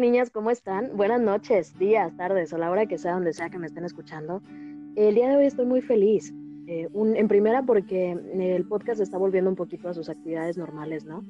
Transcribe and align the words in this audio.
Niñas, 0.00 0.28
¿cómo 0.28 0.50
están? 0.50 0.94
Buenas 0.94 1.22
noches, 1.22 1.78
días, 1.78 2.14
tardes 2.18 2.52
o 2.52 2.58
la 2.58 2.70
hora 2.70 2.84
que 2.84 2.98
sea, 2.98 3.14
donde 3.14 3.32
sea 3.32 3.48
que 3.48 3.58
me 3.58 3.66
estén 3.66 3.84
escuchando. 3.84 4.42
El 4.94 5.14
día 5.14 5.30
de 5.30 5.36
hoy 5.36 5.46
estoy 5.46 5.64
muy 5.64 5.80
feliz. 5.80 6.34
Eh, 6.66 6.88
en 6.92 7.28
primera 7.28 7.62
porque 7.62 8.10
el 8.10 8.64
podcast 8.66 9.00
está 9.00 9.16
volviendo 9.16 9.48
un 9.48 9.56
poquito 9.56 9.88
a 9.88 9.94
sus 9.94 10.10
actividades 10.10 10.58
normales, 10.58 11.06
¿no? 11.06 11.24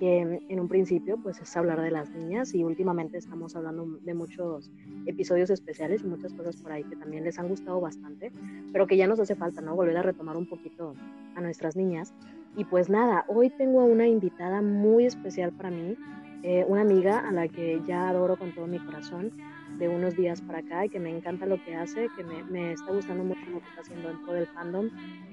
Que 0.00 0.42
en 0.48 0.60
un 0.60 0.66
principio 0.66 1.16
pues 1.22 1.40
es 1.40 1.56
hablar 1.56 1.80
de 1.80 1.92
las 1.92 2.10
niñas 2.10 2.54
y 2.54 2.64
últimamente 2.64 3.18
estamos 3.18 3.54
hablando 3.54 3.86
de 4.02 4.14
muchos 4.14 4.72
episodios 5.06 5.50
especiales 5.50 6.02
y 6.02 6.06
muchas 6.06 6.32
cosas 6.32 6.56
por 6.56 6.72
ahí 6.72 6.82
que 6.82 6.96
también 6.96 7.22
les 7.22 7.38
han 7.38 7.48
gustado 7.48 7.80
bastante, 7.80 8.32
pero 8.72 8.88
que 8.88 8.96
ya 8.96 9.06
nos 9.06 9.20
hace 9.20 9.36
falta, 9.36 9.60
¿no? 9.60 9.76
Volver 9.76 9.96
a 9.96 10.02
retomar 10.02 10.36
un 10.36 10.48
poquito 10.48 10.94
a 11.36 11.40
nuestras 11.40 11.76
niñas. 11.76 12.12
Y 12.56 12.64
pues 12.64 12.90
nada, 12.90 13.24
hoy 13.28 13.50
tengo 13.50 13.80
a 13.80 13.84
una 13.84 14.08
invitada 14.08 14.60
muy 14.60 15.04
especial 15.04 15.52
para 15.52 15.70
mí, 15.70 15.96
eh, 16.42 16.64
una 16.68 16.82
amiga 16.82 17.18
a 17.18 17.32
la 17.32 17.48
que 17.48 17.80
ya 17.86 18.08
adoro 18.08 18.36
con 18.36 18.52
todo 18.52 18.66
mi 18.66 18.78
corazón 18.78 19.32
de 19.78 19.88
unos 19.88 20.16
días 20.16 20.40
para 20.40 20.58
acá 20.58 20.84
y 20.84 20.88
que 20.88 20.98
me 20.98 21.10
encanta 21.10 21.46
lo 21.46 21.62
que 21.64 21.74
hace, 21.74 22.08
que 22.16 22.24
me, 22.24 22.42
me, 22.44 22.72
está 22.72 22.92
gustando 22.92 23.24
mucho 23.24 23.40
lo 23.50 23.60
que 23.60 23.68
está 23.68 23.80
haciendo 23.80 24.08
dentro 24.08 24.32
del 24.32 24.46
fandom, 24.48 24.88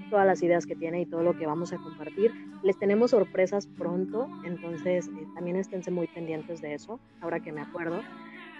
todas 0.09 0.25
las 0.25 0.41
ideas 0.43 0.65
que 0.65 0.75
tiene 0.75 1.01
y 1.01 1.05
todo 1.05 1.23
lo 1.23 1.37
que 1.37 1.45
vamos 1.45 1.73
a 1.73 1.77
compartir. 1.77 2.31
Les 2.63 2.77
tenemos 2.77 3.11
sorpresas 3.11 3.67
pronto, 3.67 4.27
entonces 4.43 5.07
eh, 5.07 5.27
también 5.35 5.57
esténse 5.57 5.91
muy 5.91 6.07
pendientes 6.07 6.61
de 6.61 6.73
eso, 6.73 6.99
ahora 7.21 7.39
que 7.39 7.51
me 7.51 7.61
acuerdo. 7.61 8.01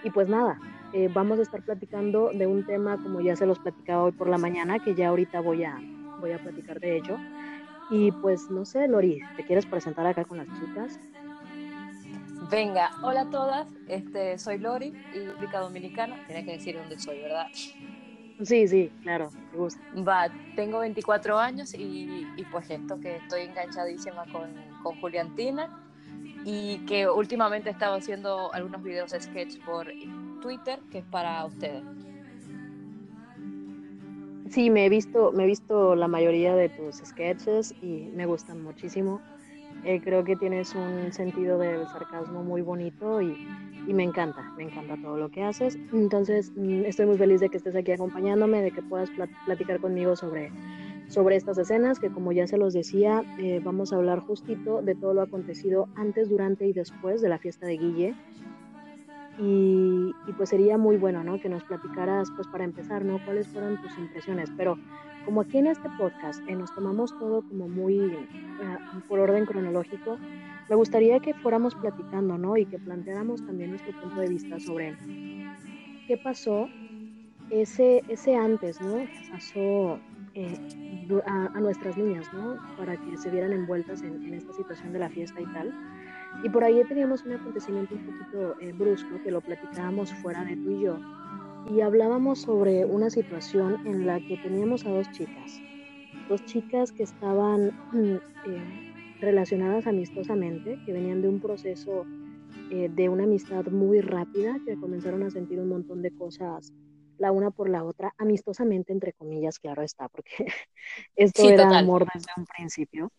Y 0.04 0.10
pues 0.10 0.28
nada, 0.28 0.58
eh, 0.92 1.08
vamos 1.12 1.38
a 1.38 1.42
estar 1.42 1.62
platicando 1.62 2.30
de 2.32 2.46
un 2.46 2.64
tema 2.64 2.96
como 3.02 3.20
ya 3.20 3.34
se 3.36 3.46
los 3.46 3.58
platicaba 3.58 4.04
hoy 4.04 4.12
por 4.12 4.28
la 4.28 4.38
mañana, 4.38 4.78
que 4.78 4.94
ya 4.94 5.08
ahorita 5.08 5.40
voy 5.40 5.64
a, 5.64 5.78
voy 6.20 6.32
a 6.32 6.38
platicar 6.38 6.80
de 6.80 6.96
ello. 6.96 7.16
Y 7.90 8.12
pues 8.12 8.50
no 8.50 8.64
sé, 8.64 8.88
Lori, 8.88 9.20
¿te 9.36 9.44
quieres 9.44 9.66
presentar 9.66 10.06
acá 10.06 10.24
con 10.24 10.38
las 10.38 10.48
chicas? 10.60 10.98
Venga, 12.50 12.92
hola 13.02 13.22
a 13.22 13.30
todas, 13.30 13.66
este, 13.88 14.38
soy 14.38 14.58
Lori 14.58 14.94
y 15.12 15.26
República 15.26 15.58
Dominicana, 15.58 16.22
tiene 16.26 16.44
que 16.44 16.52
decir 16.52 16.76
dónde 16.76 16.96
soy, 16.96 17.18
¿verdad? 17.18 17.48
Sí, 18.42 18.68
sí, 18.68 18.92
claro, 19.02 19.30
me 19.52 19.58
gusta. 19.58 19.80
Va, 19.96 20.28
tengo 20.54 20.78
24 20.78 21.38
años 21.38 21.74
y, 21.74 22.24
y, 22.36 22.44
pues 22.52 22.70
esto 22.70 23.00
que 23.00 23.16
estoy 23.16 23.42
enganchadísima 23.42 24.26
con, 24.26 24.54
con 24.82 24.94
Juliantina 25.00 25.68
y 26.44 26.78
que 26.86 27.08
últimamente 27.08 27.70
he 27.70 27.72
estado 27.72 27.96
haciendo 27.96 28.52
algunos 28.54 28.82
videos 28.82 29.10
de 29.10 29.20
sketch 29.20 29.58
por 29.64 29.92
Twitter, 30.40 30.78
que 30.92 30.98
es 30.98 31.04
para 31.06 31.44
ustedes. 31.46 31.82
Sí, 34.50 34.70
me 34.70 34.86
he 34.86 34.88
visto, 34.88 35.32
me 35.32 35.42
he 35.42 35.46
visto 35.46 35.96
la 35.96 36.06
mayoría 36.06 36.54
de 36.54 36.68
tus 36.68 36.96
sketches 36.96 37.74
y 37.82 38.08
me 38.14 38.26
gustan 38.26 38.62
muchísimo. 38.62 39.20
Eh, 39.84 40.00
creo 40.02 40.24
que 40.24 40.36
tienes 40.36 40.74
un 40.74 41.12
sentido 41.12 41.58
de 41.58 41.86
sarcasmo 41.86 42.42
muy 42.42 42.60
bonito 42.60 43.20
y, 43.22 43.46
y, 43.86 43.94
me 43.94 44.02
encanta, 44.02 44.42
me 44.56 44.64
encanta 44.64 44.96
todo 45.00 45.16
lo 45.16 45.28
que 45.28 45.44
haces. 45.44 45.78
Entonces, 45.92 46.52
mm, 46.56 46.84
estoy 46.86 47.06
muy 47.06 47.16
feliz 47.16 47.40
de 47.40 47.48
que 47.48 47.58
estés 47.58 47.76
aquí 47.76 47.92
acompañándome, 47.92 48.62
de 48.62 48.72
que 48.72 48.82
puedas 48.82 49.10
platicar 49.44 49.80
conmigo 49.80 50.16
sobre, 50.16 50.50
sobre 51.08 51.36
estas 51.36 51.58
escenas, 51.58 52.00
que 52.00 52.10
como 52.10 52.32
ya 52.32 52.46
se 52.46 52.58
los 52.58 52.72
decía, 52.72 53.22
eh, 53.38 53.60
vamos 53.62 53.92
a 53.92 53.96
hablar 53.96 54.20
justito 54.20 54.82
de 54.82 54.94
todo 54.96 55.14
lo 55.14 55.22
acontecido 55.22 55.88
antes, 55.94 56.28
durante 56.28 56.66
y 56.66 56.72
después 56.72 57.20
de 57.22 57.28
la 57.28 57.38
fiesta 57.38 57.66
de 57.66 57.76
Guille. 57.76 58.14
Y, 59.38 60.14
y, 60.26 60.32
pues 60.36 60.48
sería 60.48 60.78
muy 60.78 60.96
bueno, 60.96 61.22
¿no? 61.22 61.38
Que 61.38 61.50
nos 61.50 61.62
platicaras, 61.62 62.28
pues 62.34 62.48
para 62.48 62.64
empezar, 62.64 63.04
¿no? 63.04 63.22
¿Cuáles 63.24 63.46
fueron 63.46 63.80
tus 63.82 63.96
impresiones? 63.98 64.50
Pero 64.56 64.78
como 65.26 65.42
aquí 65.42 65.58
en 65.58 65.66
este 65.66 65.90
podcast 65.98 66.40
eh, 66.48 66.54
nos 66.56 66.74
tomamos 66.74 67.10
todo 67.18 67.42
como 67.42 67.68
muy 67.68 67.98
eh, 67.98 68.22
por 69.08 69.18
orden 69.18 69.44
cronológico, 69.44 70.16
me 70.70 70.76
gustaría 70.76 71.20
que 71.20 71.34
fuéramos 71.34 71.74
platicando, 71.74 72.38
¿no? 72.38 72.56
Y 72.56 72.64
que 72.64 72.78
planteáramos 72.78 73.44
también 73.44 73.70
nuestro 73.70 73.92
punto 74.00 74.20
de 74.20 74.28
vista 74.28 74.58
sobre 74.58 74.96
qué 76.06 76.16
pasó 76.16 76.68
ese, 77.50 78.02
ese 78.08 78.36
antes, 78.36 78.80
¿no? 78.80 78.94
Que 78.96 79.28
pasó 79.30 79.98
eh, 80.34 80.58
a, 81.26 81.46
a, 81.54 81.60
nuestras 81.60 81.96
niñas, 81.96 82.26
¿no? 82.32 82.56
Para 82.76 82.96
que 82.96 83.16
se 83.16 83.30
vieran 83.30 83.52
envueltas 83.52 84.02
en, 84.02 84.24
en, 84.24 84.34
esta 84.34 84.52
situación 84.52 84.92
de 84.92 85.00
la 85.00 85.08
fiesta 85.08 85.40
y 85.40 85.46
tal. 85.46 85.72
Y 86.42 86.48
por 86.48 86.64
ahí 86.64 86.82
teníamos 86.88 87.24
un 87.24 87.32
acontecimiento 87.32 87.94
un 87.94 88.06
poquito 88.06 88.60
eh, 88.60 88.72
brusco 88.72 89.20
que 89.22 89.30
lo 89.30 89.40
platicábamos 89.40 90.12
fuera 90.14 90.44
de 90.44 90.56
tú 90.56 90.70
y 90.70 90.80
yo, 90.82 90.98
y 91.70 91.80
hablábamos 91.80 92.40
sobre 92.40 92.84
una 92.84 93.10
situación 93.10 93.86
en 93.86 94.06
la 94.06 94.20
que 94.20 94.36
teníamos 94.36 94.86
a 94.86 94.90
dos 94.90 95.10
chicas, 95.12 95.60
dos 96.28 96.44
chicas 96.44 96.92
que 96.92 97.02
estaban 97.02 97.68
eh, 97.94 98.20
relacionadas 99.20 99.86
amistosamente, 99.86 100.78
que 100.84 100.92
venían 100.92 101.22
de 101.22 101.28
un 101.28 101.40
proceso 101.40 102.04
eh, 102.70 102.88
de 102.92 103.08
una 103.08 103.24
amistad 103.24 103.66
muy 103.66 104.00
rápida, 104.00 104.56
que 104.64 104.78
comenzaron 104.78 105.22
a 105.22 105.30
sentir 105.30 105.58
un 105.60 105.68
montón 105.68 106.02
de 106.02 106.10
cosas 106.12 106.72
la 107.18 107.32
una 107.32 107.50
por 107.50 107.68
la 107.70 107.82
otra, 107.82 108.14
amistosamente, 108.18 108.92
entre 108.92 109.12
comillas, 109.14 109.58
claro 109.58 109.82
está, 109.82 110.08
porque 110.08 110.46
esto 111.16 111.42
sí, 111.42 111.48
era 111.48 111.64
total. 111.64 111.84
amor 111.84 112.06
desde 112.12 112.30
un 112.36 112.44
principio. 112.44 113.10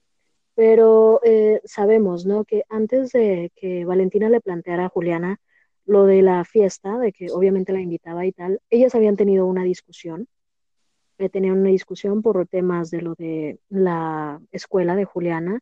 Pero 0.53 1.19
eh, 1.23 1.61
sabemos, 1.65 2.25
¿no? 2.25 2.43
Que 2.43 2.63
antes 2.69 3.11
de 3.11 3.51
que 3.55 3.85
Valentina 3.85 4.29
le 4.29 4.41
planteara 4.41 4.85
a 4.85 4.89
Juliana 4.89 5.39
lo 5.87 6.03
de 6.03 6.21
la 6.21 6.43
fiesta, 6.45 6.99
de 6.99 7.11
que 7.11 7.27
obviamente 7.31 7.73
la 7.73 7.81
invitaba 7.81 8.25
y 8.25 8.33
tal, 8.33 8.61
ellas 8.69 8.93
habían 8.93 9.15
tenido 9.15 9.47
una 9.47 9.63
discusión, 9.63 10.27
eh, 11.17 11.29
tenían 11.29 11.57
una 11.57 11.69
discusión 11.69 12.21
por 12.21 12.45
temas 12.45 12.91
de 12.91 13.01
lo 13.01 13.15
de 13.15 13.59
la 13.69 14.39
escuela 14.51 14.95
de 14.95 15.05
Juliana, 15.05 15.59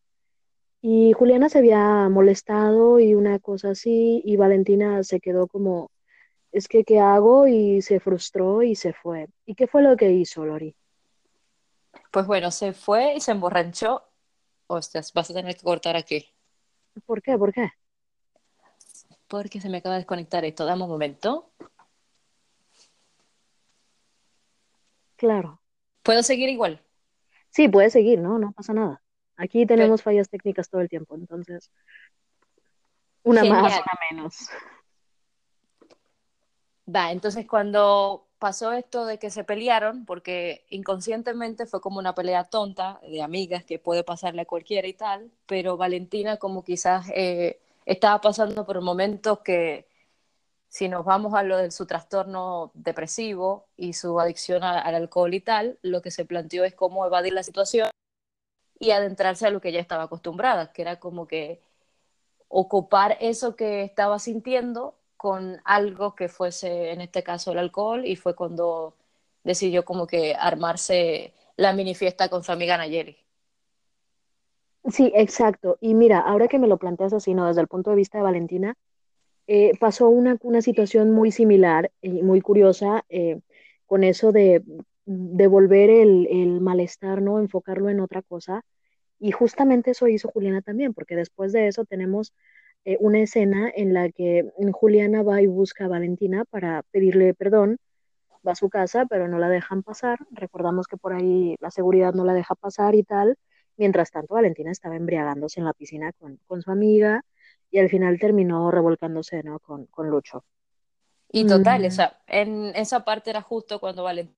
y 0.81 1.13
Juliana 1.13 1.47
se 1.49 1.59
había 1.59 2.09
molestado 2.09 2.99
y 2.99 3.15
una 3.15 3.39
cosa 3.39 3.69
así, 3.69 4.21
y 4.25 4.35
Valentina 4.35 5.03
se 5.03 5.19
quedó 5.19 5.47
como, 5.47 5.89
es 6.51 6.67
que, 6.67 6.83
¿qué 6.83 6.99
hago? 6.99 7.47
Y 7.47 7.81
se 7.81 7.99
frustró 7.99 8.61
y 8.61 8.75
se 8.75 8.93
fue. 8.93 9.27
¿Y 9.45 9.55
qué 9.55 9.67
fue 9.67 9.81
lo 9.81 9.95
que 9.95 10.11
hizo, 10.11 10.45
Lori? 10.45 10.75
Pues 12.11 12.27
bueno, 12.27 12.51
se 12.51 12.73
fue 12.73 13.15
y 13.15 13.19
se 13.19 13.31
emborrachó. 13.31 14.03
Hostias, 14.67 15.11
vas 15.13 15.29
a 15.29 15.33
tener 15.33 15.55
que 15.55 15.63
cortar 15.63 15.95
aquí. 15.95 16.25
¿Por 17.05 17.21
qué? 17.21 17.37
¿Por 17.37 17.51
qué? 17.51 17.71
Porque 19.37 19.59
se 19.59 19.67
me 19.67 19.79
acaba 19.79 19.95
de 19.95 19.99
desconectar 19.99 20.45
esto. 20.45 20.65
Dame 20.65 20.83
un 20.83 20.89
momento. 20.89 21.51
Claro. 25.17 25.61
¿Puedo 26.03 26.23
seguir 26.23 26.47
igual? 26.47 26.81
Sí, 27.49 27.67
puedes 27.67 27.91
seguir, 27.91 28.19
¿no? 28.19 28.39
No 28.39 28.53
pasa 28.53 28.73
nada. 28.73 29.01
Aquí 29.35 29.65
tenemos 29.65 30.01
Pero... 30.01 30.11
fallas 30.11 30.29
técnicas 30.29 30.69
todo 30.69 30.79
el 30.79 30.87
tiempo, 30.87 31.15
entonces. 31.15 31.69
Una 33.23 33.41
Genial. 33.41 33.61
más, 33.61 33.73
una 33.73 33.99
menos. 34.09 34.35
Va, 36.87 37.11
entonces 37.11 37.45
cuando 37.45 38.27
pasó 38.39 38.71
esto 38.71 39.05
de 39.05 39.19
que 39.19 39.31
se 39.31 39.43
pelearon, 39.43 40.05
porque 40.05 40.65
inconscientemente 40.69 41.65
fue 41.65 41.81
como 41.81 41.99
una 41.99 42.15
pelea 42.15 42.45
tonta 42.45 43.01
de 43.01 43.21
amigas 43.21 43.65
que 43.65 43.79
puede 43.79 44.05
pasarle 44.05 44.43
a 44.43 44.45
cualquiera 44.45 44.87
y 44.87 44.93
tal, 44.93 45.31
pero 45.45 45.75
Valentina 45.75 46.37
como 46.37 46.63
quizás 46.63 47.07
eh, 47.13 47.59
estaba 47.85 48.21
pasando 48.21 48.65
por 48.65 48.81
momentos 48.81 49.39
que, 49.39 49.87
si 50.67 50.89
nos 50.89 51.05
vamos 51.05 51.33
a 51.33 51.43
lo 51.43 51.57
de 51.57 51.71
su 51.71 51.85
trastorno 51.85 52.71
depresivo 52.73 53.67
y 53.77 53.93
su 53.93 54.19
adicción 54.19 54.63
al 54.63 54.95
alcohol 54.95 55.33
y 55.33 55.39
tal, 55.39 55.79
lo 55.81 56.01
que 56.01 56.11
se 56.11 56.25
planteó 56.25 56.65
es 56.65 56.73
cómo 56.75 57.05
evadir 57.05 57.33
la 57.33 57.43
situación 57.43 57.89
y 58.79 58.91
adentrarse 58.91 59.47
a 59.47 59.51
lo 59.51 59.61
que 59.61 59.69
ella 59.69 59.79
estaba 59.79 60.03
acostumbrada, 60.03 60.73
que 60.73 60.81
era 60.81 60.99
como 60.99 61.27
que 61.27 61.61
ocupar 62.49 63.17
eso 63.21 63.55
que 63.55 63.83
estaba 63.83 64.19
sintiendo 64.19 64.95
con 65.17 65.61
algo 65.63 66.15
que 66.15 66.27
fuese, 66.29 66.91
en 66.91 67.01
este 67.01 67.23
caso, 67.23 67.51
el 67.51 67.59
alcohol, 67.59 68.05
y 68.05 68.15
fue 68.15 68.35
cuando 68.35 68.95
decidió 69.43 69.85
como 69.85 70.07
que 70.07 70.35
armarse 70.35 71.33
la 71.55 71.73
mini 71.73 71.95
fiesta 71.95 72.29
con 72.29 72.43
su 72.43 72.51
amiga 72.51 72.77
Nayeli. 72.77 73.24
Sí, 74.91 75.11
exacto. 75.15 75.77
Y 75.81 75.95
mira, 75.95 76.19
ahora 76.19 76.47
que 76.47 76.59
me 76.59 76.67
lo 76.67 76.77
planteas 76.77 77.13
así, 77.13 77.33
¿no? 77.33 77.47
Desde 77.47 77.61
el 77.61 77.67
punto 77.67 77.89
de 77.89 77.95
vista 77.95 78.17
de 78.17 78.23
Valentina, 78.23 78.75
eh, 79.47 79.71
pasó 79.79 80.09
una, 80.09 80.37
una, 80.41 80.61
situación 80.61 81.11
muy 81.11 81.31
similar 81.31 81.91
y 82.01 82.23
muy 82.23 82.41
curiosa 82.41 83.05
eh, 83.09 83.39
con 83.85 84.03
eso 84.03 84.31
de 84.31 84.63
devolver 85.05 85.89
el, 85.89 86.27
el, 86.31 86.61
malestar, 86.61 87.21
¿no? 87.21 87.39
Enfocarlo 87.39 87.89
en 87.89 87.99
otra 87.99 88.21
cosa. 88.21 88.63
Y 89.19 89.31
justamente 89.31 89.91
eso 89.91 90.07
hizo 90.07 90.29
Juliana 90.29 90.61
también, 90.61 90.93
porque 90.93 91.15
después 91.15 91.51
de 91.53 91.67
eso 91.67 91.85
tenemos 91.85 92.33
eh, 92.85 92.97
una 92.99 93.19
escena 93.21 93.71
en 93.75 93.93
la 93.93 94.11
que 94.11 94.45
Juliana 94.73 95.23
va 95.23 95.41
y 95.41 95.47
busca 95.47 95.85
a 95.85 95.87
Valentina 95.89 96.45
para 96.45 96.83
pedirle 96.91 97.33
perdón, 97.33 97.77
va 98.47 98.53
a 98.53 98.55
su 98.55 98.69
casa, 98.69 99.05
pero 99.07 99.27
no 99.27 99.39
la 99.39 99.49
dejan 99.49 99.83
pasar. 99.83 100.19
Recordamos 100.31 100.87
que 100.87 100.97
por 100.97 101.13
ahí 101.13 101.55
la 101.59 101.71
seguridad 101.71 102.13
no 102.13 102.25
la 102.25 102.33
deja 102.33 102.55
pasar 102.55 102.95
y 102.95 103.03
tal. 103.03 103.37
Mientras 103.77 104.11
tanto, 104.11 104.35
Valentina 104.35 104.71
estaba 104.71 104.95
embriagándose 104.95 105.59
en 105.59 105.65
la 105.65 105.73
piscina 105.73 106.11
con, 106.13 106.37
con 106.47 106.61
su 106.61 106.71
amiga 106.71 107.23
y 107.71 107.79
al 107.79 107.89
final 107.89 108.19
terminó 108.19 108.71
revolcándose 108.71 109.43
¿no? 109.43 109.59
con, 109.59 109.85
con 109.87 110.09
Lucho. 110.09 110.45
Y 111.31 111.45
total, 111.45 111.83
mm. 111.83 111.85
o 111.87 111.91
sea, 111.91 112.21
en 112.27 112.67
esa 112.75 113.03
parte 113.03 113.29
era 113.29 113.41
justo 113.41 113.79
cuando 113.79 114.03
Valentina, 114.03 114.37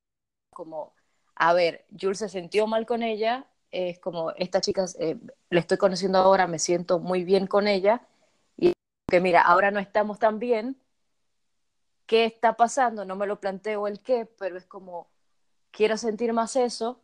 como, 0.52 0.94
a 1.36 1.54
ver, 1.54 1.86
Jules 2.00 2.18
se 2.18 2.30
sintió 2.30 2.66
mal 2.66 2.88
con 2.88 3.04
ella, 3.04 3.46
es 3.70 4.00
como, 4.00 4.32
esta 4.32 4.62
chica 4.62 4.86
eh, 5.00 5.18
le 5.52 5.60
estoy 5.60 5.78
conociendo 5.78 6.18
ahora, 6.18 6.48
me 6.48 6.58
siento 6.58 6.98
muy 7.00 7.24
bien 7.24 7.46
con 7.46 7.68
ella, 7.68 8.02
y 8.58 8.74
que 9.08 9.20
mira, 9.20 9.42
ahora 9.42 9.70
no 9.70 9.80
estamos 9.80 10.18
tan 10.18 10.40
bien, 10.40 10.78
qué 12.08 12.26
está 12.26 12.54
pasando, 12.54 13.06
no 13.06 13.16
me 13.16 13.28
lo 13.28 13.40
planteo 13.40 13.88
el 13.88 14.00
qué, 14.00 14.26
pero 14.40 14.58
es 14.58 14.66
como, 14.66 15.08
quiero 15.70 15.98
sentir 15.98 16.34
más 16.34 16.56
eso, 16.56 17.04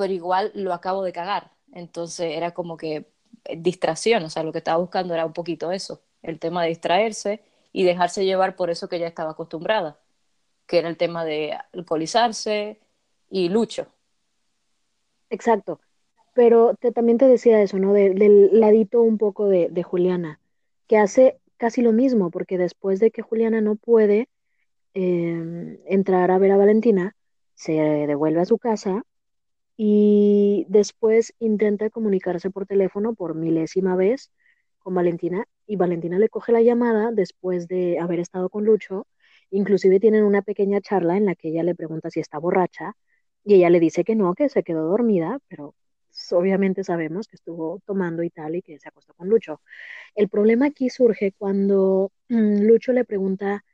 pero 0.00 0.14
igual 0.14 0.50
lo 0.54 0.72
acabo 0.72 1.04
de 1.04 1.12
cagar. 1.12 1.50
Entonces 1.74 2.34
era 2.34 2.52
como 2.52 2.78
que 2.78 3.04
eh, 3.44 3.56
distracción, 3.58 4.24
o 4.24 4.30
sea, 4.30 4.42
lo 4.42 4.50
que 4.50 4.56
estaba 4.56 4.78
buscando 4.78 5.12
era 5.12 5.26
un 5.26 5.34
poquito 5.34 5.72
eso, 5.72 6.00
el 6.22 6.38
tema 6.38 6.62
de 6.62 6.70
distraerse 6.70 7.42
y 7.70 7.84
dejarse 7.84 8.24
llevar 8.24 8.56
por 8.56 8.70
eso 8.70 8.88
que 8.88 8.98
ya 8.98 9.06
estaba 9.06 9.32
acostumbrada, 9.32 9.98
que 10.66 10.78
era 10.78 10.88
el 10.88 10.96
tema 10.96 11.26
de 11.26 11.54
alcoholizarse 11.74 12.80
y 13.28 13.50
lucho. 13.50 13.88
Exacto, 15.28 15.80
pero 16.32 16.74
también 16.94 17.18
te 17.18 17.28
decía 17.28 17.60
eso, 17.60 17.78
¿no? 17.78 17.92
del 17.92 18.48
ladito 18.58 19.02
un 19.02 19.18
poco 19.18 19.48
de, 19.48 19.68
de 19.68 19.82
Juliana, 19.82 20.40
que 20.86 20.96
hace 20.96 21.38
casi 21.58 21.82
lo 21.82 21.92
mismo, 21.92 22.30
porque 22.30 22.56
después 22.56 23.00
de 23.00 23.10
que 23.10 23.20
Juliana 23.20 23.60
no 23.60 23.76
puede 23.76 24.30
em, 24.94 25.76
entrar 25.84 26.30
a 26.30 26.38
ver 26.38 26.52
a 26.52 26.56
Valentina, 26.56 27.14
se 27.54 27.72
devuelve 27.72 28.40
a 28.40 28.46
su 28.46 28.56
casa 28.56 29.04
y 29.82 30.66
después 30.68 31.32
intenta 31.38 31.88
comunicarse 31.88 32.50
por 32.50 32.66
teléfono 32.66 33.14
por 33.14 33.34
milésima 33.34 33.96
vez 33.96 34.30
con 34.78 34.94
Valentina 34.94 35.46
y 35.66 35.76
Valentina 35.76 36.18
le 36.18 36.28
coge 36.28 36.52
la 36.52 36.60
llamada 36.60 37.12
después 37.12 37.66
de 37.66 37.98
haber 37.98 38.20
estado 38.20 38.50
con 38.50 38.66
Lucho. 38.66 39.06
Inclusive 39.50 39.98
tienen 39.98 40.24
una 40.24 40.42
pequeña 40.42 40.82
charla 40.82 41.16
en 41.16 41.24
la 41.24 41.34
que 41.34 41.48
ella 41.48 41.62
le 41.62 41.74
pregunta 41.74 42.10
si 42.10 42.20
está 42.20 42.38
borracha 42.38 42.94
y 43.42 43.54
ella 43.54 43.70
le 43.70 43.80
dice 43.80 44.04
que 44.04 44.14
no, 44.14 44.34
que 44.34 44.50
se 44.50 44.62
quedó 44.62 44.86
dormida, 44.86 45.38
pero 45.48 45.74
obviamente 46.32 46.84
sabemos 46.84 47.26
que 47.26 47.36
estuvo 47.36 47.80
tomando 47.86 48.22
y 48.22 48.28
tal 48.28 48.56
y 48.56 48.62
que 48.62 48.78
se 48.78 48.88
acostó 48.90 49.14
con 49.14 49.30
Lucho. 49.30 49.62
El 50.14 50.28
problema 50.28 50.66
aquí 50.66 50.90
surge 50.90 51.32
cuando 51.38 52.12
mm, 52.28 52.64
Lucho 52.64 52.92
le 52.92 53.06
pregunta 53.06 53.64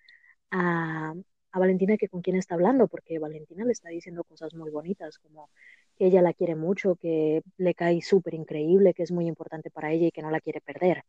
a, 0.52 1.14
a 1.50 1.59
Valentina 1.59 1.97
que 1.97 2.09
con 2.09 2.23
quién 2.23 2.37
está 2.37 2.55
hablando, 2.55 2.87
porque 2.87 3.19
Valentina 3.19 3.64
le 3.64 3.73
está 3.73 3.88
diciendo 3.88 4.23
cosas 4.23 4.55
muy 4.55 4.70
bonitas, 4.70 5.19
como 5.19 5.50
que 5.96 6.06
ella 6.06 6.22
la 6.22 6.32
quiere 6.32 6.54
mucho, 6.54 6.96
que 6.96 7.43
le 7.56 7.75
cae 7.75 8.02
súper 8.02 8.34
increíble, 8.34 8.94
que 8.94 9.02
es 9.02 9.12
muy 9.12 9.26
importante 9.26 9.70
para 9.70 9.93
ella 9.93 10.06
y 10.06 10.10
que 10.12 10.22
no 10.22 10.31
la 10.31 10.40
quiere 10.40 10.60
perder. 10.60 11.04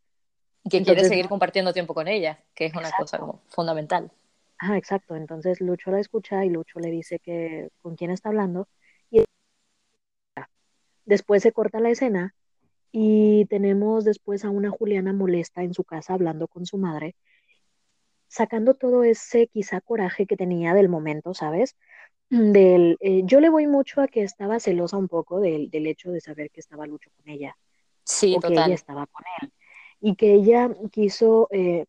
Y 0.64 0.70
que 0.70 0.84
quiere 0.84 1.04
seguir 1.04 1.28
compartiendo 1.28 1.74
tiempo 1.74 1.94
con 1.94 2.08
ella, 2.08 2.40
que 2.54 2.66
es 2.66 2.74
una 2.74 2.92
cosa 2.92 3.20
como 3.20 3.42
fundamental. 3.48 4.12
Ah, 4.60 4.78
exacto. 4.78 5.16
Entonces 5.16 5.62
Lucho 5.62 5.92
la 5.92 6.00
escucha 6.00 6.44
y 6.46 6.50
Lucho 6.50 6.80
le 6.80 6.90
dice 6.90 7.20
que 7.20 7.70
con 7.82 7.96
quién 7.96 8.12
está 8.12 8.30
hablando. 8.30 8.68
Y 9.12 9.24
después 11.06 11.44
se 11.44 11.52
corta 11.52 11.80
la 11.80 11.90
escena 11.90 12.34
y 12.92 13.46
tenemos 13.46 14.06
después 14.06 14.46
a 14.46 14.50
una 14.50 14.72
Juliana 14.72 15.14
molesta 15.14 15.64
en 15.64 15.74
su 15.74 15.84
casa 15.84 16.14
hablando 16.14 16.48
con 16.48 16.66
su 16.66 16.78
madre, 16.78 17.16
sacando 18.28 18.74
todo 18.74 19.04
ese 19.04 19.48
quizá 19.48 19.82
coraje 19.82 20.26
que 20.26 20.38
tenía 20.38 20.74
del 20.74 20.90
momento, 20.90 21.34
¿sabes? 21.34 21.76
Del, 22.30 22.98
eh, 23.00 23.22
yo 23.24 23.40
le 23.40 23.50
voy 23.50 23.68
mucho 23.68 24.02
a 24.02 24.08
que 24.08 24.22
estaba 24.22 24.60
celosa 24.60 24.98
un 24.98 25.08
poco 25.08 25.40
del, 25.40 25.70
del 25.70 25.88
hecho 25.88 26.12
de 26.12 26.20
saber 26.20 26.52
que 26.52 26.60
estaba 26.60 26.86
Lucho 26.86 27.10
con 27.16 27.30
ella. 27.30 27.58
Sí, 28.04 28.36
o 28.38 28.42
que 28.42 28.54
ella 28.54 28.74
estaba 28.74 29.08
con 29.08 29.24
él. 29.42 29.52
Y 30.00 30.16
que 30.16 30.34
ella 30.34 30.70
quiso 30.92 31.48
eh, 31.52 31.86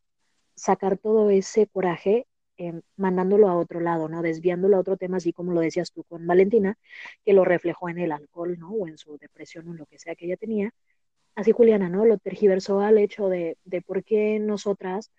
sacar 0.55 0.99
todo 0.99 1.31
ese 1.31 1.67
coraje 1.67 2.26
eh, 2.56 2.81
mandándolo 2.96 3.49
a 3.49 3.56
otro 3.56 3.81
lado, 3.81 4.08
¿no? 4.08 4.23
Desviándolo 4.23 4.76
a 4.76 4.81
otro 4.81 4.96
tema, 4.96 5.19
así 5.19 5.32
como 5.32 5.52
lo 5.52 5.61
decías 5.61 5.93
tú 5.93 6.02
con 6.05 6.26
Valentina, 6.26 6.76
que 7.25 7.32
lo 7.32 7.44
reflejó 7.44 7.88
en 7.88 7.99
el 7.99 8.11
alcohol, 8.11 8.58
¿no? 8.58 8.70
O 8.70 8.88
en 8.88 8.99
su 8.99 9.17
depresión 9.19 9.69
o 9.69 9.70
en 9.73 9.79
lo 9.79 9.87
que 9.87 9.99
sea 9.99 10.17
que 10.17 10.26
ella 10.26 10.37
tenía. 10.37 10.73
Así 11.37 11.52
Juliana, 11.52 11.88
¿no? 11.88 12.05
Lo 12.05 12.19
tergiversó 12.19 12.81
al 12.81 12.99
hecho 12.99 13.29
de, 13.29 13.56
de 13.64 13.81
por 13.81 14.02
qué 14.02 14.40
nosotras 14.40 15.12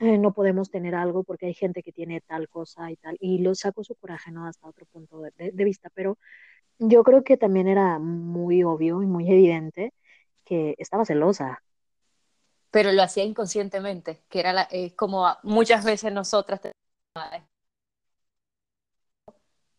eh, 0.00 0.18
no 0.18 0.32
podemos 0.32 0.70
tener 0.70 0.94
algo 0.94 1.24
porque 1.24 1.46
hay 1.46 1.54
gente 1.54 1.82
que 1.82 1.92
tiene 1.92 2.22
tal 2.22 2.48
cosa 2.48 2.90
y 2.90 2.96
tal, 2.96 3.16
y 3.20 3.38
lo 3.40 3.54
sacó 3.54 3.84
su 3.84 3.94
coraje, 3.96 4.30
¿no? 4.32 4.46
Hasta 4.46 4.66
otro 4.66 4.86
punto 4.86 5.20
de, 5.20 5.52
de, 5.52 5.64
vista, 5.64 5.90
pero 5.94 6.18
yo 6.78 7.04
creo 7.04 7.22
que 7.24 7.36
también 7.36 7.68
era 7.68 7.98
muy 7.98 8.64
obvio 8.64 9.02
y 9.02 9.06
muy 9.06 9.30
evidente 9.30 9.92
que 10.44 10.74
estaba 10.78 11.04
celosa. 11.04 11.62
Pero 12.70 12.92
lo 12.92 13.02
hacía 13.02 13.24
inconscientemente, 13.24 14.22
que 14.30 14.40
era 14.40 14.52
la, 14.54 14.68
eh, 14.70 14.94
como 14.96 15.26
muchas 15.42 15.84
veces 15.84 16.12
nosotras 16.12 16.60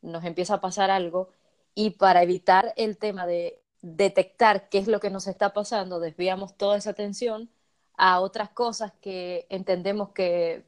nos 0.01 0.23
empieza 0.23 0.55
a 0.55 0.61
pasar 0.61 0.91
algo 0.91 1.29
y 1.73 1.91
para 1.91 2.21
evitar 2.23 2.73
el 2.77 2.97
tema 2.97 3.25
de 3.25 3.63
detectar 3.81 4.69
qué 4.69 4.77
es 4.79 4.87
lo 4.87 4.99
que 4.99 5.09
nos 5.09 5.27
está 5.27 5.53
pasando, 5.53 5.99
desviamos 5.99 6.55
toda 6.57 6.77
esa 6.77 6.91
atención 6.91 7.49
a 7.97 8.19
otras 8.21 8.49
cosas 8.49 8.93
que 9.01 9.45
entendemos 9.49 10.09
que 10.09 10.63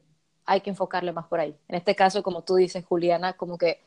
hay 0.46 0.60
que 0.60 0.70
enfocarle 0.70 1.12
más 1.12 1.26
por 1.26 1.40
ahí. 1.40 1.56
En 1.68 1.76
este 1.76 1.94
caso, 1.94 2.22
como 2.22 2.42
tú 2.42 2.56
dices, 2.56 2.84
Juliana, 2.84 3.34
como 3.34 3.58
que 3.58 3.80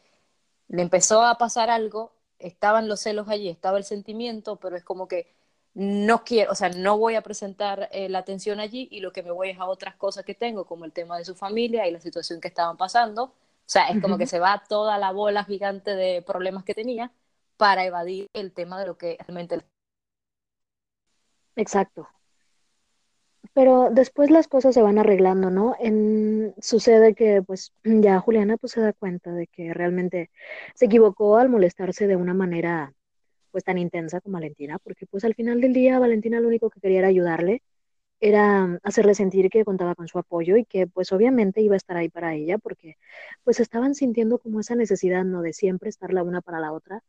le 0.68 0.81
empezó 0.81 1.24
a 1.24 1.38
pasar 1.38 1.69
algo, 1.69 2.12
estaban 2.39 2.88
los 2.88 3.01
celos 3.01 3.30
allí, 3.30 3.50
estaba 3.50 3.78
el 3.78 3.84
sentimiento, 3.84 4.57
pero 4.57 4.75
es 4.75 4.84
como 4.84 5.07
que 5.07 5.34
no 5.74 6.24
quiero, 6.24 6.51
o 6.51 6.56
sea, 6.56 6.69
no 6.69 6.98
voy 6.98 7.16
a 7.16 7.22
presentar 7.22 7.88
eh, 7.92 8.10
la 8.10 8.19
atención 8.19 8.60
allí 8.60 8.88
y 8.92 9.00
lo 9.00 9.13
que 9.13 9.22
me 9.22 9.31
voy 9.31 9.51
es 9.51 9.60
a 9.60 9.66
otras 9.66 9.95
cosas 9.95 10.25
que 10.25 10.34
tengo, 10.34 10.66
como 10.66 10.86
el 10.86 10.92
tema 10.92 11.18
de 11.18 11.25
su 11.25 11.36
familia 11.36 11.88
y 11.88 11.92
la 11.92 12.01
situación 12.01 12.42
que 12.42 12.48
estaban 12.48 12.78
pasando. 12.78 13.25
O 13.25 13.69
sea, 13.69 13.89
es 13.89 14.01
como 14.01 14.18
que 14.18 14.25
se 14.28 14.39
va 14.39 14.63
toda 14.68 14.98
la 14.98 15.12
bola 15.12 15.44
gigante 15.44 15.94
de 15.95 16.22
problemas 16.22 16.63
que 16.63 16.74
tenía 16.74 17.12
para 17.57 17.86
evadir 17.86 18.28
el 18.34 18.54
tema 18.54 18.80
de 18.80 18.88
lo 18.88 18.98
que 18.98 19.18
realmente... 19.19 19.62
Exacto. 21.56 22.07
Pero 23.57 23.89
después 23.92 24.30
las 24.30 24.48
cosas 24.48 24.75
se 24.75 24.83
van 24.83 25.00
arreglando, 25.00 25.50
¿no? 25.50 25.75
En, 25.80 26.54
sucede 26.62 27.15
que 27.15 27.42
pues 27.42 27.74
ya 27.83 28.19
Juliana 28.19 28.56
pues 28.57 28.74
se 28.74 28.81
da 28.81 28.94
cuenta 28.94 29.31
de 29.33 29.48
que 29.48 29.74
realmente 29.74 30.30
se 30.75 30.86
equivocó 30.86 31.38
al 31.38 31.50
molestarse 31.50 32.06
de 32.06 32.15
una 32.15 32.36
manera 32.36 32.94
pues 33.51 33.63
tan 33.63 33.80
intensa 33.80 34.21
con 34.21 34.33
Valentina, 34.33 34.77
porque 34.80 35.07
pues 35.07 35.24
al 35.25 35.33
final 35.36 35.59
del 35.62 35.74
día 35.74 35.98
Valentina 36.00 36.39
lo 36.39 36.50
único 36.50 36.69
que 36.69 36.80
quería 36.81 37.00
era 37.00 37.07
ayudarle, 37.07 37.63
era 38.19 38.80
hacerle 38.83 39.15
sentir 39.15 39.50
que 39.50 39.65
contaba 39.65 39.95
con 39.95 40.07
su 40.07 40.19
apoyo 40.19 40.57
y 40.57 40.65
que 40.65 40.88
pues 40.88 41.12
obviamente 41.12 41.62
iba 41.62 41.75
a 41.75 41.77
estar 41.77 41.98
ahí 41.98 42.10
para 42.10 42.36
ella, 42.36 42.60
porque 42.60 42.98
pues 43.43 43.60
estaban 43.60 43.96
sintiendo 43.96 44.39
como 44.39 44.60
esa 44.60 44.75
necesidad, 44.75 45.25
¿no? 45.25 45.41
De 45.41 45.53
siempre 45.53 45.89
estar 45.89 46.13
la 46.13 46.24
una 46.24 46.41
para 46.41 46.60
la 46.60 46.74
otra 46.74 47.03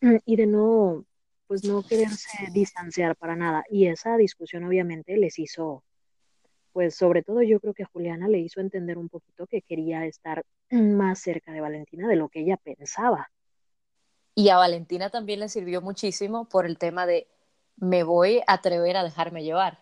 y 0.26 0.36
de 0.36 0.46
no, 0.46 1.04
pues 1.50 1.64
no 1.64 1.82
quererse 1.82 2.28
distanciar 2.52 3.16
para 3.16 3.36
nada. 3.36 3.64
Y 3.68 3.86
esa 3.88 4.16
discusión 4.16 4.64
obviamente 4.64 5.16
les 5.16 5.38
hizo, 5.38 5.84
pues 6.72 6.94
sobre 6.94 7.22
todo 7.22 7.42
yo 7.42 7.60
creo 7.60 7.74
que 7.74 7.84
Juliana 7.84 8.28
le 8.28 8.38
hizo 8.38 8.60
entender 8.60 8.98
un 8.98 9.08
poquito 9.08 9.46
que 9.46 9.62
quería 9.62 10.06
estar 10.06 10.44
más 10.70 11.20
cerca 11.20 11.52
de 11.52 11.60
Valentina 11.60 12.08
de 12.08 12.16
lo 12.16 12.28
que 12.28 12.40
ella 12.40 12.56
pensaba. 12.56 13.30
Y 14.34 14.48
a 14.48 14.56
Valentina 14.56 15.10
también 15.10 15.40
le 15.40 15.48
sirvió 15.48 15.82
muchísimo 15.82 16.48
por 16.48 16.66
el 16.66 16.78
tema 16.78 17.06
de 17.06 17.28
me 17.76 18.02
voy 18.04 18.40
a 18.46 18.54
atrever 18.54 18.96
a 18.96 19.04
dejarme 19.04 19.42
llevar. 19.42 19.78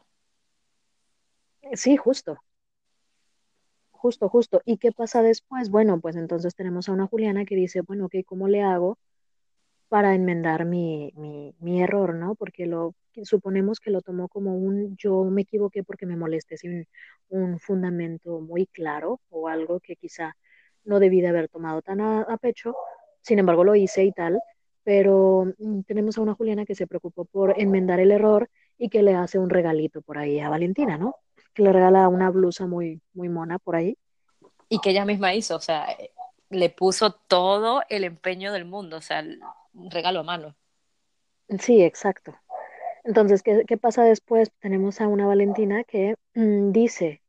Sí, 1.74 1.96
justo. 1.96 2.38
Justo, 3.90 4.28
justo. 4.28 4.62
¿Y 4.64 4.78
qué 4.78 4.92
pasa 4.92 5.22
después? 5.22 5.70
Bueno, 5.70 6.00
pues 6.00 6.16
entonces 6.16 6.54
tenemos 6.54 6.88
a 6.88 6.92
una 6.92 7.06
Juliana 7.06 7.44
que 7.44 7.56
dice, 7.56 7.80
bueno, 7.82 8.06
ok, 8.06 8.14
¿cómo 8.26 8.48
le 8.48 8.62
hago 8.62 8.98
para 9.88 10.14
enmendar 10.14 10.64
mi, 10.64 11.12
mi, 11.60 11.82
error, 11.82 12.14
¿no? 12.14 12.34
Porque 12.34 12.66
lo 12.66 12.94
suponemos 13.24 13.80
que 13.80 13.90
lo 13.90 14.00
tomó 14.02 14.28
como 14.28 14.54
un 14.56 14.96
yo 14.96 15.24
me 15.24 15.42
equivoqué 15.42 15.82
porque 15.82 16.06
me 16.06 16.16
molesté 16.16 16.56
sin 16.56 16.86
un 17.30 17.58
fundamento 17.58 18.40
muy 18.40 18.66
claro 18.66 19.20
o 19.30 19.48
algo 19.48 19.80
que 19.80 19.96
quizá 19.96 20.36
no 20.84 21.00
debí 21.00 21.20
de 21.20 21.28
haber 21.28 21.48
tomado 21.48 21.82
tan 21.82 22.00
a 22.00 22.36
pecho, 22.40 22.74
sin 23.22 23.38
embargo, 23.38 23.64
lo 23.64 23.74
hice 23.74 24.04
y 24.04 24.12
tal, 24.12 24.40
pero 24.84 25.52
mm, 25.58 25.82
tenemos 25.82 26.16
a 26.16 26.22
una 26.22 26.34
Juliana 26.34 26.64
que 26.64 26.74
se 26.74 26.86
preocupó 26.86 27.26
por 27.26 27.60
enmendar 27.60 28.00
el 28.00 28.10
error 28.10 28.48
y 28.78 28.88
que 28.88 29.02
le 29.02 29.14
hace 29.14 29.38
un 29.38 29.50
regalito 29.50 30.00
por 30.02 30.16
ahí 30.16 30.40
a 30.40 30.48
Valentina, 30.48 30.96
¿no? 30.96 31.16
Que 31.52 31.62
le 31.62 31.72
regala 31.72 32.08
una 32.08 32.30
blusa 32.30 32.66
muy, 32.66 33.02
muy 33.12 33.28
mona 33.28 33.58
por 33.58 33.76
ahí. 33.76 33.98
Y 34.70 34.78
que 34.78 34.90
ella 34.90 35.04
misma 35.04 35.34
hizo, 35.34 35.56
o 35.56 35.60
sea, 35.60 35.86
le 36.50 36.70
puso 36.70 37.12
todo 37.12 37.82
el 37.88 38.04
empeño 38.04 38.52
del 38.52 38.64
mundo, 38.64 38.98
o 38.98 39.00
sea, 39.00 39.24
un 39.74 39.90
regalo 39.90 40.20
a 40.20 40.24
mano. 40.24 40.56
Sí, 41.58 41.82
exacto. 41.82 42.34
Entonces, 43.04 43.42
¿qué, 43.42 43.64
qué 43.66 43.76
pasa 43.78 44.04
después? 44.04 44.50
Tenemos 44.60 45.00
a 45.00 45.08
una 45.08 45.26
Valentina 45.26 45.84
que 45.84 46.14
mmm, 46.34 46.72
dice 46.72 47.22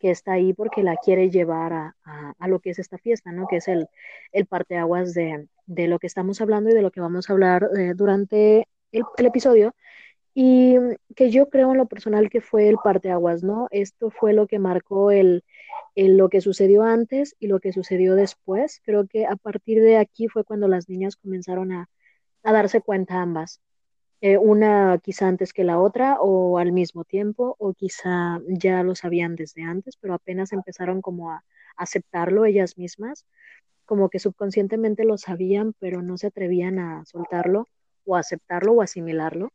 que 0.00 0.10
está 0.10 0.32
ahí 0.32 0.54
porque 0.54 0.82
la 0.82 0.96
quiere 0.96 1.30
llevar 1.30 1.72
a, 1.72 1.96
a, 2.38 2.48
lo 2.48 2.60
que 2.60 2.70
es 2.70 2.78
esta 2.78 2.98
fiesta, 2.98 3.32
¿no? 3.32 3.46
Que 3.46 3.56
es 3.56 3.68
el, 3.68 3.86
el 4.32 4.46
parteaguas 4.46 5.12
de, 5.14 5.46
de 5.66 5.88
lo 5.88 5.98
que 5.98 6.06
estamos 6.06 6.40
hablando 6.40 6.70
y 6.70 6.74
de 6.74 6.82
lo 6.82 6.90
que 6.90 7.02
vamos 7.02 7.28
a 7.28 7.34
hablar 7.34 7.68
eh, 7.78 7.92
durante 7.94 8.66
el, 8.92 9.04
el, 9.18 9.26
episodio. 9.26 9.74
Y 10.32 10.76
que 11.16 11.30
yo 11.30 11.50
creo 11.50 11.72
en 11.72 11.78
lo 11.78 11.86
personal 11.86 12.30
que 12.30 12.40
fue 12.40 12.68
el 12.68 12.76
parteaguas, 12.82 13.42
¿no? 13.42 13.68
Esto 13.70 14.10
fue 14.10 14.32
lo 14.32 14.46
que 14.46 14.58
marcó 14.58 15.10
el, 15.10 15.44
el, 15.94 16.16
lo 16.16 16.28
que 16.28 16.40
sucedió 16.40 16.82
antes 16.82 17.36
y 17.38 17.46
lo 17.48 17.60
que 17.60 17.72
sucedió 17.72 18.14
después. 18.14 18.80
Creo 18.84 19.06
que 19.06 19.26
a 19.26 19.36
partir 19.36 19.82
de 19.82 19.98
aquí 19.98 20.28
fue 20.28 20.44
cuando 20.44 20.68
las 20.68 20.88
niñas 20.88 21.16
comenzaron 21.16 21.72
a, 21.72 21.88
a 22.42 22.52
darse 22.52 22.80
cuenta 22.80 23.20
ambas 23.22 23.60
eh, 24.22 24.36
una 24.36 24.98
quizá 25.02 25.28
antes 25.28 25.52
que 25.54 25.64
la 25.64 25.78
otra 25.80 26.18
o 26.20 26.58
al 26.58 26.72
mismo 26.72 27.04
tiempo 27.04 27.56
o 27.58 27.72
quizá 27.72 28.40
ya 28.48 28.82
lo 28.82 28.94
sabían 28.94 29.34
desde 29.34 29.62
antes, 29.62 29.96
pero 29.96 30.12
apenas 30.14 30.52
empezaron 30.52 31.00
como 31.00 31.30
a 31.30 31.42
aceptarlo 31.76 32.44
ellas 32.44 32.76
mismas, 32.76 33.24
como 33.86 34.10
que 34.10 34.18
subconscientemente 34.18 35.04
lo 35.04 35.16
sabían, 35.16 35.74
pero 35.78 36.02
no 36.02 36.18
se 36.18 36.26
atrevían 36.28 36.78
a 36.78 37.04
soltarlo 37.06 37.66
o 38.04 38.16
aceptarlo 38.16 38.74
o 38.74 38.82
asimilarlo. 38.82 39.52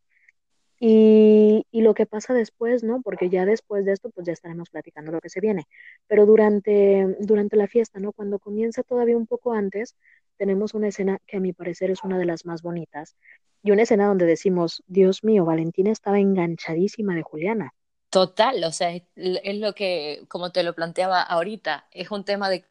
Y, 0.79 1.65
lo 1.71 1.93
que 1.93 2.05
pasa 2.05 2.33
después, 2.33 2.83
¿no? 2.83 3.01
Porque 3.01 3.29
ya 3.29 3.45
después 3.45 3.85
de 3.85 3.93
esto, 3.93 4.09
pues 4.09 4.25
ya 4.25 4.33
estaremos 4.33 4.69
platicando 4.69 5.11
lo 5.11 5.21
que 5.21 5.29
se 5.29 5.39
viene. 5.39 5.67
Pero 6.07 6.25
durante, 6.25 7.15
durante 7.19 7.55
la 7.55 7.67
fiesta, 7.67 7.99
¿no? 7.99 8.11
Cuando 8.11 8.39
comienza 8.39 8.81
todavía 8.83 9.15
un 9.15 9.27
poco 9.27 9.53
antes, 9.53 9.95
tenemos 10.37 10.73
una 10.73 10.87
escena 10.87 11.19
que 11.27 11.37
a 11.37 11.39
mi 11.39 11.53
parecer 11.53 11.91
es 11.91 12.03
una 12.03 12.17
de 12.17 12.25
las 12.25 12.45
más 12.45 12.61
bonitas. 12.61 13.15
Y 13.63 13.71
una 13.71 13.83
escena 13.83 14.07
donde 14.07 14.25
decimos, 14.25 14.83
Dios 14.87 15.23
mío, 15.23 15.45
Valentina 15.45 15.91
estaba 15.91 16.19
enganchadísima 16.19 17.15
de 17.15 17.21
Juliana. 17.21 17.73
Total, 18.09 18.63
o 18.63 18.71
sea, 18.71 18.91
es, 18.91 19.03
es 19.15 19.59
lo 19.59 19.73
que, 19.73 20.23
como 20.27 20.51
te 20.51 20.63
lo 20.63 20.73
planteaba 20.73 21.21
ahorita, 21.21 21.87
es 21.91 22.11
un 22.11 22.23
tema 22.23 22.49
de 22.49 22.65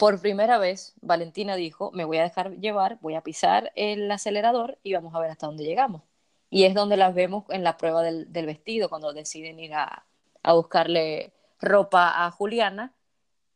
por 0.00 0.18
primera 0.18 0.56
vez, 0.56 0.94
Valentina 1.02 1.56
dijo, 1.56 1.90
me 1.92 2.06
voy 2.06 2.16
a 2.16 2.22
dejar 2.22 2.56
llevar, 2.56 2.98
voy 3.02 3.16
a 3.16 3.20
pisar 3.20 3.70
el 3.74 4.10
acelerador 4.10 4.78
y 4.82 4.94
vamos 4.94 5.14
a 5.14 5.20
ver 5.20 5.30
hasta 5.30 5.46
dónde 5.46 5.64
llegamos. 5.64 6.09
Y 6.50 6.64
es 6.64 6.74
donde 6.74 6.96
las 6.96 7.14
vemos 7.14 7.44
en 7.48 7.62
la 7.62 7.76
prueba 7.76 8.02
del, 8.02 8.32
del 8.32 8.46
vestido, 8.46 8.88
cuando 8.88 9.12
deciden 9.12 9.60
ir 9.60 9.72
a, 9.72 10.04
a, 10.42 10.52
buscarle 10.52 11.32
ropa 11.60 12.26
a 12.26 12.30
Juliana 12.32 12.92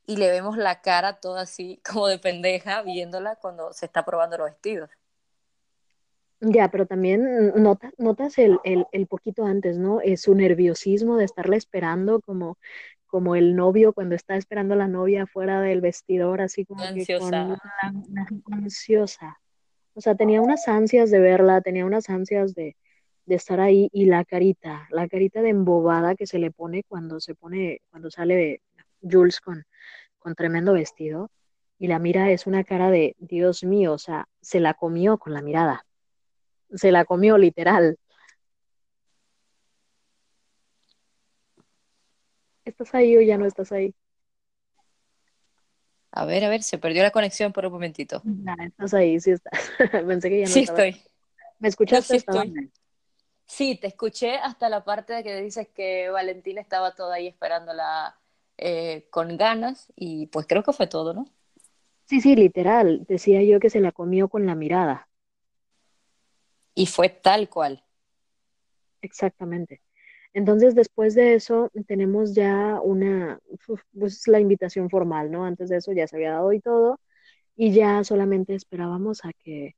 y 0.06 0.16
le 0.16 0.30
vemos 0.30 0.56
la 0.56 0.80
cara 0.80 1.18
toda 1.20 1.42
así 1.42 1.80
como 1.90 2.06
de 2.06 2.18
pendeja 2.18 2.82
viéndola 2.82 3.36
cuando 3.36 3.72
se 3.72 3.86
está 3.86 4.04
probando 4.04 4.38
los 4.38 4.50
vestidos. 4.50 4.90
Ya, 6.40 6.68
pero 6.68 6.86
también 6.86 7.52
notas, 7.56 7.92
notas 7.96 8.38
el, 8.38 8.58
el, 8.64 8.86
el, 8.92 9.06
poquito 9.06 9.46
antes, 9.46 9.78
¿no? 9.78 10.00
Es 10.00 10.22
su 10.22 10.34
nerviosismo 10.34 11.16
de 11.16 11.24
estarla 11.24 11.56
esperando 11.56 12.20
como, 12.20 12.58
como 13.06 13.34
el 13.34 13.56
novio 13.56 13.92
cuando 13.92 14.14
está 14.14 14.36
esperando 14.36 14.74
a 14.74 14.76
la 14.76 14.88
novia 14.88 15.26
fuera 15.26 15.60
del 15.60 15.80
vestidor, 15.80 16.42
así 16.42 16.64
como 16.66 16.82
ansiosa. 16.82 17.56
que 18.28 18.42
con 18.42 18.54
ansiosa. 18.54 19.40
O 19.94 20.00
sea, 20.00 20.16
tenía 20.16 20.42
unas 20.42 20.68
ansias 20.68 21.10
de 21.10 21.20
verla, 21.20 21.60
tenía 21.60 21.86
unas 21.86 22.10
ansias 22.10 22.54
de, 22.54 22.76
de 23.26 23.35
estar 23.37 23.61
ahí 23.61 23.88
y 23.93 24.07
la 24.07 24.25
carita, 24.25 24.87
la 24.90 25.09
carita 25.09 25.43
de 25.43 25.50
embobada 25.50 26.14
que 26.14 26.26
se 26.26 26.38
le 26.38 26.50
pone 26.50 26.83
cuando 26.87 27.21
se 27.21 27.35
pone, 27.35 27.81
cuando 27.90 28.11
sale 28.11 28.61
Jules 29.00 29.40
con, 29.40 29.64
con 30.19 30.35
tremendo 30.35 30.73
vestido 30.73 31.31
y 31.78 31.88
la 31.88 31.99
mira 31.99 32.31
es 32.31 32.47
una 32.47 32.64
cara 32.64 32.90
de 32.90 33.16
Dios 33.19 33.64
mío, 33.64 33.93
o 33.95 33.99
sea, 33.99 34.26
se 34.40 34.61
la 34.61 34.75
comió 34.75 35.19
con 35.19 35.33
la 35.33 35.43
mirada, 35.43 35.85
se 36.75 36.93
la 36.93 37.04
comió 37.04 37.38
literal. 37.38 37.99
¿Estás 42.64 42.95
ahí 42.95 43.16
o 43.16 43.21
ya 43.21 43.37
no 43.37 43.47
estás 43.47 43.73
ahí? 43.73 43.95
A 46.12 46.25
ver, 46.26 46.45
a 46.45 46.49
ver, 46.49 46.62
se 46.62 46.78
perdió 46.78 47.02
la 47.02 47.11
conexión 47.11 47.52
por 47.52 47.66
un 47.66 47.73
momentito. 47.73 48.23
No, 48.25 48.54
estás 48.64 48.95
ahí, 48.95 49.19
sí 49.19 49.33
estás. 49.33 49.52
Pensé 50.07 50.28
que 50.28 50.40
ya 50.40 50.47
no 50.47 50.54
sí 50.54 50.61
estaba. 50.61 50.85
estoy. 50.85 51.02
¿Me 51.59 51.69
escuchaste? 51.69 52.14
No, 52.14 52.21
sí, 52.21 52.47
estoy. 52.47 52.71
Sí, 53.46 53.76
te 53.76 53.86
escuché 53.86 54.36
hasta 54.36 54.68
la 54.68 54.84
parte 54.84 55.12
de 55.12 55.22
que 55.22 55.40
dices 55.42 55.68
que 55.68 56.08
Valentina 56.10 56.60
estaba 56.60 56.94
toda 56.94 57.16
ahí 57.16 57.26
esperándola 57.26 58.18
eh, 58.56 59.06
con 59.10 59.36
ganas 59.36 59.92
y 59.96 60.26
pues 60.26 60.46
creo 60.46 60.62
que 60.62 60.72
fue 60.72 60.86
todo, 60.86 61.12
¿no? 61.14 61.26
Sí, 62.06 62.20
sí, 62.20 62.36
literal. 62.36 63.04
Decía 63.08 63.42
yo 63.42 63.60
que 63.60 63.70
se 63.70 63.80
la 63.80 63.92
comió 63.92 64.28
con 64.28 64.46
la 64.46 64.54
mirada. 64.54 65.08
Y 66.74 66.86
fue 66.86 67.08
tal 67.08 67.48
cual. 67.48 67.84
Exactamente. 69.00 69.80
Entonces, 70.32 70.74
después 70.74 71.14
de 71.14 71.34
eso, 71.34 71.70
tenemos 71.86 72.34
ya 72.34 72.80
una, 72.82 73.38
pues 73.98 74.26
la 74.26 74.40
invitación 74.40 74.90
formal, 74.90 75.30
¿no? 75.30 75.44
Antes 75.44 75.68
de 75.68 75.76
eso 75.76 75.92
ya 75.92 76.08
se 76.08 76.16
había 76.16 76.32
dado 76.32 76.52
y 76.52 76.60
todo, 76.60 76.98
y 77.56 77.72
ya 77.72 78.02
solamente 78.02 78.54
esperábamos 78.54 79.24
a 79.24 79.32
que, 79.32 79.76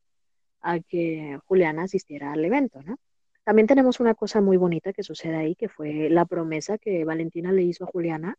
a 0.63 0.81
que 0.81 1.39
Juliana 1.47 1.85
asistiera 1.85 2.33
al 2.33 2.45
evento, 2.45 2.83
¿no? 2.83 2.99
También 3.47 3.69
tenemos 3.69 4.01
una 4.01 4.17
cosa 4.17 4.41
muy 4.41 4.57
bonita 4.57 4.93
que 4.93 5.05
sucede 5.05 5.37
ahí, 5.37 5.55
que 5.55 5.69
fue 5.69 6.11
la 6.11 6.25
promesa 6.25 6.79
que 6.79 7.05
Valentina 7.05 7.53
le 7.53 7.63
hizo 7.63 7.85
a 7.85 7.87
Juliana 7.87 8.37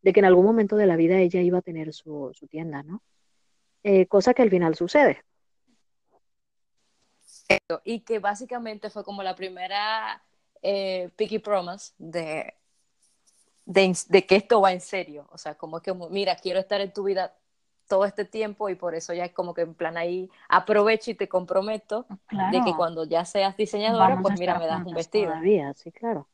de 0.00 0.14
que 0.14 0.20
en 0.20 0.24
algún 0.24 0.46
momento 0.46 0.76
de 0.76 0.86
la 0.86 0.96
vida 0.96 1.18
ella 1.18 1.42
iba 1.42 1.58
a 1.58 1.62
tener 1.62 1.92
su, 1.92 2.30
su 2.32 2.46
tienda, 2.46 2.82
¿no? 2.82 3.02
Eh, 3.82 4.06
cosa 4.06 4.32
que 4.32 4.40
al 4.40 4.48
final 4.48 4.74
sucede. 4.74 5.22
Y 7.84 8.00
que 8.00 8.18
básicamente 8.18 8.88
fue 8.88 9.04
como 9.04 9.22
la 9.22 9.36
primera 9.36 10.22
eh, 10.62 11.10
Picky 11.16 11.38
Promise 11.38 11.92
de, 11.98 12.54
de, 13.66 13.94
de, 14.08 14.26
que 14.26 14.36
esto 14.36 14.62
va 14.62 14.72
en 14.72 14.80
serio. 14.80 15.28
O 15.32 15.36
sea, 15.36 15.54
como 15.56 15.82
que, 15.82 15.92
mira, 16.08 16.34
quiero 16.36 16.60
estar 16.60 16.80
en 16.80 16.94
tu 16.94 17.04
vida 17.04 17.36
todo 17.88 18.04
este 18.04 18.24
tiempo 18.24 18.68
y 18.68 18.74
por 18.74 18.94
eso 18.94 19.12
ya 19.12 19.24
es 19.24 19.32
como 19.32 19.54
que 19.54 19.62
en 19.62 19.74
plan 19.74 19.96
ahí 19.96 20.28
aprovecho 20.48 21.10
y 21.10 21.14
te 21.14 21.28
comprometo 21.28 22.06
claro. 22.26 22.56
de 22.56 22.64
que 22.64 22.76
cuando 22.76 23.04
ya 23.04 23.24
seas 23.24 23.56
diseñadora, 23.56 24.10
Vamos 24.10 24.22
pues 24.22 24.40
mira, 24.40 24.58
me 24.58 24.66
das 24.66 24.84
un 24.84 24.94
vestido. 24.94 25.30
Todavía, 25.30 25.72
sí, 25.74 25.92
claro. 25.92 26.28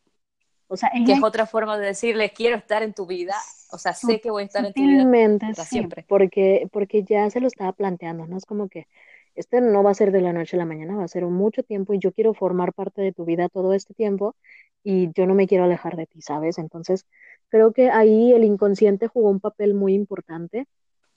O 0.68 0.76
sea, 0.76 0.90
ella... 0.94 1.04
Que 1.04 1.12
es 1.12 1.23
otra 1.23 1.47
forma 1.47 1.76
de 1.76 1.87
decirle, 1.87 2.30
quiero 2.30 2.56
estar 2.56 2.82
en 2.82 2.94
tu 2.94 3.06
vida, 3.06 3.35
o 3.71 3.78
sea, 3.78 3.92
sé 3.92 4.21
que 4.21 4.30
voy 4.30 4.44
a 4.44 4.47
estar 4.47 4.64
en 4.64 4.73
tu 4.73 4.80
vida 4.80 5.38
para 5.38 5.54
sí, 5.54 5.64
siempre. 5.64 6.04
Porque, 6.09 6.68
porque 6.73 7.02
ya 7.02 7.28
se 7.30 7.40
lo 7.40 7.47
estaba 7.47 7.73
planteando, 7.73 8.26
¿no? 8.26 8.38
Es 8.38 8.47
como 8.47 8.68
que 8.68 8.87
este 9.35 9.61
no 9.61 9.82
va 9.82 9.90
a 9.90 9.94
ser 9.94 10.12
de 10.12 10.21
la 10.21 10.32
noche 10.32 10.56
a 10.56 10.59
la 10.59 10.64
mañana, 10.64 10.97
va 10.97 11.04
a 11.04 11.09
ser 11.09 11.25
un 11.25 11.35
mucho 11.35 11.62
tiempo 11.62 11.94
y 11.94 11.99
yo 11.99 12.12
quiero 12.12 12.35
formar 12.35 12.73
parte 12.73 13.02
de 13.02 13.12
tu 13.12 13.25
vida 13.25 13.49
todo 13.49 13.73
este 13.73 13.94
tiempo 13.94 14.37
y 14.85 15.12
yo 15.12 15.26
no 15.26 15.35
me 15.35 15.47
quiero 15.47 15.64
alejar 15.64 15.97
de 15.97 16.06
ti, 16.06 16.21
¿sabes? 16.23 16.59
Entonces, 16.59 17.06
creo 17.49 17.73
que 17.73 17.90
ahí 17.90 18.32
el 18.32 18.44
inconsciente 18.44 19.06
jugó 19.06 19.30
un 19.30 19.40
papel 19.40 19.75
muy 19.75 19.94
importante. 19.94 20.66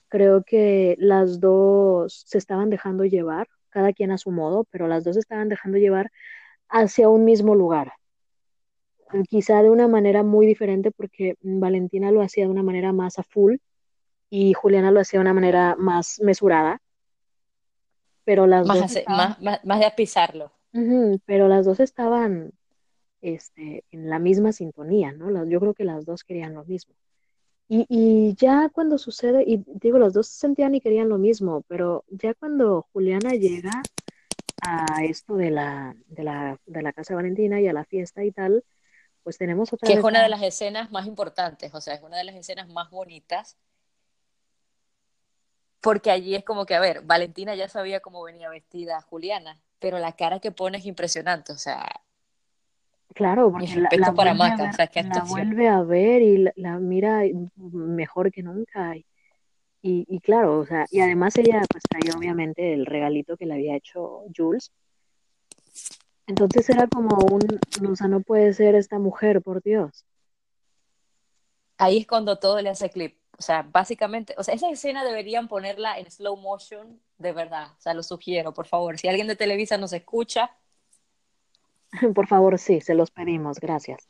Creo 0.08 0.42
que 0.44 0.96
las 0.98 1.40
dos 1.40 2.24
se 2.26 2.38
estaban 2.38 2.70
dejando 2.70 3.04
llevar, 3.04 3.48
cada 3.70 3.92
quien 3.92 4.10
a 4.10 4.18
su 4.18 4.30
modo, 4.30 4.64
pero 4.70 4.88
las 4.88 5.04
dos 5.04 5.14
se 5.14 5.20
estaban 5.20 5.48
dejando 5.48 5.78
llevar 5.78 6.10
hacia 6.68 7.08
un 7.08 7.24
mismo 7.24 7.54
lugar. 7.54 7.92
Quizá 9.28 9.62
de 9.62 9.70
una 9.70 9.88
manera 9.88 10.22
muy 10.22 10.46
diferente 10.46 10.90
porque 10.90 11.36
Valentina 11.40 12.10
lo 12.10 12.22
hacía 12.22 12.44
de 12.44 12.50
una 12.50 12.62
manera 12.62 12.92
más 12.92 13.18
a 13.18 13.22
full 13.22 13.56
y 14.30 14.52
Juliana 14.52 14.90
lo 14.90 15.00
hacía 15.00 15.20
de 15.20 15.22
una 15.22 15.34
manera 15.34 15.76
más 15.78 16.20
mesurada 16.20 16.80
pero 18.26 18.48
las 18.48 18.66
más, 18.66 18.78
dos 18.78 18.86
hace, 18.86 18.98
estaban, 18.98 19.28
más, 19.28 19.40
más, 19.40 19.64
más, 19.64 19.80
de 19.80 19.90
pisarlo. 19.96 20.52
uh 20.72 20.78
-huh, 20.78 21.20
pero 21.24 21.46
las 21.46 21.64
dos 21.64 21.78
estaban 21.78 22.50
este, 23.22 23.84
en 23.92 24.10
la 24.10 24.18
misma 24.18 24.50
sintonía, 24.52 25.12
¿no? 25.12 25.30
Las, 25.30 25.48
yo 25.48 25.60
creo 25.60 25.74
que 25.74 25.84
las 25.84 26.04
dos 26.04 26.24
querían 26.24 26.52
lo 26.52 26.64
mismo. 26.64 26.94
Y, 27.68 27.84
y, 27.88 28.34
ya 28.36 28.68
cuando 28.72 28.96
sucede, 28.96 29.42
y 29.44 29.64
digo, 29.66 29.98
las 29.98 30.12
dos 30.12 30.28
sentían 30.28 30.74
y 30.74 30.80
querían 30.80 31.08
lo 31.08 31.18
mismo, 31.18 31.64
pero 31.66 32.04
ya 32.08 32.32
cuando 32.34 32.86
Juliana 32.92 33.30
llega 33.30 33.82
a 34.62 35.04
esto 35.04 35.36
de 35.36 35.50
la, 35.50 35.96
de 36.06 36.22
la, 36.22 36.60
de 36.66 36.82
la 36.82 36.92
casa 36.92 37.12
de 37.12 37.16
Valentina 37.16 37.60
y 37.60 37.66
a 37.66 37.72
la 37.72 37.84
fiesta 37.84 38.22
y 38.22 38.30
tal, 38.30 38.64
pues 39.24 39.36
tenemos 39.36 39.72
otra 39.72 39.86
que 39.86 39.94
vez 39.94 39.98
es 39.98 40.04
una 40.04 40.22
de 40.22 40.28
las 40.28 40.42
escenas 40.42 40.92
más 40.92 41.06
importantes, 41.06 41.74
o 41.74 41.80
sea, 41.80 41.94
es 41.94 42.02
una 42.02 42.18
de 42.18 42.24
las 42.24 42.36
escenas 42.36 42.68
más 42.68 42.88
bonitas 42.90 43.56
porque 45.86 46.10
allí 46.10 46.34
es 46.34 46.42
como 46.42 46.66
que, 46.66 46.74
a 46.74 46.80
ver, 46.80 47.02
Valentina 47.02 47.54
ya 47.54 47.68
sabía 47.68 48.00
cómo 48.00 48.20
venía 48.24 48.48
vestida 48.48 49.00
Juliana, 49.02 49.60
pero 49.78 50.00
la 50.00 50.16
cara 50.16 50.40
que 50.40 50.50
pone 50.50 50.78
es 50.78 50.84
impresionante, 50.84 51.52
o 51.52 51.58
sea. 51.58 52.02
Claro, 53.14 53.50
porque 53.50 53.76
la, 53.98 54.12
para 54.12 54.32
a 54.32 54.34
Maca, 54.34 54.62
ver, 54.64 54.70
o 54.70 54.72
sea, 54.74 54.86
que 54.88 55.02
la 55.02 55.24
vuelve 55.24 55.68
a 55.68 55.82
ver 55.82 56.20
y 56.20 56.38
la, 56.38 56.52
la, 56.56 56.78
mira 56.78 57.22
mejor 57.56 58.30
que 58.30 58.42
nunca. 58.42 58.94
Y, 58.96 59.06
y, 59.80 60.04
y, 60.08 60.20
claro, 60.20 60.58
o 60.58 60.66
sea, 60.66 60.86
y 60.90 61.00
además 61.00 61.36
ella 61.38 61.62
pues 61.70 61.84
traía 61.88 62.16
obviamente 62.16 62.74
el 62.74 62.84
regalito 62.84 63.36
que 63.36 63.46
le 63.46 63.54
había 63.54 63.76
hecho 63.76 64.24
Jules. 64.36 64.72
Entonces 66.26 66.68
era 66.68 66.88
como 66.88 67.16
un, 67.16 67.60
o 67.88 67.96
sea, 67.96 68.08
no 68.08 68.20
puede 68.20 68.52
ser 68.52 68.74
esta 68.74 68.98
mujer, 68.98 69.42
por 69.42 69.62
Dios. 69.62 70.04
Ahí 71.78 71.98
es 71.98 72.06
cuando 72.06 72.38
todo 72.38 72.60
le 72.60 72.70
hace 72.70 72.90
clip. 72.90 73.16
O 73.38 73.42
sea, 73.42 73.62
básicamente, 73.62 74.34
o 74.38 74.42
sea, 74.42 74.54
esa 74.54 74.70
escena 74.70 75.04
deberían 75.04 75.46
ponerla 75.46 75.98
en 75.98 76.10
slow 76.10 76.36
motion, 76.36 77.00
de 77.18 77.32
verdad. 77.32 77.68
O 77.78 77.80
sea, 77.80 77.94
lo 77.94 78.02
sugiero, 78.02 78.52
por 78.52 78.66
favor. 78.66 78.98
Si 78.98 79.08
alguien 79.08 79.26
de 79.26 79.36
Televisa 79.36 79.78
nos 79.78 79.92
escucha. 79.92 80.50
Por 82.14 82.26
favor, 82.26 82.58
sí, 82.58 82.80
se 82.80 82.94
los 82.94 83.10
pedimos, 83.10 83.60
gracias. 83.60 84.06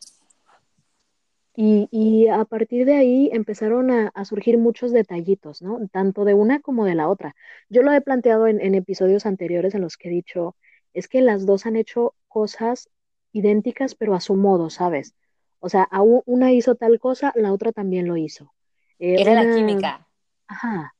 Y, 1.55 1.88
y 1.90 2.28
a 2.28 2.45
partir 2.45 2.85
de 2.85 2.97
ahí 2.97 3.31
empezaron 3.33 3.90
a, 3.90 4.09
a, 4.09 4.25
surgir 4.26 4.59
muchos 4.59 4.93
detallitos, 4.93 5.62
¿no? 5.62 5.88
Tanto 5.88 6.25
de 6.26 6.35
una 6.35 6.61
como 6.61 6.85
de 6.85 6.95
la 6.95 7.09
otra. 7.09 7.35
Yo 7.71 7.83
lo 7.83 7.93
he 7.93 8.00
planteado 8.02 8.47
en, 8.47 8.61
en 8.61 8.75
episodios 8.75 9.25
anteriores 9.25 9.75
en 9.75 9.81
los 9.81 9.97
que 9.97 10.09
he 10.09 10.12
dicho, 10.12 10.55
es 10.93 11.09
que 11.09 11.23
las 11.23 11.47
dos 11.47 11.64
han 11.64 11.76
hecho 11.76 12.14
cosas 12.28 12.90
idénticas, 13.33 13.95
pero 13.95 14.14
a 14.14 14.21
su 14.21 14.35
modo, 14.35 14.69
¿sabes? 14.69 15.14
O 15.61 15.69
sea, 15.69 15.88
una 16.26 16.52
hizo 16.52 16.75
tal 16.75 17.00
cosa, 17.00 17.33
la 17.35 17.52
otra 17.52 17.73
también 17.73 18.07
lo 18.07 18.16
hizo. 18.16 18.52
Eh, 18.99 19.16
Era 19.21 19.33
una... 19.33 19.45
la 19.45 19.57
química. 19.57 20.09
Ajá. 20.47 20.96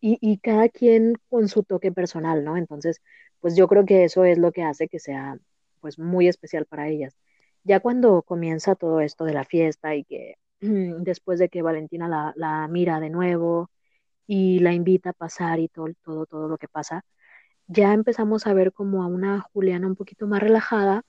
Y, 0.00 0.38
cada 0.38 0.68
quien 0.68 1.14
con 1.28 1.48
su 1.48 1.62
toque 1.64 1.92
personal, 1.92 2.44
¿no? 2.44 2.56
Entonces, 2.56 3.00
pues 3.40 3.56
yo 3.56 3.68
creo 3.68 3.84
que 3.86 4.04
eso 4.04 4.24
es 4.24 4.38
lo 4.38 4.52
que 4.52 4.62
hace 4.62 4.88
que 4.88 4.98
sea 4.98 5.38
pues 5.80 5.98
muy 5.98 6.28
especial 6.28 6.66
para 6.66 6.88
ellas. 6.88 7.16
Ya 7.64 7.80
cuando 7.80 8.22
comienza 8.22 8.74
todo 8.76 9.00
esto 9.00 9.24
de 9.24 9.34
la 9.34 9.44
fiesta 9.44 9.94
y 9.96 10.04
que 10.04 10.36
después 10.60 11.38
de 11.38 11.48
que 11.48 11.62
Valentina 11.62 12.08
la, 12.08 12.32
la 12.36 12.68
mira 12.68 13.00
de 13.00 13.10
nuevo 13.10 13.70
y 14.26 14.60
la 14.60 14.72
invita 14.74 15.10
a 15.10 15.12
pasar 15.14 15.60
y 15.60 15.68
todo, 15.68 15.88
todo, 16.04 16.26
todo 16.26 16.48
lo 16.48 16.58
que 16.58 16.68
pasa, 16.68 17.04
ya 17.68 17.92
empezamos 17.92 18.46
a 18.46 18.54
ver 18.54 18.72
como 18.72 19.02
a 19.02 19.06
una 19.06 19.40
Juliana 19.40 19.86
un 19.86 19.96
poquito 19.96 20.26
más 20.26 20.40
relajada, 20.40 21.04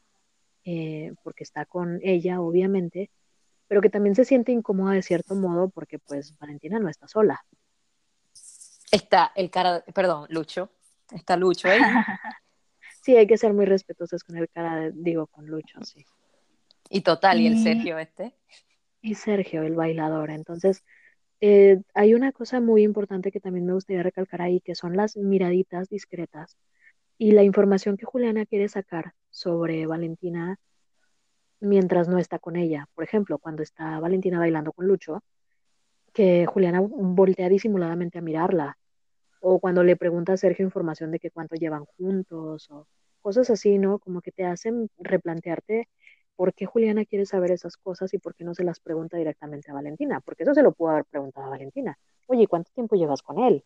eh, 0.65 1.13
porque 1.23 1.43
está 1.43 1.65
con 1.65 1.99
ella, 2.03 2.41
obviamente, 2.41 3.11
pero 3.67 3.81
que 3.81 3.89
también 3.89 4.15
se 4.15 4.25
siente 4.25 4.51
incómoda 4.51 4.93
de 4.93 5.03
cierto 5.03 5.35
modo 5.35 5.69
porque 5.69 5.99
pues 5.99 6.37
Valentina 6.39 6.79
no 6.79 6.89
está 6.89 7.07
sola. 7.07 7.45
Está 8.91 9.31
el 9.35 9.49
cara, 9.49 9.83
perdón, 9.93 10.27
Lucho, 10.29 10.69
está 11.11 11.35
Lucho 11.35 11.67
ahí. 11.67 11.79
sí, 13.01 13.15
hay 13.15 13.27
que 13.27 13.37
ser 13.37 13.53
muy 13.53 13.65
respetuosos 13.65 14.23
con 14.23 14.37
el 14.37 14.49
cara, 14.49 14.75
de, 14.75 14.91
digo, 14.93 15.27
con 15.27 15.47
Lucho, 15.47 15.83
sí. 15.83 16.05
Y 16.89 17.01
total, 17.01 17.41
y, 17.41 17.47
el 17.47 17.61
Sergio 17.61 17.97
este. 17.97 18.33
Y 19.01 19.15
Sergio, 19.15 19.63
el 19.63 19.75
bailador. 19.75 20.31
Entonces, 20.31 20.83
eh, 21.41 21.81
hay 21.93 22.13
una 22.13 22.31
cosa 22.31 22.59
muy 22.59 22.83
importante 22.83 23.31
que 23.31 23.39
también 23.39 23.65
me 23.65 23.73
gustaría 23.73 24.03
recalcar 24.03 24.41
ahí, 24.41 24.61
que 24.61 24.75
son 24.75 24.95
las 24.95 25.17
miraditas 25.17 25.89
discretas 25.89 26.57
y 27.17 27.31
la 27.31 27.43
información 27.43 27.97
que 27.97 28.05
Juliana 28.05 28.45
quiere 28.45 28.69
sacar 28.69 29.13
sobre 29.29 29.85
Valentina 29.85 30.59
mientras 31.59 32.07
no 32.07 32.17
está 32.17 32.39
con 32.39 32.55
ella. 32.55 32.87
Por 32.95 33.03
ejemplo, 33.03 33.37
cuando 33.39 33.63
está 33.63 33.99
Valentina 33.99 34.39
bailando 34.39 34.71
con 34.71 34.87
Lucho, 34.87 35.23
que 36.17 36.47
Juliana 36.47 36.81
voltea 36.81 37.47
disimuladamente 37.47 38.17
a 38.17 38.23
mirarla, 38.23 38.75
o 39.39 39.59
cuando 39.59 39.83
le 39.83 39.95
pregunta 39.95 40.33
a 40.33 40.37
Sergio 40.37 40.65
información 40.65 41.11
de 41.11 41.19
que 41.19 41.29
cuánto 41.29 41.55
llevan 41.55 41.85
juntos, 41.85 42.71
o 42.71 42.87
cosas 43.21 43.51
así, 43.51 43.77
¿no? 43.77 43.99
Como 43.99 44.21
que 44.21 44.31
te 44.31 44.43
hacen 44.43 44.89
replantearte 44.97 45.87
por 46.35 46.55
qué 46.55 46.65
Juliana 46.65 47.05
quiere 47.05 47.27
saber 47.27 47.51
esas 47.51 47.77
cosas 47.77 48.15
y 48.15 48.17
por 48.17 48.33
qué 48.33 48.43
no 48.43 48.55
se 48.55 48.63
las 48.63 48.79
pregunta 48.79 49.15
directamente 49.15 49.69
a 49.69 49.75
Valentina, 49.75 50.19
porque 50.21 50.41
eso 50.41 50.55
se 50.55 50.63
lo 50.63 50.71
pudo 50.71 50.89
haber 50.89 51.05
preguntado 51.05 51.45
a 51.45 51.49
Valentina. 51.51 51.99
Oye, 52.25 52.47
¿cuánto 52.47 52.71
tiempo 52.73 52.95
llevas 52.95 53.21
con 53.21 53.37
él? 53.37 53.63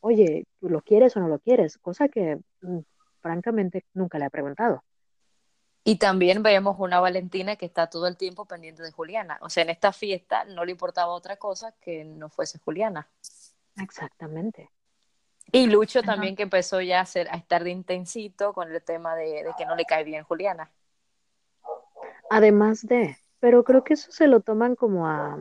Oye, 0.00 0.44
¿tú 0.58 0.68
lo 0.68 0.80
quieres 0.82 1.16
o 1.16 1.20
no 1.20 1.28
lo 1.28 1.38
quieres? 1.38 1.78
Cosa 1.78 2.08
que 2.08 2.40
mm, 2.62 2.78
francamente 3.20 3.84
nunca 3.94 4.18
le 4.18 4.24
ha 4.24 4.30
preguntado. 4.30 4.82
Y 5.88 5.98
también 5.98 6.42
vemos 6.42 6.74
una 6.80 6.98
Valentina 6.98 7.54
que 7.54 7.64
está 7.64 7.86
todo 7.88 8.08
el 8.08 8.16
tiempo 8.16 8.44
pendiente 8.44 8.82
de 8.82 8.90
Juliana. 8.90 9.38
O 9.40 9.48
sea, 9.48 9.62
en 9.62 9.70
esta 9.70 9.92
fiesta 9.92 10.44
no 10.44 10.64
le 10.64 10.72
importaba 10.72 11.12
otra 11.12 11.36
cosa 11.36 11.76
que 11.80 12.04
no 12.04 12.28
fuese 12.28 12.58
Juliana. 12.58 13.08
Exactamente. 13.80 14.68
Y 15.52 15.68
Lucho 15.68 16.02
también 16.02 16.34
que 16.34 16.42
empezó 16.42 16.80
ya 16.80 16.98
a, 16.98 17.02
hacer, 17.02 17.28
a 17.30 17.36
estar 17.36 17.62
de 17.62 17.70
intensito 17.70 18.52
con 18.52 18.72
el 18.72 18.82
tema 18.82 19.14
de, 19.14 19.44
de, 19.44 19.52
que 19.56 19.64
no 19.64 19.76
le 19.76 19.84
cae 19.84 20.02
bien 20.02 20.24
Juliana. 20.24 20.72
Además 22.30 22.84
de, 22.84 23.16
pero 23.38 23.62
creo 23.62 23.84
que 23.84 23.94
eso 23.94 24.10
se 24.10 24.26
lo 24.26 24.40
toman 24.40 24.74
como 24.74 25.06
a 25.06 25.38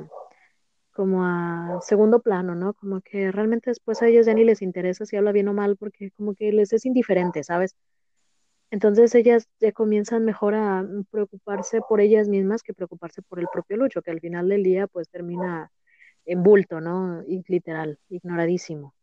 como 0.91 1.25
a 1.25 1.79
segundo 1.81 2.21
plano, 2.21 2.53
¿no? 2.53 2.73
Como 2.73 3.01
que 3.01 3.31
realmente 3.31 3.71
después 3.71 4.01
a 4.03 4.07
ellos 4.07 4.27
ya 4.27 4.35
ni 4.35 4.45
les 4.45 4.61
interesa 4.61 5.07
si 5.07 5.17
habla 5.17 5.31
bien 5.31 5.47
o 5.47 5.53
mal 5.53 5.75
porque 5.75 6.11
como 6.11 6.35
que 6.35 6.51
les 6.51 6.71
es 6.71 6.85
indiferente, 6.85 7.43
¿sabes? 7.43 7.75
Entonces 8.75 9.15
ellas 9.15 9.47
ya 9.61 9.71
comienzan 9.71 10.25
mejor 10.25 10.53
a 10.53 10.85
preocuparse 11.09 11.79
por 11.87 12.01
ellas 12.01 12.27
mismas 12.27 12.61
que 12.61 12.73
preocuparse 12.73 13.21
por 13.21 13.39
el 13.39 13.47
propio 13.47 13.77
Lucho, 13.77 14.01
que 14.01 14.11
al 14.11 14.19
final 14.19 14.49
del 14.49 14.63
día 14.63 14.85
pues 14.85 15.07
termina 15.07 15.71
en 16.25 16.43
bulto, 16.43 16.81
¿no? 16.81 17.21
Literal, 17.47 17.97
ignoradísimo. 18.09 18.93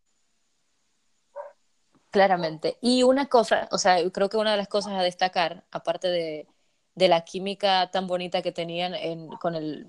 Claramente. 2.11 2.77
Y 2.83 3.03
una 3.03 3.31
cosa, 3.31 3.67
o 3.71 3.79
sea, 3.79 3.97
creo 4.11 4.29
que 4.29 4.37
una 4.37 4.51
de 4.51 4.59
las 4.59 4.69
cosas 4.69 4.93
a 4.93 5.03
destacar, 5.03 5.65
aparte 5.71 6.09
de, 6.09 6.47
de 6.95 7.09
la 7.09 7.25
química 7.25 7.91
tan 7.91 8.07
bonita 8.07 8.43
que 8.43 8.53
tenían 8.53 8.95
en, 8.95 9.29
con 9.29 9.55
el 9.55 9.87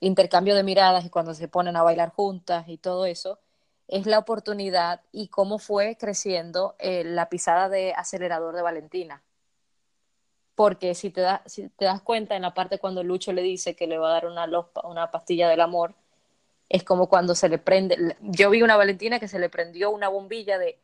intercambio 0.00 0.54
de 0.54 0.64
miradas 0.64 1.06
y 1.06 1.08
cuando 1.08 1.32
se 1.32 1.48
ponen 1.48 1.76
a 1.76 1.82
bailar 1.82 2.10
juntas 2.10 2.68
y 2.68 2.76
todo 2.76 3.06
eso, 3.06 3.40
es 3.88 4.06
la 4.06 4.18
oportunidad 4.18 5.00
y 5.12 5.28
cómo 5.28 5.58
fue 5.58 5.96
creciendo 5.96 6.76
eh, 6.78 7.04
la 7.04 7.28
pisada 7.30 7.68
de 7.68 7.94
acelerador 7.94 8.54
de 8.54 8.62
Valentina. 8.62 9.22
Porque 10.54 10.94
si 10.94 11.10
te, 11.10 11.22
da, 11.22 11.42
si 11.46 11.68
te 11.70 11.86
das 11.86 12.02
cuenta 12.02 12.36
en 12.36 12.42
la 12.42 12.52
parte 12.52 12.78
cuando 12.78 13.02
Lucho 13.02 13.32
le 13.32 13.42
dice 13.42 13.74
que 13.76 13.86
le 13.86 13.96
va 13.98 14.10
a 14.10 14.12
dar 14.12 14.26
una, 14.26 14.46
una 14.84 15.10
pastilla 15.10 15.48
del 15.48 15.60
amor, 15.60 15.94
es 16.68 16.84
como 16.84 17.08
cuando 17.08 17.34
se 17.34 17.48
le 17.48 17.58
prende, 17.58 18.16
yo 18.20 18.50
vi 18.50 18.62
una 18.62 18.76
Valentina 18.76 19.18
que 19.18 19.28
se 19.28 19.38
le 19.38 19.48
prendió 19.48 19.90
una 19.90 20.08
bombilla 20.08 20.58
de 20.58 20.78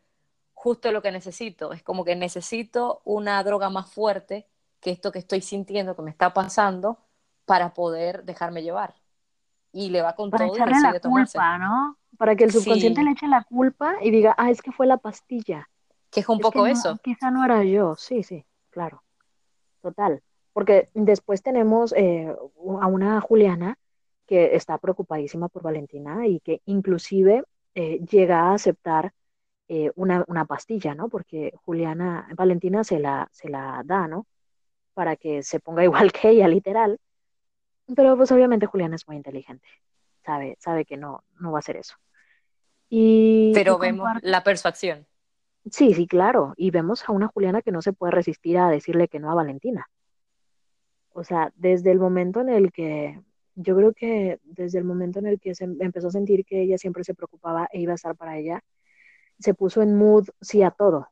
justo 0.54 0.90
lo 0.92 1.02
que 1.02 1.12
necesito, 1.12 1.72
es 1.72 1.82
como 1.82 2.04
que 2.04 2.16
necesito 2.16 3.02
una 3.04 3.42
droga 3.42 3.68
más 3.68 3.92
fuerte 3.92 4.46
que 4.80 4.90
esto 4.90 5.12
que 5.12 5.18
estoy 5.18 5.42
sintiendo, 5.42 5.94
que 5.94 6.02
me 6.02 6.10
está 6.10 6.32
pasando, 6.32 6.98
para 7.44 7.74
poder 7.74 8.24
dejarme 8.24 8.62
llevar. 8.62 8.94
Y 9.74 9.90
le 9.90 10.02
va 10.02 10.14
con 10.14 10.30
para 10.30 10.46
todo 10.46 10.56
y 10.56 10.60
decide 10.60 10.80
la 10.80 11.00
culpa, 11.00 11.58
¿no? 11.58 11.98
Para 12.16 12.36
que 12.36 12.44
el 12.44 12.52
subconsciente 12.52 13.00
sí. 13.00 13.04
le 13.04 13.10
eche 13.10 13.26
la 13.26 13.42
culpa 13.42 13.96
y 14.00 14.10
diga, 14.12 14.34
ah, 14.38 14.50
es 14.50 14.62
que 14.62 14.70
fue 14.70 14.86
la 14.86 14.98
pastilla. 14.98 15.68
Que 16.10 16.20
es 16.20 16.28
un 16.28 16.36
es 16.36 16.42
poco 16.42 16.66
eso. 16.66 16.92
No, 16.92 16.98
quizá 16.98 17.30
no 17.32 17.44
era 17.44 17.64
yo, 17.64 17.96
sí, 17.96 18.22
sí, 18.22 18.46
claro. 18.70 19.02
Total. 19.82 20.22
Porque 20.52 20.88
después 20.94 21.42
tenemos 21.42 21.92
eh, 21.96 22.32
a 22.80 22.86
una 22.86 23.20
Juliana 23.20 23.76
que 24.26 24.54
está 24.54 24.78
preocupadísima 24.78 25.48
por 25.48 25.62
Valentina 25.62 26.26
y 26.26 26.38
que 26.38 26.62
inclusive 26.66 27.42
eh, 27.74 28.00
llega 28.08 28.42
a 28.42 28.54
aceptar 28.54 29.12
eh, 29.66 29.90
una, 29.96 30.24
una, 30.28 30.44
pastilla, 30.44 30.94
¿no? 30.94 31.08
Porque 31.08 31.52
Juliana, 31.64 32.28
Valentina 32.36 32.84
se 32.84 33.00
la, 33.00 33.28
se 33.32 33.48
la 33.48 33.82
da, 33.84 34.06
¿no? 34.06 34.26
Para 34.94 35.16
que 35.16 35.42
se 35.42 35.58
ponga 35.58 35.82
igual 35.84 36.12
que 36.12 36.30
ella, 36.30 36.48
literal. 36.48 37.00
Pero 37.94 38.16
pues 38.16 38.32
obviamente 38.32 38.66
Juliana 38.66 38.96
es 38.96 39.06
muy 39.06 39.16
inteligente, 39.16 39.68
sabe, 40.24 40.56
sabe 40.60 40.84
que 40.84 40.96
no, 40.96 41.24
no 41.38 41.52
va 41.52 41.58
a 41.58 41.60
hacer 41.60 41.76
eso. 41.76 41.96
Y, 42.88 43.52
Pero 43.54 43.76
y 43.76 43.80
vemos 43.80 44.10
la 44.22 44.42
persuasión. 44.42 45.06
Sí, 45.70 45.94
sí, 45.94 46.06
claro. 46.06 46.54
Y 46.56 46.70
vemos 46.70 47.08
a 47.08 47.12
una 47.12 47.28
Juliana 47.28 47.62
que 47.62 47.72
no 47.72 47.82
se 47.82 47.92
puede 47.92 48.12
resistir 48.12 48.58
a 48.58 48.68
decirle 48.68 49.08
que 49.08 49.18
no 49.18 49.30
a 49.30 49.34
Valentina. 49.34 49.88
O 51.12 51.24
sea, 51.24 51.52
desde 51.56 51.90
el 51.90 51.98
momento 51.98 52.40
en 52.40 52.50
el 52.50 52.72
que, 52.72 53.20
yo 53.54 53.76
creo 53.76 53.92
que 53.92 54.40
desde 54.42 54.78
el 54.78 54.84
momento 54.84 55.20
en 55.20 55.26
el 55.26 55.40
que 55.40 55.54
se 55.54 55.64
empezó 55.64 56.08
a 56.08 56.10
sentir 56.10 56.44
que 56.44 56.62
ella 56.62 56.76
siempre 56.76 57.04
se 57.04 57.14
preocupaba 57.14 57.68
e 57.72 57.80
iba 57.80 57.92
a 57.92 57.94
estar 57.94 58.16
para 58.16 58.36
ella, 58.36 58.62
se 59.38 59.54
puso 59.54 59.82
en 59.82 59.96
mood 59.96 60.28
sí 60.40 60.62
a 60.62 60.70
todo. 60.70 61.08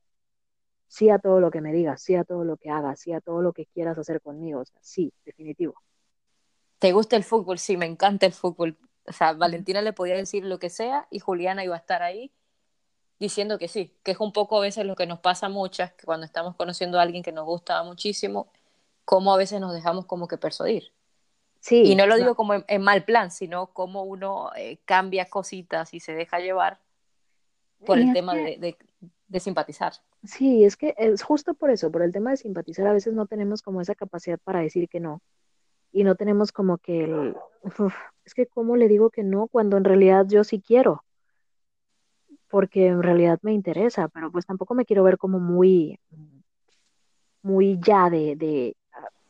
Sí 0.88 1.08
a 1.08 1.18
todo 1.18 1.40
lo 1.40 1.50
que 1.50 1.62
me 1.62 1.72
digas, 1.72 2.02
sí 2.02 2.16
a 2.16 2.24
todo 2.24 2.44
lo 2.44 2.58
que 2.58 2.68
hagas, 2.68 3.00
sí 3.00 3.12
a 3.12 3.20
todo 3.20 3.40
lo 3.40 3.52
que 3.52 3.66
quieras 3.66 3.96
hacer 3.96 4.20
conmigo. 4.20 4.60
O 4.60 4.64
sea, 4.64 4.78
sí, 4.82 5.12
definitivo. 5.24 5.74
¿Te 6.82 6.90
gusta 6.90 7.14
el 7.14 7.22
fútbol? 7.22 7.60
Sí, 7.60 7.76
me 7.76 7.86
encanta 7.86 8.26
el 8.26 8.32
fútbol. 8.32 8.76
O 9.06 9.12
sea, 9.12 9.34
Valentina 9.34 9.80
le 9.82 9.92
podía 9.92 10.16
decir 10.16 10.44
lo 10.44 10.58
que 10.58 10.68
sea 10.68 11.06
y 11.12 11.20
Juliana 11.20 11.62
iba 11.62 11.76
a 11.76 11.78
estar 11.78 12.02
ahí 12.02 12.32
diciendo 13.20 13.56
que 13.56 13.68
sí, 13.68 13.94
que 14.02 14.10
es 14.10 14.18
un 14.18 14.32
poco 14.32 14.58
a 14.58 14.62
veces 14.62 14.84
lo 14.84 14.96
que 14.96 15.06
nos 15.06 15.20
pasa 15.20 15.48
muchas, 15.48 15.92
que 15.92 16.06
cuando 16.06 16.26
estamos 16.26 16.56
conociendo 16.56 16.98
a 16.98 17.02
alguien 17.02 17.22
que 17.22 17.30
nos 17.30 17.44
gusta 17.44 17.80
muchísimo, 17.84 18.50
cómo 19.04 19.32
a 19.32 19.36
veces 19.36 19.60
nos 19.60 19.72
dejamos 19.72 20.06
como 20.06 20.26
que 20.26 20.38
persuadir. 20.38 20.92
Sí, 21.60 21.84
y 21.84 21.94
no 21.94 22.04
lo 22.08 22.16
digo 22.16 22.34
como 22.34 22.54
en, 22.54 22.64
en 22.66 22.82
mal 22.82 23.04
plan, 23.04 23.30
sino 23.30 23.68
como 23.68 24.02
uno 24.02 24.50
eh, 24.56 24.80
cambia 24.84 25.26
cositas 25.26 25.94
y 25.94 26.00
se 26.00 26.14
deja 26.14 26.40
llevar 26.40 26.80
por 27.86 28.00
y 28.00 28.08
el 28.08 28.12
tema 28.12 28.32
que, 28.32 28.40
de, 28.40 28.56
de, 28.58 28.76
de, 29.28 29.38
simpatizar. 29.38 29.92
Sí, 30.24 30.64
es 30.64 30.76
que 30.76 30.96
es 30.98 31.22
justo 31.22 31.54
por 31.54 31.70
eso, 31.70 31.92
por 31.92 32.02
el 32.02 32.10
tema 32.10 32.30
de 32.30 32.38
simpatizar, 32.38 32.88
a 32.88 32.92
veces 32.92 33.14
no 33.14 33.26
tenemos 33.26 33.62
como 33.62 33.80
esa 33.80 33.94
capacidad 33.94 34.40
para 34.40 34.58
decir 34.58 34.88
que 34.88 34.98
no. 34.98 35.22
Y 35.92 36.04
no 36.04 36.14
tenemos 36.14 36.52
como 36.52 36.78
que 36.78 37.04
el, 37.04 37.36
es 38.24 38.34
que 38.34 38.46
cómo 38.46 38.76
le 38.76 38.88
digo 38.88 39.10
que 39.10 39.22
no 39.22 39.46
cuando 39.46 39.76
en 39.76 39.84
realidad 39.84 40.26
yo 40.28 40.44
sí 40.44 40.60
quiero 40.60 41.04
porque 42.52 42.88
en 42.88 43.02
realidad 43.02 43.38
me 43.40 43.54
interesa, 43.54 44.08
pero 44.08 44.30
pues 44.30 44.44
tampoco 44.44 44.74
me 44.74 44.84
quiero 44.84 45.02
ver 45.04 45.16
como 45.16 45.40
muy, 45.40 45.98
muy 47.40 47.80
ya 47.80 48.10
de, 48.10 48.36
de 48.36 48.76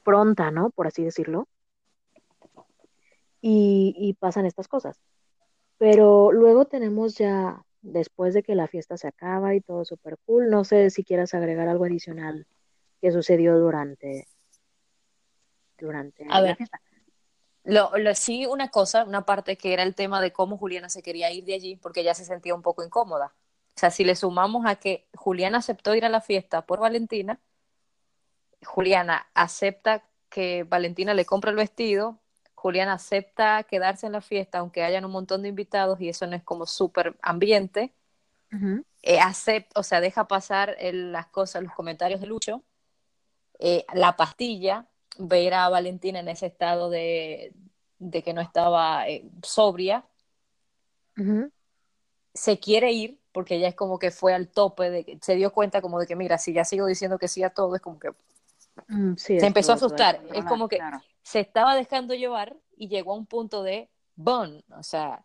pronta, 0.02 0.50
¿no? 0.50 0.70
Por 0.70 0.88
así 0.88 1.04
decirlo. 1.04 1.46
Y, 3.40 3.94
y, 3.96 4.14
pasan 4.14 4.44
estas 4.44 4.66
cosas. 4.66 5.00
Pero 5.78 6.32
luego 6.32 6.64
tenemos 6.64 7.16
ya, 7.16 7.64
después 7.80 8.34
de 8.34 8.42
que 8.42 8.56
la 8.56 8.66
fiesta 8.66 8.96
se 8.96 9.06
acaba 9.06 9.54
y 9.54 9.60
todo 9.60 9.84
súper 9.84 10.16
cool, 10.26 10.50
no 10.50 10.64
sé 10.64 10.90
si 10.90 11.04
quieras 11.04 11.32
agregar 11.32 11.68
algo 11.68 11.84
adicional 11.84 12.48
que 13.00 13.12
sucedió 13.12 13.56
durante, 13.56 14.26
durante 15.82 16.24
A 16.24 16.40
la 16.40 16.40
ver, 16.40 16.56
fiesta. 16.56 16.80
Lo, 17.64 17.96
lo, 17.96 18.14
sí, 18.14 18.46
una 18.46 18.70
cosa, 18.70 19.04
una 19.04 19.24
parte 19.24 19.56
que 19.56 19.72
era 19.72 19.82
el 19.82 19.94
tema 19.94 20.20
de 20.20 20.32
cómo 20.32 20.58
Juliana 20.58 20.88
se 20.88 21.02
quería 21.02 21.30
ir 21.30 21.44
de 21.44 21.54
allí 21.54 21.76
porque 21.76 22.00
ella 22.00 22.14
se 22.14 22.24
sentía 22.24 22.54
un 22.54 22.62
poco 22.62 22.82
incómoda. 22.82 23.32
O 23.76 23.80
sea, 23.80 23.90
si 23.90 24.04
le 24.04 24.16
sumamos 24.16 24.66
a 24.66 24.76
que 24.76 25.06
Juliana 25.14 25.58
aceptó 25.58 25.94
ir 25.94 26.04
a 26.04 26.08
la 26.08 26.20
fiesta 26.20 26.66
por 26.66 26.80
Valentina, 26.80 27.40
Juliana 28.64 29.26
acepta 29.34 30.04
que 30.28 30.64
Valentina 30.64 31.14
le 31.14 31.24
compre 31.24 31.50
el 31.50 31.56
vestido, 31.56 32.18
Juliana 32.54 32.94
acepta 32.94 33.64
quedarse 33.64 34.06
en 34.06 34.12
la 34.12 34.20
fiesta 34.20 34.58
aunque 34.58 34.84
hayan 34.84 35.04
un 35.04 35.12
montón 35.12 35.42
de 35.42 35.48
invitados 35.48 36.00
y 36.00 36.08
eso 36.08 36.26
no 36.26 36.36
es 36.36 36.42
como 36.42 36.66
súper 36.66 37.16
ambiente, 37.22 37.92
eh, 39.02 39.18
acepta, 39.20 39.80
o 39.80 39.82
sea, 39.82 40.00
deja 40.00 40.28
pasar 40.28 40.76
las 40.80 41.26
cosas, 41.28 41.62
los 41.62 41.72
comentarios 41.72 42.20
de 42.20 42.26
Lucho, 42.26 42.62
eh, 43.58 43.84
la 43.94 44.16
pastilla, 44.16 44.86
ver 45.18 45.54
a 45.54 45.68
Valentina 45.68 46.20
en 46.20 46.28
ese 46.28 46.46
estado 46.46 46.90
de, 46.90 47.52
de 47.98 48.22
que 48.22 48.32
no 48.32 48.40
estaba 48.40 49.08
eh, 49.08 49.24
sobria, 49.42 50.04
se 52.34 52.58
quiere 52.58 52.92
ir 52.92 53.22
porque 53.32 53.56
ella 53.56 53.68
es 53.68 53.74
como 53.74 53.98
que 53.98 54.10
fue 54.10 54.34
al 54.34 54.48
tope, 54.48 54.90
de, 54.90 55.18
se 55.22 55.34
dio 55.34 55.52
cuenta 55.52 55.80
como 55.80 55.98
de 55.98 56.06
que, 56.06 56.16
mira, 56.16 56.38
si 56.38 56.52
ya 56.52 56.64
sigo 56.64 56.86
diciendo 56.86 57.18
que 57.18 57.28
sí 57.28 57.42
a 57.42 57.50
todo, 57.50 57.74
es 57.74 57.80
como 57.82 57.98
que 57.98 58.10
mm, 58.88 59.16
se 59.16 59.46
empezó 59.46 59.72
a 59.72 59.76
asustar. 59.76 60.22
Es 60.32 60.44
como 60.44 60.68
que 60.68 60.78
se 61.22 61.40
estaba 61.40 61.74
dejando 61.74 62.14
llevar 62.14 62.56
y 62.76 62.88
llegó 62.88 63.12
a 63.12 63.16
un 63.16 63.26
punto 63.26 63.62
de, 63.62 63.88
bon, 64.14 64.62
o 64.76 64.82
sea, 64.82 65.24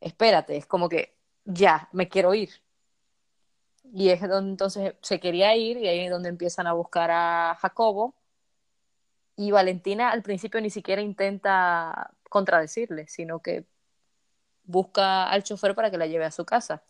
espérate, 0.00 0.56
es 0.56 0.66
como 0.66 0.88
que 0.88 1.16
ya, 1.44 1.88
me 1.92 2.08
quiero 2.08 2.32
ir. 2.34 2.50
Y 3.92 4.10
es 4.10 4.20
donde 4.20 4.50
entonces 4.50 4.94
se 5.02 5.20
quería 5.20 5.54
ir 5.56 5.76
y 5.76 5.88
ahí 5.88 6.00
es 6.00 6.10
donde 6.10 6.28
empiezan 6.28 6.66
a 6.66 6.72
buscar 6.72 7.10
a 7.10 7.56
Jacobo. 7.60 8.14
Y 9.36 9.50
Valentina 9.50 10.10
al 10.10 10.22
principio 10.22 10.60
ni 10.60 10.70
siquiera 10.70 11.02
intenta 11.02 12.12
contradecirle, 12.28 13.08
sino 13.08 13.40
que 13.40 13.64
busca 14.64 15.28
al 15.28 15.42
chofer 15.42 15.74
para 15.74 15.90
que 15.90 15.98
la 15.98 16.06
lleve 16.06 16.24
a 16.24 16.30
su 16.30 16.44
casa. 16.44 16.82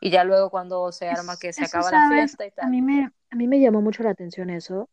Y 0.00 0.10
ya 0.10 0.24
luego 0.24 0.50
cuando 0.50 0.92
se 0.92 1.08
arma 1.08 1.36
que 1.38 1.52
se 1.52 1.64
acaba 1.64 1.90
la 1.90 2.08
fiesta 2.08 2.46
y 2.46 2.50
tal. 2.50 2.66
A 2.66 2.68
mí, 2.68 2.82
me, 2.82 3.10
a 3.30 3.36
mí 3.36 3.48
me 3.48 3.60
llamó 3.60 3.80
mucho 3.80 4.02
la 4.02 4.10
atención 4.10 4.50
eso, 4.50 4.88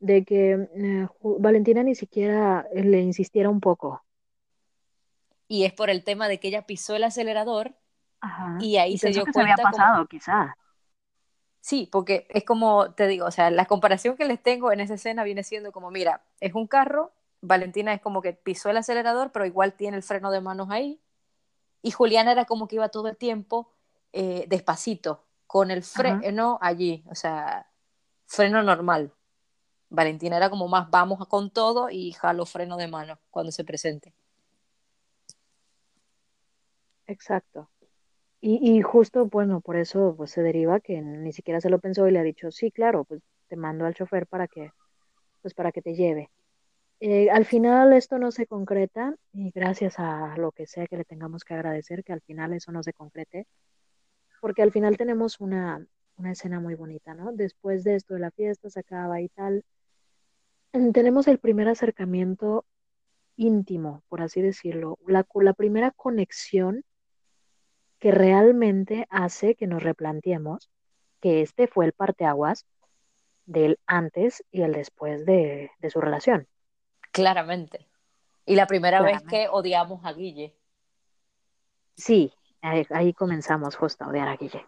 de 0.00 0.24
que 0.24 0.52
eh, 0.74 1.08
Valentina 1.20 1.82
ni 1.82 1.94
siquiera 1.94 2.66
le 2.72 3.00
insistiera 3.00 3.50
un 3.50 3.60
poco. 3.60 4.02
Y 5.46 5.64
es 5.64 5.72
por 5.72 5.90
el 5.90 6.04
tema 6.04 6.28
de 6.28 6.40
que 6.40 6.48
ella 6.48 6.66
pisó 6.66 6.96
el 6.96 7.04
acelerador 7.04 7.74
y 8.60 8.76
ahí 8.76 8.98
se 8.98 9.10
dio 9.10 9.24
que 9.24 9.32
cuenta. 9.32 9.56
Se 9.56 9.62
había 9.62 9.70
pasado, 9.70 10.06
quizá. 10.06 10.56
Sí, 11.68 11.86
porque 11.92 12.26
es 12.30 12.44
como 12.44 12.92
te 12.94 13.06
digo, 13.06 13.26
o 13.26 13.30
sea, 13.30 13.50
la 13.50 13.66
comparación 13.66 14.16
que 14.16 14.24
les 14.24 14.42
tengo 14.42 14.72
en 14.72 14.80
esa 14.80 14.94
escena 14.94 15.22
viene 15.22 15.44
siendo 15.44 15.70
como, 15.70 15.90
mira, 15.90 16.22
es 16.40 16.54
un 16.54 16.66
carro, 16.66 17.12
Valentina 17.42 17.92
es 17.92 18.00
como 18.00 18.22
que 18.22 18.32
pisó 18.32 18.70
el 18.70 18.78
acelerador, 18.78 19.32
pero 19.32 19.44
igual 19.44 19.74
tiene 19.74 19.98
el 19.98 20.02
freno 20.02 20.30
de 20.30 20.40
manos 20.40 20.70
ahí, 20.70 20.98
y 21.82 21.90
Juliana 21.90 22.32
era 22.32 22.46
como 22.46 22.68
que 22.68 22.76
iba 22.76 22.88
todo 22.88 23.08
el 23.08 23.18
tiempo 23.18 23.70
eh, 24.14 24.46
despacito, 24.48 25.26
con 25.46 25.70
el 25.70 25.82
freno 25.82 26.58
allí, 26.62 27.04
o 27.10 27.14
sea, 27.14 27.70
freno 28.24 28.62
normal. 28.62 29.12
Valentina 29.90 30.38
era 30.38 30.48
como 30.48 30.68
más 30.68 30.88
vamos 30.88 31.28
con 31.28 31.50
todo 31.50 31.90
y 31.90 32.12
jalo 32.12 32.46
freno 32.46 32.78
de 32.78 32.88
mano 32.88 33.18
cuando 33.30 33.52
se 33.52 33.64
presente. 33.64 34.14
Exacto. 37.06 37.68
Y, 38.40 38.82
justo, 38.82 39.26
bueno, 39.26 39.60
por 39.60 39.76
eso 39.76 40.14
pues, 40.16 40.30
se 40.30 40.42
deriva 40.42 40.78
que 40.80 41.02
ni 41.02 41.32
siquiera 41.32 41.60
se 41.60 41.70
lo 41.70 41.80
pensó 41.80 42.06
y 42.06 42.12
le 42.12 42.20
ha 42.20 42.22
dicho, 42.22 42.52
sí, 42.52 42.70
claro, 42.70 43.04
pues 43.04 43.20
te 43.48 43.56
mando 43.56 43.84
al 43.84 43.94
chofer 43.94 44.26
para 44.28 44.46
que, 44.46 44.70
pues, 45.42 45.54
para 45.54 45.72
que 45.72 45.82
te 45.82 45.94
lleve. 45.94 46.30
Eh, 47.00 47.30
al 47.30 47.44
final 47.46 47.92
esto 47.92 48.18
no 48.18 48.30
se 48.32 48.46
concreta 48.46 49.14
y 49.32 49.50
gracias 49.50 49.98
a 49.98 50.36
lo 50.36 50.52
que 50.52 50.66
sea 50.66 50.86
que 50.86 50.96
le 50.96 51.04
tengamos 51.04 51.44
que 51.44 51.54
agradecer 51.54 52.04
que 52.04 52.12
al 52.12 52.22
final 52.22 52.52
eso 52.52 52.72
no 52.72 52.82
se 52.82 52.92
concrete, 52.92 53.46
porque 54.40 54.62
al 54.62 54.72
final 54.72 54.96
tenemos 54.96 55.40
una, 55.40 55.84
una 56.16 56.32
escena 56.32 56.60
muy 56.60 56.74
bonita, 56.74 57.14
¿no? 57.14 57.32
Después 57.32 57.84
de 57.84 57.96
esto 57.96 58.14
de 58.14 58.20
la 58.20 58.30
fiesta 58.30 58.70
se 58.70 58.80
acaba 58.80 59.20
y 59.20 59.28
tal, 59.30 59.64
tenemos 60.92 61.28
el 61.28 61.38
primer 61.38 61.68
acercamiento 61.68 62.64
íntimo, 63.36 64.02
por 64.08 64.22
así 64.22 64.42
decirlo, 64.42 64.98
la, 65.06 65.26
la 65.34 65.52
primera 65.54 65.92
conexión 65.92 66.84
que 67.98 68.10
realmente 68.10 69.06
hace 69.10 69.54
que 69.54 69.66
nos 69.66 69.82
replanteemos 69.82 70.70
que 71.20 71.42
este 71.42 71.66
fue 71.66 71.86
el 71.86 71.92
parteaguas 71.92 72.66
del 73.46 73.78
antes 73.86 74.44
y 74.50 74.62
el 74.62 74.72
después 74.72 75.24
de, 75.24 75.70
su 75.90 76.00
relación. 76.00 76.46
Claramente. 77.12 77.88
Y 78.44 78.54
la 78.54 78.66
primera 78.66 79.02
vez 79.02 79.22
que 79.22 79.48
odiamos 79.48 80.04
a 80.04 80.12
Guille. 80.12 80.54
Sí, 81.96 82.32
ahí, 82.62 83.12
comenzamos 83.14 83.74
justo 83.76 84.04
a 84.04 84.08
odiar 84.08 84.28
a 84.28 84.36
Guille. 84.36 84.64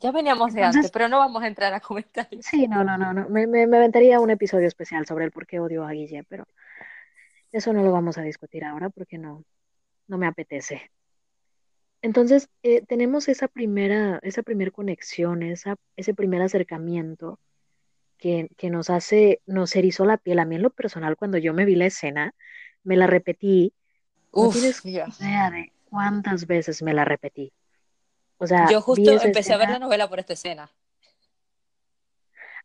Ya 0.00 0.12
veníamos 0.12 0.52
de 0.52 0.62
antes, 0.62 0.90
pero 0.90 1.08
no 1.08 1.18
vamos 1.18 1.42
a 1.42 1.46
entrar 1.46 1.72
a 1.72 1.80
comentarios. 1.80 2.44
Sí, 2.44 2.68
no, 2.68 2.84
no, 2.84 2.98
no, 2.98 3.12
no. 3.12 3.28
Me, 3.28 3.46
me, 3.46 3.66
me, 3.66 3.78
aventaría 3.78 4.20
un 4.20 4.30
episodio 4.30 4.68
especial 4.68 5.06
sobre 5.06 5.24
el 5.24 5.32
por 5.32 5.46
qué 5.46 5.60
odio 5.60 5.84
a 5.84 5.92
Guille, 5.92 6.24
pero 6.28 6.44
eso 7.50 7.72
no 7.72 7.82
lo 7.82 7.92
vamos 7.92 8.18
a 8.18 8.22
discutir 8.22 8.64
ahora 8.64 8.90
porque 8.90 9.16
no, 9.16 9.44
no 10.06 10.18
me 10.18 10.26
apetece. 10.26 10.90
Entonces, 12.04 12.50
eh, 12.62 12.82
tenemos 12.82 13.28
esa 13.28 13.48
primera, 13.48 14.18
esa 14.20 14.42
conexión, 14.72 15.42
esa, 15.42 15.76
ese 15.96 16.12
primer 16.12 16.42
acercamiento 16.42 17.40
que, 18.18 18.50
nos 18.64 18.90
hace, 18.90 19.40
nos 19.46 19.74
erizó 19.74 20.04
la 20.04 20.18
piel. 20.18 20.38
A 20.38 20.44
mí 20.44 20.56
en 20.56 20.60
lo 20.60 20.68
personal, 20.68 21.16
cuando 21.16 21.38
yo 21.38 21.54
me 21.54 21.64
vi 21.64 21.76
la 21.76 21.86
escena, 21.86 22.34
me 22.82 22.98
la 22.98 23.06
repetí. 23.06 23.72
no 24.34 24.50
tienes 24.50 24.84
idea 24.84 25.50
de 25.50 25.72
cuántas 25.88 26.46
veces 26.46 26.82
me 26.82 26.92
la 26.92 27.06
repetí. 27.06 27.54
O 28.36 28.46
sea, 28.46 28.68
yo 28.70 28.82
justo 28.82 29.10
empecé 29.22 29.54
a 29.54 29.56
ver 29.56 29.70
la 29.70 29.78
novela 29.78 30.06
por 30.06 30.18
esta 30.18 30.34
escena. 30.34 30.70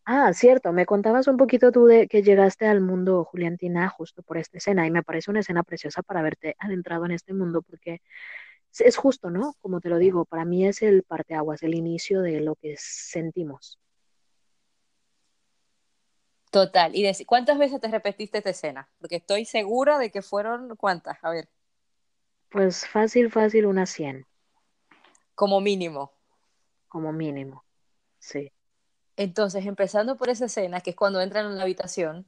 Ah, 0.04 0.34
cierto, 0.34 0.73
me 0.73 0.86
contabas 0.86 1.28
un 1.28 1.38
poquito 1.38 1.71
tú 1.71 1.86
de 1.86 2.10
que 2.10 2.23
llegaste 2.23 2.67
al 2.67 2.82
mundo 2.82 3.23
Juliantina 3.23 3.88
justo 3.88 4.21
por 4.21 4.38
esta 4.38 4.58
escena 4.58 4.86
y 4.86 4.91
me 4.91 5.02
parece 5.04 5.32
una 5.32 5.39
escena 5.39 5.63
preciosa 5.63 6.02
para 6.02 6.19
haberte 6.19 6.58
adentrado 6.60 7.06
en 7.06 7.12
este 7.12 7.34
mundo 7.34 7.62
porque 7.62 8.02
es 8.78 8.98
justo, 8.98 9.30
¿no? 9.30 9.56
Como 9.62 9.82
te 9.82 9.90
lo 9.90 9.98
digo, 9.98 10.26
para 10.26 10.46
mí 10.46 10.66
es 10.66 10.82
el 10.82 11.04
parteaguas, 11.04 11.64
el 11.64 11.76
inicio 11.76 12.22
de 12.22 12.40
lo 12.40 12.56
que 12.56 12.76
sentimos. 12.78 13.80
Total. 16.52 16.92
¿Y 16.96 17.26
cuántas 17.26 17.58
veces 17.58 17.80
te 17.80 17.88
repetiste 17.88 18.40
esta 18.40 18.50
escena? 18.50 18.90
Porque 19.00 19.18
estoy 19.18 19.46
segura 19.46 20.00
de 20.00 20.12
que 20.12 20.22
fueron 20.22 20.76
cuántas, 20.76 21.18
a 21.24 21.30
ver. 21.30 21.48
Pues 22.50 22.88
fácil, 22.88 23.32
fácil, 23.32 23.68
unas 23.68 23.92
100. 23.92 24.26
Como 25.36 25.62
mínimo. 25.62 26.12
Como 26.88 27.14
mínimo, 27.14 27.64
sí. 28.18 28.52
Entonces, 29.16 29.66
empezando 29.66 30.18
por 30.18 30.30
esa 30.30 30.46
escena, 30.46 30.82
que 30.82 30.92
es 30.92 30.96
cuando 30.96 31.22
entran 31.22 31.46
en 31.46 31.58
la 31.58 31.64
habitación, 31.64 32.26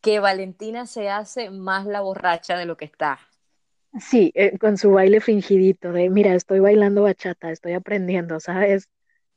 que 0.00 0.18
Valentina 0.18 0.86
se 0.86 1.10
hace 1.10 1.50
más 1.50 1.84
la 1.84 2.00
borracha 2.00 2.56
de 2.56 2.64
lo 2.64 2.76
que 2.76 2.86
está. 2.86 3.20
Sí, 4.00 4.32
eh, 4.34 4.58
con 4.58 4.78
su 4.78 4.90
baile 4.90 5.20
fingidito 5.20 5.92
de, 5.92 6.08
mira, 6.08 6.34
estoy 6.34 6.60
bailando 6.60 7.02
bachata, 7.02 7.50
estoy 7.50 7.74
aprendiendo, 7.74 8.40
¿sabes? 8.40 8.88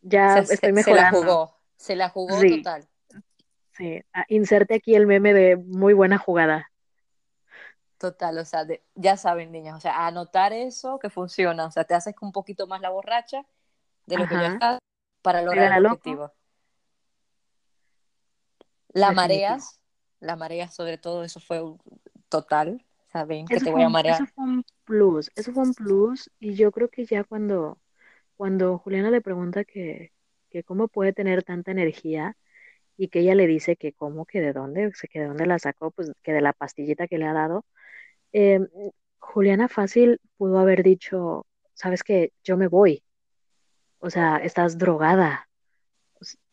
Ya 0.02 0.40
estoy 0.40 0.72
mejorando. 0.72 1.20
Se 1.20 1.26
la 1.26 1.32
jugó, 1.34 1.58
se 1.76 1.96
la 1.96 2.10
jugó 2.10 2.40
total. 2.40 2.88
Sí, 3.72 4.02
ah, 4.14 4.24
inserte 4.30 4.76
aquí 4.76 4.96
el 4.96 5.08
meme 5.08 5.34
de 5.34 5.58
muy 5.58 5.94
buena 5.94 6.18
jugada. 6.18 6.72
Total, 7.98 8.38
o 8.38 8.46
sea, 8.46 8.66
ya 8.94 9.18
saben, 9.18 9.52
niñas, 9.52 9.76
o 9.76 9.80
sea, 9.82 10.08
anotar 10.08 10.54
eso 10.54 11.00
que 11.00 11.10
funciona, 11.10 11.66
o 11.66 11.72
sea, 11.72 11.84
te 11.84 11.94
haces 11.94 12.16
un 12.22 12.32
poquito 12.32 12.68
más 12.68 12.80
la 12.80 12.90
borracha 12.90 13.46
de 14.06 14.18
lo 14.18 14.28
que 14.28 14.36
ya 14.36 14.48
está 14.48 14.80
para 15.22 15.42
lograr 15.42 15.78
el 15.78 15.86
objetivo. 15.86 16.32
La 18.90 19.12
mareas, 19.12 19.82
la 20.22 20.38
mareas 20.38 20.74
sobre 20.74 20.98
todo, 20.98 21.26
eso 21.26 21.42
fue 21.42 21.62
total 22.30 22.86
que 23.48 23.60
te 23.60 23.72
voy 23.72 23.84
a 23.84 23.90
marear. 23.90 24.16
Eso 24.16 24.26
fue 24.34 24.44
un 24.44 24.66
plus, 24.84 25.32
eso 25.36 25.54
fue 25.54 25.64
un 25.64 25.74
plus 25.74 26.30
y 26.40 26.56
yo 26.56 26.72
creo 26.72 26.90
que 26.90 27.06
ya 27.06 27.24
cuando, 27.24 27.80
cuando 28.36 28.78
Juliana 28.78 29.10
le 29.10 29.22
pregunta 29.22 29.64
que, 29.64 30.12
que 30.50 30.64
cómo 30.64 30.88
puede 30.88 31.14
tener 31.14 31.44
tanta 31.44 31.72
energía 31.72 32.36
y 32.98 33.10
que 33.10 33.20
ella 33.20 33.36
le 33.36 33.48
dice 33.48 33.76
que 33.76 33.94
cómo, 33.94 34.26
que 34.26 34.42
de 34.42 34.54
dónde, 34.54 34.92
que 35.12 35.20
de 35.20 35.28
dónde 35.28 35.46
la 35.46 35.60
sacó, 35.60 35.92
pues 35.92 36.12
que 36.24 36.34
de 36.34 36.42
la 36.42 36.54
pastillita 36.54 37.08
que 37.08 37.18
le 37.18 37.26
ha 37.26 37.34
dado, 37.34 37.66
em, 38.32 38.68
Juliana 39.20 39.68
fácil 39.68 40.20
pudo 40.38 40.60
haber 40.60 40.84
dicho, 40.84 41.46
sabes 41.74 42.04
que 42.04 42.34
yo 42.44 42.58
me 42.58 42.68
voy, 42.68 43.04
o 44.00 44.10
sea, 44.10 44.38
estás 44.38 44.78
drogada. 44.78 45.50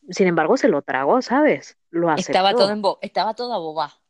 Sin 0.09 0.27
embargo, 0.27 0.57
se 0.57 0.69
lo 0.69 0.83
tragó, 0.83 1.23
¿sabes? 1.23 1.77
Lo 1.91 2.11
aceptó. 2.11 2.33
Estaba, 2.33 2.53
todo 2.53 2.71
en 2.71 2.83
estaba 3.03 3.35
toda 3.35 3.59
boba 3.59 4.02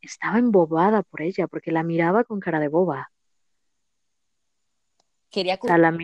estaba 0.00 0.38
embobada 0.38 1.02
por 1.02 1.22
ella, 1.22 1.46
porque 1.46 1.72
la 1.72 1.82
miraba 1.82 2.24
con 2.24 2.40
cara 2.40 2.60
de 2.60 2.68
boba. 2.68 3.10
Quería 5.30 5.58
cuidarla. 5.58 5.96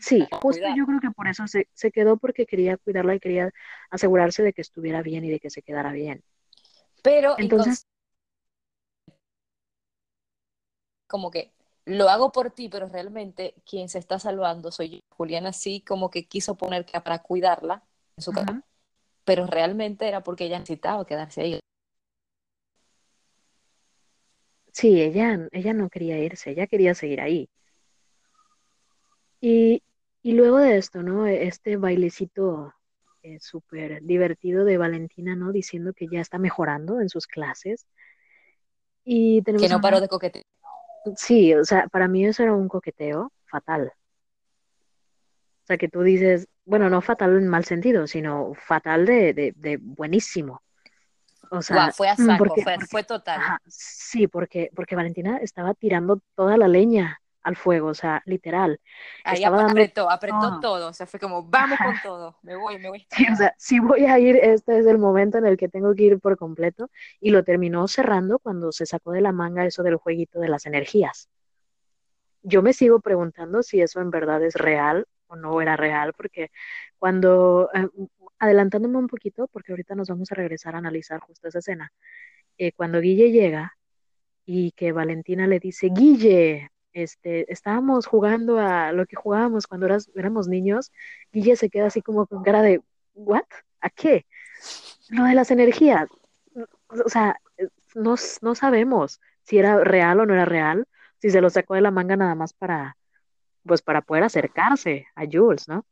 Sí, 0.00 0.26
justo 0.40 0.66
yo 0.76 0.86
creo 0.86 1.00
que 1.00 1.10
por 1.10 1.28
eso 1.28 1.44
se, 1.46 1.92
quedó 1.92 2.16
porque 2.16 2.46
quería 2.46 2.76
cuidarla 2.76 3.14
y 3.14 3.20
quería 3.20 3.50
asegurarse 3.90 4.42
de 4.42 4.52
que 4.52 4.60
estuviera 4.60 5.02
bien 5.02 5.24
y 5.24 5.30
de 5.30 5.40
que 5.40 5.50
se 5.50 5.62
quedara 5.62 5.92
bien. 5.92 6.22
Pero 7.02 7.34
entonces, 7.38 7.86
como 11.06 11.30
que 11.30 11.52
lo 11.84 12.08
hago 12.08 12.32
por 12.32 12.50
ti, 12.50 12.68
pero 12.68 12.88
realmente 12.88 13.54
quien 13.68 13.88
se 13.88 13.98
está 13.98 14.18
salvando 14.18 14.70
soy 14.70 14.90
yo. 14.90 14.98
Juliana 15.10 15.52
sí 15.52 15.80
como 15.80 16.10
que 16.10 16.26
quiso 16.26 16.56
poner 16.56 16.84
que 16.84 17.00
para 17.00 17.22
cuidarla 17.22 17.82
en 18.16 18.22
su 18.22 18.32
casa, 18.32 18.62
pero 19.24 19.46
realmente 19.46 20.06
era 20.08 20.22
porque 20.22 20.44
ella 20.44 20.58
necesitaba 20.58 21.04
quedarse 21.04 21.40
ahí. 21.42 21.61
Sí, 24.72 25.00
ella, 25.00 25.48
ella 25.52 25.72
no 25.74 25.88
quería 25.88 26.18
irse, 26.18 26.50
ella 26.50 26.66
quería 26.66 26.94
seguir 26.94 27.20
ahí. 27.20 27.48
Y 29.40 29.82
Y 30.24 30.32
luego 30.34 30.58
de 30.58 30.76
esto, 30.78 31.02
¿no? 31.02 31.26
Este 31.26 31.76
bailecito 31.76 32.72
eh, 33.22 33.38
súper 33.40 34.00
divertido 34.02 34.64
de 34.64 34.78
Valentina, 34.78 35.34
¿no? 35.36 35.52
Diciendo 35.52 35.92
que 35.92 36.06
ya 36.08 36.20
está 36.20 36.38
mejorando 36.38 37.00
en 37.00 37.08
sus 37.08 37.26
clases. 37.26 37.86
Y 39.04 39.42
tenemos 39.42 39.66
que 39.66 39.74
no 39.74 39.80
paró 39.80 40.00
de 40.00 40.08
coquetear. 40.08 40.44
Sí, 41.16 41.54
o 41.54 41.64
sea, 41.64 41.88
para 41.88 42.06
mí 42.08 42.24
eso 42.24 42.42
era 42.44 42.54
un 42.54 42.68
coqueteo 42.68 43.32
fatal. 43.46 43.92
O 45.64 45.66
sea, 45.66 45.76
que 45.76 45.88
tú 45.88 46.02
dices, 46.02 46.48
bueno, 46.64 46.88
no 46.88 47.00
fatal 47.00 47.36
en 47.36 47.48
mal 47.48 47.64
sentido, 47.64 48.06
sino 48.06 48.54
fatal 48.54 49.06
de, 49.06 49.34
de, 49.34 49.52
de 49.56 49.76
buenísimo. 49.78 50.62
O 51.54 51.60
sea, 51.60 51.76
Guau, 51.76 51.92
fue 51.92 52.08
a 52.08 52.14
mm, 52.14 52.26
saco, 52.26 52.38
porque- 52.38 52.62
fue, 52.62 52.74
porque- 52.74 52.86
fue 52.86 53.04
total. 53.04 53.38
Ajá, 53.40 53.58
sí, 53.66 54.26
porque, 54.26 54.70
porque 54.74 54.96
Valentina 54.96 55.36
estaba 55.36 55.74
tirando 55.74 56.20
toda 56.34 56.56
la 56.56 56.66
leña 56.66 57.20
al 57.42 57.56
fuego, 57.56 57.88
o 57.88 57.94
sea, 57.94 58.22
literal. 58.24 58.80
Ahí 59.24 59.42
dando 59.42 59.60
apretó, 59.62 60.08
apretó 60.08 60.38
todo. 60.40 60.60
todo. 60.60 60.88
O 60.88 60.92
sea, 60.94 61.06
fue 61.06 61.20
como, 61.20 61.42
vamos 61.42 61.76
con 61.78 61.94
todo. 62.02 62.38
Me 62.42 62.56
voy, 62.56 62.78
me 62.78 62.88
voy. 62.88 63.06
Sí, 63.10 63.26
o 63.30 63.36
sea, 63.36 63.54
si 63.58 63.80
voy 63.80 64.06
a 64.06 64.18
ir, 64.18 64.36
este 64.36 64.78
es 64.78 64.86
el 64.86 64.96
momento 64.96 65.38
en 65.38 65.46
el 65.46 65.56
que 65.58 65.68
tengo 65.68 65.94
que 65.94 66.04
ir 66.04 66.20
por 66.20 66.36
completo. 66.38 66.88
Y 67.20 67.30
lo 67.32 67.42
terminó 67.44 67.86
cerrando 67.88 68.38
cuando 68.38 68.72
se 68.72 68.86
sacó 68.86 69.10
de 69.12 69.20
la 69.20 69.32
manga 69.32 69.66
eso 69.66 69.82
del 69.82 69.96
jueguito 69.96 70.38
de 70.40 70.48
las 70.48 70.64
energías. 70.66 71.28
Yo 72.42 72.62
me 72.62 72.72
sigo 72.72 73.00
preguntando 73.00 73.62
si 73.62 73.82
eso 73.82 74.00
en 74.00 74.10
verdad 74.10 74.42
es 74.42 74.54
real 74.54 75.06
o 75.26 75.36
no 75.36 75.60
era 75.60 75.76
real, 75.76 76.12
porque 76.16 76.50
cuando, 76.98 77.70
eh, 77.74 77.88
adelantándome 78.42 78.98
un 78.98 79.06
poquito, 79.06 79.46
porque 79.52 79.70
ahorita 79.70 79.94
nos 79.94 80.08
vamos 80.08 80.32
a 80.32 80.34
regresar 80.34 80.74
a 80.74 80.78
analizar 80.78 81.20
justo 81.20 81.46
esa 81.46 81.60
escena, 81.60 81.92
eh, 82.58 82.72
cuando 82.72 83.00
Guille 83.00 83.30
llega 83.30 83.76
y 84.44 84.72
que 84.72 84.90
Valentina 84.90 85.46
le 85.46 85.60
dice, 85.60 85.90
Guille, 85.94 86.70
este, 86.92 87.50
estábamos 87.52 88.06
jugando 88.06 88.58
a 88.58 88.90
lo 88.90 89.06
que 89.06 89.14
jugábamos 89.14 89.68
cuando 89.68 89.86
eras- 89.86 90.10
éramos 90.16 90.48
niños, 90.48 90.90
Guille 91.32 91.54
se 91.54 91.70
queda 91.70 91.86
así 91.86 92.02
como 92.02 92.26
con 92.26 92.42
cara 92.42 92.62
de, 92.62 92.80
¿what? 93.14 93.44
¿A 93.80 93.90
qué? 93.90 94.26
Lo 95.08 95.22
de 95.24 95.34
las 95.34 95.52
energías. 95.52 96.08
O 96.88 97.08
sea, 97.08 97.36
no, 97.94 98.16
no 98.42 98.54
sabemos 98.56 99.20
si 99.44 99.58
era 99.58 99.84
real 99.84 100.18
o 100.18 100.26
no 100.26 100.34
era 100.34 100.46
real, 100.46 100.84
si 101.18 101.30
se 101.30 101.40
lo 101.40 101.48
sacó 101.48 101.74
de 101.74 101.80
la 101.80 101.92
manga 101.92 102.16
nada 102.16 102.34
más 102.34 102.52
para, 102.54 102.96
pues 103.64 103.82
para 103.82 104.02
poder 104.02 104.24
acercarse 104.24 105.06
a 105.14 105.26
Jules, 105.30 105.68
¿no? 105.68 105.86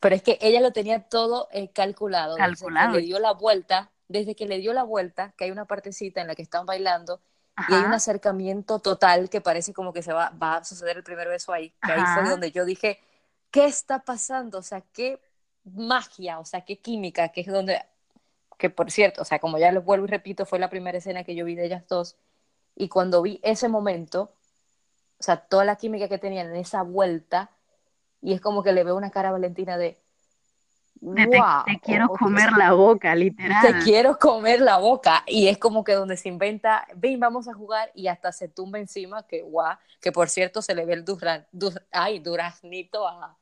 Pero 0.00 0.14
es 0.14 0.22
que 0.22 0.38
ella 0.40 0.60
lo 0.60 0.72
tenía 0.72 1.08
todo 1.08 1.48
eh, 1.52 1.70
calculado. 1.72 2.36
Calculado. 2.36 2.92
Desde 2.94 3.00
que 3.00 3.00
le 3.00 3.06
dio 3.06 3.18
la 3.20 3.32
vuelta, 3.32 3.92
desde 4.08 4.34
que 4.34 4.46
le 4.46 4.58
dio 4.58 4.72
la 4.72 4.82
vuelta, 4.84 5.34
que 5.36 5.44
hay 5.44 5.50
una 5.50 5.66
partecita 5.66 6.20
en 6.20 6.26
la 6.28 6.34
que 6.34 6.42
están 6.42 6.66
bailando 6.66 7.20
y 7.66 7.74
hay 7.74 7.84
un 7.84 7.92
Ajá, 7.92 7.94
acercamiento 7.94 8.80
total 8.80 9.28
que 9.30 9.40
parece 9.40 9.72
como 9.74 9.92
que 9.92 10.02
se 10.02 10.12
va, 10.12 10.30
va 10.30 10.56
a 10.58 10.64
suceder 10.64 10.96
el 10.96 11.04
primer 11.04 11.28
beso 11.28 11.52
ahí. 11.52 11.74
Que 11.82 11.92
ahí 11.92 12.06
fue 12.06 12.22
Ajá. 12.22 12.30
donde 12.30 12.50
yo 12.52 12.64
dije, 12.64 13.00
¿qué 13.50 13.66
está 13.66 14.00
pasando? 14.04 14.58
O 14.58 14.62
sea, 14.62 14.82
qué 14.92 15.20
magia, 15.64 16.38
o 16.40 16.44
sea, 16.44 16.62
qué 16.64 16.80
química, 16.80 17.28
que 17.30 17.42
es 17.42 17.46
donde, 17.48 17.80
que 18.58 18.70
por 18.70 18.90
cierto, 18.90 19.22
o 19.22 19.24
sea, 19.24 19.38
como 19.38 19.58
ya 19.58 19.72
lo 19.72 19.82
vuelvo 19.82 20.06
y 20.06 20.10
repito, 20.10 20.46
fue 20.46 20.58
la 20.58 20.70
primera 20.70 20.98
escena 20.98 21.24
que 21.24 21.34
yo 21.34 21.44
vi 21.44 21.54
de 21.54 21.66
ellas 21.66 21.86
dos. 21.88 22.16
Y 22.76 22.88
cuando 22.88 23.22
vi 23.22 23.40
ese 23.42 23.68
momento, 23.68 24.32
o 25.18 25.22
sea, 25.22 25.36
toda 25.36 25.64
la 25.64 25.76
química 25.76 26.08
que 26.08 26.18
tenían 26.18 26.48
en 26.48 26.56
esa 26.56 26.82
vuelta, 26.82 27.50
y 28.22 28.32
es 28.34 28.40
como 28.40 28.62
que 28.62 28.72
le 28.72 28.84
veo 28.84 28.96
una 28.96 29.10
cara 29.10 29.28
a 29.30 29.32
Valentina 29.32 29.78
de, 29.78 29.98
de 31.00 31.26
te, 31.26 31.42
wow, 31.42 31.64
te 31.64 31.80
quiero 31.80 32.10
comer 32.10 32.52
la 32.52 32.72
boca, 32.72 33.14
te 33.58 33.76
literal. 33.76 33.76
quiero 33.78 34.18
comer 34.18 34.60
la 34.60 34.78
boca. 34.78 35.22
Y 35.26 35.48
es 35.48 35.58
como 35.58 35.84
que 35.84 35.92
donde 35.94 36.16
se 36.16 36.28
inventa, 36.28 36.86
ven, 36.96 37.20
vamos 37.20 37.48
a 37.48 37.54
jugar, 37.54 37.90
y 37.94 38.08
hasta 38.08 38.32
se 38.32 38.48
tumba 38.48 38.78
encima, 38.78 39.26
que 39.26 39.42
guau, 39.42 39.76
que 40.00 40.12
por 40.12 40.28
cierto 40.28 40.62
se 40.62 40.74
le 40.74 40.84
ve 40.86 40.94
el 40.94 41.04
duran, 41.04 41.46
du- 41.52 41.72
ay, 41.92 42.18
duraznito 42.20 43.06
a, 43.08 43.38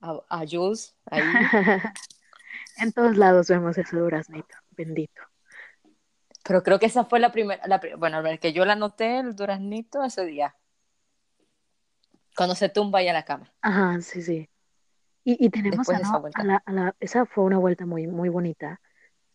a, 0.00 0.20
a 0.28 0.44
Jules 0.46 0.94
ahí. 1.06 1.38
En 2.76 2.92
todos 2.92 3.16
lados 3.16 3.48
vemos 3.48 3.78
ese 3.78 3.96
duraznito, 3.96 4.54
bendito. 4.72 5.22
Pero 6.44 6.62
creo 6.62 6.78
que 6.78 6.86
esa 6.86 7.04
fue 7.04 7.18
la 7.20 7.32
primera, 7.32 7.66
la, 7.66 7.80
bueno, 7.98 8.16
a 8.18 8.20
ver, 8.20 8.38
que 8.38 8.52
yo 8.52 8.64
la 8.64 8.76
noté, 8.76 9.18
el 9.18 9.34
duraznito 9.36 10.02
ese 10.04 10.24
día. 10.24 10.54
Cuando 12.36 12.54
se 12.54 12.68
tumba 12.68 13.00
ahí 13.00 13.08
a 13.08 13.12
la 13.12 13.24
cama. 13.24 13.52
Ajá, 13.60 14.00
sí, 14.00 14.22
sí. 14.22 14.48
Y, 15.24 15.44
y 15.46 15.50
tenemos 15.50 15.88
a, 15.88 15.98
esa 15.98 16.16
a 16.34 16.44
la, 16.44 16.62
a 16.64 16.72
la- 16.72 16.96
esa 17.00 17.26
fue 17.26 17.44
una 17.44 17.58
vuelta 17.58 17.86
muy, 17.86 18.06
muy 18.06 18.28
bonita, 18.28 18.80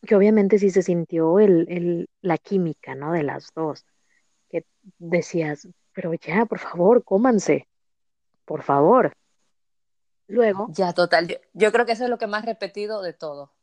que 0.06 0.16
obviamente 0.16 0.60
sí 0.60 0.70
se 0.70 0.82
sintió 0.82 1.40
el, 1.40 1.66
el, 1.70 2.10
la 2.22 2.38
química, 2.38 2.96
¿no? 2.96 3.14
De 3.14 3.24
las 3.24 3.52
dos, 3.56 3.86
que 4.50 4.66
decías, 4.98 5.68
pero 5.94 6.14
ya, 6.14 6.46
por 6.46 6.60
favor, 6.60 7.04
cómanse, 7.04 7.68
por 8.46 8.64
favor. 8.64 9.14
Luego, 10.28 10.70
Ya, 10.74 10.94
total. 10.94 11.28
Yo, 11.28 11.36
yo 11.54 11.72
creo 11.72 11.86
que 11.86 11.94
eso 11.94 12.04
es 12.04 12.10
lo 12.10 12.18
que 12.18 12.28
más 12.28 12.46
repetido 12.46 13.02
de 13.02 13.14
todo. 13.14 13.54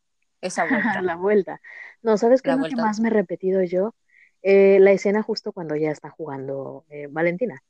Esa 0.40 0.64
vuelta. 0.70 1.02
la 1.02 1.16
vuelta. 1.16 1.60
No, 2.02 2.16
¿sabes 2.16 2.42
qué 2.42 2.50
es 2.50 2.56
lo 2.56 2.68
que 2.68 2.76
más 2.76 3.00
me 3.00 3.08
he 3.08 3.12
repetido 3.12 3.62
yo? 3.62 3.94
Eh, 4.42 4.78
la 4.80 4.92
escena 4.92 5.22
justo 5.22 5.52
cuando 5.52 5.76
ya 5.76 5.90
está 5.90 6.10
jugando 6.10 6.84
eh, 6.90 7.06
Valentina, 7.10 7.62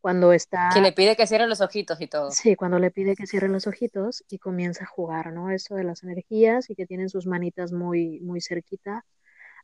cuando 0.00 0.32
está... 0.32 0.70
Que 0.72 0.80
le 0.80 0.92
pide 0.92 1.16
que 1.16 1.26
cierre 1.26 1.46
los 1.46 1.60
ojitos 1.60 2.00
y 2.00 2.06
todo. 2.06 2.30
Sí, 2.30 2.56
cuando 2.56 2.78
le 2.78 2.90
pide 2.90 3.16
que 3.16 3.26
cierre 3.26 3.48
los 3.48 3.66
ojitos 3.66 4.24
y 4.28 4.38
comienza 4.38 4.84
a 4.84 4.86
jugar, 4.86 5.32
¿no? 5.32 5.50
Eso 5.50 5.74
de 5.74 5.84
las 5.84 6.02
energías 6.02 6.70
y 6.70 6.74
que 6.74 6.86
tienen 6.86 7.08
sus 7.08 7.26
manitas 7.26 7.72
muy, 7.72 8.20
muy 8.20 8.40
cerquita. 8.40 9.04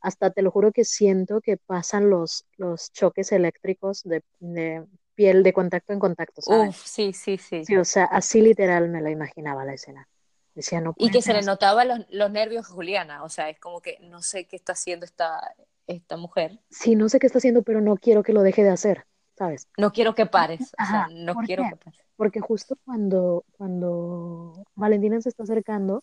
Hasta 0.01 0.31
te 0.31 0.43
lo 0.43 0.51
juro 0.51 0.73
que 0.73 0.85
siento 0.85 1.41
que 1.41 1.57
pasan 1.57 2.11
los, 2.11 2.47
los 2.57 2.93
choques 2.93 3.33
eléctricos 3.33 4.03
de, 4.03 4.23
de 4.41 4.85
piel 5.15 5.43
de 5.43 5.53
contacto 5.53 5.93
en 5.93 5.99
contacto, 6.01 6.43
¿sabes? 6.43 6.71
Uf, 6.71 6.85
sí, 6.85 7.13
sí, 7.13 7.39
sí. 7.39 7.65
Sí, 7.65 7.77
o 7.77 7.85
sea, 7.85 8.05
así 8.05 8.43
literal 8.43 8.89
me 8.91 9.01
la 9.01 9.11
imaginaba 9.11 9.65
la 9.65 9.75
escena. 9.75 10.09
Decía, 10.55 10.81
no 10.81 10.95
Y 10.99 11.11
que 11.11 11.23
se 11.23 11.33
le 11.33 11.39
así. 11.39 11.47
notaba 11.47 11.85
los, 11.85 12.01
los 12.11 12.31
nervios 12.31 12.67
a 12.67 12.73
Juliana. 12.73 13.25
O 13.25 13.29
sea, 13.29 13.49
es 13.49 13.59
como 13.59 13.81
que 13.81 13.99
no 14.01 14.21
sé 14.23 14.47
qué 14.47 14.57
está 14.57 14.73
haciendo 14.73 15.07
esta, 15.07 15.41
esta 15.87 16.17
mujer. 16.17 16.61
Sí, 16.71 16.97
no 16.97 17.09
sé 17.09 17.19
qué 17.19 17.27
está 17.27 17.39
haciendo, 17.39 17.63
pero 17.63 17.81
no 17.81 17.97
quiero 17.97 18.23
que 18.23 18.33
lo 18.33 18.43
deje 18.43 18.63
de 18.63 18.71
hacer, 18.71 19.07
¿sabes? 19.37 19.69
No 19.77 19.93
quiero 19.93 20.15
que 20.15 20.27
pares. 20.27 20.75
O 20.81 20.85
sea, 20.85 21.05
Ajá, 21.05 21.09
no 21.13 21.35
¿por 21.35 21.45
quiero 21.45 21.65
qué? 21.65 21.71
que 21.71 21.77
pares. 21.77 22.01
Porque 22.17 22.41
justo 22.41 22.77
cuando, 22.85 23.45
cuando 23.57 24.65
Valentina 24.75 25.21
se 25.21 25.29
está 25.29 25.43
acercando, 25.45 26.03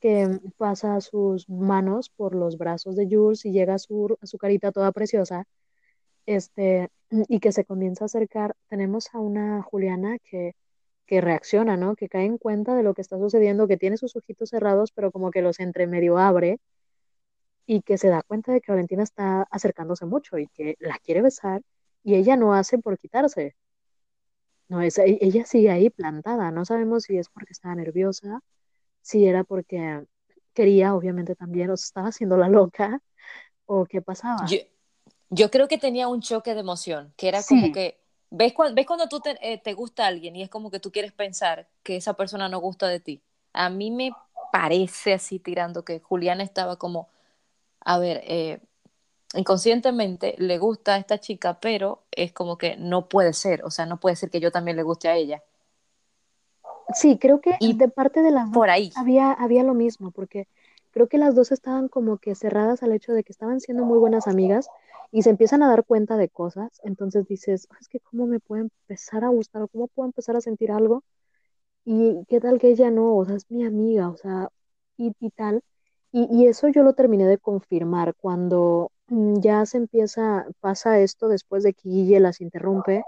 que 0.00 0.28
pasa 0.56 1.00
sus 1.00 1.48
manos 1.48 2.10
por 2.10 2.34
los 2.34 2.58
brazos 2.58 2.96
de 2.96 3.08
Jules 3.10 3.44
y 3.44 3.52
llega 3.52 3.74
a 3.74 3.78
su, 3.78 4.16
a 4.20 4.26
su 4.26 4.38
carita 4.38 4.72
toda 4.72 4.92
preciosa, 4.92 5.44
este, 6.26 6.90
y 7.10 7.40
que 7.40 7.52
se 7.52 7.64
comienza 7.64 8.04
a 8.04 8.06
acercar, 8.06 8.54
tenemos 8.68 9.08
a 9.14 9.18
una 9.20 9.62
Juliana 9.62 10.18
que, 10.18 10.54
que 11.06 11.20
reacciona, 11.22 11.76
¿no? 11.76 11.96
Que 11.96 12.08
cae 12.08 12.26
en 12.26 12.38
cuenta 12.38 12.74
de 12.76 12.82
lo 12.82 12.94
que 12.94 13.00
está 13.00 13.18
sucediendo, 13.18 13.66
que 13.66 13.78
tiene 13.78 13.96
sus 13.96 14.14
ojitos 14.14 14.50
cerrados, 14.50 14.92
pero 14.92 15.10
como 15.10 15.30
que 15.30 15.42
los 15.42 15.58
entre 15.58 15.86
medio 15.86 16.18
abre, 16.18 16.60
y 17.66 17.82
que 17.82 17.98
se 17.98 18.08
da 18.08 18.22
cuenta 18.22 18.52
de 18.52 18.60
que 18.60 18.72
Valentina 18.72 19.02
está 19.02 19.42
acercándose 19.50 20.06
mucho 20.06 20.38
y 20.38 20.46
que 20.48 20.76
la 20.80 20.98
quiere 20.98 21.22
besar, 21.22 21.62
y 22.08 22.14
ella 22.14 22.36
no 22.36 22.54
hace 22.54 22.78
por 22.78 22.96
quitarse. 22.98 23.54
No, 24.68 24.80
es, 24.80 24.98
e- 24.98 25.18
ella 25.20 25.44
sigue 25.44 25.70
ahí 25.70 25.90
plantada. 25.90 26.50
No 26.50 26.64
sabemos 26.64 27.04
si 27.04 27.18
es 27.18 27.28
porque 27.28 27.52
estaba 27.52 27.74
nerviosa, 27.74 28.40
si 29.02 29.26
era 29.26 29.44
porque 29.44 30.04
quería, 30.54 30.94
obviamente 30.94 31.34
también, 31.34 31.70
o 31.70 31.76
se 31.76 31.84
estaba 31.86 32.08
haciendo 32.08 32.36
la 32.38 32.48
loca, 32.48 33.00
o 33.66 33.86
qué 33.86 34.02
pasaba. 34.02 34.46
Yo, 34.48 34.58
yo 35.30 35.50
creo 35.50 35.68
que 35.68 35.78
tenía 35.78 36.08
un 36.08 36.20
choque 36.20 36.54
de 36.54 36.60
emoción, 36.60 37.12
que 37.16 37.28
era 37.28 37.42
Sí. 37.42 37.56
como 37.56 37.72
que, 37.72 38.00
¿ves, 38.30 38.52
cuando, 38.54 38.74
¿ves 38.74 38.86
cuando 38.86 39.08
tú 39.08 39.20
te, 39.20 39.38
eh, 39.42 39.58
te 39.58 39.74
gusta 39.74 40.06
alguien 40.06 40.36
y 40.36 40.42
es 40.42 40.50
como 40.50 40.70
que 40.70 40.80
tú 40.80 40.92
quieres 40.92 41.12
pensar 41.12 41.68
que 41.82 41.96
esa 41.96 42.14
persona 42.14 42.48
no 42.48 42.58
gusta 42.60 42.88
de 42.88 43.00
ti? 43.00 43.22
A 43.52 43.70
mí 43.70 43.90
me 43.90 44.12
parece 44.52 45.14
así 45.14 45.38
tirando 45.38 45.84
que 45.84 46.00
Juliana 46.00 46.42
estaba 46.44 46.76
como, 46.78 47.08
a 47.80 47.98
ver, 47.98 48.22
eh, 48.24 48.60
inconscientemente 49.34 50.34
le 50.38 50.58
gusta 50.58 50.94
a 50.94 50.98
esta 50.98 51.18
chica, 51.20 51.60
pero 51.60 52.02
es 52.12 52.32
como 52.32 52.58
que 52.58 52.76
no 52.76 53.08
puede 53.08 53.32
ser, 53.34 53.64
o 53.64 53.70
sea, 53.70 53.86
no 53.86 54.00
puede 54.00 54.16
ser 54.16 54.30
que 54.30 54.40
yo 54.40 54.50
también 54.52 54.76
le 54.76 54.82
guste 54.84 55.08
a 55.08 55.16
ella. 55.16 55.42
Sí, 56.94 57.18
creo 57.18 57.40
que 57.40 57.54
Y 57.60 57.74
de 57.74 57.88
parte 57.88 58.22
de 58.22 58.30
las 58.30 58.50
dos 58.50 58.54
Por 58.54 58.70
ahí. 58.70 58.92
había, 58.94 59.32
había 59.32 59.62
lo 59.62 59.74
mismo, 59.74 60.10
porque 60.10 60.48
creo 60.90 61.08
que 61.08 61.18
las 61.18 61.34
dos 61.34 61.52
estaban 61.52 61.88
como 61.88 62.18
que 62.18 62.34
cerradas 62.34 62.82
al 62.82 62.92
hecho 62.92 63.12
de 63.12 63.24
que 63.24 63.32
estaban 63.32 63.60
siendo 63.60 63.84
muy 63.84 63.98
buenas 63.98 64.26
amigas 64.26 64.68
y 65.10 65.22
se 65.22 65.30
empiezan 65.30 65.62
a 65.62 65.68
dar 65.68 65.84
cuenta 65.84 66.16
de 66.16 66.28
cosas. 66.28 66.80
Entonces 66.82 67.26
dices, 67.26 67.66
"Ah, 67.70 67.76
es 67.80 67.88
que 67.88 68.00
cómo 68.00 68.26
me 68.26 68.40
puede 68.40 68.62
empezar 68.62 69.24
a 69.24 69.28
gustar 69.28 69.62
o 69.62 69.68
cómo 69.68 69.88
puedo 69.88 70.06
empezar 70.08 70.36
a 70.36 70.40
sentir 70.40 70.72
algo 70.72 71.02
y 71.84 72.24
qué 72.28 72.40
tal 72.40 72.58
que 72.58 72.68
ella 72.70 72.90
no, 72.90 73.16
o 73.16 73.24
sea, 73.24 73.36
es 73.36 73.50
mi 73.50 73.64
amiga, 73.64 74.08
o 74.10 74.16
sea, 74.16 74.48
y, 74.96 75.12
y 75.20 75.30
tal. 75.30 75.62
Y, 76.12 76.28
y 76.30 76.46
eso 76.48 76.68
yo 76.68 76.82
lo 76.82 76.94
terminé 76.94 77.26
de 77.26 77.38
confirmar 77.38 78.14
cuando 78.16 78.92
ya 79.10 79.64
se 79.66 79.78
empieza, 79.78 80.46
pasa 80.60 80.98
esto 81.00 81.28
después 81.28 81.62
de 81.62 81.72
que 81.74 81.88
Guille 81.88 82.20
las 82.20 82.40
interrumpe 82.40 83.04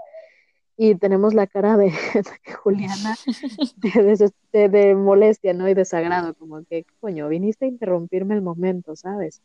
y 0.77 0.95
tenemos 0.95 1.33
la 1.33 1.47
cara 1.47 1.77
de, 1.77 1.85
de 2.45 2.53
Juliana 2.53 3.15
de, 3.77 4.31
de- 4.51 4.69
de- 4.69 4.95
molestia, 4.95 5.53
¿no? 5.53 5.67
Y 5.69 5.73
desagrado, 5.73 6.33
como 6.33 6.63
que, 6.65 6.85
coño, 6.99 7.27
viniste 7.27 7.65
a 7.65 7.67
interrumpirme 7.67 8.35
el 8.35 8.41
momento, 8.41 8.95
¿sabes? 8.95 9.41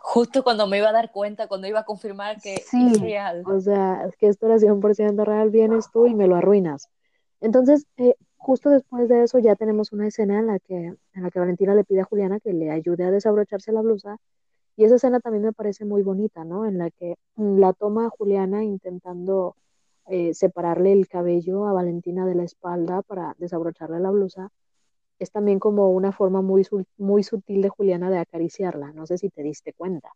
Justo 0.00 0.42
cuando 0.42 0.66
me 0.66 0.78
iba 0.78 0.88
a 0.88 0.92
dar 0.92 1.12
cuenta, 1.12 1.48
cuando 1.48 1.66
iba 1.66 1.80
a 1.80 1.84
confirmar 1.84 2.40
que 2.40 2.56
Sí, 2.56 2.92
es 2.92 3.00
real. 3.00 3.42
o 3.46 3.60
sea, 3.60 4.08
que 4.18 4.28
esto 4.28 4.46
era 4.46 4.58
100% 4.58 5.24
real, 5.24 5.50
vienes 5.50 5.90
tú 5.92 6.06
y 6.06 6.14
me 6.14 6.26
lo 6.26 6.36
arruinas. 6.36 6.88
Entonces, 7.40 7.86
eh, 7.98 8.14
justo 8.36 8.70
después 8.70 9.08
de 9.08 9.24
eso 9.24 9.38
ya 9.38 9.54
tenemos 9.56 9.92
una 9.92 10.06
escena 10.06 10.38
en 10.38 10.46
la 10.46 10.58
que, 10.58 10.76
en 10.76 11.22
la 11.22 11.30
que 11.30 11.38
Valentina 11.38 11.74
le 11.74 11.84
pide 11.84 12.00
a 12.00 12.04
Juliana 12.04 12.40
que 12.40 12.52
le 12.52 12.70
ayude 12.70 13.04
a 13.04 13.10
desabrocharse 13.10 13.72
la 13.72 13.82
blusa. 13.82 14.16
Y 14.76 14.84
esa 14.84 14.96
escena 14.96 15.20
también 15.20 15.44
me 15.44 15.52
parece 15.52 15.84
muy 15.84 16.02
bonita, 16.02 16.44
¿no? 16.44 16.66
En 16.66 16.78
la 16.78 16.90
que 16.90 17.16
la 17.36 17.72
toma 17.72 18.08
Juliana 18.10 18.64
intentando 18.64 19.54
eh, 20.06 20.34
separarle 20.34 20.92
el 20.92 21.08
cabello 21.08 21.66
a 21.66 21.72
Valentina 21.72 22.26
de 22.26 22.34
la 22.34 22.44
espalda 22.44 23.02
para 23.02 23.34
desabrocharle 23.38 24.00
la 24.00 24.10
blusa. 24.10 24.50
Es 25.18 25.30
también 25.30 25.58
como 25.58 25.90
una 25.90 26.12
forma 26.12 26.42
muy, 26.42 26.66
muy 26.96 27.22
sutil 27.22 27.62
de 27.62 27.68
Juliana 27.68 28.10
de 28.10 28.18
acariciarla. 28.18 28.92
No 28.92 29.06
sé 29.06 29.18
si 29.18 29.28
te 29.28 29.42
diste 29.42 29.72
cuenta. 29.72 30.10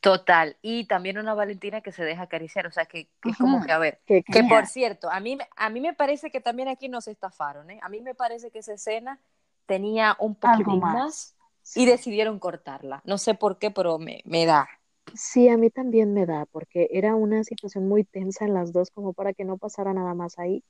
Total, 0.00 0.56
y 0.62 0.86
también 0.86 1.18
una 1.18 1.34
Valentina 1.34 1.80
que 1.80 1.90
se 1.90 2.04
deja 2.04 2.22
acariciar, 2.22 2.66
o 2.66 2.70
sea, 2.70 2.86
que, 2.86 3.08
es 3.24 3.36
como 3.38 3.64
que, 3.64 3.72
a 3.72 3.78
ver, 3.78 4.00
que, 4.06 4.22
por 4.48 4.66
cierto, 4.66 5.10
a 5.10 5.18
mí, 5.18 5.36
a 5.56 5.68
mí 5.68 5.80
me 5.80 5.94
parece 5.94 6.30
que 6.30 6.40
también 6.40 6.68
aquí 6.68 6.88
nos 6.88 7.08
estafaron, 7.08 7.70
¿eh? 7.70 7.80
A 7.82 7.88
mí 7.88 8.00
me 8.00 8.14
parece 8.14 8.52
que 8.52 8.60
esa 8.60 8.74
escena 8.74 9.18
tenía 9.66 10.16
un 10.20 10.36
poco 10.36 10.76
más, 10.76 11.35
y 11.74 11.86
decidieron 11.86 12.38
cortarla. 12.38 13.02
No 13.04 13.18
sé 13.18 13.34
por 13.34 13.58
qué, 13.58 13.70
pero 13.70 13.98
me, 13.98 14.22
me 14.24 14.46
da. 14.46 14.68
Sí, 15.14 15.48
a 15.48 15.56
mí 15.56 15.70
también 15.70 16.12
me 16.14 16.26
da, 16.26 16.46
porque 16.46 16.88
era 16.92 17.14
una 17.14 17.44
situación 17.44 17.88
muy 17.88 18.04
tensa 18.04 18.44
en 18.44 18.54
las 18.54 18.72
dos, 18.72 18.90
como 18.90 19.12
para 19.12 19.32
que 19.32 19.44
no 19.44 19.56
pasara 19.56 19.92
nada 19.92 20.14
más 20.14 20.38
ahí, 20.38 20.64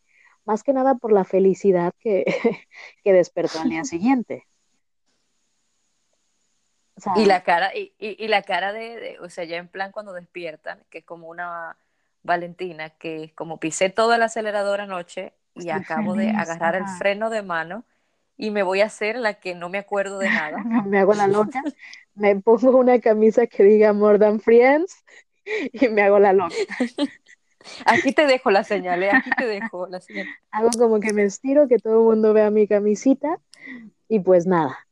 más 0.44 0.62
que 0.62 0.72
nada 0.72 0.94
por 0.94 1.12
la 1.12 1.24
felicidad 1.24 1.92
que, 1.98 2.24
que 3.04 3.12
despertó 3.12 3.60
al 3.60 3.70
día 3.70 3.84
siguiente 3.84 4.44
y 7.16 7.26
la 7.26 7.42
cara, 7.42 7.74
y, 7.74 7.92
y, 7.98 8.26
la 8.28 8.42
cara 8.42 8.72
de, 8.72 9.18
o 9.20 9.28
sea, 9.28 9.44
ya 9.44 9.58
en 9.58 9.68
plan 9.68 9.92
cuando 9.92 10.12
despiertan, 10.12 10.82
que 10.88 10.98
es 10.98 11.04
como 11.04 11.28
una 11.28 11.76
Valentina, 12.22 12.90
que 12.90 13.24
es 13.24 13.32
como 13.34 13.60
pisé 13.60 13.90
todo 13.90 14.14
el 14.14 14.22
acelerador 14.22 14.80
anoche 14.80 15.34
y 15.54 15.68
acabo 15.68 16.14
de 16.14 16.30
agarrar 16.30 16.74
el 16.74 16.86
freno 16.98 17.28
de 17.28 17.42
mano 17.42 17.84
y 18.36 18.50
me 18.50 18.62
voy 18.62 18.80
a 18.80 18.86
hacer 18.86 19.16
la 19.16 19.34
que 19.34 19.54
no 19.54 19.68
me 19.68 19.78
acuerdo 19.78 20.18
de 20.18 20.28
nada. 20.28 20.58
me 20.86 20.98
hago 20.98 21.14
la 21.14 21.26
loca, 21.28 21.62
me 22.14 22.36
pongo 22.36 22.78
una 22.78 23.00
camisa 23.00 23.46
que 23.46 23.62
diga 23.62 23.92
More 23.92 24.18
Than 24.18 24.40
Friends 24.40 25.04
y 25.72 25.88
me 25.88 26.02
hago 26.02 26.18
la 26.18 26.32
loca. 26.32 26.54
Aquí 27.84 28.12
te 28.12 28.26
dejo 28.26 28.50
la 28.50 28.64
señal, 28.64 29.02
¿eh? 29.02 29.10
aquí 29.12 29.30
te 29.30 29.46
dejo 29.46 29.88
la 29.88 30.00
señal. 30.00 30.26
Hago 30.52 30.70
como 30.78 31.00
que 31.00 31.12
me 31.12 31.24
estiro, 31.24 31.66
que 31.66 31.78
todo 31.78 31.98
el 31.98 32.04
mundo 32.04 32.32
vea 32.32 32.50
mi 32.50 32.68
camisita 32.68 33.40
y 34.08 34.20
pues 34.20 34.46
nada, 34.46 34.86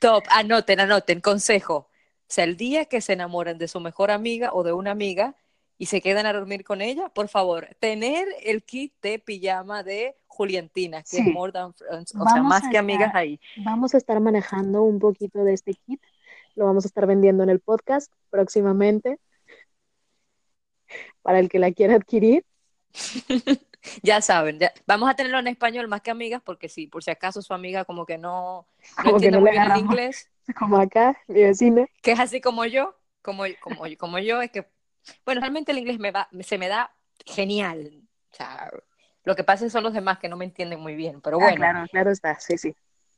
Top, 0.00 0.24
anoten, 0.30 0.80
anoten, 0.80 1.20
consejo. 1.20 1.74
O 1.74 2.32
sea, 2.32 2.44
el 2.44 2.56
día 2.56 2.84
que 2.84 3.00
se 3.00 3.14
enamoren 3.14 3.58
de 3.58 3.68
su 3.68 3.80
mejor 3.80 4.10
amiga 4.10 4.50
o 4.52 4.62
de 4.62 4.72
una 4.72 4.92
amiga 4.92 5.34
y 5.80 5.86
se 5.86 6.02
quedan 6.02 6.26
a 6.26 6.34
dormir 6.34 6.62
con 6.62 6.82
ella, 6.82 7.08
por 7.08 7.28
favor, 7.28 7.74
tener 7.78 8.28
el 8.42 8.62
kit 8.64 8.92
de 9.00 9.18
pijama 9.18 9.82
de 9.82 10.14
Juliantina, 10.26 11.02
que 11.02 11.16
es 11.16 11.26
more 11.32 11.52
than 11.52 11.72
friends, 11.72 12.14
o 12.14 12.28
sea, 12.28 12.42
más 12.42 12.68
que 12.70 12.76
amigas 12.76 13.14
ahí. 13.14 13.40
Vamos 13.64 13.94
a 13.94 13.96
estar 13.96 14.20
manejando 14.20 14.82
un 14.82 14.98
poquito 14.98 15.42
de 15.42 15.54
este 15.54 15.72
kit, 15.72 15.98
lo 16.54 16.66
vamos 16.66 16.84
a 16.84 16.88
estar 16.88 17.06
vendiendo 17.06 17.44
en 17.44 17.48
el 17.48 17.60
podcast 17.60 18.12
próximamente 18.28 19.18
para 21.22 21.38
el 21.38 21.48
que 21.48 21.58
la 21.58 21.72
quiera 21.72 21.94
adquirir. 21.94 22.44
ya 24.02 24.20
saben, 24.20 24.58
vamos 24.86 25.08
a 25.08 25.14
tenerlo 25.14 25.38
en 25.38 25.46
español 25.46 25.88
más 25.88 26.02
que 26.02 26.10
amigas, 26.10 26.42
porque 26.44 26.68
sí, 26.68 26.88
por 26.88 27.02
si 27.02 27.10
acaso 27.10 27.40
su 27.40 27.54
amiga 27.54 27.86
como 27.86 28.04
que 28.04 28.18
no, 28.18 28.66
no 29.02 29.12
entiende 29.12 29.40
muy 29.40 29.52
bien 29.52 29.62
el 29.62 29.78
inglés. 29.78 30.28
Como 30.58 30.76
acá, 30.76 31.16
mi 31.26 31.42
vecina. 31.42 31.86
Que 32.02 32.12
es 32.12 32.18
así 32.18 32.40
como 32.40 32.64
yo, 32.64 32.96
como, 33.22 33.44
como, 33.62 33.84
como 33.96 34.18
yo, 34.18 34.42
es 34.42 34.50
que, 34.50 34.66
bueno, 35.24 35.40
realmente 35.40 35.72
el 35.72 35.78
inglés 35.78 35.98
me 35.98 36.10
va, 36.10 36.28
se 36.40 36.58
me 36.58 36.68
da 36.68 36.94
genial. 37.24 38.02
O 38.32 38.36
sea, 38.36 38.70
lo 39.24 39.36
que 39.36 39.44
pasa 39.44 39.68
son 39.70 39.82
los 39.82 39.92
demás 39.92 40.18
que 40.18 40.28
no 40.28 40.36
me 40.36 40.44
entienden 40.44 40.80
muy 40.80 40.94
bien, 40.94 41.20
pero 41.20 41.36
ah, 41.36 41.44
bueno. 41.44 41.56
claro, 41.56 41.86
claro 41.90 42.10
está, 42.10 42.38
sí, 42.40 42.58
sí. 42.58 42.74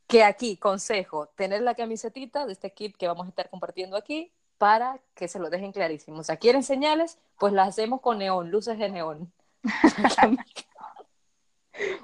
Que 0.07 0.25
aquí, 0.25 0.57
consejo, 0.57 1.29
tener 1.37 1.63
la 1.63 1.75
camisetita 1.75 2.47
de 2.47 2.53
este 2.53 2.73
kit 2.73 2.97
que 2.97 3.07
vamos 3.07 3.27
a 3.27 3.31
estar 3.31 3.49
compartiendo 3.49 3.97
aquí 3.97 4.33
para 4.59 5.01
que 5.15 5.29
se 5.29 5.39
lo 5.39 5.51
dejen 5.51 5.73
clarísimo. 5.73 6.19
O 6.19 6.23
sea, 6.23 6.37
quieren 6.37 6.63
señales, 6.63 7.19
pues 7.39 7.53
las 7.53 7.69
hacemos 7.69 8.01
con 8.01 8.19
neón, 8.19 8.51
luces 8.51 8.79
de 8.79 8.89
neón. 8.91 9.33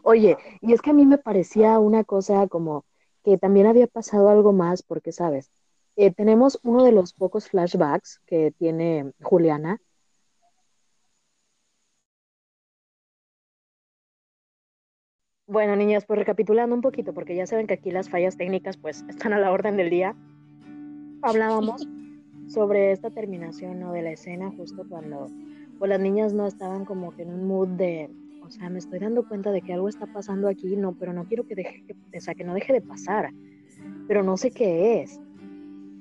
Oye, 0.02 0.38
y 0.60 0.72
es 0.72 0.80
que 0.80 0.90
a 0.90 0.94
mí 0.94 1.04
me 1.04 1.18
parecía 1.18 1.78
una 1.78 2.04
cosa 2.04 2.46
como 2.48 2.84
que 3.24 3.36
también 3.36 3.66
había 3.66 3.86
pasado 3.86 4.28
algo 4.30 4.52
más, 4.52 4.82
porque, 4.82 5.12
¿sabes? 5.12 5.50
Eh, 6.00 6.12
tenemos 6.12 6.60
uno 6.62 6.84
de 6.84 6.92
los 6.92 7.12
pocos 7.12 7.48
flashbacks 7.48 8.20
que 8.24 8.52
tiene 8.56 9.10
Juliana. 9.20 9.82
Bueno, 15.48 15.74
niñas, 15.74 16.04
pues 16.06 16.20
recapitulando 16.20 16.76
un 16.76 16.82
poquito, 16.82 17.12
porque 17.12 17.34
ya 17.34 17.48
saben 17.48 17.66
que 17.66 17.74
aquí 17.74 17.90
las 17.90 18.08
fallas 18.08 18.36
técnicas 18.36 18.76
pues 18.76 19.02
están 19.08 19.32
a 19.32 19.40
la 19.40 19.50
orden 19.50 19.76
del 19.76 19.90
día. 19.90 20.14
Hablábamos 21.22 21.88
sobre 22.46 22.92
esta 22.92 23.10
terminación 23.10 23.80
¿no? 23.80 23.92
de 23.92 24.02
la 24.02 24.12
escena 24.12 24.52
justo 24.56 24.84
cuando 24.88 25.26
pues 25.80 25.88
las 25.88 25.98
niñas 25.98 26.32
no 26.32 26.46
estaban 26.46 26.84
como 26.84 27.10
que 27.10 27.22
en 27.22 27.34
un 27.34 27.48
mood 27.48 27.70
de, 27.70 28.08
o 28.46 28.50
sea, 28.52 28.70
me 28.70 28.78
estoy 28.78 29.00
dando 29.00 29.26
cuenta 29.26 29.50
de 29.50 29.62
que 29.62 29.72
algo 29.72 29.88
está 29.88 30.06
pasando 30.06 30.46
aquí, 30.46 30.76
no, 30.76 30.92
pero 30.92 31.12
no 31.12 31.24
quiero 31.24 31.44
que 31.44 31.56
deje, 31.56 31.84
o 32.16 32.20
sea, 32.20 32.36
que 32.36 32.44
no 32.44 32.54
deje 32.54 32.72
de 32.72 32.82
pasar, 32.82 33.32
pero 34.06 34.22
no 34.22 34.36
sé 34.36 34.52
qué 34.52 35.02
es. 35.02 35.20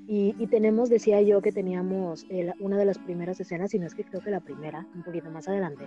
Y, 0.08 0.36
y 0.40 0.48
tenemos, 0.48 0.90
decía 0.90 1.22
yo, 1.22 1.42
que 1.42 1.52
teníamos 1.52 2.26
una 2.60 2.78
de 2.78 2.86
las 2.86 2.98
primeras 2.98 3.40
escenas, 3.40 3.74
y 3.74 3.80
no 3.80 3.86
es 3.86 3.94
que 3.94 4.06
creo 4.06 4.22
que 4.22 4.32
la 4.32 4.40
primera, 4.40 4.86
un 4.96 5.04
poquito 5.04 5.30
más 5.30 5.48
adelante, 5.50 5.86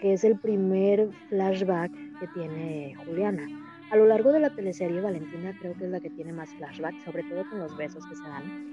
que 0.00 0.12
es 0.12 0.24
el 0.24 0.38
primer 0.38 1.08
flashback 1.28 1.92
que 2.18 2.26
tiene 2.34 2.94
Juliana. 3.06 3.46
A 3.90 3.96
lo 3.96 4.06
largo 4.06 4.32
de 4.32 4.40
la 4.40 4.50
teleserie, 4.50 5.00
Valentina 5.00 5.56
creo 5.60 5.74
que 5.74 5.84
es 5.84 5.90
la 5.90 6.00
que 6.00 6.10
tiene 6.10 6.32
más 6.32 6.50
flashbacks, 6.54 7.04
sobre 7.04 7.22
todo 7.24 7.48
con 7.48 7.60
los 7.60 7.76
besos 7.76 8.04
que 8.06 8.16
se 8.16 8.22
dan. 8.22 8.72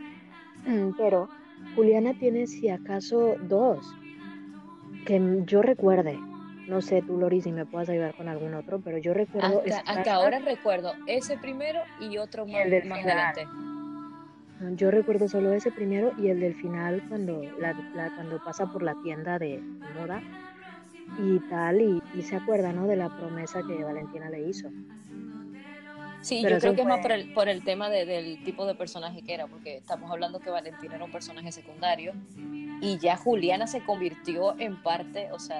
Mm, 0.65 0.95
pero 0.97 1.29
Juliana 1.75 2.13
tiene, 2.17 2.47
si 2.47 2.69
acaso, 2.69 3.35
dos 3.43 3.85
que 5.05 5.43
yo 5.45 5.61
recuerde. 5.61 6.17
No 6.67 6.81
sé 6.81 7.01
tú, 7.01 7.17
Lori, 7.17 7.41
si 7.41 7.51
me 7.51 7.65
puedas 7.65 7.89
ayudar 7.89 8.15
con 8.15 8.27
algún 8.29 8.53
otro, 8.53 8.79
pero 8.79 8.97
yo 8.97 9.13
recuerdo... 9.13 9.61
Hasta, 9.85 10.13
ahora 10.13 10.39
recuerdo 10.39 10.93
ese 11.07 11.37
primero 11.37 11.81
y 11.99 12.17
otro 12.17 12.45
más, 12.45 12.65
adelante. 12.65 13.45
Yo 14.75 14.91
recuerdo 14.91 15.27
solo 15.27 15.53
ese 15.53 15.71
primero 15.71 16.11
y 16.17 16.27
el 16.29 16.39
del 16.39 16.53
final 16.55 17.03
cuando, 17.09 17.41
la, 17.59 17.73
cuando 18.15 18.43
pasa 18.43 18.71
por 18.71 18.83
la 18.83 18.95
tienda 19.01 19.39
de 19.39 19.59
moda 19.97 20.21
y 21.19 21.39
tal, 21.49 21.81
y, 22.15 22.21
se 22.21 22.35
acuerda, 22.35 22.71
¿no? 22.71 22.87
De 22.87 22.95
la 22.95 23.09
promesa 23.09 23.61
que 23.67 23.83
Valentina 23.83 24.29
le 24.29 24.47
hizo. 24.47 24.69
Sí, 26.21 26.43
yo 26.43 26.59
creo 26.59 26.75
que 26.75 26.81
es 26.81 26.87
más 26.87 26.99
por 26.99 27.11
el, 27.11 27.33
por 27.33 27.49
el 27.49 27.63
tema 27.63 27.89
del 27.89 28.43
tipo 28.43 28.65
de 28.67 28.75
personaje 28.75 29.23
que 29.23 29.33
era, 29.33 29.47
porque 29.47 29.77
estamos 29.77 30.11
hablando 30.11 30.39
que 30.39 30.51
Valentina 30.51 30.95
era 30.95 31.05
un 31.05 31.11
personaje 31.11 31.51
secundario 31.51 32.13
y 32.81 32.99
ya 32.99 33.17
Juliana 33.17 33.65
se 33.65 33.83
convirtió 33.83 34.59
en 34.59 34.81
parte, 34.83 35.31
o 35.31 35.39
sea, 35.39 35.59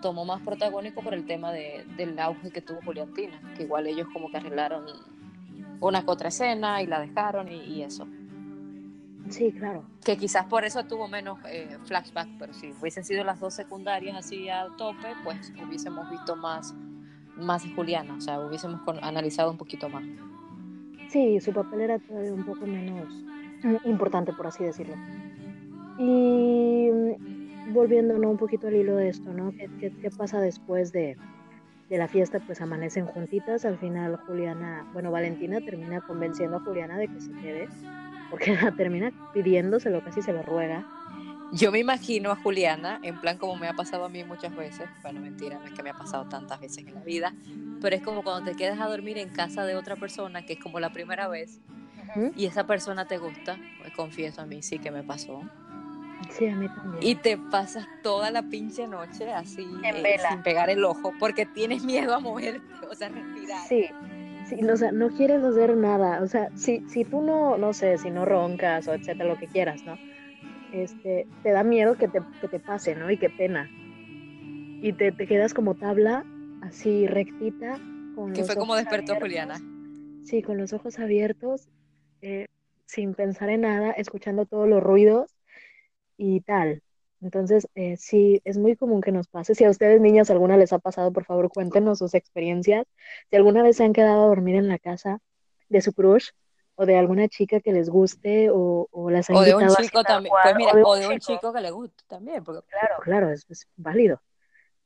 tomó 0.00 0.24
más 0.24 0.40
protagónico 0.42 1.02
por 1.02 1.14
el 1.14 1.26
tema 1.26 1.52
de, 1.52 1.84
del 1.96 2.18
auge 2.18 2.50
que 2.50 2.62
tuvo 2.62 2.80
Juliantina, 2.84 3.40
que 3.56 3.64
igual 3.64 3.86
ellos 3.88 4.06
como 4.12 4.30
que 4.30 4.36
arreglaron 4.36 4.84
una 5.80 6.04
que 6.04 6.10
otra 6.10 6.28
escena 6.28 6.82
y 6.82 6.86
la 6.86 7.00
dejaron 7.00 7.50
y, 7.50 7.82
eso. 7.82 8.06
Sí, 9.28 9.52
claro. 9.52 9.84
Que 10.04 10.16
quizás 10.16 10.46
por 10.46 10.64
eso 10.64 10.84
tuvo 10.84 11.06
menos 11.06 11.38
eh, 11.48 11.76
flashback, 11.84 12.28
pero 12.38 12.52
si 12.52 12.72
hubiesen 12.80 13.04
sido 13.04 13.22
las 13.22 13.38
dos 13.38 13.54
secundarias 13.54 14.16
así 14.16 14.48
al 14.48 14.74
tope, 14.76 15.08
pues 15.22 15.52
hubiésemos 15.64 16.10
visto 16.10 16.34
más, 16.36 16.74
más 17.36 17.64
Juliana, 17.76 18.14
o 18.16 18.20
sea, 18.20 18.40
hubiésemos 18.40 18.80
analizado 19.02 19.50
un 19.50 19.58
poquito 19.58 19.88
más. 19.88 20.04
Sí, 21.08 21.40
su 21.40 21.52
papel 21.52 21.82
era 21.82 21.98
todavía 21.98 22.32
un 22.32 22.44
poco 22.44 22.66
menos 22.66 23.08
importante, 23.84 24.32
por 24.32 24.46
así 24.46 24.64
decirlo. 24.64 24.94
Y 25.98 26.88
mm, 26.90 27.72
volviendo 27.72 28.14
un 28.16 28.36
poquito 28.36 28.68
al 28.68 28.74
hilo 28.74 28.96
de 28.96 29.08
esto, 29.08 29.32
¿no? 29.32 29.52
¿Qué, 29.52 29.92
qué, 30.00 30.10
pasa 30.10 30.40
después 30.40 30.92
de, 30.92 31.16
de, 31.88 31.98
la 31.98 32.08
fiesta? 32.08 32.40
Pues 32.40 32.60
amanecen 32.60 33.06
juntitas. 33.06 33.64
Al 33.64 33.78
final 33.78 34.16
Juliana, 34.26 34.88
bueno, 34.92 35.10
Valentina 35.10 35.60
termina 35.60 36.00
convenciendo 36.00 36.56
a 36.56 36.60
Juliana 36.60 36.96
de 36.96 37.08
que 37.08 37.20
se 37.20 37.32
quede, 37.32 37.68
porque 38.30 38.54
la 38.62 38.72
termina 38.72 39.12
pidiéndoselo, 39.34 40.02
casi 40.02 40.22
se 40.22 40.32
lo 40.32 40.42
ruega. 40.42 40.84
Yo 41.52 41.72
me 41.72 41.80
imagino 41.80 42.30
a 42.30 42.36
Juliana, 42.36 43.00
en 43.02 43.20
plan 43.20 43.36
como 43.36 43.56
me 43.56 43.66
ha 43.66 43.72
pasado 43.72 44.04
a 44.04 44.08
mí 44.08 44.22
muchas 44.22 44.54
veces, 44.54 44.88
bueno, 45.02 45.20
mentira, 45.20 45.58
no 45.58 45.66
es 45.66 45.72
que 45.72 45.82
me 45.82 45.90
ha 45.90 45.98
pasado 45.98 46.26
tantas 46.26 46.60
veces 46.60 46.86
en 46.86 46.94
la 46.94 47.02
vida, 47.02 47.34
pero 47.80 47.96
es 47.96 48.02
como 48.02 48.22
cuando 48.22 48.48
te 48.48 48.56
quedas 48.56 48.78
a 48.78 48.86
dormir 48.86 49.18
en 49.18 49.30
casa 49.30 49.64
de 49.64 49.74
otra 49.74 49.96
persona, 49.96 50.46
que 50.46 50.52
es 50.52 50.60
como 50.60 50.78
la 50.78 50.90
primera 50.90 51.26
vez, 51.26 51.60
y 52.36 52.46
esa 52.46 52.66
persona 52.66 53.06
te 53.06 53.18
gusta, 53.18 53.58
pues 53.80 53.92
confieso 53.94 54.42
a 54.42 54.46
mí, 54.46 54.62
sí 54.62 54.78
que 54.78 54.92
me 54.92 55.02
pasó. 55.02 55.42
Sí, 56.30 56.46
a 56.46 56.54
mí 56.54 56.68
también. 56.68 57.02
Y 57.02 57.16
te 57.16 57.36
pasas 57.36 57.86
toda 58.02 58.30
la 58.30 58.42
pinche 58.42 58.86
noche 58.86 59.32
así, 59.32 59.66
eh, 59.82 60.18
sin 60.28 60.42
pegar 60.42 60.70
el 60.70 60.84
ojo, 60.84 61.12
porque 61.18 61.46
tienes 61.46 61.82
miedo 61.82 62.14
a 62.14 62.20
moverte, 62.20 62.62
o 62.90 62.94
sea, 62.94 63.08
respirar. 63.08 63.66
Sí, 63.66 63.86
sí, 64.50 64.64
o 64.64 64.76
sea, 64.76 64.92
no 64.92 65.08
quieres 65.10 65.42
hacer 65.42 65.76
nada, 65.76 66.22
o 66.22 66.26
sea, 66.26 66.50
si, 66.56 66.82
si 66.88 67.04
tú 67.04 67.22
no, 67.22 67.56
no 67.56 67.72
sé, 67.72 67.98
si 67.98 68.10
no 68.10 68.24
roncas 68.24 68.86
o 68.88 68.94
etcétera, 68.94 69.24
lo 69.28 69.38
que 69.38 69.46
quieras, 69.46 69.82
¿no? 69.84 69.96
Este, 70.72 71.26
te 71.42 71.50
da 71.50 71.64
miedo 71.64 71.96
que 71.96 72.08
te, 72.08 72.20
que 72.40 72.48
te 72.48 72.60
pase, 72.60 72.94
¿no? 72.94 73.10
Y 73.10 73.16
qué 73.16 73.30
pena. 73.30 73.68
Y 74.82 74.92
te, 74.92 75.12
te 75.12 75.26
quedas 75.26 75.54
como 75.54 75.74
tabla 75.74 76.24
así 76.62 77.06
rectita. 77.06 77.78
Con 78.14 78.32
que 78.32 78.44
fue 78.44 78.56
como 78.56 78.76
despertó 78.76 79.16
Juliana. 79.16 79.60
Sí, 80.24 80.42
con 80.42 80.58
los 80.58 80.72
ojos 80.72 80.98
abiertos, 80.98 81.68
eh, 82.22 82.46
sin 82.86 83.14
pensar 83.14 83.50
en 83.50 83.62
nada, 83.62 83.92
escuchando 83.92 84.46
todos 84.46 84.68
los 84.68 84.82
ruidos 84.82 85.34
y 86.16 86.40
tal. 86.40 86.82
Entonces, 87.20 87.68
eh, 87.74 87.96
sí, 87.98 88.40
es 88.44 88.56
muy 88.56 88.76
común 88.76 89.00
que 89.00 89.12
nos 89.12 89.28
pase. 89.28 89.54
Si 89.54 89.64
a 89.64 89.70
ustedes, 89.70 90.00
niñas, 90.00 90.30
alguna 90.30 90.56
les 90.56 90.72
ha 90.72 90.78
pasado, 90.78 91.12
por 91.12 91.24
favor, 91.24 91.50
cuéntenos 91.50 91.98
sus 91.98 92.14
experiencias. 92.14 92.86
Si 93.28 93.36
alguna 93.36 93.62
vez 93.62 93.76
se 93.76 93.84
han 93.84 93.92
quedado 93.92 94.24
a 94.24 94.28
dormir 94.28 94.56
en 94.56 94.68
la 94.68 94.78
casa 94.78 95.20
de 95.68 95.82
su 95.82 95.92
crush 95.92 96.30
o 96.76 96.86
de 96.86 96.96
alguna 96.96 97.28
chica 97.28 97.60
que 97.60 97.72
les 97.72 97.90
guste 97.90 98.48
o, 98.50 98.88
o 98.90 99.10
las 99.10 99.28
han 99.28 99.36
O 99.36 99.42
de 99.42 99.54
un 99.54 99.68
chico 99.76 100.02
también. 100.02 100.32
pues 100.42 100.56
mira, 100.56 100.72
o 100.72 100.96
de, 100.96 101.08
un, 101.08 101.18
chico. 101.18 101.52
que 101.52 101.60
le 101.60 101.70
guste 101.70 102.02
también. 102.06 102.42
Porque... 102.42 102.66
Claro, 102.68 102.94
claro, 103.02 103.30
es, 103.30 103.44
es 103.50 103.68
válido. 103.76 104.22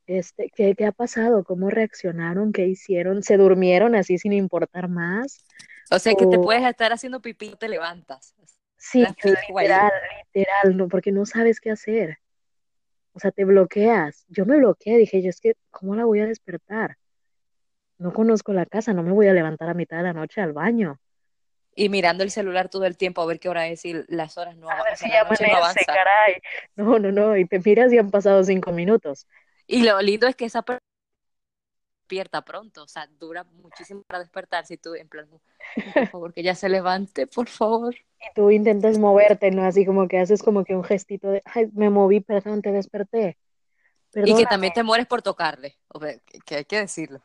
Este, 0.07 0.51
¿qué, 0.55 0.75
¿Qué 0.75 0.87
ha 0.87 0.93
pasado? 0.93 1.45
¿Cómo 1.45 1.71
reaccionaron? 1.71 2.53
¿Qué 2.53 2.67
hicieron? 2.67 3.23
¿Se 3.23 3.37
durmieron 3.37 3.95
así 3.95 4.19
sin 4.19 4.33
importar 4.33 4.89
más? 4.89 5.45
O 5.91 5.99
sea, 5.99 6.15
que 6.15 6.27
te 6.27 6.39
puedes 6.39 6.65
estar 6.65 6.93
haciendo 6.93 7.21
pipí 7.21 7.51
y 7.51 7.57
te 7.57 7.69
levantas. 7.69 8.35
Sí, 8.77 9.01
literal, 9.23 9.93
literal, 10.35 10.77
no, 10.77 10.89
porque 10.89 11.13
no 11.13 11.25
sabes 11.25 11.61
qué 11.61 11.71
hacer. 11.71 12.19
O 13.15 13.21
sea, 13.21 13.31
te 13.31 13.45
bloqueas. 13.45 14.27
Yo 14.29 14.45
me 14.45 14.59
bloqueé, 14.59 14.99
dije 14.99 15.23
yo, 15.23 15.31
es 15.31 15.41
que, 15.41 15.55
¿cómo 15.71 15.95
la 15.95 16.05
voy 16.05 16.21
a 16.21 16.27
despertar? 16.27 16.97
No 17.99 18.13
conozco 18.13 18.53
la 18.53 18.67
casa, 18.67 18.93
no 18.93 19.03
me 19.03 19.13
voy 19.13 19.29
a 19.29 19.33
levantar 19.33 19.69
a 19.69 19.75
mitad 19.75 19.99
de 19.99 20.03
la 20.03 20.13
noche 20.13 20.41
al 20.41 20.53
baño. 20.53 20.99
Y 21.77 21.89
mirando 21.89 22.23
el 22.25 22.31
celular 22.31 22.69
todo 22.69 22.85
el 22.85 22.97
tiempo 22.97 23.23
a 23.23 23.27
ver 23.27 23.41
qué 23.41 23.49
hora 23.49 23.69
es 23.69 23.85
y 23.85 23.95
las 24.09 24.37
horas 24.37 24.57
no, 24.57 24.69
a 24.69 24.83
ver 24.83 24.97
si 24.97 25.09
ya 25.09 25.25
no 25.25 25.31
caray. 25.87 26.35
No, 26.77 26.99
no, 26.99 27.13
no, 27.13 27.37
y 27.37 27.47
te 27.47 27.61
miras 27.61 27.93
y 27.93 27.99
han 27.99 28.11
pasado 28.11 28.43
cinco 28.45 28.73
minutos. 28.73 29.27
Y 29.67 29.83
lo 29.83 30.01
lindo 30.01 30.27
es 30.27 30.37
que 30.37 30.45
esa 30.45 30.63
persona 30.63 30.81
despierta 32.15 32.43
pronto, 32.43 32.85
o 32.85 32.89
sea, 32.89 33.09
dura 33.19 33.45
muchísimo 33.45 34.03
para 34.03 34.21
despertar 34.21 34.65
si 34.67 34.77
tú 34.77 34.95
en 34.95 35.09
plan, 35.09 35.29
por 35.95 36.07
favor, 36.09 36.33
que 36.33 36.43
ya 36.43 36.55
se 36.55 36.69
levante, 36.69 37.27
por 37.27 37.49
favor. 37.49 37.95
Y 37.95 38.35
tú 38.35 38.51
intentas 38.51 38.99
moverte, 38.99 39.51
¿no? 39.51 39.65
Así 39.65 39.85
como 39.85 40.07
que 40.07 40.19
haces 40.19 40.43
como 40.43 40.65
que 40.65 40.77
un 40.77 40.85
gestito 40.85 41.29
de, 41.31 41.43
ay, 41.45 41.69
me 41.75 41.91
moví, 41.91 42.21
perdón, 42.21 42.63
te 42.63 42.71
desperté. 42.71 43.37
Y 44.15 44.37
que 44.37 44.47
también 44.47 44.73
te 44.73 44.85
mueres 44.85 45.07
por 45.07 45.23
tocarle, 45.23 45.77
o 45.89 45.99
sea, 45.99 46.17
que 46.47 46.57
hay 46.57 46.65
que 46.65 46.79
decirlo. 46.79 47.21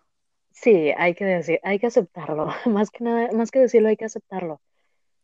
Sí, 0.52 0.92
hay 0.98 1.14
que 1.14 1.26
decir, 1.26 1.60
hay 1.64 1.78
que 1.78 1.88
aceptarlo, 1.88 2.48
más 2.66 2.90
que 2.90 3.04
nada, 3.04 3.32
más 3.34 3.52
que 3.52 3.60
decirlo, 3.60 3.90
hay 3.90 3.98
que 3.98 4.06
aceptarlo. 4.06 4.60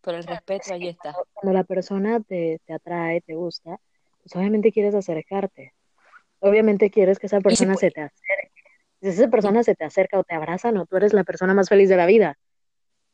Pero 0.02 0.18
el 0.18 0.24
respeto 0.24 0.76
ahí 0.76 0.90
está. 0.90 1.16
Cuando 1.34 1.58
la 1.58 1.64
persona 1.64 2.20
te, 2.20 2.62
te 2.66 2.74
atrae, 2.74 3.22
te 3.22 3.34
gusta, 3.34 3.80
pues 4.22 4.36
obviamente 4.36 4.72
quieres 4.72 4.94
acercarte. 4.94 5.74
Obviamente 6.40 6.92
quieres 6.92 7.18
que 7.18 7.26
esa 7.26 7.42
persona 7.42 7.74
se 7.76 7.90
te 7.90 8.02
acerque 8.02 8.45
si 9.12 9.22
esa 9.22 9.30
persona 9.30 9.64
se 9.64 9.76
te 9.76 9.86
acerca 9.86 10.20
o 10.20 10.24
te 10.24 10.36
abraza, 10.36 10.72
no, 10.72 10.86
tú 10.86 10.98
eres 10.98 11.14
la 11.14 11.24
persona 11.24 11.54
más 11.54 11.70
feliz 11.70 11.90
de 11.90 11.98
la 11.98 12.06
vida. 12.06 12.38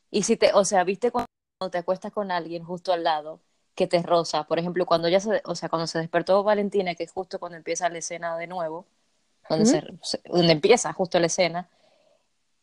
Y 0.09 0.23
si 0.23 0.37
te, 0.37 0.51
o 0.53 0.65
sea, 0.65 0.83
viste 0.83 1.11
cuando 1.11 1.27
te 1.71 1.77
acuestas 1.77 2.11
con 2.11 2.31
alguien 2.31 2.63
justo 2.63 2.93
al 2.93 3.03
lado 3.03 3.39
que 3.75 3.87
te 3.87 4.01
roza, 4.01 4.43
por 4.43 4.59
ejemplo, 4.59 4.85
cuando 4.85 5.07
ya 5.07 5.19
se, 5.19 5.41
o 5.45 5.55
sea, 5.55 5.69
cuando 5.69 5.87
se 5.87 5.99
despertó 5.99 6.43
Valentina, 6.43 6.95
que 6.95 7.03
es 7.03 7.11
justo 7.11 7.39
cuando 7.39 7.57
empieza 7.57 7.89
la 7.89 7.99
escena 7.99 8.37
de 8.37 8.47
nuevo, 8.47 8.85
donde, 9.49 9.65
se, 9.65 9.83
donde 10.25 10.51
empieza 10.51 10.91
justo 10.93 11.19
la 11.19 11.27
escena, 11.27 11.69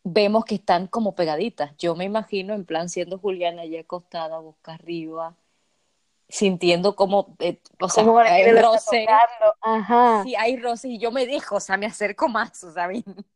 vemos 0.05 0.45
que 0.45 0.57
están 0.57 0.87
como 0.87 1.15
pegaditas. 1.15 1.73
Yo 1.79 1.95
me 1.97 2.05
imagino 2.05 2.55
en 2.55 2.65
plan 2.65 2.89
siendo 2.89 3.19
Juliana 3.19 3.63
allí 3.63 3.77
acostada, 3.77 4.39
boca 4.39 4.75
arriba, 4.75 5.35
sintiendo 6.29 6.95
como, 6.95 7.37
eh, 7.39 7.61
o 7.81 7.89
sea, 7.89 8.05
hay 8.25 8.53
roce. 8.53 9.07
Ajá. 9.63 10.23
Sí, 10.25 10.35
hay 10.37 10.57
roce 10.57 10.89
y 10.89 10.99
yo 10.99 11.11
me 11.11 11.27
dejo, 11.27 11.57
o 11.57 11.61
sea, 11.61 11.77
me 11.77 11.87
acerco 11.87 12.29
más, 12.29 12.63
o 12.65 12.73
sea, 12.73 12.89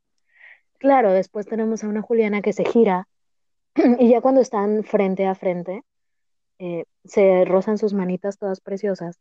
Claro, 0.78 1.12
después 1.12 1.46
tenemos 1.46 1.84
a 1.84 1.88
una 1.88 2.02
Juliana 2.02 2.42
que 2.42 2.52
se 2.52 2.64
gira 2.64 3.08
y 3.98 4.10
ya 4.10 4.20
cuando 4.20 4.40
están 4.40 4.82
frente 4.84 5.26
a 5.26 5.34
frente, 5.34 5.82
eh, 6.58 6.84
se 7.04 7.44
rozan 7.44 7.78
sus 7.78 7.94
manitas 7.94 8.36
todas 8.38 8.60
preciosas 8.60 9.18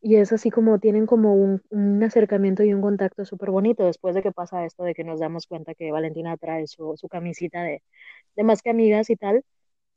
y 0.00 0.16
es 0.16 0.32
así 0.32 0.50
como 0.50 0.78
tienen 0.78 1.06
como 1.06 1.34
un, 1.34 1.62
un 1.70 2.02
acercamiento 2.02 2.62
y 2.62 2.74
un 2.74 2.82
contacto 2.82 3.24
súper 3.24 3.50
bonito 3.50 3.86
después 3.86 4.14
de 4.14 4.22
que 4.22 4.32
pasa 4.32 4.66
esto 4.66 4.84
de 4.84 4.94
que 4.94 5.02
nos 5.02 5.18
damos 5.18 5.46
cuenta 5.46 5.74
que 5.74 5.90
Valentina 5.92 6.36
trae 6.36 6.66
su, 6.66 6.94
su 6.96 7.08
camisita 7.08 7.62
de, 7.62 7.82
de 8.36 8.42
más 8.42 8.60
que 8.60 8.68
amigas 8.68 9.08
y 9.08 9.16
tal 9.16 9.42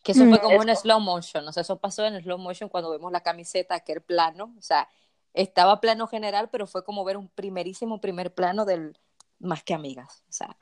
que 0.08 0.14
eso 0.14 0.26
fue 0.26 0.38
mm, 0.38 0.42
como 0.42 0.58
un 0.60 0.74
slow 0.74 1.02
motion, 1.02 1.46
o 1.46 1.52
sea, 1.52 1.60
eso 1.60 1.82
pasó 1.82 2.06
en 2.06 2.22
slow 2.22 2.38
motion 2.38 2.70
cuando 2.70 2.90
vemos 2.92 3.12
la 3.12 3.20
camiseta, 3.20 3.76
aquel 3.76 4.00
plano, 4.00 4.56
o 4.58 4.62
sea, 4.62 4.88
estaba 5.34 5.82
plano 5.82 6.08
general, 6.08 6.48
pero 6.50 6.66
fue 6.66 6.86
como 6.86 7.04
ver 7.04 7.18
un 7.18 7.28
primerísimo 7.28 8.00
primer 8.00 8.34
plano 8.34 8.64
del 8.64 8.98
más 9.38 9.64
que 9.64 9.74
amigas, 9.74 10.24
o 10.30 10.32
sea. 10.32 10.56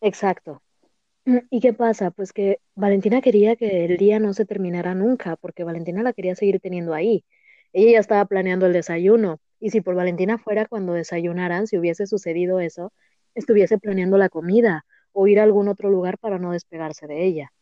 Exacto. 0.00 0.60
Mm, 1.26 1.38
¿Y 1.48 1.60
qué 1.60 1.72
pasa? 1.72 2.10
Pues 2.10 2.32
que 2.32 2.58
Valentina 2.74 3.20
quería 3.20 3.54
que 3.54 3.84
el 3.84 3.96
día 3.98 4.18
no 4.18 4.32
se 4.34 4.44
terminara 4.44 4.96
nunca, 4.96 5.36
porque 5.36 5.62
Valentina 5.62 6.02
la 6.02 6.12
quería 6.12 6.34
seguir 6.34 6.58
teniendo 6.58 6.94
ahí. 6.94 7.24
Ella 7.72 7.92
ya 7.92 8.00
estaba 8.00 8.24
planeando 8.24 8.66
el 8.66 8.72
desayuno, 8.72 9.38
y 9.60 9.70
si 9.70 9.80
por 9.80 9.94
Valentina 9.94 10.38
fuera 10.38 10.66
cuando 10.66 10.92
desayunaran, 10.92 11.68
si 11.68 11.78
hubiese 11.78 12.08
sucedido 12.08 12.58
eso, 12.58 12.92
estuviese 13.36 13.78
planeando 13.78 14.18
la 14.18 14.28
comida 14.28 14.84
o 15.12 15.28
ir 15.28 15.38
a 15.38 15.44
algún 15.44 15.68
otro 15.68 15.88
lugar 15.88 16.18
para 16.18 16.40
no 16.40 16.50
despegarse 16.50 17.06
de 17.06 17.24
ella. 17.24 17.52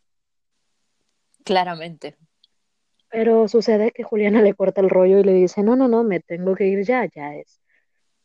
Claramente. 1.47 2.17
Pero 3.09 3.47
sucede 3.47 3.91
que 3.91 4.03
Juliana 4.03 4.41
le 4.41 4.53
corta 4.53 4.81
el 4.81 4.89
rollo 4.89 5.19
y 5.19 5.23
le 5.23 5.33
dice, 5.33 5.63
no, 5.63 5.77
no, 5.77 5.87
no, 5.87 6.03
me 6.03 6.19
tengo 6.19 6.55
que 6.55 6.67
ir 6.67 6.83
ya, 6.83 7.05
ya 7.05 7.35
es, 7.35 7.61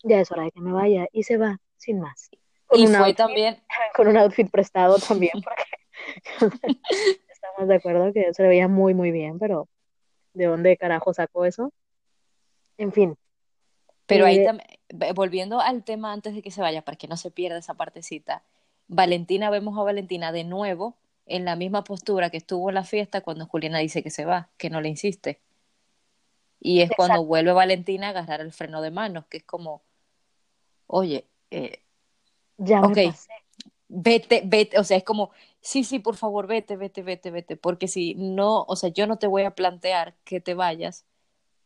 ya 0.03 0.21
es 0.21 0.33
hora 0.33 0.43
de 0.43 0.51
que 0.51 0.61
me 0.61 0.73
vaya. 0.73 1.07
Y 1.13 1.23
se 1.23 1.37
va, 1.37 1.61
sin 1.77 2.01
más. 2.01 2.31
Con 2.67 2.81
y 2.81 2.89
fue 2.89 3.15
también... 3.15 3.63
Con 3.95 4.09
un 4.09 4.17
outfit 4.17 4.51
prestado 4.51 4.99
también, 4.99 5.33
porque 5.45 5.65
estamos 7.31 7.69
de 7.69 7.75
acuerdo 7.77 8.13
que 8.13 8.35
se 8.35 8.43
le 8.43 8.49
veía 8.49 8.67
muy, 8.67 8.93
muy 8.93 9.13
bien, 9.13 9.39
pero 9.39 9.69
¿de 10.35 10.47
dónde 10.47 10.77
carajo 10.77 11.15
sacó 11.15 11.45
eso? 11.45 11.73
En 12.77 12.93
fin. 12.93 13.17
Pero 14.07 14.27
ahí 14.27 14.39
eh, 14.39 14.45
también, 14.45 15.15
volviendo 15.15 15.61
al 15.61 15.85
tema 15.85 16.13
antes 16.13 16.35
de 16.35 16.43
que 16.43 16.51
se 16.51 16.61
vaya, 16.61 16.83
para 16.83 16.97
que 16.97 17.07
no 17.07 17.17
se 17.17 17.31
pierda 17.31 17.59
esa 17.59 17.75
partecita, 17.75 18.43
Valentina, 18.89 19.49
vemos 19.49 19.79
a 19.79 19.85
Valentina 19.85 20.33
de 20.33 20.43
nuevo 20.43 20.97
en 21.27 21.45
la 21.45 21.57
misma 21.57 21.85
postura 21.85 22.31
que 22.31 22.39
estuvo 22.39 22.69
en 22.69 22.75
la 22.75 22.85
fiesta 22.85 23.21
cuando 23.21 23.47
Juliana 23.47 23.79
dice 23.79 24.03
que 24.03 24.11
se 24.11 24.25
va, 24.25 24.49
que 24.57 24.71
no 24.71 24.81
le 24.81 24.89
insiste. 24.89 25.41
Y 26.61 26.81
es 26.81 26.91
cuando 26.97 27.25
vuelve 27.25 27.53
Valentina 27.53 28.09
a 28.09 28.11
agarrar 28.11 28.41
el 28.41 28.53
freno 28.53 28.83
de 28.83 28.91
manos, 28.91 29.27
que 29.27 29.39
es 29.39 29.45
como, 29.45 29.83
oye, 30.87 31.27
eh, 31.51 31.83
ya 32.57 32.81
me 32.81 33.13
vete, 33.89 34.43
vete, 34.45 34.79
o 34.79 34.85
sea, 34.85 34.97
es 34.97 35.05
como, 35.05 35.33
sí, 35.61 35.85
sí, 35.85 35.99
por 35.99 36.17
favor, 36.17 36.47
vete, 36.47 36.77
vete, 36.77 37.03
vete, 37.03 37.31
vete, 37.31 37.57
porque 37.57 37.89
si 37.89 38.15
no, 38.15 38.65
o 38.67 38.77
sea, 38.77 38.91
yo 38.91 39.07
no 39.07 39.19
te 39.19 39.27
voy 39.27 39.43
a 39.43 39.55
plantear 39.55 40.15
que 40.25 40.41
te 40.41 40.55
vayas, 40.55 41.05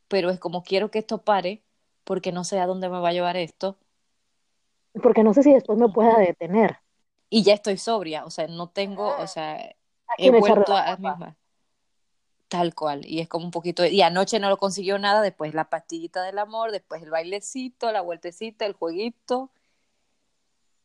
pero 0.09 0.31
es 0.31 0.41
como 0.41 0.63
quiero 0.63 0.91
que 0.91 0.99
esto 0.99 1.19
pare, 1.19 1.63
porque 2.05 2.33
no 2.33 2.45
sé 2.45 2.59
a 2.59 2.67
dónde 2.67 2.89
me 2.89 2.99
va 2.99 3.11
a 3.11 3.13
llevar 3.13 3.37
esto. 3.37 3.77
Porque 5.03 5.23
no 5.23 5.35
sé 5.35 5.43
si 5.43 5.53
después 5.53 5.79
me 5.79 5.89
pueda 5.89 6.19
detener 6.19 6.79
y 7.29 7.43
ya 7.43 7.55
estoy 7.55 7.77
sobria, 7.77 8.25
o 8.25 8.31
sea, 8.31 8.47
no 8.47 8.69
tengo, 8.69 9.17
o 9.19 9.27
sea, 9.27 9.75
he 10.19 10.31
vuelto 10.31 10.77
a 10.77 10.97
misma. 10.97 11.37
Tal 12.49 12.77
cual, 12.77 13.05
y 13.05 13.21
es 13.21 13.29
como 13.29 13.45
un 13.45 13.51
poquito, 13.51 13.85
y 13.85 14.03
anoche 14.03 14.39
no 14.39 14.49
lo 14.49 14.57
consiguió 14.57 14.99
nada, 15.01 15.21
después 15.21 15.53
la 15.53 15.69
pastillita 15.69 16.23
del 16.23 16.39
amor, 16.39 16.71
después 16.71 17.03
el 17.03 17.11
bailecito, 17.11 17.91
la 17.91 18.03
vueltecita, 18.03 18.67
el 18.67 18.73
jueguito, 18.73 19.51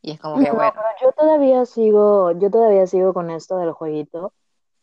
y 0.02 0.12
es 0.12 0.20
como 0.20 0.44
que 0.44 0.50
bueno. 0.52 0.74
yo 1.00 1.12
todavía 1.12 1.64
sigo, 1.68 2.32
yo 2.32 2.50
todavía 2.50 2.88
sigo 2.88 3.14
con 3.14 3.30
esto 3.30 3.58
del 3.58 3.74
jueguito, 3.74 4.34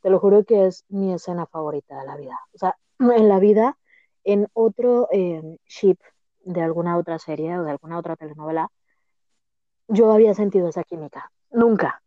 te 0.03 0.11
lo 0.11 0.21
juro 0.21 0.45
que 0.45 0.67
es 0.67 0.85
mi 0.89 1.13
escena 1.13 1.47
favorita 1.47 1.99
de 1.99 2.07
la 2.07 2.17
vida, 2.17 2.39
o 2.55 2.59
sea, 2.59 2.79
en 3.01 3.29
la 3.29 3.41
vida, 3.41 3.77
en 4.23 4.47
otro 4.53 5.09
eh, 5.11 5.59
ship 5.67 5.99
de 6.45 6.63
alguna 6.63 6.97
otra 6.97 7.19
serie 7.19 7.59
o 7.59 7.65
de 7.65 7.73
alguna 7.73 7.99
otra 7.99 8.15
telenovela, 8.15 8.71
yo 9.89 10.13
había 10.13 10.35
sentido 10.35 10.69
esa 10.69 10.85
química. 10.85 11.33
Nunca. 11.51 12.03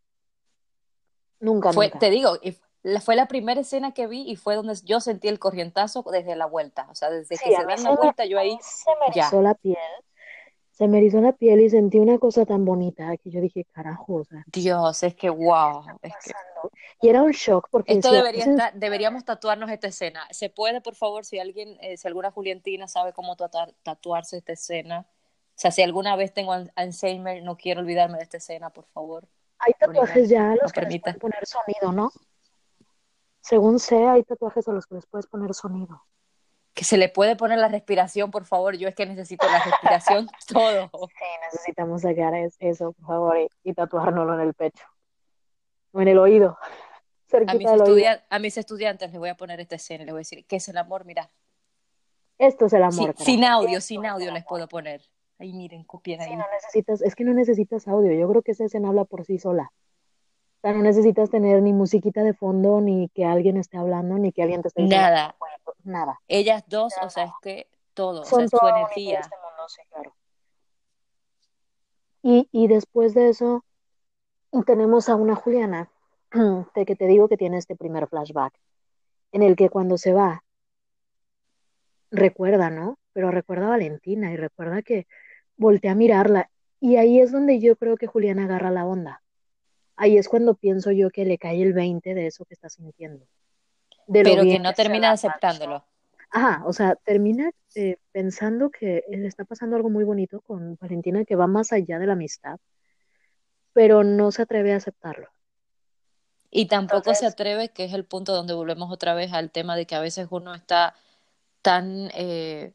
Nunca, 1.39 1.74
fue, 1.74 1.89
Te 1.89 2.12
digo, 2.12 2.38
fue 3.02 3.16
la 3.16 3.28
primera 3.28 3.62
escena 3.62 3.94
que 3.94 4.08
vi 4.08 4.30
y 4.30 4.36
fue 4.36 4.56
donde 4.56 4.76
yo 4.84 5.00
sentí 5.00 5.28
el 5.28 5.39
corrientazo 5.39 6.04
desde 6.12 6.36
la 6.36 6.46
vuelta. 6.46 6.88
O 6.92 6.96
sea, 6.96 7.10
desde 7.10 7.38
que 7.38 7.56
se 7.56 7.64
dan 7.66 7.84
la 7.84 7.96
vuelta, 7.96 8.26
yo 8.26 8.38
ahí. 8.38 8.58
Se 8.62 8.92
me 9.00 9.08
erizó 9.08 9.42
la 9.42 9.56
piel. 9.56 9.78
Se 10.72 10.88
me 10.88 11.00
erizó 11.00 11.20
la 11.22 11.34
piel 11.34 11.60
y 11.60 11.70
sentí 11.70 12.00
una 12.00 12.18
cosa 12.18 12.46
tan 12.46 12.66
bonita 12.66 13.16
que 13.18 13.30
yo 13.30 13.42
dije, 13.42 13.66
carajo. 13.72 14.16
O 14.16 14.24
sea, 14.24 14.44
Dios, 14.48 15.04
es 15.04 15.16
que 15.16 15.30
wow. 15.30 15.84
Es 16.02 16.14
que... 16.24 16.32
Y 17.02 17.10
era 17.10 17.24
un 17.24 17.32
shock 17.32 17.68
porque. 17.70 17.94
Esto 17.94 18.12
debería 18.12 18.72
deberíamos 18.74 19.26
tatuarnos 19.26 19.70
esta 19.72 19.88
escena. 19.88 20.28
¿Se 20.32 20.50
puede, 20.50 20.82
por 20.82 20.96
favor, 20.96 21.26
si 21.26 21.39
alguien, 21.39 21.78
eh, 21.82 21.98
si 21.98 22.08
alguna 22.08 22.32
Juliantina 22.32 22.88
sabe 22.88 23.14
cómo 23.14 23.36
tatuarse 23.36 24.38
esta 24.38 24.54
escena? 24.54 25.08
O 25.62 25.66
sea, 25.70 25.70
si 25.70 25.84
alguna 25.84 26.16
vez 26.16 26.34
tengo 26.34 26.55
Alzheimer, 26.74 27.43
no 27.43 27.55
quiero 27.55 27.82
olvidarme 27.82 28.18
de 28.18 28.24
esta 28.24 28.38
escena, 28.38 28.72
por 28.72 28.88
favor. 28.88 29.28
Hay 29.59 29.74
tatuajes 29.74 30.28
ya 30.28 30.53
a 30.53 30.55
los 30.55 30.74
que 30.74 30.82
les 30.82 30.99
puedes 30.99 31.20
poner 31.20 31.45
sonido, 31.45 31.91
¿no? 31.91 32.12
Según 33.41 33.78
sea, 33.78 34.14
hay 34.14 34.24
tatuajes 34.24 34.68
a 34.68 34.72
los 34.72 34.88
que 34.88 34.95
les 34.95 35.05
puedes 35.05 35.28
poner 35.28 35.53
sonido. 35.53 36.03
que 36.74 36.84
se 36.84 36.97
le 36.97 37.09
puede 37.09 37.36
poner 37.36 37.59
la 37.59 37.68
respiración, 37.68 38.32
por 38.32 38.45
favor. 38.45 38.76
Yo 38.76 38.88
es 38.88 38.95
que 38.95 39.05
necesito 39.05 39.45
la 39.45 39.64
respiración 39.64 40.28
todo. 40.47 40.89
Sí, 41.09 41.26
necesitamos 41.43 42.01
sacar 42.01 42.34
eso, 42.57 42.93
por 42.93 43.05
favor, 43.05 43.38
y, 43.64 43.74
tatuárnoslo 43.76 44.34
en 44.34 44.39
el 44.39 44.55
pecho 44.55 44.84
o 45.91 46.01
en 46.01 46.07
el 46.07 46.18
oído. 46.18 46.57
A 47.47 47.53
mis, 47.53 47.68
a 48.30 48.39
mis, 48.39 48.57
estudiantes 48.57 49.12
les 49.12 49.20
voy 49.20 49.30
a 49.30 49.38
poner 49.38 49.62
esta 49.62 49.76
escena, 49.76 50.03
les 50.03 50.12
voy 50.12 50.18
a 50.20 50.26
decir, 50.26 50.45
¿qué 50.47 50.57
es 50.57 50.68
el 50.68 50.78
amor? 50.78 51.05
Mira. 51.05 51.30
Esto 52.38 52.66
es 52.66 52.74
el 52.74 52.84
amor. 52.84 53.16
sin 53.20 53.45
audio, 53.45 53.80
sin 53.80 54.05
audio 54.05 54.32
les 54.32 54.43
puedo 54.43 54.68
poner. 54.68 55.01
Ahí 55.42 55.54
miren, 55.54 55.84
copien 55.86 56.22
ahí. 56.22 56.36
no 56.36 56.46
necesitas, 56.54 57.02
es 57.02 57.16
que 57.16 57.24
no 57.24 57.34
necesitas 57.34 57.88
audio, 57.88 58.14
yo 58.14 58.30
creo 58.30 58.44
que 58.44 58.52
esa 58.52 58.66
escena 58.66 58.89
habla 58.89 59.06
por 59.06 59.26
sí 59.26 59.39
sola. 59.39 59.72
O 59.74 60.62
sea, 60.62 60.74
no 60.74 60.84
necesitas 60.84 61.32
tener 61.32 61.64
ni 61.64 61.74
musiquita 61.74 62.22
de 62.22 62.36
fondo, 62.36 62.80
ni 62.80 63.10
que 63.10 63.26
alguien 63.26 63.58
esté 63.58 63.80
hablando, 63.80 64.20
ni 64.20 64.32
que 64.32 64.44
alguien 64.44 64.62
te 64.62 64.68
esté 64.68 64.84
diciendo. 64.84 65.04
Nada. 65.04 65.36
Nada. 65.84 66.20
Ellas 66.28 66.64
dos, 66.68 66.94
o 67.02 67.10
sea, 67.10 67.24
es 67.24 67.32
que 67.42 67.68
todo, 67.96 68.24
Son 68.24 68.44
o 68.44 68.48
sea, 68.48 68.60
su 68.60 68.68
energía. 68.68 69.22
Este 69.22 69.36
mundo, 69.36 69.68
sí, 69.68 69.82
claro. 69.89 70.14
Y, 72.22 72.48
y 72.52 72.68
después 72.68 73.16
de 73.16 73.30
eso, 73.30 73.66
tenemos 74.68 75.10
a 75.10 75.16
una 75.16 75.34
Juliana, 75.34 75.89
de 76.76 76.86
que 76.86 76.96
te 76.96 77.08
digo 77.08 77.28
que 77.28 77.38
tiene 77.38 77.58
este 77.58 77.76
primer 77.76 78.08
flashback, 78.08 78.54
en 79.32 79.42
el 79.42 79.56
que 79.56 79.70
cuando 79.72 79.98
se 79.98 80.14
va, 80.14 80.44
recuerda, 82.12 82.70
¿no? 82.70 83.00
Pero 83.14 83.32
recuerda 83.32 83.66
a 83.66 83.70
Valentina 83.70 84.32
y 84.32 84.38
recuerda 84.38 84.84
que 84.84 85.08
voltea 85.62 85.93
a 85.93 85.95
mirarla. 85.95 86.49
Y 86.80 86.97
ahí 86.97 87.20
es 87.20 87.32
donde 87.32 87.59
yo 87.59 87.76
creo 87.76 87.95
que 87.95 88.07
Juliana 88.07 88.45
agarra 88.45 88.72
la 88.72 88.86
onda 88.86 89.22
ahí 90.01 90.18
es 90.18 90.28
cuando 90.28 90.55
pienso 90.55 90.91
yo 90.91 91.12
que 91.12 91.26
le 91.26 91.38
cae 91.38 91.62
el 91.62 91.74
20 91.74 92.16
de 92.16 92.26
eso 92.26 92.43
que 92.45 92.55
está 92.55 92.70
sintiendo. 92.70 93.28
Pero 94.12 94.41
que 94.41 94.57
no 94.57 94.74
termina 94.74 95.12
aceptándolo. 95.12 95.86
Ajá, 96.32 96.64
o 96.66 96.74
sea, 96.74 96.95
termina 96.95 97.51
eh, 97.76 97.97
pensando 98.12 98.72
que 98.72 99.03
le 99.07 99.28
está 99.28 99.45
pasando 99.45 99.76
algo 99.76 99.91
muy 99.91 100.03
bonito 100.03 100.41
con 100.41 100.76
Valentina 100.82 101.24
que 101.24 101.36
va 101.36 101.45
más 101.45 101.72
allá 101.72 101.99
de 101.99 102.07
la 102.07 102.14
amistad, 102.14 102.57
pero 103.74 104.03
no 104.03 104.32
se 104.32 104.41
atreve 104.41 104.74
a 104.74 104.78
aceptarlo. 104.78 105.30
Y 106.49 106.66
tampoco 106.66 107.14
se 107.14 107.28
atreve, 107.28 107.70
que 107.70 107.86
es 107.86 107.93
el 107.93 108.05
punto 108.05 108.34
donde 108.34 108.53
volvemos 108.53 108.91
otra 108.91 109.14
vez 109.14 109.32
al 109.34 109.51
tema 109.51 109.76
de 109.76 109.86
que 109.86 109.95
a 109.95 110.01
veces 110.01 110.28
uno 110.32 110.55
está 110.55 110.95
tan, 111.62 112.09
eh, 112.16 112.74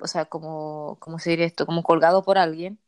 o 0.00 0.06
sea, 0.06 0.24
como, 0.26 0.96
¿cómo 1.00 1.18
se 1.18 1.30
diría 1.30 1.46
esto? 1.46 1.66
Como 1.66 1.82
colgado 1.82 2.22
por 2.22 2.38
alguien, 2.38 2.78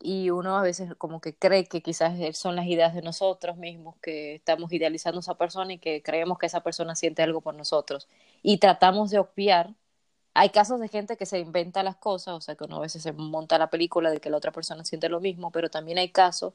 y 0.00 0.30
uno 0.30 0.56
a 0.56 0.62
veces 0.62 0.94
como 0.96 1.20
que 1.20 1.34
cree 1.36 1.66
que 1.66 1.82
quizás 1.82 2.14
son 2.36 2.56
las 2.56 2.66
ideas 2.66 2.94
de 2.94 3.02
nosotros 3.02 3.56
mismos, 3.56 3.96
que 4.02 4.36
estamos 4.36 4.72
idealizando 4.72 5.18
a 5.18 5.22
esa 5.22 5.34
persona 5.36 5.72
y 5.74 5.78
que 5.78 6.02
creemos 6.02 6.38
que 6.38 6.46
esa 6.46 6.62
persona 6.62 6.94
siente 6.94 7.22
algo 7.22 7.40
por 7.40 7.54
nosotros. 7.54 8.08
Y 8.42 8.58
tratamos 8.58 9.10
de 9.10 9.18
obviar. 9.18 9.74
Hay 10.34 10.50
casos 10.50 10.80
de 10.80 10.88
gente 10.88 11.16
que 11.16 11.26
se 11.26 11.40
inventa 11.40 11.82
las 11.82 11.96
cosas, 11.96 12.34
o 12.36 12.40
sea, 12.40 12.54
que 12.56 12.64
uno 12.64 12.76
a 12.78 12.80
veces 12.80 13.02
se 13.02 13.12
monta 13.12 13.58
la 13.58 13.70
película 13.70 14.10
de 14.10 14.20
que 14.20 14.30
la 14.30 14.36
otra 14.38 14.52
persona 14.52 14.84
siente 14.84 15.08
lo 15.08 15.20
mismo, 15.20 15.50
pero 15.52 15.70
también 15.70 15.98
hay 15.98 16.10
casos 16.10 16.54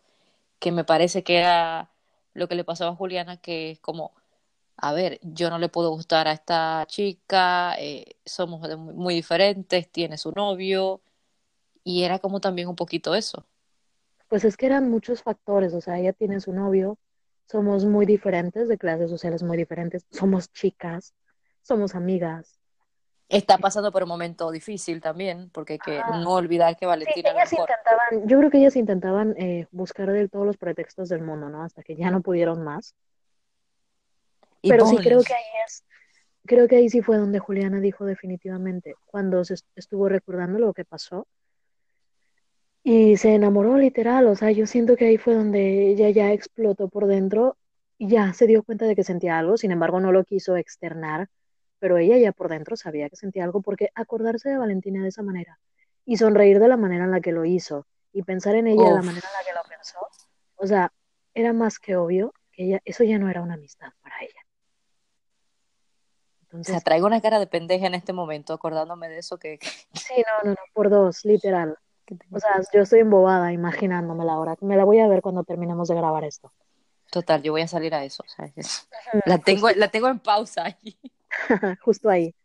que 0.59 0.71
me 0.71 0.85
parece 0.85 1.23
que 1.23 1.39
era 1.39 1.89
lo 2.33 2.47
que 2.47 2.55
le 2.55 2.63
pasaba 2.63 2.91
a 2.91 2.95
Juliana, 2.95 3.37
que 3.37 3.71
es 3.71 3.79
como, 3.79 4.13
a 4.83 4.91
ver, 4.91 5.17
yo 5.21 5.49
no 5.49 5.59
le 5.59 5.69
puedo 5.69 5.91
gustar 5.91 6.27
a 6.27 6.33
esta 6.33 6.83
chica, 6.87 7.73
eh, 7.79 8.17
somos 8.25 8.77
muy 8.77 9.13
diferentes, 9.13 9.89
tiene 9.89 10.17
su 10.17 10.33
novio, 10.33 11.01
y 11.85 12.03
era 12.03 12.19
como 12.19 12.41
también 12.41 12.67
un 12.67 12.75
poquito 12.75 13.15
eso. 13.15 13.45
Pues 14.27 14.43
es 14.43 14.57
que 14.57 14.65
eran 14.65 14.89
muchos 14.89 15.23
factores, 15.23 15.73
o 15.73 15.79
sea, 15.79 15.99
ella 15.99 16.11
tiene 16.11 16.41
su 16.41 16.51
novio, 16.51 16.97
somos 17.45 17.85
muy 17.85 18.05
diferentes, 18.05 18.67
de 18.67 18.77
clases 18.77 19.09
sociales 19.09 19.41
muy 19.41 19.55
diferentes, 19.55 20.05
somos 20.11 20.51
chicas, 20.51 21.13
somos 21.61 21.95
amigas. 21.95 22.59
Está 23.29 23.57
pasando 23.59 23.89
por 23.89 24.03
un 24.03 24.09
momento 24.09 24.51
difícil 24.51 24.99
también, 24.99 25.49
porque 25.51 25.73
hay 25.73 25.79
que 25.79 26.01
no 26.11 26.33
olvidar 26.33 26.75
que 26.75 26.85
Valentina... 26.85 27.29
ellas 27.29 27.53
intentaban, 27.53 28.27
yo 28.27 28.37
creo 28.37 28.51
que 28.51 28.57
ellas 28.57 28.75
intentaban 28.75 29.33
eh, 29.37 29.65
buscar 29.71 30.11
de 30.11 30.27
todos 30.27 30.45
los 30.45 30.57
pretextos 30.57 31.07
del 31.07 31.21
mundo, 31.21 31.47
¿no? 31.47 31.63
Hasta 31.63 31.83
que 31.83 31.95
ya 31.95 32.11
no 32.11 32.19
pudieron 32.19 32.65
más. 32.65 32.95
Pero 34.69 34.85
sí 34.85 34.97
creo 34.97 35.21
que 35.21 35.33
ahí 35.33 35.43
es, 35.65 35.83
creo 36.45 36.67
que 36.67 36.77
ahí 36.77 36.89
sí 36.89 37.01
fue 37.01 37.17
donde 37.17 37.39
Juliana 37.39 37.79
dijo 37.79 38.05
definitivamente, 38.05 38.95
cuando 39.05 39.43
se 39.43 39.55
estuvo 39.75 40.09
recordando 40.09 40.59
lo 40.59 40.73
que 40.73 40.85
pasó, 40.85 41.27
y 42.83 43.15
se 43.15 43.33
enamoró 43.33 43.77
literal, 43.77 44.27
o 44.27 44.35
sea, 44.35 44.51
yo 44.51 44.67
siento 44.67 44.97
que 44.97 45.05
ahí 45.05 45.17
fue 45.17 45.35
donde 45.35 45.87
ella 45.87 46.09
ya 46.09 46.33
explotó 46.33 46.89
por 46.89 47.07
dentro 47.07 47.57
y 47.97 48.09
ya 48.09 48.33
se 48.33 48.45
dio 48.45 48.63
cuenta 48.63 48.85
de 48.85 48.95
que 48.95 49.05
sentía 49.05 49.39
algo, 49.39 49.57
sin 49.57 49.71
embargo 49.71 50.01
no 50.01 50.11
lo 50.11 50.25
quiso 50.25 50.57
externar, 50.57 51.29
pero 51.79 51.97
ella 51.97 52.17
ya 52.17 52.33
por 52.33 52.49
dentro 52.49 52.75
sabía 52.75 53.09
que 53.09 53.15
sentía 53.15 53.45
algo 53.45 53.61
porque 53.61 53.89
acordarse 53.95 54.49
de 54.49 54.57
Valentina 54.57 55.01
de 55.01 55.09
esa 55.09 55.23
manera 55.23 55.59
y 56.05 56.17
sonreír 56.17 56.59
de 56.59 56.67
la 56.67 56.75
manera 56.75 57.05
en 57.05 57.11
la 57.11 57.21
que 57.21 57.31
lo 57.31 57.45
hizo 57.45 57.87
y 58.11 58.23
pensar 58.23 58.55
en 58.55 58.67
ella 58.67 58.83
de 58.83 58.95
la 58.95 59.01
manera 59.01 59.27
en 59.27 59.33
la 59.33 59.45
que 59.45 59.53
lo 59.53 59.69
pensó, 59.69 59.99
o 60.55 60.67
sea, 60.67 60.91
era 61.33 61.53
más 61.53 61.79
que 61.79 61.95
obvio 61.95 62.33
que 62.51 62.65
ella, 62.65 62.81
eso 62.83 63.05
ya 63.05 63.17
no 63.17 63.29
era 63.29 63.41
una 63.41 63.53
amistad. 63.53 63.93
Entonces, 66.53 66.75
o 66.75 66.77
sea, 66.77 66.81
traigo 66.81 67.07
una 67.07 67.19
cara 67.19 67.39
de 67.39 67.47
pendeja 67.47 67.87
en 67.87 67.95
este 67.95 68.13
momento 68.13 68.53
acordándome 68.53 69.09
de 69.09 69.17
eso 69.17 69.37
que... 69.37 69.57
Sí, 69.93 70.13
no, 70.17 70.49
no, 70.49 70.51
no, 70.51 70.61
por 70.73 70.89
dos, 70.89 71.25
literal. 71.25 71.77
O 72.31 72.39
sea, 72.39 72.61
yo 72.73 72.81
estoy 72.81 72.99
embobada 72.99 73.53
imaginándome 73.53 74.25
la 74.25 74.37
hora. 74.37 74.55
Me 74.61 74.75
la 74.75 74.83
voy 74.83 74.99
a 74.99 75.07
ver 75.07 75.21
cuando 75.21 75.43
terminemos 75.45 75.87
de 75.87 75.95
grabar 75.95 76.25
esto. 76.25 76.51
Total, 77.09 77.41
yo 77.41 77.53
voy 77.53 77.61
a 77.61 77.67
salir 77.67 77.95
a 77.95 78.03
eso. 78.03 78.23
la, 79.25 79.37
tengo, 79.39 79.69
la 79.71 79.87
tengo 79.87 80.09
en 80.09 80.19
pausa. 80.19 80.77
Justo 81.81 82.09
ahí. 82.09 82.35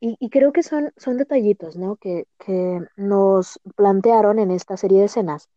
Y, 0.00 0.16
y, 0.20 0.30
creo 0.30 0.52
que 0.52 0.62
son, 0.62 0.92
son 0.96 1.18
detallitos, 1.18 1.76
¿no? 1.76 1.96
Que, 1.96 2.26
que 2.38 2.80
nos 2.96 3.60
plantearon 3.74 4.38
en 4.38 4.52
esta 4.52 4.76
serie 4.76 5.00
de 5.00 5.06
escenas 5.06 5.50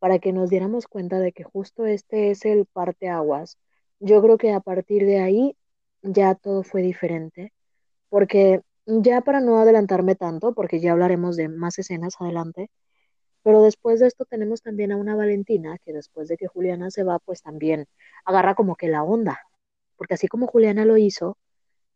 para 0.00 0.18
que 0.18 0.32
nos 0.32 0.50
diéramos 0.50 0.86
cuenta 0.86 1.20
de 1.20 1.32
que 1.32 1.44
justo 1.44 1.86
este 1.86 2.32
es 2.32 2.44
el 2.44 2.66
parteaguas. 2.66 3.58
Yo 4.00 4.20
creo 4.20 4.36
que 4.36 4.52
a 4.52 4.60
partir 4.60 5.06
de 5.06 5.20
ahí 5.20 5.56
ya 6.04 6.34
todo 6.34 6.62
fue 6.62 6.82
diferente, 6.82 7.52
porque 8.08 8.62
ya 8.86 9.22
para 9.22 9.40
no 9.40 9.58
adelantarme 9.58 10.14
tanto, 10.16 10.54
porque 10.54 10.80
ya 10.80 10.92
hablaremos 10.92 11.36
de 11.36 11.48
más 11.48 11.78
escenas 11.78 12.14
adelante, 12.20 12.70
pero 13.42 13.62
después 13.62 14.00
de 14.00 14.08
esto 14.08 14.24
tenemos 14.26 14.62
también 14.62 14.92
a 14.92 14.96
una 14.96 15.16
Valentina 15.16 15.78
que 15.84 15.92
después 15.92 16.28
de 16.28 16.36
que 16.36 16.46
Juliana 16.46 16.90
se 16.90 17.04
va, 17.04 17.18
pues 17.20 17.42
también 17.42 17.86
agarra 18.24 18.54
como 18.54 18.76
que 18.76 18.88
la 18.88 19.02
onda, 19.04 19.40
porque 19.96 20.14
así 20.14 20.28
como 20.28 20.46
Juliana 20.46 20.84
lo 20.84 20.96
hizo, 20.98 21.38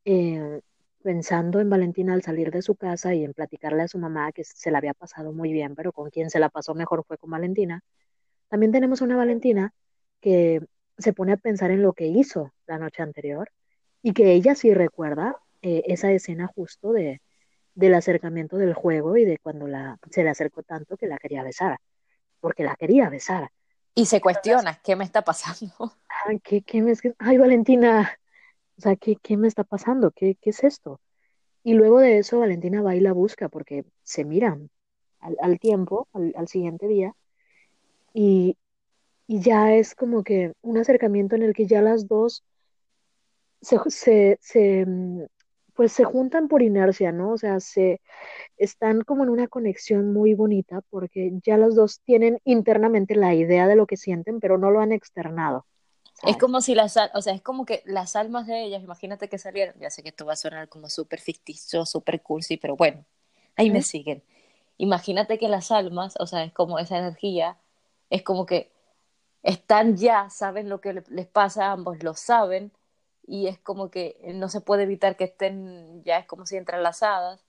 eh, 0.05 0.61
pensando 1.03 1.61
en 1.61 1.71
Valentina 1.71 2.15
al 2.15 2.23
salir 2.23 2.51
de 2.51 2.63
su 2.63 2.77
casa 2.77 3.15
y 3.15 3.25
en 3.25 3.35
platicarle 3.35 3.83
a 3.83 3.89
su 3.89 3.99
mamá 3.99 4.33
que 4.33 4.45
se 4.45 4.71
la 4.71 4.79
había 4.79 4.95
pasado 4.95 5.33
muy 5.33 5.53
bien, 5.53 5.75
pero 5.75 5.93
con 5.93 6.11
quien 6.11 6.31
se 6.31 6.41
la 6.41 6.51
pasó 6.51 6.75
mejor 6.75 7.05
fue 7.07 7.19
con 7.19 7.31
Valentina, 7.31 7.83
también 8.49 8.73
tenemos 8.73 9.01
una 9.03 9.17
Valentina 9.17 9.73
que 10.21 10.61
se 10.99 11.13
pone 11.13 11.33
a 11.33 11.37
pensar 11.37 11.71
en 11.71 11.83
lo 11.83 11.93
que 11.93 12.07
hizo 12.09 12.53
la 12.67 12.79
noche 12.79 13.03
anterior 13.03 13.51
y 14.03 14.13
que 14.13 14.33
ella 14.33 14.55
sí 14.55 14.73
recuerda 14.75 15.37
eh, 15.63 15.83
esa 15.87 16.11
escena 16.13 16.47
justo 16.47 16.93
de, 16.93 17.21
del 17.75 17.95
acercamiento 17.95 18.57
del 18.57 18.75
juego 18.75 19.17
y 19.17 19.25
de 19.25 19.39
cuando 19.39 19.69
la, 19.69 19.99
se 20.11 20.25
le 20.25 20.31
acercó 20.31 20.63
tanto 20.63 20.97
que 20.97 21.07
la 21.07 21.19
quería 21.19 21.43
besar, 21.43 21.79
porque 22.41 22.65
la 22.65 22.77
quería 22.77 23.09
besar. 23.09 23.51
Y 23.95 24.07
se 24.07 24.21
cuestiona, 24.21 24.81
¿qué 24.83 24.97
me 24.97 25.05
está 25.05 25.23
pasando? 25.23 25.93
Ay, 26.27 26.41
¿qué, 26.45 26.63
qué 26.63 26.83
me, 26.83 26.93
ay 27.19 27.39
Valentina, 27.39 28.19
o 28.77 28.81
sea, 28.81 28.97
¿qué, 28.97 29.17
qué 29.17 29.37
me 29.37 29.49
está 29.49 29.65
pasando? 29.65 30.11
¿Qué, 30.11 30.37
¿Qué 30.41 30.51
es 30.51 30.65
esto? 30.65 31.01
Y 31.63 31.75
luego 31.75 32.01
de 32.01 32.19
eso, 32.19 32.41
Valentina 32.41 32.83
va 32.83 32.97
y 32.97 33.01
la 33.01 33.13
busca 33.13 33.49
porque 33.49 33.85
se 34.03 34.25
miran 34.25 34.71
al, 35.21 35.37
al 35.41 35.59
tiempo, 35.59 36.09
al, 36.13 36.33
al, 36.37 36.49
siguiente 36.49 36.89
día, 36.89 37.15
y, 38.15 38.57
y 39.27 39.41
ya 39.41 39.75
es 39.75 39.95
como 39.95 40.25
que 40.25 40.53
un 40.63 40.79
acercamiento 40.79 41.37
en 41.37 41.43
el 41.43 41.55
que 41.55 41.67
ya 41.67 41.83
las 41.83 42.09
dos 42.09 42.45
se, 43.61 43.79
se, 43.89 44.39
se, 44.41 44.87
mm, 44.87 45.23
pues 45.75 45.93
se 45.93 46.05
juntan 46.05 46.49
por 46.49 46.63
inercia, 46.63 47.13
¿no? 47.13 47.33
O 47.33 47.39
sea, 47.39 47.61
se 47.61 48.01
están 48.57 49.03
como 49.03 49.23
en 49.23 49.31
una 49.31 49.47
conexión 49.47 50.13
muy 50.13 50.35
bonita 50.35 50.81
porque 50.91 51.33
ya 51.45 51.57
los 51.57 51.77
dos 51.77 52.01
tienen 52.01 52.41
internamente 52.45 53.15
la 53.15 53.35
idea 53.35 53.69
de 53.69 53.77
lo 53.77 53.87
que 53.87 53.97
sienten, 53.97 54.41
pero 54.41 54.59
no 54.59 54.71
lo 54.71 54.81
han 54.81 54.91
externado. 54.93 55.67
Es 56.25 56.37
como 56.37 56.61
si 56.61 56.75
las, 56.75 56.99
o 57.15 57.23
sea, 57.23 57.33
es 57.33 57.43
como 57.43 57.65
que 57.65 57.85
las 57.87 58.17
almas 58.17 58.49
de 58.49 58.65
ellas, 58.65 58.83
imagínate 58.83 59.29
que 59.29 59.39
salieron, 59.39 59.77
ya 59.79 59.89
sé 59.89 60.03
que 60.03 60.09
esto 60.09 60.27
va 60.27 60.33
a 60.33 60.37
sonar 60.37 60.69
como 60.69 60.89
súper 60.89 61.21
ficticio, 61.21 61.87
súper 61.87 62.23
cursi, 62.23 62.57
pero 62.57 62.75
bueno, 62.75 63.05
ahí 63.55 63.71
me 63.71 63.83
siguen. 63.83 64.25
Imagínate 64.79 65.39
que 65.39 65.49
las 65.49 65.71
almas, 65.71 66.15
o 66.19 66.27
sea, 66.27 66.43
es 66.43 66.53
como 66.53 66.81
esa 66.81 66.99
energía, 66.99 67.57
es 68.11 68.25
como 68.25 68.47
que 68.47 68.73
están 69.45 69.97
ya, 69.97 70.29
saben 70.29 70.69
lo 70.69 70.81
que 70.81 71.05
les 71.09 71.27
pasa 71.29 71.67
a 71.67 71.73
ambos, 71.73 72.03
lo 72.03 72.15
saben, 72.15 72.73
y 73.29 73.47
es 73.47 73.59
como 73.59 73.91
que 73.91 74.17
no 74.35 74.49
se 74.49 74.61
puede 74.61 74.85
evitar 74.85 75.17
que 75.17 75.25
estén, 75.25 76.03
ya 76.03 76.19
es 76.19 76.27
como 76.27 76.47
si 76.47 76.57
entrelazadas, 76.57 77.45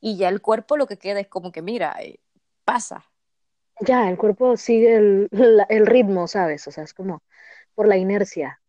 y 0.00 0.16
ya 0.16 0.28
el 0.28 0.40
cuerpo 0.40 0.76
lo 0.76 0.86
que 0.86 0.96
queda 0.96 1.20
es 1.20 1.28
como 1.28 1.52
que, 1.52 1.62
mira, 1.62 1.96
eh, 2.00 2.20
pasa. 2.64 3.04
Ya, 3.80 4.08
el 4.08 4.16
cuerpo 4.16 4.56
sigue 4.56 4.96
el, 4.96 5.28
el, 5.68 5.86
ritmo, 5.86 6.28
¿sabes? 6.28 6.66
O 6.68 6.70
sea, 6.70 6.84
es 6.84 6.94
como 6.94 7.22
por 7.74 7.88
la 7.88 7.96
inercia. 7.96 8.60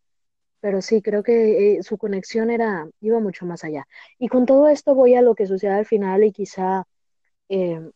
pero 0.61 0.81
sí, 0.81 1.01
creo 1.01 1.23
que 1.23 1.77
eh, 1.77 1.84
su 1.84 1.97
conexión 1.97 2.49
era, 2.49 2.88
iba 3.01 3.19
mucho 3.19 3.45
más 3.45 3.63
allá. 3.63 3.88
Y 4.19 4.29
con 4.29 4.45
todo 4.45 4.69
esto 4.69 4.95
voy 4.95 5.15
a 5.15 5.21
lo 5.21 5.36
que 5.36 5.47
sucede 5.47 5.73
al 5.73 5.86
final 5.86 6.23
y 6.23 6.31
quizá 6.31 6.86
eh, 7.49 7.91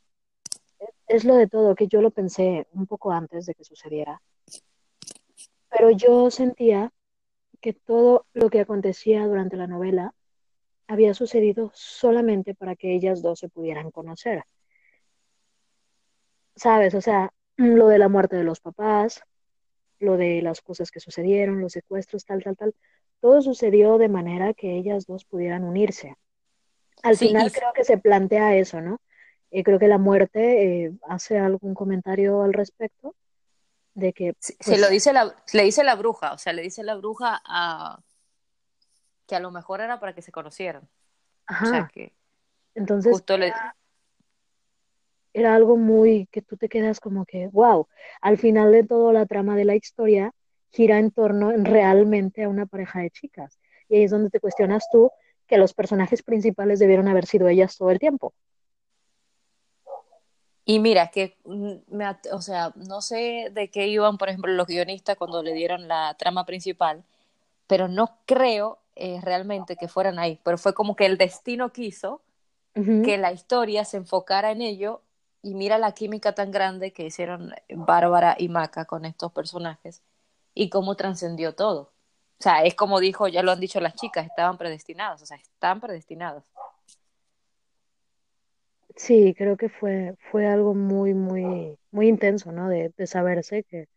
es 1.07 1.25
lo 1.25 1.35
de 1.35 1.47
todo, 1.47 1.75
que 1.75 1.87
yo 1.87 2.01
lo 2.01 2.11
pensé 2.11 2.67
un 2.73 2.87
poco 2.87 3.11
antes 3.11 3.45
de 3.45 3.55
que 3.55 3.63
sucediera, 3.63 4.21
pero 5.69 5.91
yo 5.91 6.31
sentía 6.31 6.91
que 7.61 7.73
todo 7.73 8.25
lo 8.33 8.49
que 8.49 8.59
acontecía 8.59 9.25
durante 9.25 9.57
la 9.57 9.67
novela 9.67 10.13
había 10.87 11.13
sucedido 11.13 11.71
solamente 11.73 12.55
para 12.55 12.75
que 12.75 12.93
ellas 12.93 13.21
dos 13.21 13.39
se 13.39 13.49
pudieran 13.49 13.91
conocer. 13.91 14.43
¿Sabes? 16.55 16.95
O 16.95 17.01
sea, 17.01 17.31
lo 17.57 17.87
de 17.87 17.99
la 17.99 18.07
muerte 18.07 18.35
de 18.35 18.43
los 18.43 18.59
papás, 18.61 19.21
lo 19.99 20.17
de 20.17 20.41
las 20.41 20.61
cosas 20.61 20.91
que 20.91 20.99
sucedieron, 20.99 21.61
los 21.61 21.73
secuestros, 21.73 22.25
tal, 22.25 22.43
tal, 22.43 22.55
tal, 22.55 22.75
todo 23.19 23.41
sucedió 23.41 23.97
de 23.97 24.09
manera 24.09 24.53
que 24.53 24.77
ellas 24.77 25.05
dos 25.05 25.25
pudieran 25.25 25.63
unirse. 25.63 26.15
Al 27.03 27.17
final 27.17 27.51
creo 27.51 27.73
que 27.73 27.83
se 27.83 27.97
plantea 27.97 28.55
eso, 28.55 28.81
¿no? 28.81 29.01
Eh, 29.51 29.63
creo 29.63 29.79
que 29.79 29.87
la 29.87 29.97
muerte 29.97 30.85
eh, 30.85 30.91
hace 31.07 31.37
algún 31.37 31.73
comentario 31.73 32.41
al 32.41 32.53
respecto 32.53 33.15
de 33.97 34.13
que... 34.13 34.35
se 34.39 34.77
lo 34.77 34.83
pues 34.83 34.91
dice 34.91 35.11
la, 35.11 35.35
le 35.53 35.63
dice 35.63 35.83
la 35.83 35.95
bruja, 35.95 36.33
o 36.33 36.37
sea, 36.37 36.53
le 36.53 36.61
dice 36.61 36.83
la 36.83 36.95
bruja 36.95 37.41
a 37.43 37.99
que 39.25 39.35
a 39.35 39.39
lo 39.39 39.49
mejor 39.49 39.81
era 39.81 39.99
para 39.99 40.13
que 40.13 40.21
se 40.21 40.31
conocieran. 40.31 40.87
Ajá. 41.47 41.65
O 41.65 41.69
sea, 41.69 41.89
que 41.91 42.13
Entonces, 42.75 43.11
justo 43.11 43.37
le 43.37 43.51
era 45.33 45.55
algo 45.55 45.77
muy 45.77 46.27
que 46.31 46.41
tú 46.41 46.57
te 46.57 46.69
quedas 46.69 46.99
como 46.99 47.25
que, 47.25 47.47
wow, 47.47 47.87
al 48.21 48.37
final 48.37 48.71
de 48.71 48.83
todo 48.83 49.11
la 49.11 49.25
trama 49.25 49.55
de 49.55 49.65
la 49.65 49.75
historia 49.75 50.31
gira 50.69 50.99
en 50.99 51.11
torno 51.11 51.51
realmente 51.51 52.43
a 52.43 52.49
una 52.49 52.65
pareja 52.67 52.99
de 52.99 53.09
chicas. 53.09 53.59
Y 53.89 53.97
ahí 53.97 54.03
es 54.03 54.11
donde 54.11 54.29
te 54.29 54.39
cuestionas 54.39 54.87
tú 54.91 55.11
que 55.47 55.57
los 55.57 55.73
personajes 55.73 56.21
principales 56.21 56.79
debieron 56.79 57.07
haber 57.07 57.25
sido 57.25 57.47
ellas 57.47 57.77
todo 57.77 57.89
el 57.91 57.99
tiempo. 57.99 58.33
Y 60.69 60.79
mira, 60.79 61.07
que, 61.11 61.37
mm, 61.45 61.95
me, 61.95 62.05
o 62.33 62.41
sea, 62.41 62.73
no 62.75 63.01
sé 63.01 63.49
de 63.53 63.69
qué 63.71 63.87
iban, 63.87 64.17
por 64.17 64.27
ejemplo, 64.27 64.51
los 64.51 64.67
guionistas 64.67 65.15
cuando 65.15 65.41
le 65.41 65.53
dieron 65.53 65.87
la 65.87 66.13
trama 66.19 66.45
principal, 66.45 67.05
pero 67.67 67.87
no 67.87 68.17
creo 68.25 68.79
eh, 68.95 69.21
realmente 69.23 69.77
que 69.77 69.87
fueran 69.87 70.19
ahí, 70.19 70.41
pero 70.43 70.57
fue 70.57 70.73
como 70.73 70.97
que 70.97 71.05
el 71.05 71.17
destino 71.17 71.71
quiso 71.71 72.21
que 72.73 73.17
la 73.17 73.31
historia 73.31 73.85
se 73.85 73.97
enfocara 73.97 74.51
en 74.51 74.61
ello 74.61 75.01
y 75.41 75.55
mira 75.55 75.77
la 75.79 75.93
química 75.93 76.33
tan 76.35 76.51
grande 76.51 76.91
que 76.93 77.05
hicieron 77.05 77.53
Bárbara 77.69 78.35
y 78.37 78.49
Maca 78.49 78.85
con 78.85 79.05
estos 79.05 79.31
personajes 79.31 80.03
y 80.53 80.69
cómo 80.69 80.95
trascendió 80.95 81.55
todo. 81.55 81.93
O 82.39 82.43
sea, 82.43 82.63
es 82.63 82.75
como 82.75 82.99
dijo, 82.99 83.27
ya 83.29 83.41
lo 83.41 83.51
han 83.51 83.59
dicho 83.59 83.79
las 83.79 83.95
chicas, 83.95 84.27
estaban 84.27 84.57
predestinadas, 84.57 85.21
o 85.21 85.25
sea, 85.25 85.37
están 85.37 85.79
predestinadas. 85.79 86.43
Sí, 88.97 89.33
creo 89.37 89.57
que 89.57 89.69
fue, 89.69 90.15
fue 90.31 90.47
algo 90.47 90.73
muy, 90.73 91.13
muy, 91.13 91.77
muy 91.91 92.07
intenso, 92.07 92.51
¿no? 92.51 92.67
De, 92.67 92.91
de 92.97 93.07
saberse 93.07 93.63
que, 93.63 93.87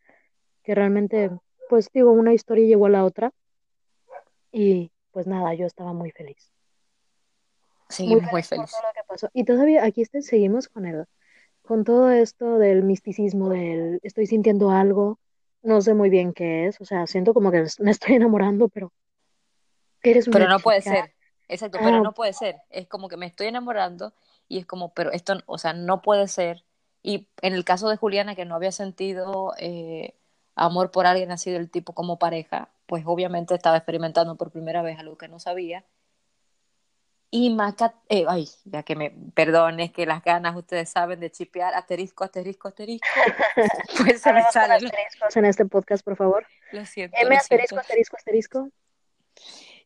que 0.63 0.75
realmente, 0.75 1.31
pues 1.69 1.91
digo, 1.93 2.13
una 2.13 2.35
historia 2.35 2.67
llegó 2.67 2.87
a 2.87 2.91
la 2.91 3.05
otra 3.05 3.33
y 4.53 4.93
pues 5.11 5.27
nada, 5.27 5.55
yo 5.55 5.67
estaba 5.67 5.93
muy 5.93 6.11
feliz. 6.11 6.53
Sí, 7.89 8.07
muy 8.07 8.21
feliz. 8.21 8.33
Muy 8.33 8.43
feliz. 8.43 8.71
Por 8.71 8.81
todo 8.81 8.89
lo 8.89 8.93
que 8.95 9.07
pasó. 9.09 9.31
Y 9.33 9.45
todavía 9.45 9.85
aquí 9.85 10.03
este, 10.03 10.23
seguimos 10.23 10.69
con 10.69 10.87
el, 10.87 11.07
con 11.63 11.85
todo 11.85 12.11
esto 12.11 12.59
del 12.59 12.83
misticismo, 12.83 13.49
del 13.49 14.01
estoy 14.03 14.27
sintiendo 14.27 14.71
algo, 14.71 15.19
no 15.63 15.81
sé 15.81 15.95
muy 15.95 16.11
bien 16.11 16.33
qué 16.33 16.67
es, 16.67 16.81
o 16.81 16.85
sea, 16.85 17.07
siento 17.07 17.35
como 17.35 17.51
que 17.51 17.65
me 17.79 17.91
estoy 17.91 18.17
enamorando, 18.17 18.69
pero 18.69 18.93
eres 20.03 20.29
Pero 20.31 20.49
no 20.49 20.61
puede 20.61 20.83
ser, 20.83 21.15
exacto, 21.49 21.79
pero 21.83 21.97
ah. 21.97 22.01
no 22.01 22.13
puede 22.13 22.33
ser, 22.33 22.57
es 22.71 22.87
como 22.87 23.09
que 23.09 23.17
me 23.17 23.27
estoy 23.27 23.49
enamorando 23.49 24.13
y 24.51 24.59
es 24.59 24.67
como, 24.67 24.93
pero 24.95 25.13
esto, 25.13 25.41
o 25.47 25.59
sea, 25.59 25.73
no 25.73 26.03
puede 26.03 26.29
ser. 26.29 26.65
Y 27.03 27.29
en 27.43 27.55
el 27.55 27.65
caso 27.65 27.89
de 27.89 27.97
Juliana, 27.97 28.35
que 28.35 28.45
no 28.45 28.55
había 28.55 28.73
sentido 28.73 29.55
eh, 29.59 30.15
amor 30.55 30.91
por 30.91 31.07
alguien 31.07 31.31
así 31.33 31.51
del 31.51 31.71
tipo 31.71 31.95
como 31.95 32.19
pareja, 32.19 32.71
pues 32.87 33.05
obviamente 33.07 33.55
estaba 33.55 33.79
experimentando 33.79 34.37
por 34.37 34.51
primera 34.51 34.83
vez 34.83 34.99
algo 34.99 35.17
que 35.17 35.29
no 35.29 35.39
sabía 35.41 35.85
y 37.33 37.51
Maca, 37.51 37.95
eh, 38.09 38.25
ay, 38.29 38.49
ya 38.65 38.83
que 38.83 38.97
me 38.97 39.13
perdones 39.35 39.93
que 39.93 40.05
las 40.05 40.23
ganas 40.23 40.57
ustedes 40.57 40.91
saben 40.91 41.21
de 41.21 41.31
chipear 41.31 41.75
asterisco, 41.75 42.25
asterisco, 42.25 42.67
asterisco. 42.67 43.07
pues 43.99 44.21
se 44.21 44.33
me 44.33 44.43
sale. 44.51 44.75
asteriscos 44.75 45.37
en 45.37 45.45
este 45.45 45.65
podcast, 45.65 46.05
por 46.05 46.17
favor. 46.17 46.45
Lo 46.73 46.85
siento. 46.85 47.17
M 47.21 47.37
asterisco, 47.37 47.79
asterisco, 47.79 48.17
asterisco. 48.17 48.69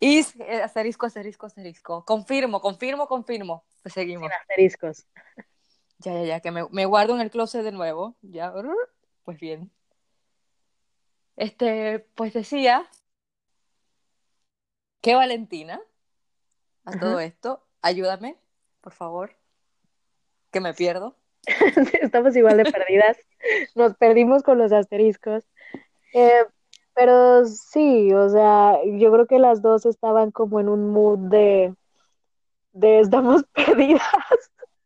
Y 0.04 0.18
eh, 0.18 0.60
asterisco, 0.62 1.06
asterisco, 1.06 1.46
asterisco. 1.46 2.04
Confirmo, 2.04 2.60
confirmo, 2.60 3.08
confirmo. 3.08 3.64
Pues 3.82 3.94
seguimos. 3.94 4.28
Sin 4.28 4.32
asteriscos. 4.32 5.06
Ya, 5.96 6.12
ya, 6.12 6.24
ya, 6.24 6.40
que 6.40 6.50
me, 6.50 6.68
me 6.68 6.84
guardo 6.84 7.14
en 7.14 7.22
el 7.22 7.30
closet 7.30 7.62
de 7.62 7.72
nuevo. 7.72 8.14
Ya, 8.20 8.52
pues 9.24 9.40
bien. 9.40 9.70
Este, 11.36 12.00
pues 12.16 12.34
decía 12.34 12.86
que 15.00 15.14
Valentina 15.14 15.80
a 16.84 16.98
todo 16.98 17.18
esto. 17.18 17.66
Ayúdame, 17.80 18.36
por 18.82 18.92
favor, 18.92 19.34
que 20.50 20.60
me 20.60 20.74
pierdo. 20.74 21.16
Estamos 22.02 22.36
igual 22.36 22.58
de 22.58 22.70
perdidas. 22.70 23.16
Nos 23.74 23.94
perdimos 23.94 24.42
con 24.42 24.58
los 24.58 24.70
asteriscos. 24.70 25.44
Eh, 26.12 26.44
pero 26.94 27.44
sí, 27.44 28.12
o 28.12 28.28
sea, 28.28 28.78
yo 28.84 29.12
creo 29.12 29.26
que 29.26 29.38
las 29.38 29.62
dos 29.62 29.86
estaban 29.86 30.30
como 30.30 30.60
en 30.60 30.68
un 30.68 30.90
mood 30.90 31.18
de, 31.30 31.74
de 32.72 33.00
estamos 33.00 33.44
perdidas. 33.54 34.02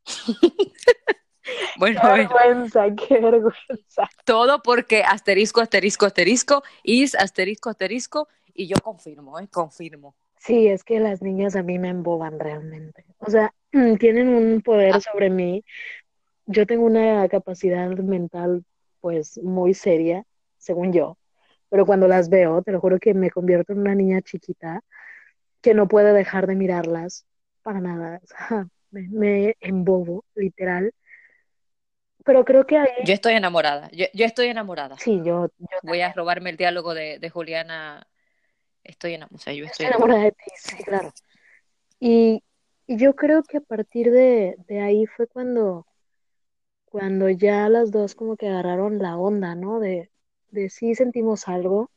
bueno, 1.78 2.00
qué 2.00 2.09
vergüenza, 2.09 2.86
qué 2.94 3.20
vergüenza. 3.20 4.09
Todo 4.24 4.62
porque 4.62 5.02
asterisco, 5.02 5.61
asterisco, 5.61 6.06
asterisco, 6.06 6.62
is, 6.82 7.14
asterisco, 7.14 7.70
asterisco, 7.70 8.28
y 8.54 8.66
yo 8.66 8.76
confirmo, 8.82 9.38
¿eh? 9.38 9.48
confirmo. 9.48 10.14
Sí, 10.38 10.68
es 10.68 10.84
que 10.84 11.00
las 11.00 11.22
niñas 11.22 11.56
a 11.56 11.62
mí 11.62 11.78
me 11.78 11.88
emboban 11.88 12.38
realmente. 12.38 13.04
O 13.18 13.30
sea, 13.30 13.52
tienen 13.98 14.28
un 14.28 14.62
poder 14.62 14.94
ah. 14.94 15.00
sobre 15.00 15.30
mí. 15.30 15.64
Yo 16.46 16.66
tengo 16.66 16.84
una 16.86 17.28
capacidad 17.28 17.88
mental 17.88 18.64
pues 19.00 19.38
muy 19.42 19.74
seria, 19.74 20.24
según 20.56 20.92
yo. 20.92 21.16
Pero 21.70 21.86
cuando 21.86 22.08
las 22.08 22.28
veo, 22.28 22.62
te 22.62 22.72
lo 22.72 22.80
juro 22.80 22.98
que 22.98 23.14
me 23.14 23.30
convierto 23.30 23.72
en 23.72 23.80
una 23.80 23.94
niña 23.94 24.22
chiquita 24.22 24.82
que 25.60 25.74
no 25.74 25.88
puede 25.88 26.12
dejar 26.12 26.46
de 26.46 26.54
mirarlas 26.54 27.26
para 27.62 27.80
nada. 27.80 28.20
O 28.22 28.26
sea, 28.26 28.66
me, 28.90 29.54
embobo, 29.60 30.24
literal. 30.34 30.92
Pero 32.24 32.44
creo 32.44 32.66
que 32.66 32.76
ahí... 32.78 32.88
Yo 33.04 33.14
estoy 33.14 33.34
enamorada, 33.34 33.90
yo, 33.92 34.06
estoy 34.24 34.48
enamorada. 34.48 34.96
Sí, 34.98 35.20
yo... 35.24 35.48
Voy 35.82 36.00
a 36.00 36.12
robarme 36.12 36.50
el 36.50 36.56
diálogo 36.56 36.94
de, 36.94 37.18
de 37.18 37.30
Juliana 37.30 38.06
estoy 38.88 39.14
enamorada, 39.14 39.52
yo 39.52 39.64
estoy 39.64 39.86
enamorada 39.86 40.24
de 40.24 40.32
ti, 40.32 40.50
sí, 40.56 40.82
claro. 40.82 41.12
Y, 42.00 42.42
yo 42.90 43.14
creo 43.14 43.42
que 43.42 43.58
a 43.58 43.60
partir 43.60 44.10
de, 44.10 44.56
ahí 44.82 45.04
fue 45.04 45.26
cuando, 45.26 45.86
cuando 46.86 47.28
ya 47.28 47.68
las 47.68 47.90
dos 47.90 48.14
como 48.14 48.34
que 48.34 48.48
agarraron 48.48 48.98
la 48.98 49.18
onda, 49.18 49.54
¿no? 49.54 49.78
De, 49.78 50.10
de 50.51 50.70
sí 50.70 50.94
sentimos 50.94 51.49
algo, 51.49 51.90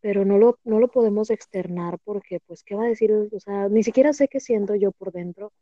pero 0.00 0.24
no 0.24 0.38
lo, 0.38 0.58
no 0.64 0.80
lo 0.80 0.88
podemos 0.88 1.30
externar 1.30 1.98
porque, 2.04 2.40
pues, 2.46 2.62
¿qué 2.64 2.74
va 2.74 2.84
a 2.84 2.88
decir? 2.88 3.12
O 3.12 3.40
sea, 3.40 3.68
ni 3.68 3.82
siquiera 3.82 4.12
sé 4.12 4.28
qué 4.28 4.40
siento 4.40 4.74
yo 4.74 4.92
por 4.92 5.12
dentro, 5.12 5.52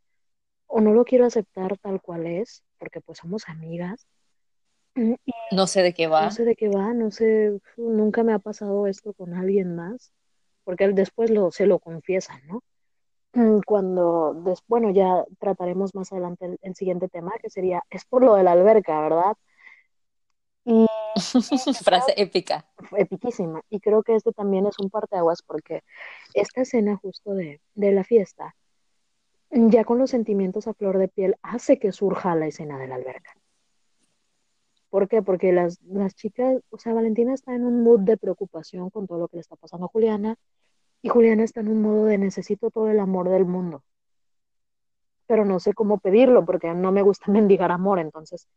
o 0.67 0.81
no 0.81 0.93
lo 0.93 1.05
quiero 1.05 1.25
aceptar 1.25 1.77
tal 1.77 2.01
cual 2.01 2.25
es, 2.27 2.63
porque 2.77 3.01
pues 3.01 3.17
somos 3.19 3.49
amigas. 3.49 4.07
no 5.51 5.67
sé 5.67 5.81
de 5.81 5.93
qué 5.93 6.07
va. 6.07 6.25
No 6.25 6.31
sé 6.31 6.45
de 6.45 6.55
qué 6.55 6.69
va, 6.69 6.93
no 6.93 7.11
sé, 7.11 7.59
nunca 7.77 8.23
me 8.23 8.33
ha 8.33 8.39
pasado 8.39 8.87
esto 8.87 9.13
con 9.13 9.33
alguien 9.33 9.75
más 9.75 10.11
porque 10.69 10.83
él 10.83 10.93
después 10.93 11.31
lo, 11.31 11.49
se 11.49 11.65
lo 11.65 11.79
confiesa, 11.79 12.39
¿no? 12.47 12.61
Mm, 13.33 13.61
cuando, 13.65 14.35
des, 14.45 14.59
bueno, 14.67 14.91
ya 14.91 15.25
trataremos 15.39 15.95
más 15.95 16.11
adelante 16.11 16.59
el, 16.61 16.75
siguiente 16.75 17.09
tema, 17.09 17.31
que 17.41 17.49
sería, 17.49 17.81
es 17.89 18.05
por 18.05 18.23
lo 18.23 18.35
de 18.35 18.43
la 18.43 18.51
alberca, 18.51 19.01
¿verdad? 19.01 19.35
Y, 20.69 20.85
Frase 21.83 22.13
épica. 22.15 22.65
Epiquísima. 22.95 23.61
Y 23.69 23.79
creo 23.79 24.03
que 24.03 24.15
este 24.15 24.31
también 24.31 24.67
es 24.67 24.77
un 24.79 24.91
parteaguas 24.91 25.41
porque 25.41 25.83
esta 26.35 26.61
escena 26.61 26.95
justo 26.97 27.33
de, 27.33 27.59
de 27.73 27.91
la 27.91 28.03
fiesta, 28.03 28.55
ya 29.49 29.83
con 29.83 29.97
los 29.97 30.11
sentimientos 30.11 30.67
a 30.67 30.75
flor 30.75 30.99
de 30.99 31.07
piel, 31.07 31.35
hace 31.41 31.79
que 31.79 31.91
surja 31.91 32.35
la 32.35 32.45
escena 32.45 32.77
de 32.77 32.87
la 32.87 32.95
alberca. 32.95 33.33
¿Por 34.91 35.07
qué? 35.07 35.23
Porque 35.23 35.51
las, 35.51 35.81
las 35.83 36.15
chicas, 36.15 36.61
o 36.69 36.77
sea, 36.77 36.93
Valentina 36.93 37.33
está 37.33 37.55
en 37.55 37.65
un 37.65 37.83
mood 37.83 38.01
de 38.01 38.17
preocupación 38.17 38.91
con 38.91 39.07
todo 39.07 39.19
lo 39.19 39.27
que 39.27 39.37
le 39.37 39.41
está 39.41 39.55
pasando 39.55 39.87
a 39.87 39.89
Juliana. 39.89 40.35
Y 41.01 41.09
Juliana 41.09 41.43
está 41.43 41.61
en 41.61 41.69
un 41.69 41.81
modo 41.81 42.05
de 42.05 42.17
necesito 42.17 42.69
todo 42.69 42.89
el 42.89 42.99
amor 42.99 43.29
del 43.29 43.45
mundo. 43.45 43.83
Pero 45.27 45.45
no 45.45 45.59
sé 45.59 45.73
cómo 45.73 45.99
pedirlo 45.99 46.45
porque 46.45 46.73
no 46.73 46.91
me 46.91 47.01
gusta 47.01 47.31
mendigar 47.31 47.71
amor, 47.71 47.99
entonces. 47.99 48.47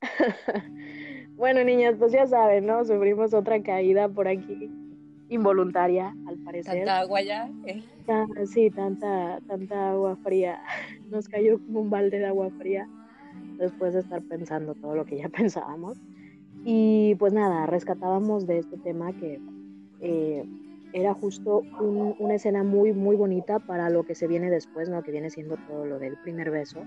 Bueno, 1.38 1.62
niñas, 1.62 1.94
pues 1.96 2.10
ya 2.10 2.26
saben, 2.26 2.66
¿no? 2.66 2.84
Sufrimos 2.84 3.32
otra 3.32 3.62
caída 3.62 4.08
por 4.08 4.26
aquí, 4.26 4.72
involuntaria, 5.28 6.12
al 6.26 6.36
parecer. 6.38 6.78
Tanta 6.78 6.98
agua 6.98 7.22
ya. 7.22 7.48
¿eh? 7.64 7.80
sí, 8.46 8.70
tanta, 8.70 9.38
tanta 9.46 9.90
agua 9.90 10.16
fría. 10.16 10.60
Nos 11.10 11.28
cayó 11.28 11.60
como 11.60 11.82
un 11.82 11.90
balde 11.90 12.18
de 12.18 12.26
agua 12.26 12.50
fría 12.58 12.88
después 13.56 13.94
de 13.94 14.00
estar 14.00 14.20
pensando 14.22 14.74
todo 14.74 14.96
lo 14.96 15.04
que 15.04 15.18
ya 15.18 15.28
pensábamos. 15.36 16.00
Y 16.64 17.14
pues 17.20 17.32
nada, 17.32 17.66
rescatábamos 17.66 18.48
de 18.48 18.58
este 18.58 18.76
tema 18.78 19.12
que 19.12 19.40
eh, 20.00 20.44
era 20.92 21.14
justo 21.14 21.62
una 22.18 22.34
escena 22.34 22.64
muy, 22.64 22.92
muy 22.92 23.14
bonita 23.14 23.60
para 23.60 23.90
lo 23.90 24.04
que 24.04 24.16
se 24.16 24.26
viene 24.26 24.50
después, 24.50 24.88
¿no? 24.88 25.04
Que 25.04 25.12
viene 25.12 25.30
siendo 25.30 25.56
todo 25.68 25.86
lo 25.86 26.00
del 26.00 26.16
primer 26.16 26.50
beso. 26.50 26.82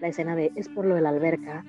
La 0.00 0.08
escena 0.08 0.36
de 0.36 0.52
es 0.54 0.68
por 0.68 0.84
lo 0.84 0.94
de 0.94 1.00
la 1.00 1.08
alberca. 1.08 1.64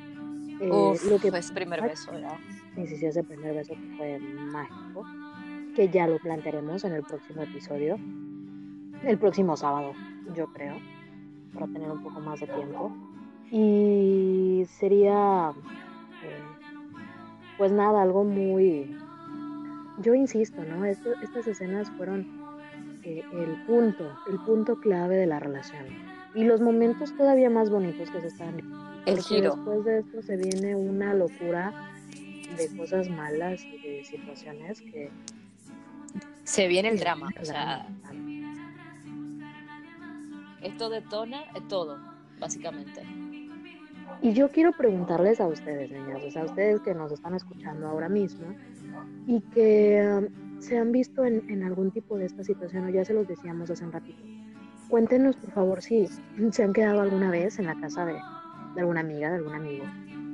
Eh, 0.64 1.00
lo 1.10 1.20
que 1.20 1.28
es 1.28 1.52
primer 1.52 1.82
beso, 1.82 2.12
¿ya? 2.18 2.38
Sí, 2.76 2.88
sí, 2.88 2.98
sí, 2.98 3.06
ese 3.06 3.24
primer 3.24 3.54
beso 3.56 3.74
que 3.74 3.98
fue 3.98 4.20
mágico. 4.20 5.06
Que 5.76 5.90
ya 5.90 6.08
lo 6.08 6.20
plantearemos 6.20 6.84
en 6.84 6.94
el 6.94 7.04
próximo 7.04 7.44
episodio. 7.44 7.98
El 9.04 9.18
próximo 9.18 9.58
sábado, 9.58 9.94
yo 10.36 10.48
creo. 10.54 10.76
Para 11.54 11.68
tener 11.68 11.90
un 11.90 12.04
poco 12.04 12.20
más 12.20 12.40
de 12.40 12.48
tiempo. 12.48 12.92
Y 13.52 14.66
sería. 14.68 15.52
Eh, 16.24 16.44
pues 17.58 17.72
nada, 17.72 18.02
algo 18.02 18.24
muy 18.24 18.96
yo 20.00 20.14
insisto, 20.14 20.64
¿no? 20.64 20.86
estas 20.86 21.48
escenas 21.48 21.90
fueron 21.92 22.28
eh, 23.04 23.24
el 23.34 23.66
punto, 23.66 24.18
el 24.28 24.40
punto 24.40 24.80
clave 24.80 25.16
de 25.16 25.28
la 25.28 25.40
relación. 25.40 25.86
Y 26.36 26.44
los 26.44 26.62
momentos 26.62 27.16
todavía 27.16 27.50
más 27.50 27.70
bonitos 27.70 28.10
que 28.10 28.22
se 28.22 28.28
están. 28.28 28.93
El 29.06 29.22
giro. 29.22 29.56
Después 29.56 29.86
de 29.86 30.00
esto 30.00 30.22
se 30.22 30.38
viene 30.38 30.76
una 30.76 31.14
locura 31.14 31.92
de 32.58 32.78
cosas 32.78 33.10
malas 33.10 33.64
y 33.66 33.78
de 33.80 34.06
situaciones 34.06 34.82
que. 34.82 35.10
Se 36.44 36.68
viene 36.68 36.90
el 36.90 37.00
drama. 37.00 37.30
O 37.42 37.46
sea, 37.46 37.88
esto 40.62 40.90
detona 40.90 41.44
todo, 41.68 41.98
básicamente. 42.40 43.02
Y 44.22 44.34
yo 44.34 44.50
quiero 44.50 44.72
preguntarles 44.72 45.42
a 45.42 45.48
ustedes, 45.48 45.92
niñas, 45.92 46.24
o 46.24 46.32
sea, 46.32 46.44
a 46.44 46.46
ustedes 46.46 46.80
que 46.82 46.94
nos 46.94 47.12
están 47.12 47.36
escuchando 47.36 47.88
ahora 47.88 48.08
mismo, 48.08 48.46
y 49.28 49.42
que 49.42 50.02
um, 50.02 50.62
se 50.62 50.78
han 50.78 50.92
visto 50.92 51.26
en, 51.26 51.64
algún 51.64 51.92
tipo 51.92 52.18
de 52.18 52.26
esta 52.26 52.44
situación, 52.44 52.86
o 52.86 52.90
ya 52.90 53.04
se 53.04 53.14
los 53.14 53.28
decíamos 53.28 53.70
hace 53.70 53.84
un 53.84 53.92
ratito. 53.92 54.24
Cuéntenos, 54.90 55.36
por 55.36 55.52
favor, 55.52 55.82
si 55.82 56.08
se 56.52 56.64
han 56.64 56.74
quedado 56.74 57.02
alguna 57.02 57.32
vez 57.32 57.60
en 57.60 57.66
la 57.66 57.76
casa 57.80 58.06
de, 58.06 58.16
alguna 58.82 59.02
amiga, 59.02 59.30
de 59.30 59.38
algún 59.38 59.54
amigo, 59.54 59.86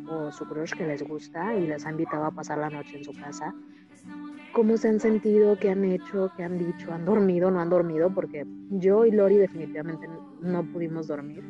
o 0.09 0.31
su 0.31 0.45
crush 0.45 0.73
que 0.73 0.87
les 0.87 1.03
gusta 1.03 1.55
y 1.55 1.67
les 1.67 1.85
ha 1.85 1.91
invitado 1.91 2.25
a 2.25 2.31
pasar 2.31 2.57
la 2.57 2.69
noche 2.69 2.97
en 2.97 3.03
su 3.03 3.13
casa. 3.13 3.53
¿Cómo 4.53 4.77
se 4.77 4.89
han 4.89 4.99
sentido? 4.99 5.57
¿Qué 5.57 5.69
han 5.69 5.85
hecho? 5.85 6.31
¿Qué 6.35 6.43
han 6.43 6.57
dicho? 6.57 6.91
¿Han 6.91 7.05
dormido? 7.05 7.51
¿No 7.51 7.59
han 7.59 7.69
dormido? 7.69 8.09
Porque 8.09 8.45
yo 8.71 9.05
y 9.05 9.11
Lori 9.11 9.37
definitivamente 9.37 10.07
no 10.41 10.63
pudimos 10.63 11.07
dormir. 11.07 11.43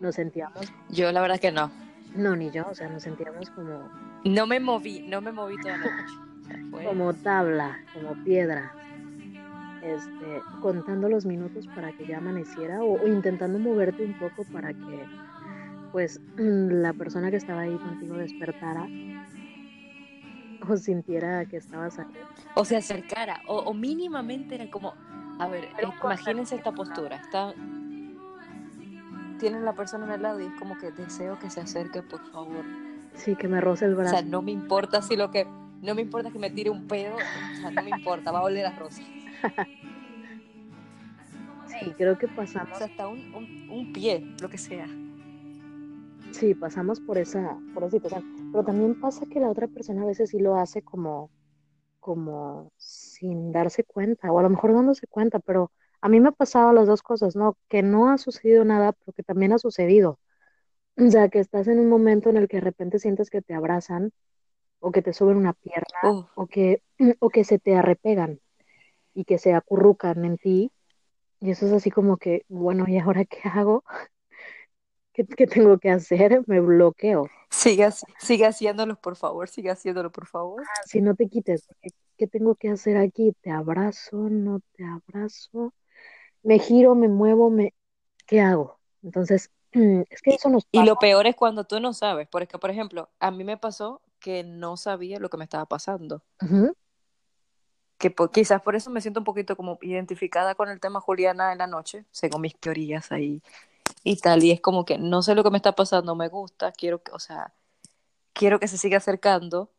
Nos 0.00 0.16
sentíamos... 0.16 0.72
Yo 0.88 1.12
la 1.12 1.20
verdad 1.20 1.38
que 1.38 1.52
no. 1.52 1.70
No, 2.16 2.34
ni 2.34 2.50
yo, 2.50 2.66
o 2.68 2.74
sea, 2.74 2.88
nos 2.88 3.02
sentíamos 3.02 3.50
como 3.50 3.88
no 4.24 4.46
me 4.46 4.58
moví, 4.58 5.04
no 5.08 5.20
me 5.20 5.32
moví 5.32 5.56
toda 5.60 5.78
la 5.78 5.84
noche. 5.84 6.14
Como 6.84 7.12
tabla, 7.12 7.78
como 7.92 8.14
piedra. 8.24 8.72
Este, 9.82 10.42
contando 10.60 11.08
los 11.08 11.26
minutos 11.26 11.66
para 11.74 11.92
que 11.92 12.06
ya 12.06 12.18
amaneciera 12.18 12.82
o, 12.82 13.06
intentando 13.06 13.58
moverte 13.58 14.04
un 14.04 14.18
poco 14.18 14.44
para 14.52 14.72
que 14.72 15.04
pues 15.92 16.20
la 16.36 16.92
persona 16.92 17.30
que 17.30 17.36
estaba 17.36 17.62
ahí 17.62 17.76
contigo 17.76 18.16
despertara 18.16 18.88
o 20.68 20.76
sintiera 20.76 21.46
que 21.46 21.56
estabas 21.56 21.98
ahí. 21.98 22.06
O 22.54 22.64
se 22.64 22.76
acercara, 22.76 23.40
o, 23.46 23.72
mínimamente 23.72 24.56
era 24.56 24.68
como, 24.70 24.94
a 25.38 25.48
ver, 25.48 25.68
imagínense 26.02 26.56
esta 26.56 26.72
postura, 26.72 27.16
está, 27.16 27.54
tienen 29.38 29.64
la 29.64 29.74
persona 29.74 30.06
en 30.06 30.12
el 30.12 30.22
lado 30.22 30.40
y 30.40 30.46
es 30.46 30.54
como 30.58 30.76
que 30.78 30.90
deseo 30.90 31.38
que 31.38 31.48
se 31.48 31.60
acerque, 31.60 32.02
por 32.02 32.20
favor 32.32 32.64
Sí, 33.18 33.34
que 33.34 33.48
me 33.48 33.60
roce 33.60 33.84
el 33.84 33.94
brazo. 33.94 34.14
O 34.14 34.18
sea, 34.18 34.26
no 34.26 34.42
me 34.42 34.52
importa 34.52 35.02
si 35.02 35.16
lo 35.16 35.30
que. 35.30 35.46
No 35.82 35.94
me 35.94 36.02
importa 36.02 36.30
que 36.30 36.38
me 36.38 36.50
tire 36.50 36.70
un 36.70 36.88
pedo, 36.88 37.14
o 37.14 37.60
sea, 37.60 37.70
no 37.70 37.82
me 37.82 37.90
importa, 37.90 38.32
va 38.32 38.40
a 38.40 38.42
oler 38.42 38.66
a 38.66 38.76
rosa. 38.76 39.02
sí, 41.66 41.92
creo 41.96 42.18
que 42.18 42.26
pasamos. 42.26 42.74
O 42.74 42.78
sea, 42.78 42.88
hasta 42.88 43.06
un, 43.06 43.68
un, 43.70 43.92
pie, 43.92 44.34
lo 44.40 44.48
que 44.48 44.58
sea. 44.58 44.88
Sí, 46.38 46.54
pasamos 46.54 47.00
por 47.00 47.18
esa, 47.18 47.58
por 47.74 47.82
esa 47.82 47.90
situación. 47.96 48.50
Pero 48.52 48.64
también 48.64 49.00
pasa 49.00 49.26
que 49.26 49.40
la 49.40 49.50
otra 49.50 49.66
persona 49.66 50.02
a 50.02 50.06
veces 50.06 50.30
sí 50.30 50.38
lo 50.38 50.54
hace 50.54 50.82
como, 50.82 51.32
como 51.98 52.70
sin 52.76 53.50
darse 53.50 53.82
cuenta, 53.82 54.30
o 54.30 54.38
a 54.38 54.42
lo 54.42 54.50
mejor 54.50 54.72
dándose 54.72 55.08
cuenta, 55.08 55.40
pero 55.40 55.72
a 56.00 56.08
mí 56.08 56.20
me 56.20 56.28
ha 56.28 56.32
pasado 56.32 56.72
las 56.72 56.86
dos 56.86 57.02
cosas, 57.02 57.34
¿no? 57.34 57.56
Que 57.68 57.82
no 57.82 58.08
ha 58.08 58.18
sucedido 58.18 58.64
nada, 58.64 58.92
pero 58.92 59.12
que 59.14 59.24
también 59.24 59.52
ha 59.52 59.58
sucedido. 59.58 60.20
O 60.96 61.10
sea, 61.10 61.28
que 61.28 61.40
estás 61.40 61.66
en 61.66 61.80
un 61.80 61.88
momento 61.88 62.30
en 62.30 62.36
el 62.36 62.46
que 62.46 62.58
de 62.58 62.62
repente 62.62 63.00
sientes 63.00 63.30
que 63.30 63.42
te 63.42 63.54
abrazan 63.54 64.12
o 64.78 64.92
que 64.92 65.02
te 65.02 65.12
suben 65.12 65.38
una 65.38 65.54
pierna 65.54 66.22
o, 66.36 66.46
que, 66.46 66.82
o 67.18 67.30
que 67.30 67.42
se 67.42 67.58
te 67.58 67.74
arrepegan 67.74 68.38
y 69.12 69.24
que 69.24 69.38
se 69.38 69.54
acurrucan 69.54 70.24
en 70.24 70.38
ti. 70.38 70.70
Y 71.40 71.50
eso 71.50 71.66
es 71.66 71.72
así 71.72 71.90
como 71.90 72.16
que, 72.16 72.44
bueno, 72.48 72.84
¿y 72.86 72.98
ahora 72.98 73.24
qué 73.24 73.40
hago? 73.48 73.82
¿Qué, 75.36 75.46
tengo 75.46 75.78
que 75.78 75.90
hacer? 75.90 76.42
Me 76.46 76.60
bloqueo. 76.60 77.28
Sigue, 77.50 77.88
sigue 78.18 78.46
haciéndolo, 78.46 78.96
por 78.96 79.16
favor, 79.16 79.48
sigue 79.48 79.70
haciéndolo, 79.70 80.12
por 80.12 80.26
favor. 80.26 80.62
Ah, 80.62 80.82
si 80.86 81.00
no 81.00 81.14
te 81.14 81.28
quites, 81.28 81.66
¿qué, 81.80 81.90
¿qué 82.16 82.26
tengo 82.26 82.54
que 82.54 82.68
hacer 82.70 82.96
aquí? 82.96 83.34
¿Te 83.40 83.50
abrazo? 83.50 84.28
¿No 84.28 84.60
te 84.76 84.84
abrazo? 84.84 85.72
Me 86.42 86.58
giro, 86.58 86.94
me 86.94 87.08
muevo, 87.08 87.50
me... 87.50 87.74
¿qué 88.26 88.40
hago? 88.40 88.78
Entonces, 89.02 89.50
es 89.72 90.22
que 90.22 90.34
eso 90.34 90.50
nos 90.50 90.68
Y 90.70 90.84
lo 90.84 90.96
peor 90.96 91.26
es 91.26 91.34
cuando 91.34 91.64
tú 91.64 91.80
no 91.80 91.92
sabes, 91.92 92.28
porque 92.28 92.58
por 92.58 92.70
ejemplo, 92.70 93.08
a 93.18 93.30
mí 93.30 93.42
me 93.42 93.56
pasó 93.56 94.02
que 94.20 94.44
no 94.44 94.76
sabía 94.76 95.18
lo 95.18 95.30
que 95.30 95.36
me 95.36 95.44
estaba 95.44 95.66
pasando. 95.66 96.22
Que 97.96 98.14
quizás 98.32 98.62
por 98.62 98.76
eso 98.76 98.90
me 98.90 99.00
siento 99.00 99.20
un 99.20 99.24
poquito 99.24 99.56
como 99.56 99.78
identificada 99.82 100.54
con 100.54 100.68
el 100.68 100.78
tema 100.78 101.00
Juliana 101.00 101.52
en 101.52 101.58
la 101.58 101.66
noche, 101.66 102.04
según 102.12 102.42
mis 102.42 102.56
teorías 102.56 103.10
ahí 103.10 103.42
y 104.08 104.16
tal, 104.16 104.42
y 104.42 104.52
es 104.52 104.60
como 104.62 104.86
que 104.86 104.96
no 104.96 105.20
sé 105.20 105.34
lo 105.34 105.44
que 105.44 105.50
me 105.50 105.58
está 105.58 105.72
pasando, 105.72 106.14
me 106.14 106.28
gusta, 106.28 106.72
quiero 106.72 107.02
que, 107.02 107.12
o 107.12 107.18
sea, 107.18 107.52
quiero 108.32 108.58
que 108.58 108.66
se 108.66 108.78
siga 108.78 108.96
acercando, 108.96 109.70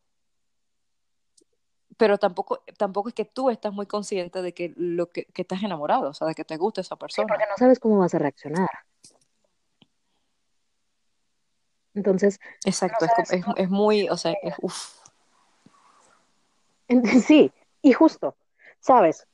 pero 1.98 2.20
tampoco, 2.20 2.64
tampoco 2.78 3.10
es 3.10 3.16
que 3.16 3.26
tú 3.26 3.50
estás 3.50 3.74
muy 3.74 3.88
consciente 3.88 4.44
de 4.44 4.54
que 4.54 4.72
lo 4.78 5.10
que, 5.10 5.26
que 5.26 5.42
estás 5.42 5.64
enamorado, 5.64 6.10
o 6.10 6.14
sea, 6.14 6.28
de 6.28 6.36
que 6.36 6.46
te 6.46 6.58
gusta 6.58 6.82
esa 6.82 6.96
persona. 6.96 7.28
porque 7.28 7.46
no 7.50 7.58
sabes 7.58 7.80
cómo 7.80 7.98
vas 7.98 8.14
a 8.14 8.20
reaccionar. 8.20 8.70
Entonces. 11.96 12.40
Exacto, 12.66 13.08
es, 13.58 13.70
muy, 13.72 14.10
o 14.10 14.18
sea, 14.18 14.34
es 14.44 14.54
Sí, 17.26 17.52
y 17.82 17.94
justo, 17.94 18.36
¿sabes? 18.80 19.28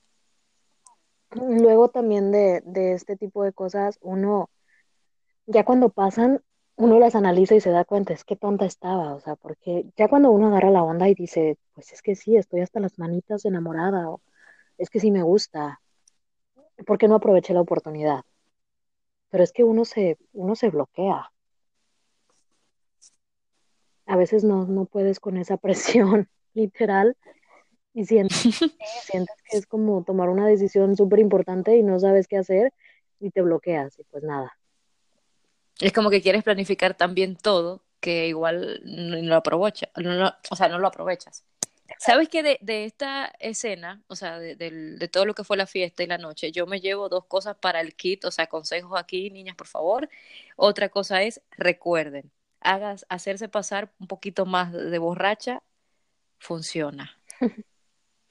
Luego 1.32 1.90
también 1.90 2.32
de, 2.32 2.62
de 2.66 2.94
este 2.94 3.18
tipo 3.18 3.44
de 3.44 3.52
cosas, 3.52 4.00
uno, 4.02 4.50
ya 5.48 5.64
cuando 5.66 5.90
pasan, 5.90 6.42
uno 6.78 7.00
las 7.00 7.16
analiza 7.16 7.56
y 7.56 7.62
se 7.62 7.72
da 7.72 7.86
cuenta, 7.86 8.14
es 8.14 8.24
que 8.26 8.36
tonta 8.36 8.66
estaba, 8.66 9.14
o 9.16 9.20
sea, 9.20 9.36
porque 9.36 9.86
ya 9.98 10.08
cuando 10.10 10.32
uno 10.32 10.48
agarra 10.48 10.72
la 10.72 10.84
onda 10.84 11.08
y 11.10 11.16
dice, 11.16 11.58
pues 11.74 11.94
es 11.94 12.02
que 12.02 12.16
sí, 12.16 12.38
estoy 12.38 12.62
hasta 12.62 12.80
las 12.80 13.00
manitas 13.00 13.46
enamorada, 13.46 14.10
o 14.10 14.22
es 14.78 14.90
que 14.90 15.00
sí 15.00 15.12
me 15.12 15.24
gusta, 15.24 15.82
¿por 16.86 16.98
qué 16.98 17.08
no 17.08 17.16
aproveché 17.16 17.54
la 17.54 17.62
oportunidad? 17.62 18.22
Pero 19.30 19.44
es 19.44 19.52
que 19.52 19.64
uno 19.64 19.86
se, 19.86 20.18
uno 20.34 20.56
se 20.56 20.70
bloquea 20.70 21.32
a 24.06 24.16
veces 24.16 24.44
no, 24.44 24.66
no 24.66 24.86
puedes 24.86 25.20
con 25.20 25.38
esa 25.38 25.58
presión 25.58 26.30
literal 26.54 27.18
y 27.94 28.06
sientes, 28.06 28.38
sientes 29.04 29.36
que 29.50 29.58
es 29.58 29.66
como 29.66 30.04
tomar 30.04 30.30
una 30.30 30.48
decisión 30.48 30.96
súper 30.96 31.20
importante 31.20 31.76
y 31.78 31.84
no 31.84 32.00
sabes 32.00 32.28
qué 32.28 32.38
hacer 32.38 32.74
y 33.20 33.32
te 33.32 33.42
bloqueas 33.42 33.98
y 34.00 34.04
pues 34.04 34.24
nada. 34.24 34.52
Es 35.80 35.94
como 35.94 36.10
que 36.10 36.22
quieres 36.22 36.44
planificar 36.44 36.96
también 36.96 37.36
todo 37.36 37.82
que 38.00 38.28
igual 38.28 38.82
no 38.84 39.18
lo 39.18 39.36
aprovechas, 39.36 39.90
o 40.52 40.56
sea, 40.56 40.70
no 40.70 40.78
lo 40.78 40.88
aprovechas. 40.88 41.44
¿Sabes 41.98 42.30
que 42.30 42.44
de, 42.44 42.58
de, 42.62 42.86
esta 42.86 43.32
escena, 43.40 44.04
o 44.08 44.16
sea, 44.16 44.38
de, 44.40 44.56
de, 44.56 45.08
todo 45.08 45.26
lo 45.26 45.34
que 45.34 45.44
fue 45.44 45.58
la 45.58 45.66
fiesta 45.66 46.04
y 46.04 46.08
la 46.08 46.18
noche, 46.18 46.52
yo 46.52 46.66
me 46.68 46.82
llevo 46.82 47.10
dos 47.10 47.26
cosas 47.26 47.56
para 47.56 47.82
el 47.82 47.96
kit, 47.96 48.26
o 48.26 48.32
sea, 48.32 48.48
consejos 48.48 49.00
aquí, 49.00 49.30
niñas, 49.30 49.56
por 49.56 49.68
favor. 49.68 50.10
Otra 50.56 50.90
cosa 50.90 51.24
es, 51.24 51.42
recuerden, 51.52 52.32
hagas 52.60 53.06
hacerse 53.10 53.50
pasar 53.50 53.92
un 54.00 54.08
poquito 54.08 54.46
más 54.46 54.72
de 54.72 54.98
borracha, 54.98 55.64
funciona. 56.40 57.18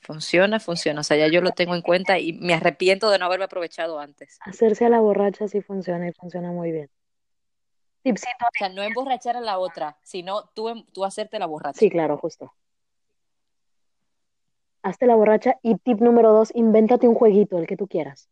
Funciona, 0.00 0.60
funciona. 0.60 1.00
O 1.00 1.02
sea, 1.02 1.16
ya 1.16 1.28
yo 1.28 1.40
lo 1.40 1.52
tengo 1.52 1.74
en 1.74 1.80
cuenta 1.80 2.18
y 2.18 2.34
me 2.34 2.52
arrepiento 2.52 3.08
de 3.08 3.18
no 3.18 3.24
haberme 3.24 3.46
aprovechado 3.46 3.98
antes. 3.98 4.36
Hacerse 4.42 4.84
a 4.84 4.90
la 4.90 5.00
borracha 5.00 5.48
sí 5.48 5.62
funciona 5.62 6.06
y 6.06 6.12
funciona 6.12 6.52
muy 6.52 6.72
bien. 6.72 6.90
Tipsito. 8.04 8.44
O 8.46 8.50
sea, 8.56 8.68
no 8.68 8.82
emborrachar 8.82 9.36
a 9.36 9.40
la 9.40 9.58
otra, 9.58 9.98
sino 10.02 10.44
tú, 10.54 10.68
em, 10.68 10.84
tú 10.92 11.04
hacerte 11.04 11.38
la 11.38 11.46
borracha. 11.46 11.80
Sí, 11.80 11.90
claro, 11.90 12.18
justo. 12.18 12.52
Hazte 14.82 15.06
la 15.06 15.16
borracha. 15.16 15.58
Y 15.62 15.76
tip 15.78 16.00
número 16.00 16.32
dos, 16.32 16.52
invéntate 16.54 17.08
un 17.08 17.14
jueguito, 17.14 17.58
el 17.58 17.66
que 17.66 17.76
tú 17.76 17.88
quieras. 17.88 18.28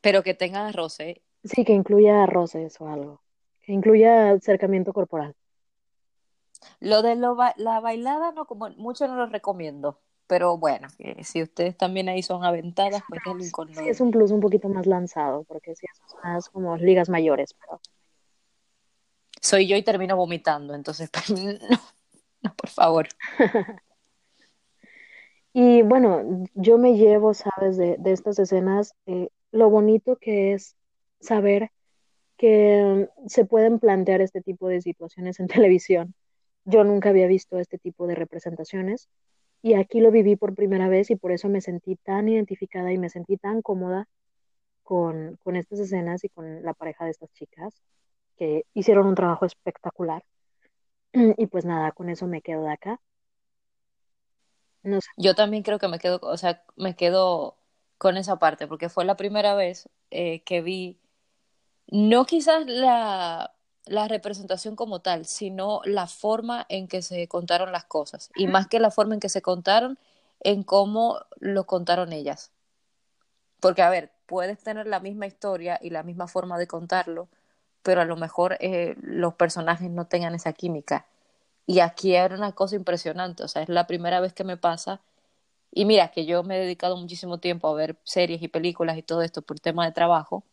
Pero 0.00 0.22
que 0.22 0.32
tenga 0.34 0.70
roce. 0.70 1.22
Sí, 1.42 1.64
que 1.64 1.72
incluya 1.72 2.24
roces 2.26 2.80
o 2.80 2.88
algo. 2.88 3.20
Que 3.62 3.72
incluya 3.72 4.30
acercamiento 4.30 4.92
corporal. 4.92 5.34
Lo 6.80 7.02
de 7.02 7.16
lo 7.16 7.34
ba- 7.34 7.54
la 7.56 7.80
bailada, 7.80 8.30
no, 8.32 8.46
como 8.46 8.70
mucho 8.70 9.08
no 9.08 9.16
lo 9.16 9.26
recomiendo. 9.26 10.00
Pero 10.28 10.58
bueno, 10.58 10.88
que 10.96 11.24
si 11.24 11.42
ustedes 11.42 11.76
también 11.76 12.08
ahí 12.08 12.22
son 12.22 12.44
aventadas, 12.44 13.02
pues 13.08 13.50
con 13.50 13.68
lo 13.68 13.74
Sí, 13.74 13.88
es 13.88 14.00
un 14.00 14.10
plus 14.10 14.30
un 14.30 14.40
poquito 14.40 14.68
más 14.68 14.86
lanzado, 14.86 15.44
porque 15.44 15.74
sí, 15.74 15.86
es 15.86 16.14
más 16.22 16.48
como 16.50 16.76
ligas 16.76 17.08
mayores, 17.08 17.54
pero 17.54 17.80
Soy 19.40 19.66
yo 19.66 19.76
y 19.76 19.82
termino 19.82 20.16
vomitando, 20.16 20.74
entonces, 20.74 21.10
no, 21.30 21.78
no, 22.42 22.54
por 22.54 22.70
favor. 22.70 23.08
Y 25.54 25.82
bueno, 25.82 26.44
yo 26.54 26.78
me 26.78 26.96
llevo, 26.96 27.34
sabes, 27.34 27.76
de, 27.76 27.96
de 27.98 28.12
estas 28.12 28.38
escenas, 28.38 28.94
eh, 29.06 29.28
lo 29.50 29.70
bonito 29.70 30.16
que 30.16 30.52
es 30.52 30.76
saber 31.20 31.72
que 32.36 33.08
mm, 33.24 33.28
se 33.28 33.44
pueden 33.44 33.80
plantear 33.80 34.20
este 34.20 34.40
tipo 34.40 34.68
de 34.68 34.80
situaciones 34.82 35.40
en 35.40 35.48
televisión. 35.48 36.14
Yo 36.64 36.84
nunca 36.84 37.08
había 37.08 37.26
visto 37.26 37.58
este 37.58 37.78
tipo 37.78 38.06
de 38.06 38.14
representaciones 38.14 39.08
y 39.62 39.74
aquí 39.74 40.00
lo 40.00 40.10
viví 40.10 40.36
por 40.36 40.54
primera 40.54 40.88
vez 40.88 41.10
y 41.10 41.16
por 41.16 41.32
eso 41.32 41.48
me 41.48 41.60
sentí 41.60 41.96
tan 41.96 42.28
identificada 42.28 42.92
y 42.92 42.98
me 42.98 43.10
sentí 43.10 43.36
tan 43.36 43.62
cómoda 43.62 44.08
con, 44.82 45.36
con 45.42 45.56
estas 45.56 45.80
escenas 45.80 46.24
y 46.24 46.28
con 46.28 46.62
la 46.62 46.74
pareja 46.74 47.04
de 47.04 47.10
estas 47.10 47.30
chicas 47.32 47.82
que 48.36 48.64
hicieron 48.72 49.06
un 49.06 49.14
trabajo 49.14 49.44
espectacular. 49.44 50.24
Y 51.36 51.46
pues 51.46 51.64
nada, 51.64 51.92
con 51.92 52.08
eso 52.08 52.26
me 52.26 52.42
quedo 52.42 52.62
de 52.64 52.72
acá. 52.72 53.00
No 54.82 55.00
sé. 55.00 55.08
Yo 55.16 55.34
también 55.34 55.62
creo 55.62 55.78
que 55.78 55.88
me 55.88 55.98
quedo, 55.98 56.20
o 56.22 56.36
sea, 56.36 56.62
me 56.76 56.94
quedo 56.94 57.58
con 57.98 58.16
esa 58.16 58.38
parte, 58.38 58.66
porque 58.66 58.88
fue 58.88 59.04
la 59.04 59.16
primera 59.16 59.54
vez 59.54 59.88
eh, 60.10 60.42
que 60.44 60.62
vi, 60.62 61.00
no 61.88 62.24
quizás 62.24 62.64
la, 62.66 63.52
la 63.88 64.08
representación 64.08 64.76
como 64.76 65.00
tal, 65.00 65.26
sino 65.26 65.80
la 65.84 66.06
forma 66.06 66.66
en 66.68 66.88
que 66.88 67.02
se 67.02 67.28
contaron 67.28 67.72
las 67.72 67.84
cosas, 67.84 68.30
y 68.36 68.46
más 68.46 68.68
que 68.68 68.80
la 68.80 68.90
forma 68.90 69.14
en 69.14 69.20
que 69.20 69.28
se 69.28 69.42
contaron, 69.42 69.98
en 70.40 70.62
cómo 70.62 71.20
lo 71.40 71.66
contaron 71.66 72.12
ellas. 72.12 72.52
Porque, 73.60 73.82
a 73.82 73.90
ver, 73.90 74.10
puedes 74.26 74.58
tener 74.62 74.86
la 74.86 75.00
misma 75.00 75.26
historia 75.26 75.78
y 75.82 75.90
la 75.90 76.02
misma 76.02 76.28
forma 76.28 76.58
de 76.58 76.66
contarlo, 76.66 77.28
pero 77.82 78.00
a 78.00 78.04
lo 78.04 78.16
mejor 78.16 78.56
eh, 78.60 78.96
los 79.00 79.34
personajes 79.34 79.90
no 79.90 80.06
tengan 80.06 80.34
esa 80.34 80.52
química. 80.52 81.06
Y 81.66 81.80
aquí 81.80 82.14
era 82.14 82.34
una 82.34 82.52
cosa 82.52 82.76
impresionante, 82.76 83.44
o 83.44 83.48
sea, 83.48 83.62
es 83.62 83.68
la 83.68 83.86
primera 83.86 84.20
vez 84.20 84.32
que 84.32 84.44
me 84.44 84.56
pasa. 84.56 85.00
Y 85.72 85.84
mira, 85.86 86.10
que 86.10 86.26
yo 86.26 86.42
me 86.44 86.56
he 86.56 86.60
dedicado 86.60 86.96
muchísimo 86.96 87.38
tiempo 87.40 87.68
a 87.68 87.74
ver 87.74 87.96
series 88.04 88.42
y 88.42 88.48
películas 88.48 88.96
y 88.98 89.02
todo 89.02 89.22
esto 89.22 89.42
por 89.42 89.60
tema 89.60 89.86
de 89.86 89.92
trabajo. 89.92 90.44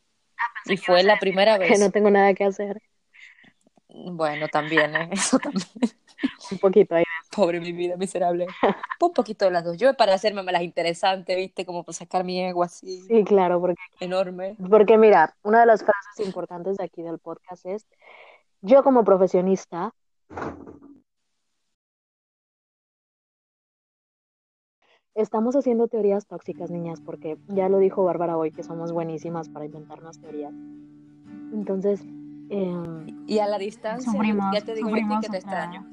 Y 0.66 0.78
fue 0.78 1.04
la 1.04 1.20
primera 1.20 1.60
que 1.60 1.60
vez. 1.60 1.80
no 1.80 1.92
tengo 1.92 2.12
nada 2.12 2.34
que 2.34 2.46
hacer. 2.46 2.82
Bueno, 4.12 4.48
también, 4.50 4.96
¿eh? 4.96 5.10
eso 5.14 5.40
también. 5.40 5.66
Un 6.52 6.58
poquito 6.60 6.96
ahí. 6.96 7.04
Pobre 7.36 7.60
mi 7.60 7.72
vida 7.72 7.98
miserable. 7.98 8.48
Un 9.02 9.14
poquito 9.14 9.46
de 9.46 9.52
las 9.52 9.64
dos. 9.64 9.78
Yo 9.78 9.94
para 9.96 10.14
hacerme 10.14 10.44
las 10.44 10.62
interesantes, 10.64 11.36
¿viste? 11.36 11.66
Como 11.66 11.84
para 11.84 11.94
sacar 11.94 12.24
mi 12.24 12.42
ego 12.42 12.64
así 12.64 13.02
Sí, 13.02 13.24
claro, 13.24 13.60
porque, 13.60 13.76
enorme. 14.00 14.56
porque 14.70 14.98
mira, 14.98 15.36
una 15.44 15.62
de 15.62 15.66
las 15.66 15.84
frases 15.84 16.26
importantes 16.26 16.78
de 16.78 16.84
aquí 16.86 17.02
del 17.02 17.20
podcast 17.20 17.66
es, 17.66 17.86
yo 18.62 18.84
como 18.84 19.04
profesionista, 19.04 19.94
estamos 25.14 25.56
haciendo 25.56 25.88
teorías 25.88 26.26
tóxicas, 26.28 26.72
niñas, 26.72 27.02
porque 27.02 27.38
ya 27.48 27.70
lo 27.70 27.80
dijo 27.80 28.04
Bárbara 28.04 28.38
hoy, 28.38 28.52
que 28.52 28.64
somos 28.64 28.92
buenísimas 28.92 29.50
para 29.50 29.66
inventarnos 29.66 30.20
teorías. 30.20 30.54
Entonces, 31.54 32.02
eh, 32.50 33.14
Y 33.28 33.40
a 33.40 33.48
la 33.48 33.58
distancia, 33.58 34.12
Sufrimos, 34.12 34.54
ya 34.54 34.62
te 34.62 34.74
digo 34.76 34.90
yo 34.90 34.96
que 34.96 35.02
te 35.02 35.16
otra- 35.28 35.38
extraño. 35.38 35.86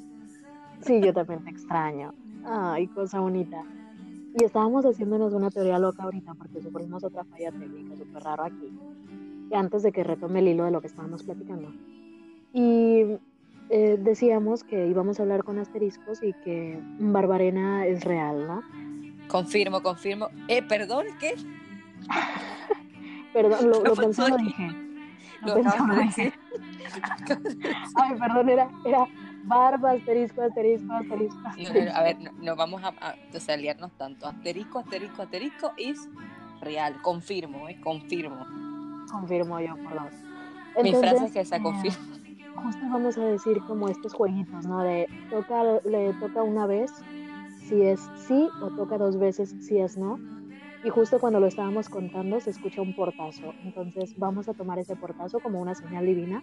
sí, 0.82 1.00
yo 1.00 1.12
también 1.12 1.42
te 1.44 1.50
extraño. 1.50 2.14
Ay, 2.44 2.86
cosa 2.88 3.20
bonita. 3.20 3.62
Y 4.38 4.44
estábamos 4.44 4.84
haciéndonos 4.86 5.32
una 5.34 5.50
teoría 5.50 5.78
loca 5.78 6.02
ahorita 6.04 6.34
porque 6.34 6.60
sufrimos 6.62 7.04
otra 7.04 7.24
falla 7.24 7.52
técnica 7.52 7.96
súper 7.96 8.22
raro 8.22 8.44
aquí. 8.44 8.72
Y 9.50 9.54
antes 9.54 9.82
de 9.82 9.92
que 9.92 10.02
retome 10.04 10.38
el 10.40 10.48
hilo 10.48 10.64
de 10.64 10.70
lo 10.70 10.80
que 10.80 10.86
estábamos 10.86 11.22
platicando. 11.22 11.70
Y 12.54 13.18
eh, 13.68 13.98
decíamos 14.02 14.64
que 14.64 14.86
íbamos 14.86 15.18
a 15.18 15.22
hablar 15.22 15.44
con 15.44 15.58
asteriscos 15.58 16.22
y 16.22 16.32
que 16.44 16.78
Barbarena 16.98 17.86
es 17.86 18.04
real, 18.04 18.46
¿no? 18.46 18.62
Confirmo, 19.28 19.82
confirmo. 19.82 20.28
Eh, 20.48 20.62
perdón, 20.62 21.06
¿qué? 21.20 21.34
Perdón, 23.32 23.70
lo, 23.70 23.82
¿Qué 23.82 23.88
lo 23.88 23.94
pensé, 23.94 24.28
lo 24.28 24.36
dije. 24.36 24.68
Lo 25.44 25.52
acabas 25.54 25.96
de 25.96 26.04
decir. 26.04 26.32
Ay, 27.96 28.18
perdón, 28.18 28.48
era, 28.48 28.70
era 28.84 29.06
barba, 29.44 29.92
asterisco, 29.92 30.42
asterisco, 30.42 30.92
asterisco. 30.92 31.36
No, 31.36 31.42
no, 31.42 31.52
no, 31.52 31.68
asterisco. 31.68 31.96
a 31.96 32.02
ver, 32.02 32.20
no, 32.20 32.30
no 32.40 32.56
vamos 32.56 32.82
a, 32.82 32.88
a 32.88 33.14
o 33.34 33.40
sea, 33.40 33.56
liarnos 33.56 33.92
tanto. 33.92 34.26
Asterisco, 34.26 34.78
asterisco, 34.78 35.22
asterisco 35.22 35.72
is 35.76 36.08
real. 36.60 37.00
Confirmo, 37.02 37.68
¿eh? 37.68 37.80
Confirmo. 37.80 38.46
Confirmo 39.10 39.60
yo 39.60 39.76
por 39.76 39.94
dos. 39.94 40.12
Mi 40.82 40.94
frase 40.94 41.06
es 41.06 41.12
Entonces, 41.12 41.32
que 41.32 41.40
esa 41.40 41.56
eh, 41.56 41.62
confirmo. 41.62 41.98
justo 42.62 42.80
vamos 42.90 43.18
a 43.18 43.24
decir 43.24 43.60
como 43.66 43.88
estos 43.88 44.14
jueguitos, 44.14 44.66
¿no? 44.66 44.82
De 44.82 45.08
toca, 45.30 45.62
le 45.84 46.12
toca 46.14 46.42
una 46.42 46.66
vez 46.66 46.92
si 47.68 47.82
es 47.82 48.00
sí 48.26 48.48
o 48.62 48.68
toca 48.70 48.96
dos 48.98 49.18
veces 49.18 49.54
si 49.60 49.78
es 49.78 49.98
no. 49.98 50.18
Y 50.84 50.90
justo 50.90 51.18
cuando 51.20 51.38
lo 51.40 51.46
estábamos 51.46 51.88
contando 51.88 52.40
se 52.40 52.50
escucha 52.50 52.82
un 52.82 52.94
portazo. 52.94 53.54
Entonces 53.64 54.14
vamos 54.18 54.48
a 54.48 54.54
tomar 54.54 54.78
ese 54.78 54.96
portazo 54.96 55.38
como 55.40 55.60
una 55.60 55.74
señal 55.74 56.06
divina 56.06 56.42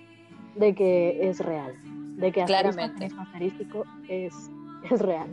de 0.56 0.74
que 0.74 1.28
es 1.30 1.40
real. 1.40 1.74
De 2.16 2.32
que 2.32 2.44
Claramente. 2.46 3.06
asterisco, 3.06 3.22
asterístico 3.22 3.84
es, 4.08 4.34
es 4.90 5.02
real. 5.02 5.28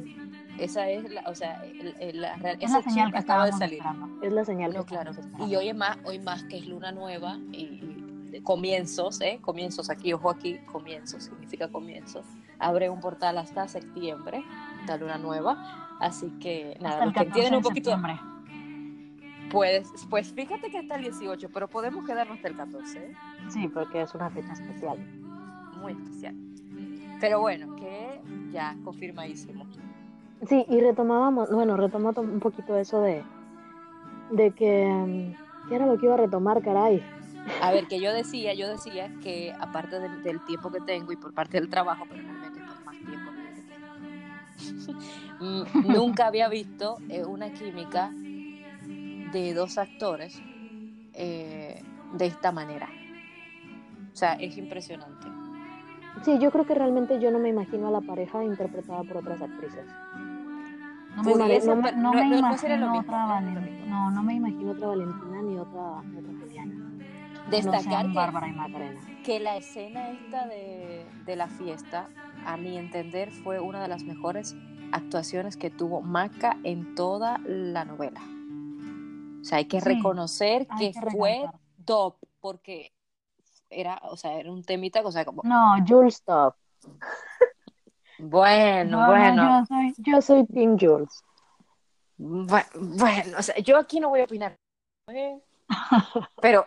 Esa 0.58 0.88
es 0.88 1.08
la, 1.10 1.22
o 1.28 1.34
sea, 1.34 1.62
el- 1.64 1.94
el- 2.00 2.20
la 2.20 2.34
real, 2.36 2.56
Es 2.60 2.70
la 2.72 2.78
ese 2.78 2.90
señal 2.90 3.12
que 3.12 3.18
acaba 3.18 3.46
de 3.46 3.52
salir. 3.52 3.82
Es 4.22 4.32
la 4.32 4.44
señal 4.44 4.72
que 4.72 4.78
No, 4.78 4.86
claro. 4.86 5.12
Y 5.46 5.54
hoy 5.54 5.68
es 5.68 5.76
más, 5.76 5.98
hoy 6.04 6.18
más 6.18 6.42
que 6.44 6.56
es 6.58 6.66
luna 6.66 6.92
nueva 6.92 7.36
y, 7.52 7.62
y 7.64 8.28
de 8.30 8.42
comienzos, 8.42 9.20
¿eh? 9.20 9.38
Comienzos 9.42 9.90
aquí, 9.90 10.12
ojo 10.14 10.30
aquí, 10.30 10.58
comienzos, 10.72 11.24
significa 11.24 11.68
comienzos. 11.68 12.24
Abre 12.58 12.88
un 12.90 13.00
portal 13.00 13.38
hasta 13.38 13.68
septiembre, 13.68 14.42
la 14.88 14.96
luna 14.96 15.18
nueva. 15.18 15.96
Así 16.00 16.30
que 16.40 16.76
nada, 16.80 16.94
Hasta 16.94 17.04
los 17.04 17.14
que 17.14 17.18
14 17.20 17.28
entienden 17.28 17.50
de 17.52 17.56
un 17.58 17.62
poquito, 17.62 17.90
septiembre. 17.90 18.20
Pues, 19.50 19.90
pues 20.10 20.32
fíjate 20.32 20.70
que 20.70 20.78
hasta 20.78 20.96
el 20.96 21.02
18, 21.02 21.48
pero 21.52 21.68
podemos 21.68 22.04
quedarnos 22.06 22.36
hasta 22.36 22.48
el 22.48 22.56
14, 22.56 22.98
¿eh? 22.98 23.12
Sí, 23.48 23.68
porque 23.68 24.02
es 24.02 24.14
una 24.14 24.30
fecha 24.30 24.52
especial. 24.52 24.98
muy 25.80 25.92
especial. 25.92 26.34
Pero 27.20 27.40
bueno, 27.40 27.74
que 27.76 28.20
ya 28.52 28.76
confirmadísimo. 28.84 29.66
Sí, 30.48 30.64
y 30.68 30.80
retomábamos, 30.80 31.50
bueno, 31.50 31.76
retomó 31.76 32.12
to- 32.12 32.20
un 32.20 32.40
poquito 32.40 32.76
eso 32.76 33.00
de, 33.00 33.22
de 34.32 34.50
que, 34.52 35.34
¿qué 35.68 35.74
era 35.74 35.86
lo 35.86 35.96
que 35.98 36.06
iba 36.06 36.14
a 36.14 36.18
retomar, 36.18 36.62
caray? 36.62 37.02
A 37.62 37.70
ver, 37.72 37.86
que 37.86 38.00
yo 38.00 38.12
decía, 38.12 38.52
yo 38.54 38.68
decía 38.68 39.10
que 39.22 39.54
aparte 39.58 39.98
del, 40.00 40.22
del 40.22 40.44
tiempo 40.44 40.70
que 40.70 40.80
tengo 40.80 41.12
y 41.12 41.16
por 41.16 41.32
parte 41.32 41.58
del 41.60 41.70
trabajo, 41.70 42.04
pero 42.08 42.22
realmente 42.22 42.60
por 42.60 42.84
más 42.84 42.96
tiempo 43.06 43.30
que 43.32 43.62
tengo, 45.38 45.88
nunca 45.98 46.26
había 46.26 46.48
visto 46.48 46.98
eh, 47.08 47.24
una 47.24 47.50
química 47.52 48.10
de 49.32 49.54
dos 49.54 49.78
actores 49.78 50.40
eh, 51.14 51.82
de 52.14 52.26
esta 52.26 52.52
manera. 52.52 52.88
O 54.12 54.16
sea, 54.16 54.34
es 54.34 54.56
impresionante. 54.56 55.26
Sí, 56.24 56.38
yo 56.40 56.50
creo 56.50 56.66
que 56.66 56.74
realmente 56.74 57.20
yo 57.20 57.30
no 57.30 57.38
me 57.38 57.50
imagino 57.50 57.88
a 57.88 57.90
la 57.90 58.00
pareja 58.00 58.42
interpretada 58.42 59.02
por 59.02 59.18
otras 59.18 59.40
actrices. 59.42 59.84
No 61.14 61.22
me, 61.22 61.32
imagino, 61.32 61.74
no 61.76 61.82
no 61.82 61.90
no- 61.92 61.92
no- 61.92 62.02
no 62.02 62.10
otra 62.10 62.26
no 62.26 62.54
es 62.54 62.62
lo 62.62 62.86
Valen- 62.88 63.62
mismo. 63.62 63.86
no, 63.86 64.10
no 64.10 64.22
me 64.22 64.34
imagino 64.34 64.72
otra 64.72 64.86
Valentina 64.88 65.42
ni 65.42 65.58
otra, 65.58 66.02
ni 66.02 66.18
otra 66.18 66.32
Juliana. 66.40 66.74
No 66.74 67.50
Destacar 67.50 67.82
sean 67.82 68.08
que, 68.10 68.14
Bárbara 68.16 68.48
y 68.48 68.52
Macarena. 68.52 69.00
que 69.24 69.40
la 69.40 69.56
escena 69.56 70.10
esta 70.10 70.46
de, 70.46 71.06
de 71.24 71.36
la 71.36 71.48
fiesta, 71.48 72.08
a 72.44 72.56
mi 72.56 72.76
entender, 72.76 73.30
fue 73.30 73.60
una 73.60 73.80
de 73.82 73.88
las 73.88 74.02
mejores 74.02 74.56
actuaciones 74.92 75.56
que 75.56 75.70
tuvo 75.70 76.00
Maca 76.02 76.56
en 76.64 76.94
toda 76.94 77.38
la 77.44 77.84
novela. 77.84 78.20
O 79.46 79.48
sea, 79.48 79.58
hay 79.58 79.66
que 79.66 79.80
Sí, 79.80 79.88
reconocer 79.88 80.66
Hay 80.70 80.92
que 80.92 81.00
que 81.00 81.10
fue 81.12 81.48
top, 81.84 82.16
porque 82.40 82.92
era, 83.70 84.00
o 84.02 84.16
sea, 84.16 84.32
era 84.40 84.50
un 84.50 84.64
temita, 84.64 85.00
o 85.04 85.12
sea, 85.12 85.24
como, 85.24 85.42
No, 85.44 85.76
Jules 85.86 86.20
Top. 86.24 86.56
bueno, 88.18 88.90
No, 88.90 89.00
no, 89.02 89.06
bueno, 89.06 89.60
yo 89.60 89.66
soy, 89.66 89.94
yo 89.98 90.20
soy 90.20 90.46
Team 90.46 90.76
Jules. 90.76 91.22
bu- 92.18 92.66
bueno, 92.98 93.38
o 93.38 93.42
sea, 93.42 93.56
yo 93.58 93.78
aquí 93.78 94.00
no 94.00 94.08
voy 94.08 94.22
a 94.22 94.24
opinar. 94.24 94.56
¿eh? 95.10 95.40
Pero, 96.42 96.66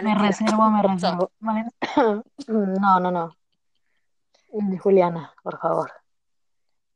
me 0.00 0.14
reservo, 0.14 0.70
me 0.70 0.82
reservo. 0.86 1.32
No, 2.46 3.00
no, 3.00 3.10
no. 3.10 3.36
Juliana, 4.80 5.34
por 5.42 5.58
favor. 5.58 5.90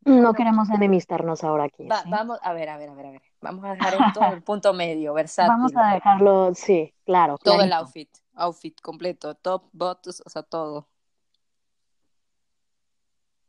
No 0.04 0.32
queremos 0.32 0.70
enemistarnos 0.70 1.42
ahora 1.42 1.64
aquí. 1.64 1.88
Vamos, 2.06 2.38
a 2.40 2.52
ver, 2.52 2.68
a 2.68 2.76
ver, 2.76 2.90
a 2.90 2.94
ver, 2.94 3.06
a 3.06 3.10
ver. 3.10 3.22
Vamos 3.44 3.62
a 3.62 3.72
dejar 3.74 3.94
esto 3.94 4.22
en 4.24 4.32
el 4.32 4.42
punto 4.42 4.72
medio, 4.72 5.12
versátil. 5.12 5.52
Vamos 5.52 5.72
a 5.76 5.94
dejarlo, 5.94 6.54
sí, 6.54 6.94
claro. 7.04 7.36
Todo 7.36 7.60
el 7.60 7.72
outfit, 7.74 8.08
outfit 8.36 8.80
completo, 8.80 9.34
top, 9.34 9.64
bottoms, 9.72 10.22
o 10.24 10.30
sea, 10.30 10.42
todo. 10.42 10.88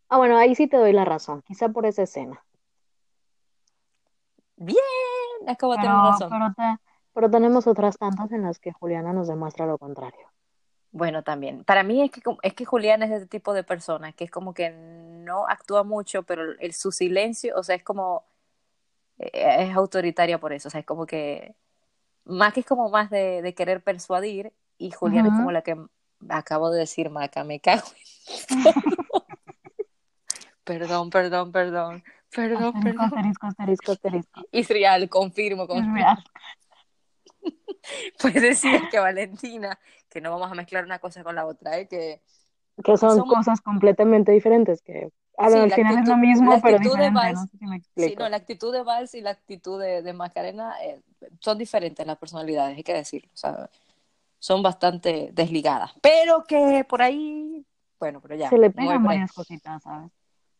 Ah, 0.10 0.18
bueno, 0.18 0.38
ahí 0.38 0.54
sí 0.54 0.68
te 0.68 0.76
doy 0.76 0.91
la 0.91 1.06
razón, 1.06 1.41
quizá 1.43 1.70
por 1.70 1.86
esa 1.86 2.04
escena. 2.04 2.43
Bien, 4.58 4.78
acabo 5.48 5.74
de 5.74 5.80
tener 5.80 5.96
razón. 5.96 6.30
Pero, 6.30 6.80
pero 7.14 7.32
tenemos 7.32 7.66
otras 7.66 7.98
tantas 7.98 8.34
en 8.34 8.43
las 8.43 8.60
que 8.60 8.74
Juliana 8.74 9.14
nos 9.14 9.30
demuestra 9.30 9.66
lo 9.66 9.78
contrario. 9.78 10.28
Bueno, 10.91 11.24
también. 11.24 11.64
Para 11.64 11.84
mí 11.84 12.02
es 12.02 12.12
que, 12.12 12.22
es 12.41 12.54
que 12.54 12.66
Julián 12.66 13.02
es 13.02 13.12
ese 13.12 13.28
tipo 13.28 13.54
de 13.54 13.64
persona, 13.64 14.12
que 14.12 14.26
es 14.26 14.32
como 14.32 14.54
que 14.54 14.72
no 14.72 15.48
actúa 15.48 15.84
mucho, 15.84 16.24
pero 16.24 16.43
el, 16.60 16.74
su 16.74 16.91
silencio, 16.91 17.56
o 17.58 17.64
sea, 17.64 17.76
es 17.76 17.84
como, 17.84 18.26
es 19.18 19.76
autoritaria 19.76 20.39
por 20.39 20.53
eso, 20.53 20.68
o 20.68 20.72
sea, 20.72 20.80
es 20.80 20.86
como 20.86 21.05
que, 21.05 21.55
más 22.26 22.53
que 22.53 22.61
es 22.61 22.66
como 22.66 22.89
más 22.89 23.09
de, 23.09 23.53
querer 23.55 23.84
persuadir, 23.84 24.53
y 24.78 24.91
Julián 24.91 25.28
es 25.28 25.32
como 25.32 25.51
la 25.51 25.61
que 25.61 25.78
acabo 26.30 26.70
de 26.70 26.80
decir, 26.80 27.09
Maca, 27.09 27.43
me 27.43 27.59
cago. 27.59 27.88
perdón, 30.63 31.09
perdón, 31.09 31.51
perdón. 31.51 32.03
Perdón, 32.36 32.74
perdón. 32.82 33.05
Asterisco, 33.05 33.47
asterisco, 33.47 33.91
asterisco. 33.93 34.41
Israel, 34.51 35.09
confirmo, 35.09 35.68
confirmo. 35.68 36.05
Pues 38.20 38.34
decir 38.34 38.82
que 38.89 38.97
Valentina, 38.97 39.78
que 40.09 40.20
no 40.20 40.32
vamos 40.32 40.51
a 40.51 40.55
mezclar 40.55 40.86
una 40.86 40.97
cosa 40.97 41.24
con 41.24 41.36
la 41.36 41.45
otra, 41.45 41.78
¿eh? 41.78 41.88
que, 41.88 42.20
que 42.84 42.97
son 42.97 43.20
cosas 43.28 43.61
completamente 43.61 44.32
diferentes, 44.32 44.82
que 44.82 45.11
al 45.38 45.72
final 45.72 46.00
es 46.00 46.08
lo 46.08 46.18
mismo, 46.18 46.62
pero 46.62 46.80
diferente, 46.80 47.34
no 47.34 47.42
sé 47.42 47.58
si 47.58 47.66
me 47.66 47.78
explico. 47.78 48.10
Sí, 48.10 48.16
no, 48.18 48.30
la 48.30 48.38
actitud 48.38 48.74
de 48.74 48.84
Vals 48.84 49.14
y 49.16 49.22
la 49.22 49.32
actitud 49.32 49.82
de, 49.82 50.02
de 50.02 50.14
Macarena 50.14 50.74
eh, 50.84 51.02
son 51.40 51.58
diferentes 51.58 52.06
las 52.06 52.18
personalidades, 52.18 52.78
hay 52.78 52.84
que 52.84 52.94
decirlo, 52.94 53.30
sea, 53.34 53.70
son 54.40 54.62
bastante 54.62 55.30
desligadas, 55.34 55.94
pero 56.02 56.44
que 56.44 56.86
por 56.88 57.02
ahí, 57.02 57.66
bueno, 58.00 58.22
pero 58.22 58.36
ya. 58.36 58.50
Se 58.50 58.58
le 58.58 58.70
pegan 58.70 59.04
varias 59.04 59.32
cositas, 59.32 59.84
¿sabes? 59.84 60.12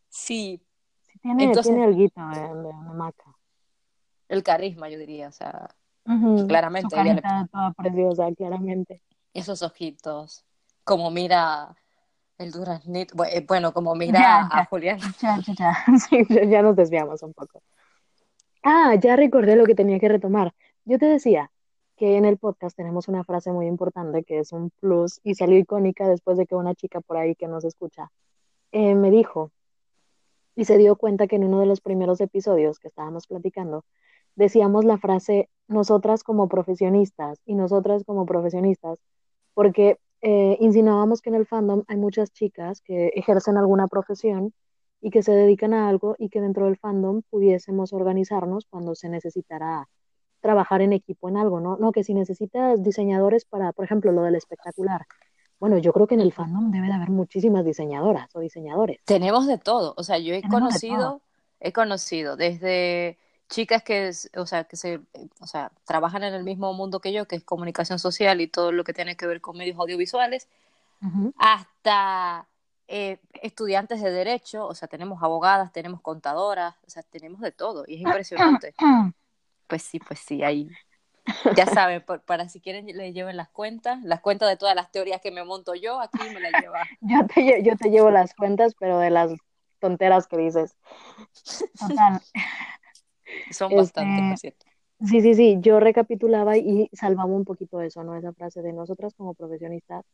Sí. 0.08 0.60
sí 1.02 1.18
tiene, 1.20 1.44
Entonces, 1.44 1.72
tiene 1.72 1.88
el 1.88 1.96
guito 1.96 2.20
de, 2.28 2.40
de, 2.40 2.66
de 2.66 2.94
Maca. 2.94 3.36
El 4.28 4.42
carisma, 4.42 4.88
yo 4.88 4.98
diría, 4.98 5.28
o 5.28 5.32
sea, 5.32 5.68
Claramente. 6.46 6.88
Su 6.90 6.96
carita 6.96 7.48
toda 7.50 7.72
preciosa, 7.72 8.28
claramente. 8.36 9.02
Esos 9.34 9.62
ojitos. 9.62 10.44
Como 10.84 11.10
mira 11.10 11.76
el 12.38 12.52
duraznito. 12.52 13.24
Eh, 13.24 13.44
bueno, 13.46 13.72
como 13.72 13.94
mira 13.96 14.48
a 14.50 14.64
Julián. 14.66 14.98
Ya, 15.20 15.38
ya, 15.46 15.54
ya. 15.54 15.76
Sí, 16.08 16.26
ya 16.28 16.62
nos 16.62 16.76
desviamos 16.76 17.22
un 17.22 17.32
poco. 17.32 17.62
Ah, 18.62 18.94
ya 19.00 19.16
recordé 19.16 19.56
lo 19.56 19.64
que 19.64 19.74
tenía 19.74 19.98
que 19.98 20.08
retomar. 20.08 20.54
Yo 20.84 20.98
te 20.98 21.06
decía 21.06 21.50
que 21.96 22.16
en 22.16 22.24
el 22.24 22.36
podcast 22.36 22.76
tenemos 22.76 23.08
una 23.08 23.24
frase 23.24 23.52
muy 23.52 23.66
importante 23.66 24.24
que 24.24 24.40
es 24.40 24.52
un 24.52 24.70
plus 24.80 25.20
y 25.24 25.34
salió 25.34 25.58
icónica 25.58 26.08
después 26.08 26.36
de 26.36 26.46
que 26.46 26.54
una 26.54 26.74
chica 26.74 27.00
por 27.00 27.16
ahí 27.16 27.34
que 27.34 27.48
nos 27.48 27.64
escucha 27.64 28.10
eh, 28.72 28.94
me 28.94 29.10
dijo 29.10 29.50
y 30.54 30.66
se 30.66 30.76
dio 30.78 30.96
cuenta 30.96 31.26
que 31.26 31.36
en 31.36 31.44
uno 31.44 31.60
de 31.60 31.66
los 31.66 31.80
primeros 31.80 32.20
episodios 32.20 32.78
que 32.78 32.88
estábamos 32.88 33.26
platicando 33.26 33.84
decíamos 34.34 34.84
la 34.84 34.98
frase 34.98 35.48
nosotras 35.68 36.22
como 36.22 36.48
profesionistas 36.48 37.40
y 37.44 37.54
nosotras 37.54 38.04
como 38.04 38.26
profesionistas, 38.26 38.98
porque 39.54 39.98
eh, 40.22 40.56
insinuábamos 40.60 41.20
que 41.20 41.30
en 41.30 41.36
el 41.36 41.46
fandom 41.46 41.84
hay 41.88 41.96
muchas 41.96 42.32
chicas 42.32 42.80
que 42.80 43.08
ejercen 43.14 43.56
alguna 43.56 43.86
profesión 43.86 44.52
y 45.00 45.10
que 45.10 45.22
se 45.22 45.32
dedican 45.32 45.74
a 45.74 45.88
algo 45.88 46.16
y 46.18 46.30
que 46.30 46.40
dentro 46.40 46.66
del 46.66 46.78
fandom 46.78 47.22
pudiésemos 47.30 47.92
organizarnos 47.92 48.66
cuando 48.68 48.94
se 48.94 49.08
necesitara 49.08 49.88
trabajar 50.40 50.80
en 50.80 50.92
equipo 50.92 51.28
en 51.28 51.36
algo, 51.36 51.60
¿no? 51.60 51.76
No, 51.76 51.92
que 51.92 52.04
si 52.04 52.14
necesitas 52.14 52.82
diseñadores 52.82 53.44
para, 53.44 53.72
por 53.72 53.84
ejemplo, 53.84 54.12
lo 54.12 54.22
del 54.22 54.36
espectacular. 54.36 55.06
Bueno, 55.58 55.78
yo 55.78 55.92
creo 55.92 56.06
que 56.06 56.14
en 56.14 56.20
el 56.20 56.32
fandom 56.32 56.70
debe 56.70 56.86
de 56.86 56.92
haber 56.92 57.10
muchísimas 57.10 57.64
diseñadoras 57.64 58.28
o 58.34 58.40
diseñadores. 58.40 58.98
Tenemos 59.04 59.46
de 59.46 59.58
todo, 59.58 59.94
o 59.96 60.02
sea, 60.02 60.18
yo 60.18 60.34
he 60.34 60.42
conocido, 60.42 61.20
he 61.60 61.72
conocido 61.72 62.36
desde 62.36 63.18
chicas 63.48 63.82
que, 63.82 64.10
o 64.36 64.46
sea, 64.46 64.64
que 64.64 64.76
se, 64.76 65.00
o 65.40 65.46
sea, 65.46 65.70
trabajan 65.84 66.24
en 66.24 66.34
el 66.34 66.44
mismo 66.44 66.72
mundo 66.72 67.00
que 67.00 67.12
yo, 67.12 67.26
que 67.26 67.36
es 67.36 67.44
comunicación 67.44 67.98
social 67.98 68.40
y 68.40 68.48
todo 68.48 68.72
lo 68.72 68.84
que 68.84 68.92
tiene 68.92 69.16
que 69.16 69.26
ver 69.26 69.40
con 69.40 69.56
medios 69.56 69.78
audiovisuales, 69.78 70.48
hasta 71.36 72.48
eh, 72.88 73.18
estudiantes 73.42 74.02
de 74.02 74.10
derecho, 74.10 74.66
o 74.66 74.74
sea, 74.74 74.88
tenemos 74.88 75.22
abogadas, 75.22 75.72
tenemos 75.72 76.00
contadoras, 76.00 76.74
o 76.86 76.90
sea, 76.90 77.02
tenemos 77.02 77.40
de 77.40 77.52
todo 77.52 77.84
y 77.86 77.96
es 77.96 78.00
impresionante. 78.00 78.74
pues 79.66 79.82
sí, 79.82 79.98
pues 79.98 80.20
sí, 80.20 80.42
ahí. 80.42 80.70
Ya 81.56 81.66
saben, 81.66 82.04
para 82.24 82.48
si 82.48 82.60
quieren 82.60 82.86
les 82.86 83.12
lleven 83.12 83.36
las 83.36 83.48
cuentas, 83.48 84.00
las 84.04 84.20
cuentas 84.20 84.48
de 84.48 84.56
todas 84.56 84.76
las 84.76 84.92
teorías 84.92 85.20
que 85.20 85.32
me 85.32 85.44
monto 85.44 85.74
yo, 85.74 86.00
aquí 86.00 86.18
me 86.32 86.40
las 86.40 86.62
lleva. 86.62 86.82
yo, 87.00 87.26
te, 87.26 87.62
yo 87.62 87.76
te 87.76 87.90
llevo 87.90 88.10
las 88.10 88.34
cuentas, 88.34 88.74
pero 88.78 88.98
de 89.00 89.10
las 89.10 89.32
tonteras 89.80 90.28
que 90.28 90.36
dices. 90.36 90.76
Total. 91.78 92.20
Son 93.50 93.74
bastante, 93.74 94.28
por 94.28 94.38
cierto. 94.38 94.66
Sí, 95.04 95.20
sí, 95.20 95.34
sí, 95.34 95.58
yo 95.60 95.78
recapitulaba 95.78 96.56
y 96.56 96.88
salvaba 96.92 97.28
un 97.28 97.44
poquito 97.44 97.80
eso, 97.82 98.02
¿no? 98.02 98.16
Esa 98.16 98.32
frase 98.32 98.62
de 98.62 98.72
nosotras 98.72 99.14
como 99.14 99.34
profesionistas. 99.34 100.04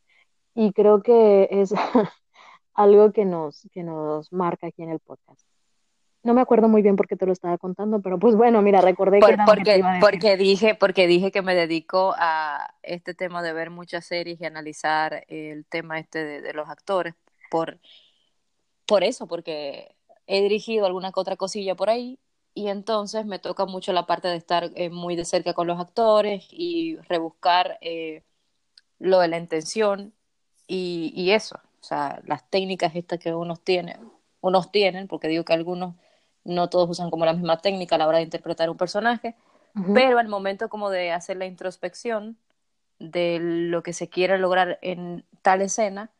Y 0.55 0.73
creo 0.73 1.01
que 1.01 1.47
es 1.51 1.73
algo 2.73 3.13
que 3.13 3.23
nos, 3.23 3.67
que 3.71 3.83
nos 3.83 4.31
marca 4.33 4.67
aquí 4.67 4.83
en 4.83 4.89
el 4.89 4.99
podcast. 4.99 5.41
No 6.21 6.33
me 6.33 6.41
acuerdo 6.41 6.67
muy 6.69 6.81
bien 6.81 6.95
por 6.95 7.07
qué 7.07 7.15
te 7.15 7.25
lo 7.25 7.33
estaba 7.33 7.57
contando, 7.57 8.01
pero 8.01 8.17
pues 8.17 8.35
bueno, 8.35 8.61
mira, 8.61 8.81
recordé 8.81 9.19
que 9.19 9.33
era 9.33 9.45
porque, 9.45 9.83
porque 9.99 10.37
dije, 10.37 10.75
porque 10.75 11.05
dije 11.05 11.31
que 11.31 11.41
me 11.41 11.53
dedico 11.53 12.13
a 12.17 12.75
este 12.81 13.13
tema 13.13 13.41
de 13.41 13.51
ver 13.51 13.69
muchas 13.69 14.05
series 14.05 14.39
y 14.39 14.45
analizar 14.45 15.25
el 15.27 15.65
tema 15.65 15.99
este 15.99 16.23
de, 16.23 16.41
de 16.41 16.53
los 16.53 16.69
actores 16.69 17.13
por, 17.51 17.77
por 18.85 19.03
eso, 19.03 19.27
porque 19.27 19.95
he 20.27 20.41
dirigido 20.41 20.85
alguna 20.85 21.11
que 21.11 21.19
otra 21.19 21.35
cosilla 21.35 21.75
por 21.75 21.89
ahí 21.89 22.19
y 22.53 22.67
entonces 22.67 23.25
me 23.25 23.39
toca 23.39 23.65
mucho 23.65 23.93
la 23.93 24.05
parte 24.05 24.27
de 24.27 24.35
estar 24.35 24.71
eh, 24.75 24.89
muy 24.89 25.15
de 25.15 25.25
cerca 25.25 25.53
con 25.53 25.67
los 25.67 25.79
actores 25.79 26.45
y 26.51 26.97
rebuscar 27.07 27.77
eh, 27.81 28.23
lo 28.99 29.19
de 29.19 29.27
la 29.27 29.37
intención 29.37 30.13
y, 30.67 31.11
y, 31.15 31.31
eso, 31.31 31.55
o 31.81 31.83
sea, 31.83 32.21
las 32.25 32.49
técnicas 32.49 32.95
estas 32.95 33.19
que 33.19 33.33
unos 33.33 33.61
tienen, 33.61 33.99
unos 34.41 34.71
tienen, 34.71 35.07
porque 35.07 35.27
digo 35.27 35.43
que 35.43 35.53
algunos 35.53 35.95
no 36.43 36.69
todos 36.69 36.89
usan 36.89 37.09
como 37.09 37.25
la 37.25 37.33
misma 37.33 37.57
técnica 37.57 37.95
a 37.95 37.97
la 37.97 38.07
hora 38.07 38.17
de 38.17 38.25
interpretar 38.25 38.69
un 38.69 38.77
personaje, 38.77 39.35
pero 39.93 40.19
al 40.19 40.27
momento 40.27 40.69
como 40.69 40.91
de 40.91 41.11
hacer 41.11 41.37
la 41.37 41.45
introspección 41.45 42.37
de 42.99 43.39
lo 43.41 43.81
que 43.81 43.93
se 43.93 44.07
quiere 44.07 44.37
lograr 44.37 44.77
en 44.81 45.25
tal 45.41 45.61
escena, 45.61 46.11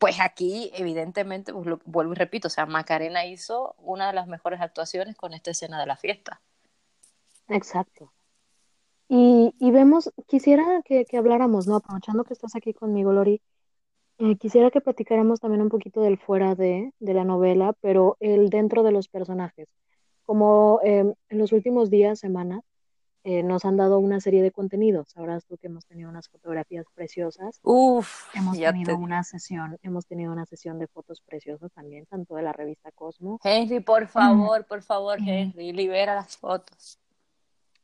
pues 0.00 0.18
aquí, 0.18 0.70
evidentemente, 0.74 1.52
pues 1.52 1.78
vuelvo 1.84 2.14
y 2.14 2.16
repito, 2.16 2.48
o 2.48 2.50
sea, 2.50 2.64
Macarena 2.64 3.26
hizo 3.26 3.74
una 3.76 4.06
de 4.06 4.14
las 4.14 4.26
mejores 4.28 4.62
actuaciones 4.62 5.14
con 5.14 5.34
esta 5.34 5.50
escena 5.50 5.78
de 5.78 5.86
la 5.86 5.98
fiesta. 5.98 6.40
Exacto. 7.48 8.10
Y, 9.08 9.54
y 9.58 9.70
vemos, 9.70 10.10
quisiera 10.26 10.80
que, 10.86 11.04
que, 11.04 11.18
habláramos, 11.18 11.66
¿no? 11.66 11.76
Aprovechando 11.76 12.24
que 12.24 12.32
estás 12.32 12.56
aquí 12.56 12.72
conmigo, 12.72 13.12
Lori, 13.12 13.42
eh, 14.16 14.36
quisiera 14.36 14.70
que 14.70 14.80
platicáramos 14.80 15.38
también 15.38 15.60
un 15.60 15.68
poquito 15.68 16.00
del 16.00 16.16
fuera 16.16 16.54
de, 16.54 16.94
de 16.98 17.14
la 17.14 17.24
novela, 17.24 17.74
pero 17.82 18.16
el 18.20 18.48
dentro 18.48 18.82
de 18.82 18.92
los 18.92 19.08
personajes. 19.08 19.68
Como 20.24 20.80
eh, 20.82 21.12
en 21.28 21.38
los 21.38 21.52
últimos 21.52 21.90
días, 21.90 22.20
semanas, 22.20 22.62
eh, 23.22 23.42
nos 23.42 23.64
han 23.66 23.76
dado 23.76 23.98
una 23.98 24.20
serie 24.20 24.42
de 24.42 24.50
contenidos. 24.50 25.08
Sabrás 25.10 25.44
tú 25.44 25.58
que 25.58 25.66
hemos 25.66 25.84
tenido 25.84 26.08
unas 26.08 26.28
fotografías 26.28 26.86
preciosas. 26.94 27.60
Uf, 27.62 28.34
hemos 28.34 28.56
tenido 28.58 28.96
una 28.96 29.22
sesión, 29.24 29.78
hemos 29.82 30.06
tenido 30.06 30.32
una 30.32 30.46
sesión 30.46 30.78
de 30.78 30.86
fotos 30.86 31.20
preciosas 31.20 31.70
también, 31.72 32.06
tanto 32.06 32.36
de 32.36 32.42
la 32.42 32.52
revista 32.52 32.90
Cosmo. 32.92 33.38
Henry, 33.44 33.80
por 33.80 34.06
favor, 34.06 34.64
por 34.66 34.82
favor, 34.82 35.18
Henry, 35.20 35.72
libera 35.72 36.14
las 36.14 36.36
fotos. 36.36 36.98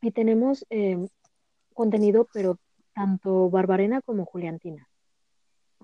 Y 0.01 0.11
tenemos 0.11 0.65
eh, 0.71 1.07
contenido, 1.75 2.27
pero 2.33 2.59
tanto 2.95 3.51
Barbarena 3.51 4.01
como 4.01 4.25
Juliantina. 4.25 4.89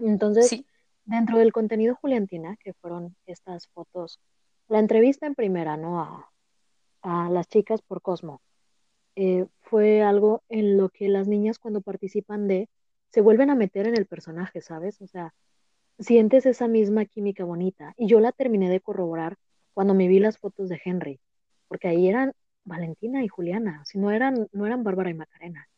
Entonces, 0.00 0.64
dentro 1.04 1.38
del 1.38 1.52
contenido 1.52 1.94
Juliantina, 1.96 2.56
que 2.56 2.72
fueron 2.72 3.14
estas 3.26 3.68
fotos, 3.68 4.18
la 4.68 4.78
entrevista 4.78 5.26
en 5.26 5.34
primera, 5.34 5.76
¿no? 5.76 6.00
A, 6.00 6.30
a 7.02 7.28
las 7.28 7.48
chicas 7.48 7.82
por 7.82 8.00
Cosmo 8.00 8.40
eh, 9.16 9.46
fue 9.60 10.02
algo 10.02 10.42
en 10.48 10.76
lo 10.76 10.88
que 10.88 11.08
las 11.08 11.28
niñas 11.28 11.58
cuando 11.58 11.80
participan 11.80 12.48
de, 12.48 12.68
se 13.10 13.20
vuelven 13.20 13.50
a 13.50 13.54
meter 13.54 13.86
en 13.86 13.96
el 13.96 14.06
personaje, 14.06 14.60
¿sabes? 14.60 15.00
O 15.02 15.06
sea, 15.06 15.34
sientes 15.98 16.46
esa 16.46 16.68
misma 16.68 17.04
química 17.04 17.44
bonita. 17.44 17.94
Y 17.96 18.06
yo 18.06 18.20
la 18.20 18.32
terminé 18.32 18.70
de 18.70 18.80
corroborar 18.80 19.36
cuando 19.74 19.94
me 19.94 20.08
vi 20.08 20.18
las 20.18 20.38
fotos 20.38 20.68
de 20.68 20.80
Henry, 20.84 21.20
porque 21.68 21.88
ahí 21.88 22.08
eran 22.08 22.32
Valentina 22.64 23.24
y 23.24 23.28
Juliana, 23.28 23.84
si 23.84 23.98
no 23.98 24.10
eran, 24.10 24.48
no 24.52 24.66
eran 24.66 24.84
Bárbara 24.84 25.10
y 25.10 25.14
Macarena. 25.14 25.68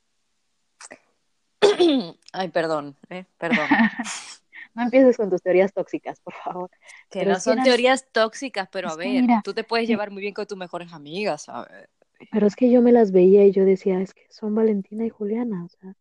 Ay, 2.33 2.49
perdón, 2.49 2.97
eh, 3.11 3.25
perdón. 3.39 3.67
no 4.75 4.83
empieces 4.83 5.17
con 5.17 5.31
tus 5.31 5.43
teorías 5.43 5.73
tóxicas, 5.73 6.21
por 6.21 6.35
favor. 6.35 6.71
Que 7.11 7.25
no 7.25 7.39
son 7.41 7.63
teorías 7.63 8.07
tóxicas, 8.13 8.69
pero 8.71 8.91
a 8.91 8.97
ver, 8.97 9.25
tú 9.43 9.55
te 9.55 9.65
puedes 9.65 9.89
llevar 9.89 10.11
muy 10.11 10.21
bien 10.21 10.35
con 10.35 10.47
tus 10.47 10.59
mejores 10.59 10.93
amigas, 10.93 11.43
¿sabes? 11.43 11.89
Pero 12.31 12.47
es 12.47 12.57
que 12.57 12.71
yo 12.71 12.83
me 12.83 12.93
las 12.93 13.13
veía 13.13 13.45
y 13.47 13.53
yo 13.53 13.65
decía, 13.65 14.01
es 14.01 14.15
que 14.15 14.27
son 14.31 14.55
Valentina 14.55 15.05
y 15.05 15.11
Juliana, 15.11 15.65
o 15.65 15.69
sea. 15.69 15.95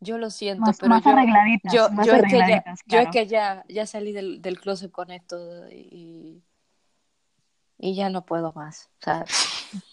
Yo 0.00 0.18
lo 0.18 0.30
siento, 0.30 0.68
pero 0.80 0.96
yo, 0.98 1.08
yo, 1.72 1.88
yo, 2.04 2.14
es 2.16 2.22
que 2.24 2.38
ya, 2.38 2.64
yo 2.86 2.98
es 2.98 3.08
que 3.12 3.26
ya, 3.28 3.64
ya 3.68 3.86
salí 3.86 4.10
del, 4.10 4.42
del 4.42 4.58
closet 4.58 4.90
con 4.90 5.12
esto 5.12 5.68
y, 5.70 6.42
y 7.78 7.94
ya 7.94 8.10
no 8.10 8.26
puedo 8.26 8.52
más. 8.52 8.90
O 8.98 9.04
sea, 9.04 9.24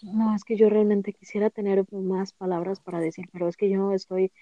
no, 0.02 0.34
es 0.34 0.42
que 0.42 0.56
yo 0.56 0.68
realmente 0.68 1.12
quisiera 1.12 1.48
tener 1.48 1.84
más 1.92 2.32
palabras 2.32 2.80
para 2.80 2.98
decir, 2.98 3.26
pero 3.32 3.46
es 3.46 3.56
que 3.56 3.70
yo 3.70 3.92
estoy 3.92 4.32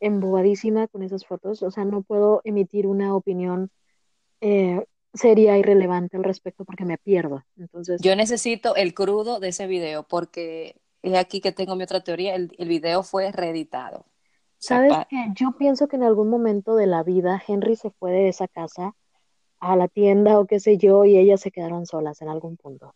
embobadísima 0.00 0.88
con 0.88 1.02
esas 1.02 1.26
fotos, 1.26 1.62
o 1.62 1.70
sea, 1.70 1.84
no 1.84 2.02
puedo 2.02 2.40
emitir 2.44 2.86
una 2.86 3.14
opinión 3.14 3.70
eh, 4.40 4.84
seria 5.14 5.58
y 5.58 5.62
relevante 5.62 6.16
al 6.16 6.24
respecto 6.24 6.64
porque 6.64 6.84
me 6.84 6.98
pierdo. 6.98 7.44
Entonces, 7.56 8.00
yo 8.00 8.16
necesito 8.16 8.74
el 8.76 8.94
crudo 8.94 9.40
de 9.40 9.48
ese 9.48 9.66
video 9.66 10.04
porque 10.04 10.80
es 11.02 11.14
aquí 11.14 11.40
que 11.40 11.52
tengo 11.52 11.76
mi 11.76 11.84
otra 11.84 12.02
teoría, 12.02 12.34
el, 12.34 12.54
el 12.58 12.68
video 12.68 13.02
fue 13.02 13.32
reeditado. 13.32 14.06
¿Sabes 14.58 14.92
qué? 15.08 15.16
Yo 15.34 15.52
pienso 15.58 15.88
que 15.88 15.96
en 15.96 16.04
algún 16.04 16.30
momento 16.30 16.76
de 16.76 16.86
la 16.86 17.02
vida 17.02 17.42
Henry 17.46 17.74
se 17.74 17.90
fue 17.90 18.12
de 18.12 18.28
esa 18.28 18.46
casa 18.46 18.94
a 19.58 19.76
la 19.76 19.88
tienda 19.88 20.38
o 20.38 20.46
qué 20.46 20.60
sé 20.60 20.78
yo 20.78 21.04
y 21.04 21.16
ellas 21.18 21.40
se 21.40 21.50
quedaron 21.50 21.84
solas 21.84 22.22
en 22.22 22.28
algún 22.28 22.56
punto. 22.56 22.94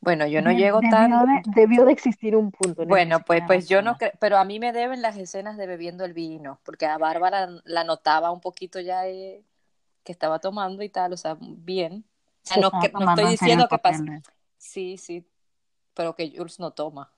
Bueno, 0.00 0.26
yo 0.26 0.40
no 0.40 0.52
llego 0.52 0.80
tan... 0.90 1.42
debió 1.54 1.84
de 1.84 1.92
existir 1.92 2.36
un 2.36 2.52
punto. 2.52 2.86
bueno, 2.86 3.20
pues, 3.26 3.42
pues 3.46 3.68
yo 3.68 3.82
no 3.82 3.96
creo, 3.96 4.12
pero 4.20 4.36
a 4.36 4.44
mí 4.44 4.60
me 4.60 4.72
deben 4.72 5.02
las 5.02 5.16
escenas 5.16 5.56
de 5.56 5.66
bebiendo 5.66 6.04
el 6.04 6.12
vino, 6.12 6.60
porque 6.64 6.86
a 6.86 6.96
Bárbara 6.98 7.48
la 7.64 7.82
notaba 7.82 8.30
un 8.30 8.40
poquito 8.40 8.78
ya 8.80 9.08
eh, 9.08 9.42
que 10.04 10.12
estaba 10.12 10.38
tomando 10.38 10.82
y 10.82 10.88
tal, 10.88 11.12
o 11.12 11.16
sea, 11.16 11.36
bien. 11.40 12.04
O 12.44 12.46
sea, 12.46 12.56
no, 12.58 12.70
que, 12.80 12.92
no 12.92 13.10
estoy 13.10 13.30
diciendo 13.30 13.66
que 13.68 13.78
pasa. 13.78 14.04
Sí, 14.58 14.96
sí, 14.96 15.26
pero 15.94 16.14
que 16.14 16.32
Jules 16.36 16.60
no 16.60 16.70
toma. 16.70 17.10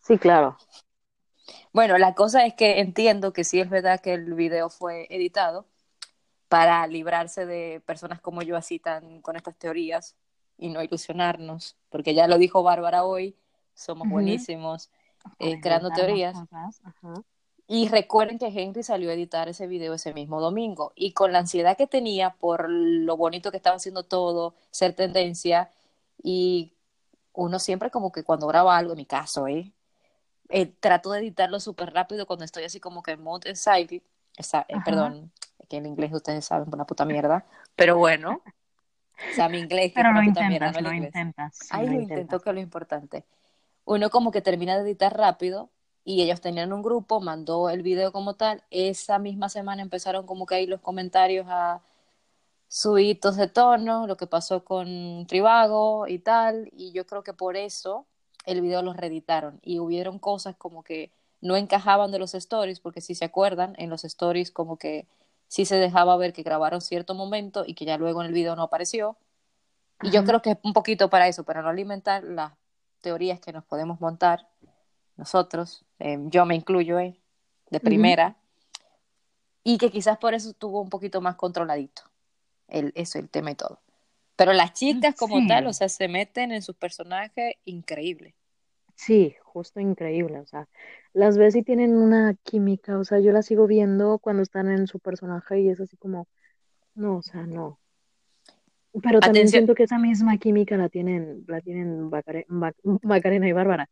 Sí, 0.00 0.18
claro. 0.18 0.56
Bueno, 1.72 1.98
la 1.98 2.14
cosa 2.14 2.46
es 2.46 2.54
que 2.54 2.80
entiendo 2.80 3.32
que 3.32 3.44
sí 3.44 3.60
es 3.60 3.68
verdad 3.68 4.00
que 4.00 4.14
el 4.14 4.34
video 4.34 4.70
fue 4.70 5.06
editado 5.10 5.66
para 6.48 6.86
librarse 6.86 7.46
de 7.46 7.82
personas 7.84 8.20
como 8.20 8.42
yo 8.42 8.56
así 8.56 8.78
tan 8.78 9.20
con 9.22 9.36
estas 9.36 9.56
teorías 9.56 10.14
y 10.56 10.68
no 10.68 10.82
ilusionarnos, 10.82 11.76
porque 11.88 12.14
ya 12.14 12.28
lo 12.28 12.38
dijo 12.38 12.62
Bárbara 12.62 13.04
hoy, 13.04 13.36
somos 13.74 14.08
buenísimos 14.08 14.90
eh, 15.38 15.60
creando 15.60 15.90
teorías. 15.90 16.36
Y 17.66 17.88
recuerden 17.88 18.38
que 18.38 18.48
Henry 18.48 18.82
salió 18.82 19.10
a 19.10 19.14
editar 19.14 19.48
ese 19.48 19.66
video 19.66 19.94
ese 19.94 20.12
mismo 20.12 20.40
domingo 20.40 20.92
y 20.94 21.12
con 21.12 21.32
la 21.32 21.38
ansiedad 21.38 21.76
que 21.76 21.86
tenía 21.86 22.30
por 22.30 22.68
lo 22.68 23.16
bonito 23.16 23.50
que 23.50 23.56
estaba 23.56 23.76
haciendo 23.76 24.02
todo, 24.02 24.54
ser 24.70 24.94
tendencia 24.94 25.70
y 26.22 26.74
uno 27.32 27.58
siempre 27.58 27.90
como 27.90 28.12
que 28.12 28.22
cuando 28.22 28.46
graba 28.46 28.76
algo, 28.76 28.92
en 28.92 28.98
mi 28.98 29.06
caso, 29.06 29.48
¿eh? 29.48 29.72
eh 30.50 30.66
trato 30.78 31.10
de 31.12 31.20
editarlo 31.20 31.58
súper 31.58 31.92
rápido 31.92 32.26
cuando 32.26 32.44
estoy 32.44 32.64
así 32.64 32.80
como 32.80 33.02
que 33.02 33.12
en 33.12 33.22
mode 33.22 33.48
anxiety, 33.48 34.02
esa, 34.36 34.66
eh, 34.68 34.76
perdón, 34.84 35.32
que 35.68 35.78
en 35.78 35.86
inglés 35.86 36.12
ustedes 36.12 36.44
saben, 36.44 36.68
una 36.72 36.86
puta 36.86 37.06
mierda, 37.06 37.46
pero 37.76 37.96
bueno, 37.96 38.42
o 39.30 39.34
sea, 39.34 39.48
mi 39.48 39.58
inglés. 39.58 39.92
Pero 39.94 40.12
lo 40.12 40.22
intentas, 40.22 40.80
lo 40.80 40.92
intentas. 40.92 41.58
Ahí 41.70 41.86
lo, 41.86 41.94
intento, 41.94 42.40
que 42.40 42.50
es 42.50 42.54
lo 42.54 42.60
importante. 42.60 43.24
Uno 43.84 44.10
como 44.10 44.30
que 44.30 44.42
termina 44.42 44.76
de 44.76 44.82
editar 44.82 45.16
rápido 45.16 45.70
y 46.04 46.22
ellos 46.22 46.40
tenían 46.40 46.72
un 46.72 46.82
grupo, 46.82 47.20
mandó 47.20 47.70
el 47.70 47.82
video 47.82 48.12
como 48.12 48.34
tal. 48.34 48.62
Esa 48.70 49.18
misma 49.18 49.48
semana 49.48 49.82
empezaron 49.82 50.26
como 50.26 50.46
que 50.46 50.56
ahí 50.56 50.66
los 50.66 50.80
comentarios 50.80 51.46
a 51.48 51.80
subitos 52.68 53.36
de 53.36 53.48
tono, 53.48 54.06
lo 54.06 54.16
que 54.16 54.26
pasó 54.26 54.64
con 54.64 55.26
Tribago 55.26 56.06
y 56.08 56.18
tal. 56.18 56.70
Y 56.76 56.92
yo 56.92 57.06
creo 57.06 57.22
que 57.22 57.32
por 57.32 57.56
eso 57.56 58.06
el 58.46 58.60
video 58.60 58.82
lo 58.82 58.92
reeditaron 58.92 59.60
y 59.62 59.78
hubieron 59.78 60.18
cosas 60.18 60.56
como 60.56 60.82
que 60.82 61.10
no 61.40 61.56
encajaban 61.56 62.10
de 62.10 62.18
los 62.18 62.34
stories, 62.34 62.80
porque 62.80 63.00
si 63.00 63.14
se 63.14 63.24
acuerdan, 63.26 63.74
en 63.78 63.90
los 63.90 64.04
stories 64.04 64.50
como 64.50 64.78
que 64.78 65.06
sí 65.48 65.66
se 65.66 65.76
dejaba 65.76 66.16
ver 66.16 66.32
que 66.32 66.42
grabaron 66.42 66.80
cierto 66.80 67.14
momento 67.14 67.64
y 67.66 67.74
que 67.74 67.84
ya 67.84 67.98
luego 67.98 68.22
en 68.22 68.28
el 68.28 68.32
video 68.34 68.56
no 68.56 68.62
apareció. 68.62 69.16
Y 70.02 70.10
yo 70.10 70.24
creo 70.24 70.42
que 70.42 70.52
es 70.52 70.58
un 70.62 70.72
poquito 70.72 71.08
para 71.10 71.28
eso, 71.28 71.44
para 71.44 71.62
no 71.62 71.68
alimentar 71.68 72.24
las 72.24 72.52
teorías 73.00 73.40
que 73.40 73.52
nos 73.52 73.64
podemos 73.64 74.00
montar 74.00 74.48
nosotros, 75.16 75.83
eh, 75.98 76.18
yo 76.24 76.46
me 76.46 76.54
incluyo 76.54 76.98
eh, 76.98 77.18
de 77.70 77.80
primera, 77.80 78.36
y 79.62 79.78
que 79.78 79.90
quizás 79.90 80.18
por 80.18 80.34
eso 80.34 80.50
estuvo 80.50 80.80
un 80.80 80.90
poquito 80.90 81.20
más 81.20 81.36
controladito, 81.36 82.02
el, 82.68 82.92
eso, 82.94 83.18
el 83.18 83.28
tema 83.28 83.50
y 83.50 83.54
todo. 83.54 83.80
Pero 84.36 84.52
las 84.52 84.72
chicas 84.72 85.14
como 85.16 85.46
tal, 85.46 85.66
o 85.66 85.72
sea, 85.72 85.88
se 85.88 86.08
meten 86.08 86.52
en 86.52 86.60
sus 86.60 86.76
personajes 86.76 87.54
increíble. 87.64 88.34
Sí, 88.96 89.34
justo 89.42 89.80
increíble, 89.80 90.38
o 90.38 90.46
sea, 90.46 90.68
las 91.12 91.38
ves 91.38 91.56
y 91.56 91.62
tienen 91.62 91.96
una 91.96 92.34
química, 92.42 92.98
o 92.98 93.04
sea, 93.04 93.20
yo 93.20 93.32
las 93.32 93.46
sigo 93.46 93.66
viendo 93.66 94.18
cuando 94.18 94.42
están 94.42 94.70
en 94.70 94.86
su 94.86 94.98
personaje 94.98 95.60
y 95.60 95.68
es 95.68 95.80
así 95.80 95.96
como, 95.96 96.26
no, 96.94 97.16
o 97.18 97.22
sea, 97.22 97.42
no. 97.42 97.78
Pero 99.02 99.20
también 99.20 99.48
siento 99.48 99.74
que 99.74 99.84
esa 99.84 99.98
misma 99.98 100.36
química 100.38 100.76
la 100.76 100.88
tienen, 100.88 101.44
la 101.48 101.60
tienen 101.60 102.10
Macarena 103.02 103.48
y 103.48 103.52
Bárbara. 103.52 103.90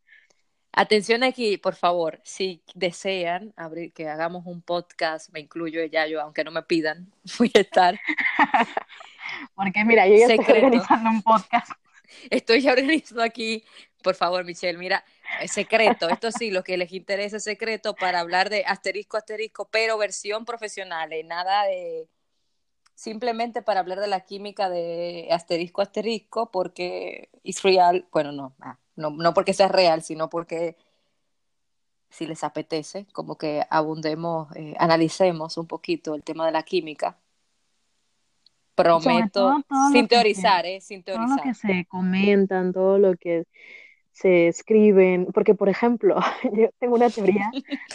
Atención 0.73 1.23
aquí, 1.23 1.59
por 1.59 1.75
favor, 1.75 2.21
si 2.25 2.63
desean 2.75 3.53
abrir, 3.57 3.93
que 3.93 4.09
hagamos 4.09 4.47
un 4.47 4.63
podcast, 4.63 5.31
me 5.33 5.41
incluyo 5.41 5.85
ya 5.85 6.07
yo, 6.07 6.21
aunque 6.21 6.45
no 6.45 6.51
me 6.51 6.63
pidan, 6.63 7.13
voy 7.39 7.51
a 7.55 7.61
estar. 7.61 8.01
Porque 9.55 9.85
mira, 9.85 10.07
yo 10.07 10.17
ya 10.17 10.35
estoy 10.35 10.57
organizando 10.57 11.11
un 11.11 11.23
podcast. 11.23 11.71
Estoy 12.31 12.69
organizando 12.69 13.23
aquí 13.23 13.65
por 14.03 14.15
favor, 14.15 14.45
Michelle, 14.45 14.77
mira, 14.77 15.05
secreto, 15.47 16.09
esto 16.09 16.31
sí, 16.31 16.51
lo 16.51 16.63
que 16.63 16.77
les 16.77 16.93
interesa 16.93 17.39
es 17.39 17.45
secreto 17.45 17.95
para 17.95 18.21
hablar 18.21 18.51
de 18.51 18.65
asterisco, 18.67 19.17
asterisco, 19.17 19.69
pero 19.71 19.97
versión 19.97 20.45
profesional, 20.45 21.13
eh, 21.13 21.25
nada 21.25 21.65
de 21.65 22.09
simplemente 22.95 23.63
para 23.63 23.81
hablar 23.81 24.01
de 24.01 24.09
la 24.09 24.21
química 24.21 24.69
de 24.69 25.29
asterisco, 25.31 25.81
asterisco, 25.81 26.51
porque 26.51 27.31
es 27.45 27.63
real, 27.63 28.07
bueno, 28.13 28.33
no, 28.33 28.55
ah, 28.61 28.79
no, 28.97 29.11
no 29.11 29.35
porque 29.35 29.55
sea 29.55 29.69
real, 29.69 30.03
sino 30.03 30.29
porque 30.29 30.77
si 32.13 32.27
les 32.27 32.45
apetece, 32.45 33.07
como 33.13 33.37
que 33.37 33.63
abundemos, 33.71 34.55
eh, 34.55 34.75
analicemos 34.79 35.57
un 35.57 35.67
poquito 35.67 36.15
el 36.15 36.23
tema 36.23 36.45
de 36.45 36.53
la 36.53 36.63
química. 36.63 37.17
Prometo, 38.75 39.63
sin 39.93 40.09
teorizar, 40.09 40.67
¿eh? 40.67 40.81
Sin 40.81 41.03
teorizar. 41.03 41.29
Todo 41.29 41.37
lo 41.37 41.43
que 41.43 41.55
se 41.55 41.85
comentan, 41.87 42.73
todo 42.73 42.99
lo 42.99 43.17
que 43.17 43.45
se 44.13 44.49
escriben, 44.49 45.27
porque 45.33 45.55
por 45.55 45.69
ejemplo, 45.69 46.21
yo 46.53 46.69
tengo 46.79 46.97
una 46.97 47.09
teoría 47.09 47.51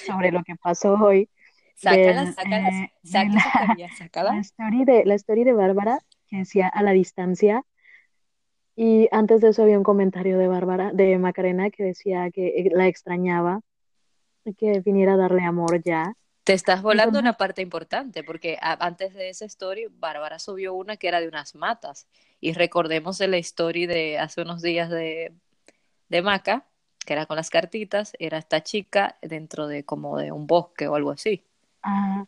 sobre 0.05 0.31
lo 0.31 0.43
que 0.43 0.55
pasó 0.55 0.93
hoy. 0.95 1.29
Sácala, 1.75 2.33
sácala, 2.33 2.69
eh, 2.69 2.91
sácala, 3.03 4.33
La 4.33 4.39
story 4.39 4.83
de, 4.83 5.05
la 5.05 5.13
story 5.13 5.43
de 5.43 5.53
Bárbara, 5.53 5.99
que 6.27 6.37
decía 6.37 6.67
a 6.67 6.81
la 6.81 6.91
distancia, 6.91 7.63
y 8.77 9.09
antes 9.11 9.41
de 9.41 9.49
eso 9.49 9.63
había 9.63 9.77
un 9.77 9.83
comentario 9.83 10.37
de 10.37 10.47
Bárbara, 10.47 10.91
de 10.93 11.17
Macarena, 11.17 11.69
que 11.69 11.83
decía 11.83 12.31
que 12.31 12.47
eh, 12.47 12.69
la 12.71 12.87
extrañaba, 12.87 13.59
que 14.57 14.79
viniera 14.79 15.15
a 15.15 15.17
darle 15.17 15.43
amor 15.43 15.83
ya. 15.83 16.13
Te 16.45 16.53
estás 16.53 16.81
volando 16.81 17.19
una 17.19 17.33
parte 17.33 17.61
importante, 17.61 18.23
porque 18.23 18.57
antes 18.61 19.13
de 19.13 19.27
esa 19.27 19.43
story, 19.43 19.87
Bárbara 19.89 20.39
subió 20.39 20.73
una 20.73 20.95
que 20.95 21.09
era 21.09 21.19
de 21.19 21.27
unas 21.27 21.55
matas. 21.55 22.07
Y 22.39 22.53
recordemos 22.53 23.19
la 23.19 23.37
story 23.37 23.85
de 23.85 24.17
hace 24.19 24.43
unos 24.43 24.61
días 24.61 24.89
de 24.89 25.33
de 26.09 26.21
Maca, 26.21 26.65
que 27.05 27.13
era 27.13 27.25
con 27.25 27.37
las 27.37 27.49
cartitas, 27.49 28.13
era 28.19 28.37
esta 28.37 28.63
chica 28.63 29.17
dentro 29.21 29.67
de 29.67 29.83
como 29.83 30.17
de 30.17 30.31
un 30.31 30.47
bosque 30.47 30.87
o 30.87 30.95
algo 30.95 31.11
así. 31.11 31.43
Ah. 31.83 32.25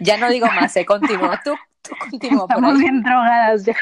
Ya 0.00 0.16
no 0.16 0.28
digo 0.28 0.46
más, 0.46 0.72
se 0.72 0.84
continúa. 0.84 1.40
Tú, 1.44 1.54
tú 1.82 1.90
continúa 2.10 2.46
por 2.46 2.64
ahí. 2.64 2.78
bien 2.78 3.02
drogadas 3.02 3.64
ya. 3.64 3.76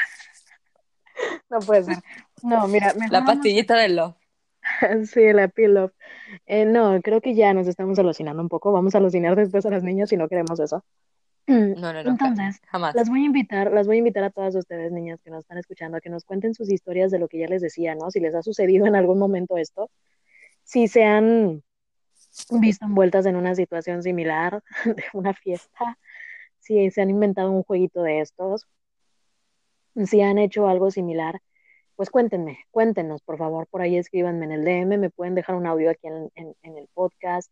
No 1.49 1.59
puede 1.59 1.83
ser. 1.83 1.97
No, 2.43 2.67
mira, 2.67 2.93
La 3.09 3.23
pastillita 3.23 3.75
del 3.77 3.95
love. 3.95 4.15
Sí, 5.05 5.31
la 5.31 5.47
pill 5.47 5.91
eh, 6.47 6.65
no, 6.65 6.99
creo 7.01 7.21
que 7.21 7.35
ya 7.35 7.53
nos 7.53 7.67
estamos 7.67 7.99
alucinando 7.99 8.41
un 8.41 8.49
poco. 8.49 8.71
Vamos 8.71 8.95
a 8.95 8.97
alucinar 8.97 9.35
después 9.35 9.65
a 9.65 9.69
las 9.69 9.83
niñas 9.83 10.09
si 10.09 10.17
no 10.17 10.27
queremos 10.27 10.59
eso. 10.59 10.83
No, 11.47 11.93
no, 11.93 12.03
no. 12.03 12.09
Entonces, 12.09 12.59
jamás. 12.65 12.95
Las 12.95 13.07
voy 13.07 13.21
a 13.21 13.25
invitar, 13.25 13.71
las 13.71 13.85
voy 13.85 13.97
a 13.97 13.99
invitar 13.99 14.23
a 14.23 14.31
todas 14.31 14.55
ustedes, 14.55 14.91
niñas, 14.91 15.21
que 15.21 15.29
nos 15.29 15.41
están 15.41 15.59
escuchando, 15.59 15.97
a 15.97 16.01
que 16.01 16.09
nos 16.09 16.25
cuenten 16.25 16.55
sus 16.55 16.71
historias 16.71 17.11
de 17.11 17.19
lo 17.19 17.27
que 17.27 17.37
ya 17.37 17.47
les 17.47 17.61
decía, 17.61 17.93
¿no? 17.93 18.09
Si 18.09 18.19
les 18.19 18.33
ha 18.33 18.41
sucedido 18.41 18.87
en 18.87 18.95
algún 18.95 19.19
momento 19.19 19.55
esto, 19.57 19.91
si 20.63 20.87
se 20.87 21.03
han 21.03 21.61
visto 22.59 22.85
envueltas 22.85 23.27
en 23.27 23.35
una 23.35 23.53
situación 23.53 24.01
similar 24.01 24.63
de 24.85 25.03
una 25.13 25.33
fiesta, 25.33 25.99
si 26.59 26.89
se 26.89 27.01
han 27.01 27.11
inventado 27.11 27.51
un 27.51 27.61
jueguito 27.61 28.01
de 28.01 28.21
estos, 28.21 28.67
si 30.05 30.21
han 30.21 30.37
hecho 30.37 30.67
algo 30.67 30.91
similar, 30.91 31.41
pues 31.95 32.09
cuéntenme, 32.09 32.59
cuéntenos, 32.71 33.21
por 33.21 33.37
favor, 33.37 33.67
por 33.67 33.81
ahí 33.81 33.97
escríbanme 33.97 34.45
en 34.45 34.51
el 34.51 34.65
DM, 34.65 34.97
me 34.97 35.09
pueden 35.09 35.35
dejar 35.35 35.55
un 35.55 35.65
audio 35.65 35.89
aquí 35.89 36.07
en, 36.07 36.55
el 36.63 36.87
podcast, 36.93 37.51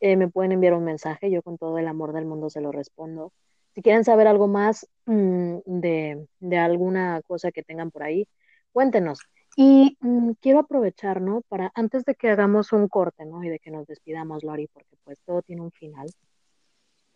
eh, 0.00 0.16
me 0.16 0.28
pueden 0.28 0.52
enviar 0.52 0.74
un 0.74 0.84
mensaje, 0.84 1.30
yo 1.30 1.42
con 1.42 1.58
todo 1.58 1.78
el 1.78 1.86
amor 1.86 2.12
del 2.12 2.24
mundo 2.24 2.50
se 2.50 2.60
lo 2.60 2.72
respondo. 2.72 3.32
Si 3.74 3.82
quieren 3.82 4.04
saber 4.04 4.26
algo 4.26 4.48
más 4.48 4.88
mm, 5.06 5.58
de, 5.66 6.26
de, 6.40 6.58
alguna 6.58 7.22
cosa 7.22 7.52
que 7.52 7.62
tengan 7.62 7.90
por 7.90 8.02
ahí, 8.02 8.26
cuéntenos. 8.72 9.20
Y 9.56 9.96
mm, 10.00 10.32
quiero 10.40 10.60
aprovechar, 10.60 11.20
¿no? 11.20 11.42
Para, 11.48 11.70
antes 11.74 12.04
de 12.04 12.14
que 12.14 12.30
hagamos 12.30 12.72
un 12.72 12.88
corte, 12.88 13.24
¿no? 13.24 13.42
Y 13.44 13.48
de 13.48 13.58
que 13.60 13.70
nos 13.70 13.86
despidamos, 13.86 14.42
Lori, 14.44 14.68
porque 14.68 14.96
pues 15.04 15.18
todo 15.24 15.42
tiene 15.42 15.62
un 15.62 15.72
final. 15.72 16.08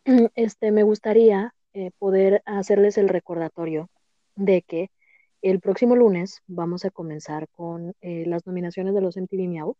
Este, 0.35 0.71
me 0.71 0.85
gustaría 0.85 1.55
eh, 1.75 1.91
poder 1.99 2.43
hacerles 2.47 2.99
el 2.99 3.09
recordatorio 3.09 3.91
de 4.39 4.63
que 4.63 4.91
el 5.43 5.61
próximo 5.61 5.97
lunes 5.97 6.43
vamos 6.47 6.85
a 6.85 6.91
comenzar 6.91 7.49
con 7.51 7.95
eh, 8.01 8.25
las 8.27 8.47
nominaciones 8.47 8.95
de 8.95 9.01
los 9.01 9.17
MTV 9.17 9.49
Miau 9.49 9.77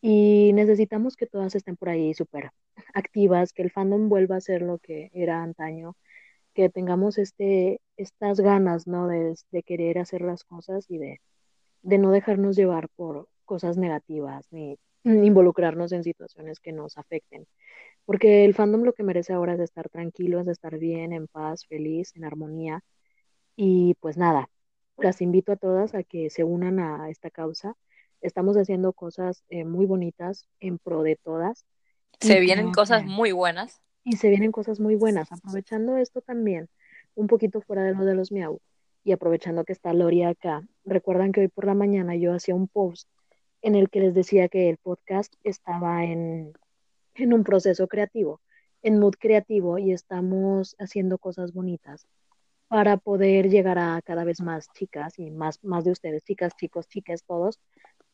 y 0.00 0.52
necesitamos 0.54 1.16
que 1.16 1.26
todas 1.26 1.54
estén 1.54 1.76
por 1.76 1.88
ahí 1.88 2.14
súper 2.14 2.50
activas, 2.94 3.52
que 3.52 3.62
el 3.62 3.70
fandom 3.70 4.08
vuelva 4.08 4.36
a 4.36 4.40
ser 4.40 4.62
lo 4.62 4.78
que 4.78 5.10
era 5.14 5.42
antaño, 5.42 5.96
que 6.54 6.68
tengamos 6.70 7.18
este, 7.18 7.80
estas 7.96 8.40
ganas, 8.40 8.86
¿no? 8.86 9.08
De, 9.08 9.34
querer 9.64 9.98
hacer 9.98 10.22
las 10.22 10.44
cosas 10.44 10.86
y 10.90 10.98
de, 10.98 11.20
de 11.82 11.98
no 11.98 12.10
dejarnos 12.10 12.56
llevar 12.56 12.88
por 12.96 13.28
cosas 13.44 13.76
negativas 13.78 14.46
ni 14.50 14.78
involucrarnos 15.04 15.92
en 15.92 16.04
situaciones 16.04 16.60
que 16.60 16.72
nos 16.72 16.98
afecten. 16.98 17.46
Porque 18.06 18.44
el 18.44 18.54
fandom 18.54 18.82
lo 18.84 18.92
que 18.92 19.02
merece 19.02 19.32
ahora 19.32 19.54
es 19.54 19.60
estar 19.60 19.88
tranquilo, 19.88 20.40
es 20.40 20.48
estar 20.48 20.78
bien, 20.78 21.12
en 21.12 21.28
paz, 21.28 21.66
feliz, 21.66 22.12
en 22.16 22.24
armonía. 22.24 22.82
Y 23.56 23.94
pues 24.00 24.16
nada, 24.16 24.48
las 24.96 25.20
invito 25.20 25.52
a 25.52 25.56
todas 25.56 25.94
a 25.94 26.02
que 26.02 26.30
se 26.30 26.44
unan 26.44 26.78
a 26.78 27.10
esta 27.10 27.30
causa. 27.30 27.76
Estamos 28.20 28.56
haciendo 28.56 28.92
cosas 28.92 29.44
eh, 29.48 29.64
muy 29.64 29.86
bonitas 29.86 30.48
en 30.60 30.78
pro 30.78 31.02
de 31.02 31.16
todas. 31.16 31.64
Se 32.20 32.40
vienen 32.40 32.72
cosas 32.72 33.04
muy 33.04 33.32
buenas. 33.32 33.80
Y 34.02 34.16
se 34.16 34.28
vienen 34.28 34.52
cosas 34.52 34.80
muy 34.80 34.96
buenas. 34.96 35.30
Aprovechando 35.32 35.96
esto 35.96 36.20
también, 36.20 36.68
un 37.14 37.26
poquito 37.26 37.60
fuera 37.60 37.82
de 37.84 37.94
lo 37.94 38.04
de 38.04 38.14
los 38.14 38.32
miau, 38.32 38.60
y 39.02 39.12
aprovechando 39.12 39.64
que 39.64 39.72
está 39.72 39.92
Lori 39.92 40.22
acá, 40.22 40.66
recuerdan 40.84 41.32
que 41.32 41.40
hoy 41.40 41.48
por 41.48 41.66
la 41.66 41.74
mañana 41.74 42.16
yo 42.16 42.32
hacía 42.34 42.54
un 42.54 42.68
post 42.68 43.08
en 43.62 43.74
el 43.74 43.88
que 43.88 44.00
les 44.00 44.14
decía 44.14 44.48
que 44.48 44.68
el 44.68 44.76
podcast 44.76 45.34
estaba 45.42 46.04
en, 46.04 46.52
en 47.14 47.32
un 47.32 47.44
proceso 47.44 47.88
creativo, 47.88 48.40
en 48.82 48.98
mood 48.98 49.14
creativo, 49.18 49.78
y 49.78 49.92
estamos 49.92 50.76
haciendo 50.78 51.18
cosas 51.18 51.52
bonitas 51.52 52.06
para 52.68 52.96
poder 52.96 53.48
llegar 53.50 53.78
a 53.78 54.00
cada 54.02 54.24
vez 54.24 54.40
más 54.40 54.68
chicas 54.72 55.18
y 55.18 55.30
más, 55.30 55.62
más 55.62 55.84
de 55.84 55.92
ustedes, 55.92 56.24
chicas, 56.24 56.54
chicos, 56.56 56.88
chicas, 56.88 57.22
todos, 57.24 57.60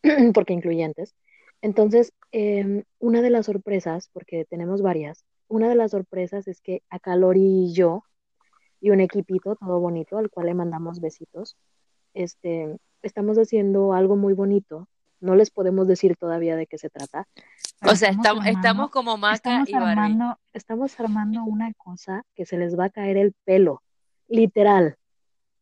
porque 0.34 0.52
incluyentes. 0.52 1.14
Entonces, 1.62 2.12
em, 2.32 2.84
una 2.98 3.22
de 3.22 3.30
las 3.30 3.46
sorpresas, 3.46 4.08
porque 4.12 4.44
tenemos 4.44 4.82
varias, 4.82 5.24
una 5.48 5.68
de 5.68 5.74
las 5.74 5.90
sorpresas 5.90 6.48
es 6.48 6.60
que 6.60 6.82
a 6.90 6.98
Calori 6.98 7.64
y 7.64 7.74
yo, 7.74 8.04
y 8.80 8.90
un 8.90 9.00
equipito 9.00 9.56
todo 9.56 9.78
bonito, 9.78 10.16
al 10.16 10.30
cual 10.30 10.46
le 10.46 10.54
mandamos 10.54 11.00
besitos, 11.00 11.56
este, 12.14 12.78
estamos 13.02 13.36
haciendo 13.36 13.92
algo 13.92 14.16
muy 14.16 14.32
bonito. 14.32 14.88
No 15.20 15.34
les 15.34 15.50
podemos 15.50 15.86
decir 15.86 16.16
todavía 16.16 16.56
de 16.56 16.66
qué 16.66 16.78
se 16.78 16.88
trata. 16.88 17.28
O 17.82 17.94
sea, 17.94 18.08
estamos, 18.10 18.46
estamos 18.46 18.90
como 18.90 19.18
Maca 19.18 19.64
y 19.66 19.74
armando, 19.74 20.38
Estamos 20.54 20.98
armando 20.98 21.44
una 21.44 21.72
cosa 21.74 22.24
que 22.34 22.46
se 22.46 22.56
les 22.56 22.78
va 22.78 22.86
a 22.86 22.90
caer 22.90 23.18
el 23.18 23.34
pelo 23.44 23.82
literal. 24.30 24.96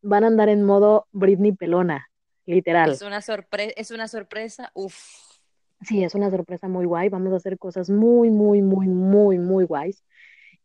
Van 0.01 0.23
a 0.23 0.27
andar 0.27 0.47
en 0.47 0.63
modo 0.63 1.07
Britney 1.11 1.51
pelona, 1.51 2.09
literal. 2.45 2.91
Es 2.91 3.01
una 3.01 3.21
sorpresa, 3.21 3.73
es 3.75 3.91
una 3.91 4.07
sorpresa, 4.07 4.71
uff. 4.73 4.95
Sí, 5.81 6.03
es 6.03 6.15
una 6.15 6.29
sorpresa 6.29 6.67
muy 6.67 6.85
guay. 6.85 7.09
Vamos 7.09 7.33
a 7.33 7.37
hacer 7.37 7.57
cosas 7.57 7.89
muy, 7.89 8.29
muy, 8.29 8.61
muy, 8.61 8.87
muy, 8.87 9.37
muy 9.39 9.65
guays. 9.65 10.03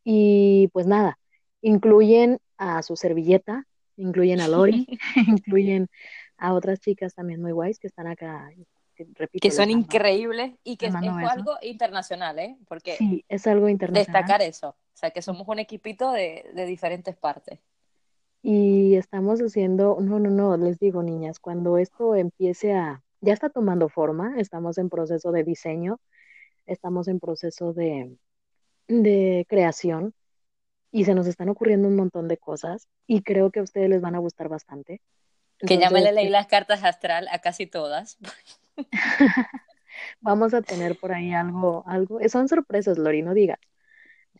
Y 0.04 0.68
pues 0.72 0.86
nada, 0.86 1.18
incluyen 1.62 2.38
a 2.58 2.82
su 2.82 2.96
servilleta, 2.96 3.66
incluyen 3.96 4.40
a 4.40 4.48
Lori, 4.48 4.86
incluyen 5.28 5.88
a 6.36 6.52
otras 6.52 6.80
chicas 6.80 7.14
también 7.14 7.40
muy 7.40 7.52
guays 7.52 7.78
que 7.78 7.86
están 7.86 8.06
acá. 8.06 8.50
Que, 8.96 9.06
repito, 9.14 9.48
que 9.48 9.50
son 9.50 9.70
increíbles 9.70 10.52
y 10.62 10.76
que 10.76 10.86
es, 10.86 10.94
algo 10.94 11.56
internacional, 11.62 12.38
¿eh? 12.38 12.56
Porque 12.68 12.96
sí, 12.96 13.24
es 13.28 13.46
algo 13.46 13.68
internacional. 13.68 14.22
Destacar 14.22 14.42
eso, 14.42 14.68
o 14.68 14.96
sea, 14.96 15.10
que 15.10 15.22
somos 15.22 15.48
un 15.48 15.58
equipito 15.58 16.12
de, 16.12 16.44
de 16.54 16.66
diferentes 16.66 17.16
partes. 17.16 17.58
Y 18.46 18.96
estamos 18.96 19.40
haciendo, 19.40 19.96
no, 20.02 20.18
no, 20.18 20.28
no, 20.28 20.58
les 20.58 20.78
digo 20.78 21.02
niñas, 21.02 21.38
cuando 21.38 21.78
esto 21.78 22.14
empiece 22.14 22.74
a, 22.74 23.02
ya 23.22 23.32
está 23.32 23.48
tomando 23.48 23.88
forma, 23.88 24.38
estamos 24.38 24.76
en 24.76 24.90
proceso 24.90 25.32
de 25.32 25.44
diseño, 25.44 25.98
estamos 26.66 27.08
en 27.08 27.20
proceso 27.20 27.72
de, 27.72 28.18
de 28.86 29.46
creación 29.48 30.12
y 30.90 31.06
se 31.06 31.14
nos 31.14 31.26
están 31.26 31.48
ocurriendo 31.48 31.88
un 31.88 31.96
montón 31.96 32.28
de 32.28 32.36
cosas 32.36 32.86
y 33.06 33.22
creo 33.22 33.50
que 33.50 33.60
a 33.60 33.62
ustedes 33.62 33.88
les 33.88 34.02
van 34.02 34.14
a 34.14 34.18
gustar 34.18 34.50
bastante. 34.50 35.00
que 35.58 35.78
ya 35.78 35.88
me 35.88 36.02
le 36.02 36.12
leí 36.12 36.28
las 36.28 36.46
cartas 36.46 36.84
astral 36.84 37.28
a 37.30 37.38
casi 37.38 37.66
todas. 37.66 38.18
Vamos 40.20 40.52
a 40.52 40.60
tener 40.60 40.98
por 40.98 41.12
ahí 41.12 41.32
algo, 41.32 41.82
algo, 41.86 42.18
son 42.28 42.48
sorpresas, 42.48 42.98
Lori, 42.98 43.22
no 43.22 43.32
digas. 43.32 43.58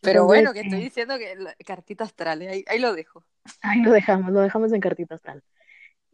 Pero 0.03 0.27
bueno, 0.27 0.53
que 0.53 0.61
estoy 0.61 0.81
diciendo 0.81 1.17
que 1.17 1.35
cartita 1.65 2.05
astral, 2.05 2.43
ahí, 2.43 2.65
ahí, 2.69 2.79
lo 2.79 2.93
dejo. 2.93 3.25
Ahí 3.63 3.83
lo 3.83 3.93
dejamos, 3.93 4.33
lo 4.33 4.41
dejamos 4.41 4.73
en 4.73 4.81
cartita 4.81 5.15
astral. 5.15 5.43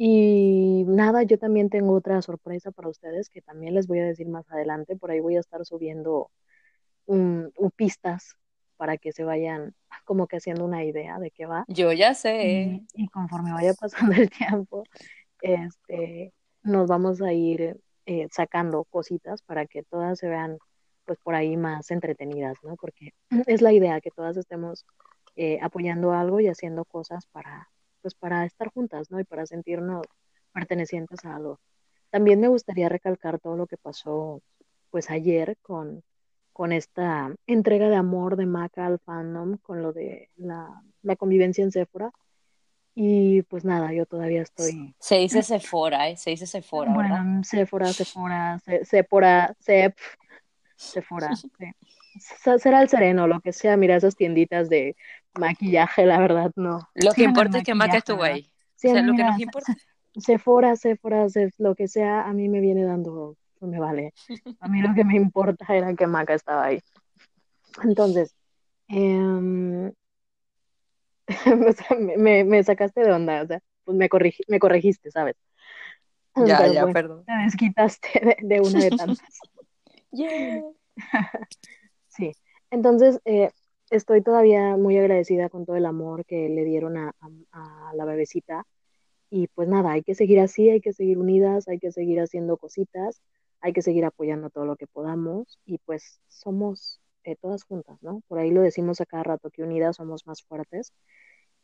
Y 0.02 0.84
nada, 0.86 1.22
yo 1.24 1.38
también 1.38 1.68
tengo 1.68 1.92
otra 1.92 2.22
sorpresa 2.22 2.70
para 2.70 2.88
ustedes 2.88 3.28
que 3.28 3.42
también 3.42 3.74
les 3.74 3.86
voy 3.86 3.98
a 3.98 4.06
decir 4.06 4.28
más 4.28 4.50
adelante. 4.50 4.96
Por 4.96 5.10
ahí 5.10 5.20
voy 5.20 5.36
a 5.36 5.40
estar 5.40 5.64
subiendo 5.66 6.30
un, 7.04 7.52
pistas 7.76 8.36
para 8.76 8.96
que 8.96 9.12
se 9.12 9.24
vayan 9.24 9.74
como 10.06 10.26
que 10.26 10.38
haciendo 10.38 10.64
una 10.64 10.84
idea 10.84 11.18
de 11.18 11.30
qué 11.30 11.44
va. 11.44 11.64
Yo 11.68 11.92
ya 11.92 12.14
sé. 12.14 12.82
Y, 12.94 13.08
conforme 13.08 13.52
vaya 13.52 13.74
pasando 13.74 14.14
el 14.22 14.30
tiempo, 14.30 14.84
este, 15.42 16.32
nos 16.62 16.88
vamos 16.88 17.20
a 17.20 17.34
ir 17.34 17.78
eh, 18.06 18.26
sacando 18.30 18.84
cositas 18.84 19.42
para 19.42 19.66
que 19.66 19.82
todas 19.82 20.18
se 20.18 20.28
vean 20.28 20.56
pues 21.04 21.18
por 21.22 21.34
ahí 21.34 21.56
más 21.56 21.90
entretenidas, 21.90 22.56
¿no? 22.62 22.76
Porque 22.76 23.12
es 23.46 23.60
la 23.60 23.72
idea 23.72 24.00
que 24.00 24.10
todas 24.10 24.36
estemos 24.36 24.86
eh, 25.36 25.58
apoyando 25.62 26.12
algo 26.12 26.40
y 26.40 26.48
haciendo 26.48 26.84
cosas 26.84 27.26
para, 27.26 27.70
pues 28.02 28.14
para 28.14 28.44
estar 28.44 28.68
juntas, 28.68 29.10
¿no? 29.10 29.20
Y 29.20 29.24
para 29.24 29.46
sentirnos 29.46 30.06
pertenecientes 30.52 31.24
a 31.24 31.36
algo. 31.36 31.60
También 32.10 32.40
me 32.40 32.48
gustaría 32.48 32.88
recalcar 32.88 33.38
todo 33.38 33.56
lo 33.56 33.66
que 33.66 33.76
pasó, 33.76 34.42
pues 34.90 35.10
ayer 35.10 35.56
con, 35.62 36.02
con 36.52 36.72
esta 36.72 37.34
entrega 37.46 37.88
de 37.88 37.96
amor 37.96 38.36
de 38.36 38.46
Maca 38.46 38.86
al 38.86 38.98
fandom, 38.98 39.58
con 39.58 39.82
lo 39.82 39.92
de 39.92 40.28
la, 40.36 40.82
la 41.02 41.16
convivencia 41.16 41.62
en 41.64 41.72
Sephora. 41.72 42.10
Y 42.94 43.42
pues 43.42 43.64
nada, 43.64 43.92
yo 43.92 44.04
todavía 44.04 44.42
estoy. 44.42 44.94
Se 44.98 45.16
dice 45.16 45.42
Sephora, 45.42 46.08
¿eh? 46.08 46.16
Se 46.16 46.30
dice 46.30 46.46
Sephora. 46.46 46.92
Bueno, 46.92 47.44
Sephora, 47.44 47.92
Sephora, 47.92 48.60
Sephora, 48.82 49.56
Sep, 49.60 49.96
Sephora, 50.76 51.30
sí. 51.36 51.48
Será 52.58 52.82
el 52.82 52.88
sereno, 52.88 53.28
lo 53.28 53.40
que 53.40 53.52
sea, 53.52 53.76
mira 53.76 53.96
esas 53.96 54.16
tienditas 54.16 54.68
de 54.68 54.96
maquillaje, 55.38 56.06
la 56.06 56.18
verdad, 56.18 56.52
no. 56.56 56.88
Lo 56.94 57.12
que 57.12 57.24
importa 57.24 57.58
es 57.58 57.64
que 57.64 57.74
Maca 57.74 57.98
estuvo 57.98 58.22
ahí. 58.22 58.50
Sí, 58.76 58.88
o 58.88 58.92
sea, 58.92 59.02
lo 59.02 59.14
que 59.14 59.24
nos 59.24 59.40
importa. 59.40 59.74
Sephora, 60.16 60.74
Sephora, 60.76 61.26
lo 61.58 61.74
que 61.74 61.86
sea, 61.86 62.22
a 62.22 62.32
mí 62.32 62.48
me 62.48 62.60
viene 62.60 62.84
dando, 62.84 63.36
me 63.60 63.78
vale. 63.78 64.12
A 64.60 64.68
mí 64.68 64.80
lo 64.82 64.94
que 64.94 65.04
me 65.04 65.16
importa 65.16 65.66
era 65.68 65.94
que 65.94 66.06
Maca 66.06 66.34
estaba 66.34 66.64
ahí. 66.64 66.80
Entonces, 67.84 68.34
em, 68.88 69.92
me, 72.18 72.44
me, 72.44 72.64
sacaste 72.64 73.02
de 73.02 73.12
onda, 73.12 73.42
o 73.42 73.46
sea, 73.46 73.60
pues 73.84 73.96
me, 73.96 74.08
me 74.48 74.58
corregiste, 74.58 75.10
¿sabes? 75.10 75.36
Ya, 76.34 76.66
ya, 76.66 76.86
perdón. 76.86 77.24
Te 77.24 77.32
desquitaste 77.32 78.36
de, 78.40 78.60
una 78.60 78.80
de 78.80 78.90
tantas. 78.90 79.18
yeah. 80.12 80.62
Sí, 82.08 82.32
entonces 82.70 83.20
eh, 83.24 83.50
estoy 83.90 84.22
todavía 84.22 84.76
muy 84.76 84.96
agradecida 84.98 85.48
con 85.48 85.66
todo 85.66 85.76
el 85.76 85.86
amor 85.86 86.24
que 86.24 86.48
le 86.48 86.64
dieron 86.64 86.96
a, 86.96 87.14
la 87.94 88.04
bebecita. 88.04 88.66
Y 89.30 89.48
pues 89.48 89.68
nada, 89.68 89.92
hay 89.92 90.02
que 90.02 90.14
seguir 90.14 90.40
así, 90.40 90.70
hay 90.70 90.80
que 90.80 90.92
seguir 90.92 91.18
unidas, 91.18 91.68
hay 91.68 91.78
que 91.78 91.92
seguir 91.92 92.20
haciendo 92.20 92.56
cositas, 92.56 93.22
hay 93.60 93.72
que 93.72 93.82
seguir 93.82 94.04
apoyando 94.04 94.50
todo 94.50 94.64
lo 94.64 94.76
que 94.76 94.86
podamos 94.86 95.58
y 95.66 95.78
pues 95.78 96.20
somos 96.28 97.00
eh, 97.24 97.36
todas 97.36 97.64
juntas, 97.64 97.98
¿no? 98.02 98.22
Por 98.28 98.38
ahí 98.38 98.50
lo 98.50 98.62
decimos 98.62 99.00
a 99.00 99.06
cada 99.06 99.24
rato 99.24 99.50
que 99.50 99.62
unidas 99.62 99.96
somos 99.96 100.26
más 100.26 100.42
fuertes 100.42 100.92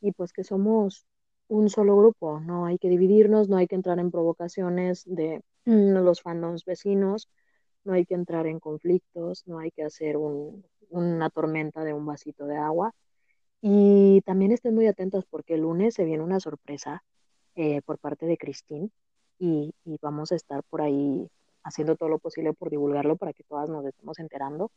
y 0.01 0.11
pues 0.13 0.33
que 0.33 0.43
somos 0.43 1.05
un 1.47 1.69
solo 1.69 1.97
grupo, 1.97 2.39
no 2.41 2.65
hay 2.65 2.77
que 2.77 2.89
dividirnos, 2.89 3.49
no 3.49 3.57
hay 3.57 3.67
que 3.67 3.75
entrar 3.75 3.99
en 3.99 4.11
provocaciones 4.11 5.03
de 5.05 5.41
mm, 5.65 5.93
los 6.03 6.21
fandoms 6.21 6.65
vecinos, 6.65 7.29
no 7.83 7.93
hay 7.93 8.05
que 8.05 8.15
entrar 8.15 8.47
en 8.47 8.59
conflictos, 8.59 9.43
no 9.47 9.59
hay 9.59 9.71
que 9.71 9.83
hacer 9.83 10.17
una 10.89 11.29
tormenta 11.29 11.83
de 11.83 11.93
un 11.93 12.05
vasito 12.05 12.45
de 12.45 12.57
agua. 12.57 12.93
Y 13.61 14.21
también 14.21 14.51
estén 14.51 14.75
muy 14.75 14.87
atentos 14.87 15.25
porque 15.25 15.55
el 15.55 15.61
lunes 15.61 15.95
se 15.95 16.05
viene 16.05 16.23
una 16.23 16.39
sorpresa 16.39 17.03
eh, 17.55 17.81
por 17.81 17.97
parte 17.97 18.27
de 18.27 18.37
Cristín 18.37 18.91
y, 19.39 19.73
vamos 20.01 20.31
a 20.31 20.35
estar 20.35 20.63
por 20.63 20.81
ahí 20.81 21.29
haciendo 21.63 21.95
todo 21.95 22.09
lo 22.09 22.19
posible 22.19 22.53
por 22.53 22.69
divulgarlo 22.69 23.15
para 23.17 23.33
que 23.33 23.43
todas 23.43 23.69
nos 23.69 23.85
estemos 23.85 24.19
enterando. 24.19 24.71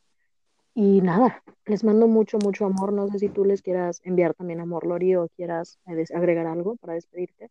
Y 0.75 1.01
nada, 1.03 1.43
les 1.67 1.85
mando 1.85 2.07
mucho, 2.09 2.39
mucho 2.39 2.65
amor. 2.67 2.93
No 2.93 3.09
sé 3.09 3.19
si 3.19 3.29
tú 3.29 3.45
les 3.45 3.63
quieras 3.63 4.01
enviar 4.05 4.35
también 4.35 4.61
amor, 4.61 4.87
Lori, 4.87 5.15
o 5.17 5.29
quieras 5.29 5.79
eh, 5.87 6.05
agregar 6.15 6.47
algo 6.47 6.77
para 6.77 6.95
despedirte. 6.95 7.51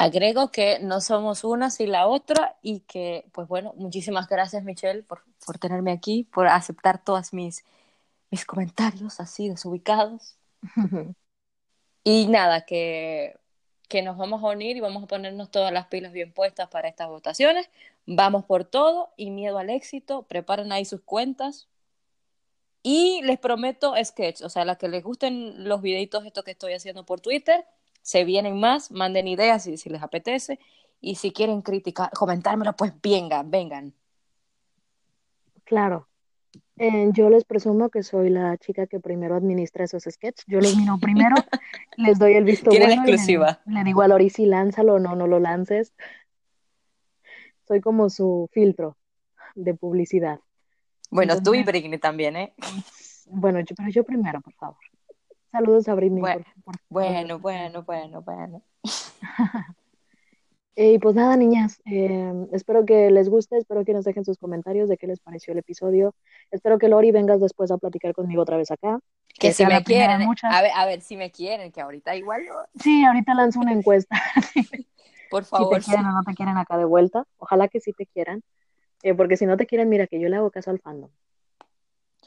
Agrego 0.00 0.50
que 0.50 0.78
no 0.80 1.02
somos 1.02 1.44
una 1.44 1.68
sin 1.68 1.92
la 1.92 2.06
otra 2.06 2.56
y 2.62 2.80
que, 2.80 3.26
pues 3.32 3.46
bueno, 3.48 3.74
muchísimas 3.76 4.28
gracias 4.28 4.64
Michelle 4.64 5.02
por, 5.02 5.22
por 5.44 5.58
tenerme 5.58 5.92
aquí, 5.92 6.24
por 6.32 6.46
aceptar 6.46 7.04
todos 7.04 7.34
mis, 7.34 7.66
mis 8.30 8.46
comentarios 8.46 9.20
así 9.20 9.50
desubicados. 9.50 10.38
y 12.02 12.28
nada, 12.28 12.62
que, 12.64 13.38
que 13.88 14.00
nos 14.00 14.16
vamos 14.16 14.42
a 14.42 14.46
unir 14.46 14.78
y 14.78 14.80
vamos 14.80 15.04
a 15.04 15.06
ponernos 15.06 15.50
todas 15.50 15.70
las 15.70 15.88
pilas 15.88 16.12
bien 16.12 16.32
puestas 16.32 16.68
para 16.70 16.88
estas 16.88 17.08
votaciones. 17.08 17.68
Vamos 18.06 18.46
por 18.46 18.64
todo 18.64 19.12
y 19.18 19.30
miedo 19.30 19.58
al 19.58 19.68
éxito. 19.68 20.22
Preparen 20.22 20.72
ahí 20.72 20.86
sus 20.86 21.02
cuentas. 21.02 21.68
Y 22.82 23.20
les 23.24 23.38
prometo 23.38 23.94
sketch, 24.02 24.40
o 24.40 24.48
sea, 24.48 24.64
las 24.64 24.78
que 24.78 24.88
les 24.88 25.04
gusten 25.04 25.68
los 25.68 25.82
videitos 25.82 26.24
estos 26.24 26.42
que 26.44 26.52
estoy 26.52 26.72
haciendo 26.72 27.04
por 27.04 27.20
Twitter, 27.20 27.66
se 28.02 28.24
vienen 28.24 28.58
más, 28.58 28.90
manden 28.90 29.28
ideas 29.28 29.64
si, 29.64 29.76
si 29.76 29.88
les 29.90 30.02
apetece. 30.02 30.58
Y 31.00 31.14
si 31.14 31.32
quieren 31.32 31.62
criticar, 31.62 32.10
comentármelo, 32.10 32.74
pues 32.76 32.92
vengan, 33.02 33.50
vengan. 33.50 33.94
Claro. 35.64 36.08
Eh, 36.76 37.10
yo 37.12 37.30
les 37.30 37.44
presumo 37.44 37.90
que 37.90 38.02
soy 38.02 38.30
la 38.30 38.56
chica 38.56 38.86
que 38.86 39.00
primero 39.00 39.34
administra 39.34 39.84
esos 39.84 40.04
sketches. 40.04 40.44
Yo 40.46 40.60
los 40.60 40.76
miro 40.76 40.98
primero, 40.98 41.36
les 41.96 42.18
doy 42.18 42.34
el 42.34 42.44
visto 42.44 42.70
bueno. 42.70 42.86
exclusiva. 42.86 43.60
Le, 43.66 43.74
le, 43.74 43.84
digo 43.84 44.02
a 44.02 44.08
Lori 44.08 44.30
si 44.30 44.46
lánzalo 44.46 44.94
o 44.94 44.98
no, 44.98 45.14
no 45.14 45.26
lo 45.26 45.38
lances. 45.38 45.94
Soy 47.68 47.80
como 47.80 48.10
su 48.10 48.48
filtro 48.52 48.96
de 49.54 49.74
publicidad. 49.74 50.40
Bueno, 51.10 51.34
Entonces, 51.34 51.44
tú 51.44 51.54
y 51.54 51.64
Britney 51.64 51.98
también, 51.98 52.36
¿eh? 52.36 52.54
Bueno, 53.26 53.60
yo, 53.60 53.74
pero 53.76 53.90
yo 53.90 54.04
primero, 54.04 54.40
por 54.40 54.54
favor. 54.54 54.78
Saludos 55.52 55.88
a 55.88 55.94
Britney. 55.94 56.20
Bueno, 56.20 56.44
por, 56.64 56.78
por, 56.78 56.80
bueno, 56.88 57.38
bueno, 57.38 57.82
bueno, 57.82 58.22
bueno. 58.22 58.62
y 60.76 60.98
pues 60.98 61.14
nada, 61.14 61.36
niñas, 61.36 61.80
eh, 61.86 62.32
espero 62.52 62.84
que 62.84 63.10
les 63.10 63.28
guste, 63.28 63.58
espero 63.58 63.84
que 63.84 63.92
nos 63.92 64.04
dejen 64.04 64.24
sus 64.24 64.38
comentarios 64.38 64.88
de 64.88 64.96
qué 64.96 65.06
les 65.08 65.18
pareció 65.18 65.52
el 65.52 65.58
episodio. 65.58 66.14
Espero 66.50 66.78
que 66.78 66.88
Lori 66.88 67.10
vengas 67.10 67.40
después 67.40 67.70
a 67.70 67.78
platicar 67.78 68.14
conmigo 68.14 68.42
otra 68.42 68.56
vez 68.56 68.70
acá. 68.70 69.00
Que, 69.28 69.48
que 69.48 69.52
si 69.52 69.66
me 69.66 69.82
quieren, 69.82 70.22
a 70.22 70.62
ver, 70.62 70.70
a 70.74 70.86
ver 70.86 71.00
si 71.00 71.16
me 71.16 71.30
quieren, 71.30 71.72
que 71.72 71.80
ahorita 71.80 72.14
igual. 72.14 72.44
No. 72.46 72.54
Sí, 72.80 73.04
ahorita 73.04 73.34
lanzo 73.34 73.60
una 73.60 73.72
encuesta. 73.72 74.16
Por 75.30 75.44
favor. 75.44 75.80
Si 75.80 75.80
te 75.80 75.86
quieren 75.86 76.04
sí. 76.04 76.10
o 76.10 76.12
no 76.12 76.22
te 76.24 76.34
quieren 76.34 76.58
acá 76.58 76.76
de 76.76 76.84
vuelta. 76.84 77.24
Ojalá 77.38 77.68
que 77.68 77.80
sí 77.80 77.92
te 77.92 78.06
quieran. 78.06 78.42
Eh, 79.02 79.14
porque 79.14 79.36
si 79.36 79.46
no 79.46 79.56
te 79.56 79.66
quieren, 79.66 79.88
mira 79.88 80.06
que 80.06 80.20
yo 80.20 80.28
le 80.28 80.36
hago 80.36 80.50
caso 80.50 80.70
al 80.70 80.80
fandom. 80.80 81.10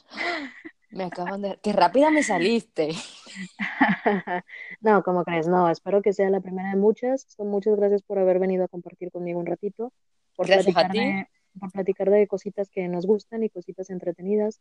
Me 0.94 1.04
acaban 1.04 1.42
de... 1.42 1.58
¡Qué 1.60 1.72
rápida 1.72 2.10
me 2.10 2.22
saliste! 2.22 2.90
no, 4.80 5.02
¿cómo 5.02 5.24
crees? 5.24 5.48
No, 5.48 5.68
espero 5.68 6.02
que 6.02 6.12
sea 6.12 6.30
la 6.30 6.40
primera 6.40 6.70
de 6.70 6.76
muchas. 6.76 7.26
Muchas 7.38 7.76
gracias 7.76 8.02
por 8.02 8.18
haber 8.20 8.38
venido 8.38 8.64
a 8.64 8.68
compartir 8.68 9.10
conmigo 9.10 9.40
un 9.40 9.46
ratito. 9.46 9.92
Por 10.36 10.46
gracias 10.46 10.76
a 10.76 10.88
ti. 10.88 11.00
Por 11.58 11.72
platicar 11.72 12.10
de 12.10 12.26
cositas 12.28 12.70
que 12.70 12.86
nos 12.86 13.06
gustan 13.06 13.42
y 13.42 13.50
cositas 13.50 13.90
entretenidas. 13.90 14.60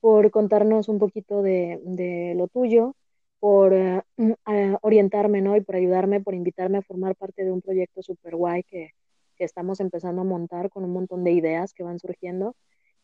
Por 0.00 0.32
contarnos 0.32 0.88
un 0.88 0.98
poquito 0.98 1.40
de, 1.42 1.80
de 1.84 2.34
lo 2.36 2.48
tuyo. 2.48 2.96
Por 3.38 3.72
uh, 3.72 4.02
uh, 4.16 4.34
orientarme, 4.82 5.40
¿no? 5.40 5.56
Y 5.56 5.60
por 5.60 5.76
ayudarme, 5.76 6.20
por 6.20 6.34
invitarme 6.34 6.78
a 6.78 6.82
formar 6.82 7.14
parte 7.14 7.44
de 7.44 7.52
un 7.52 7.62
proyecto 7.62 8.02
súper 8.02 8.34
guay 8.34 8.64
que, 8.64 8.90
que 9.36 9.44
estamos 9.44 9.78
empezando 9.78 10.22
a 10.22 10.24
montar 10.24 10.68
con 10.68 10.82
un 10.82 10.92
montón 10.92 11.22
de 11.22 11.30
ideas 11.30 11.72
que 11.74 11.84
van 11.84 12.00
surgiendo 12.00 12.56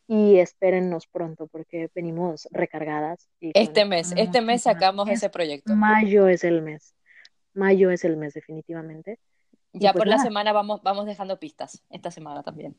y 0.09 0.39
espérennos 0.39 1.07
pronto 1.07 1.47
porque 1.49 1.91
venimos 1.95 2.49
recargadas. 2.51 3.29
Y 3.41 3.51
este 3.55 3.85
mes, 3.85 4.13
este 4.17 4.41
mes 4.41 4.63
sacamos 4.63 5.09
ese 5.09 5.31
proyecto. 5.31 5.75
Mayo 5.75 6.29
es 6.29 6.45
el 6.45 6.63
mes, 6.63 6.95
mayo 7.55 7.91
es 7.91 8.05
el 8.05 8.17
mes 8.17 8.35
definitivamente. 8.35 9.19
Ya 9.73 9.93
pues 9.93 10.01
por 10.01 10.07
nada. 10.07 10.19
la 10.19 10.23
semana 10.23 10.53
vamos, 10.53 10.83
vamos 10.83 11.05
dejando 11.07 11.39
pistas, 11.39 11.83
esta 11.91 12.11
semana 12.11 12.43
también. 12.43 12.77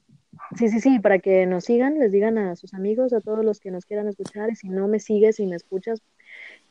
Sí, 0.55 0.69
sí, 0.69 0.79
sí, 0.79 0.99
para 0.99 1.19
que 1.19 1.45
nos 1.45 1.65
sigan, 1.65 1.99
les 1.99 2.11
digan 2.11 2.37
a 2.39 2.55
sus 2.55 2.73
amigos, 2.73 3.13
a 3.13 3.21
todos 3.21 3.45
los 3.45 3.59
que 3.59 3.69
nos 3.69 3.85
quieran 3.85 4.07
escuchar, 4.07 4.49
y 4.49 4.55
si 4.55 4.69
no 4.69 4.87
me 4.87 4.99
sigues 4.99 5.39
y 5.39 5.45
me 5.45 5.55
escuchas 5.55 6.01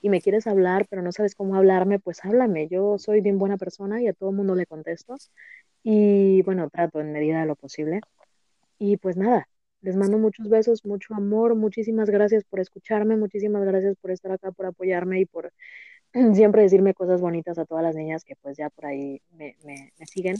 y 0.02 0.08
me 0.08 0.20
quieres 0.20 0.46
hablar, 0.46 0.86
pero 0.88 1.02
no 1.02 1.12
sabes 1.12 1.34
cómo 1.36 1.54
hablarme, 1.54 2.00
pues 2.00 2.24
háblame, 2.24 2.66
yo 2.66 2.98
soy 2.98 3.20
bien 3.20 3.38
buena 3.38 3.56
persona 3.56 4.00
y 4.02 4.08
a 4.08 4.14
todo 4.14 4.30
el 4.30 4.36
mundo 4.36 4.54
le 4.56 4.66
contesto, 4.66 5.16
y 5.84 6.42
bueno, 6.42 6.68
trato 6.70 7.00
en 7.00 7.12
medida 7.12 7.40
de 7.40 7.46
lo 7.46 7.54
posible. 7.54 8.00
Y 8.78 8.96
pues 8.96 9.16
nada, 9.16 9.48
les 9.86 9.94
mando 9.96 10.18
muchos 10.18 10.48
besos, 10.48 10.84
mucho 10.84 11.14
amor, 11.14 11.54
muchísimas 11.54 12.10
gracias 12.10 12.42
por 12.42 12.58
escucharme, 12.58 13.16
muchísimas 13.16 13.64
gracias 13.64 13.94
por 14.00 14.10
estar 14.10 14.32
acá, 14.32 14.50
por 14.50 14.66
apoyarme 14.66 15.20
y 15.20 15.26
por 15.26 15.52
siempre 16.34 16.62
decirme 16.62 16.92
cosas 16.92 17.20
bonitas 17.20 17.56
a 17.56 17.66
todas 17.66 17.84
las 17.84 17.94
niñas 17.94 18.24
que 18.24 18.34
pues 18.34 18.56
ya 18.56 18.68
por 18.68 18.86
ahí 18.86 19.22
me, 19.30 19.56
me, 19.64 19.92
me 19.96 20.06
siguen. 20.06 20.38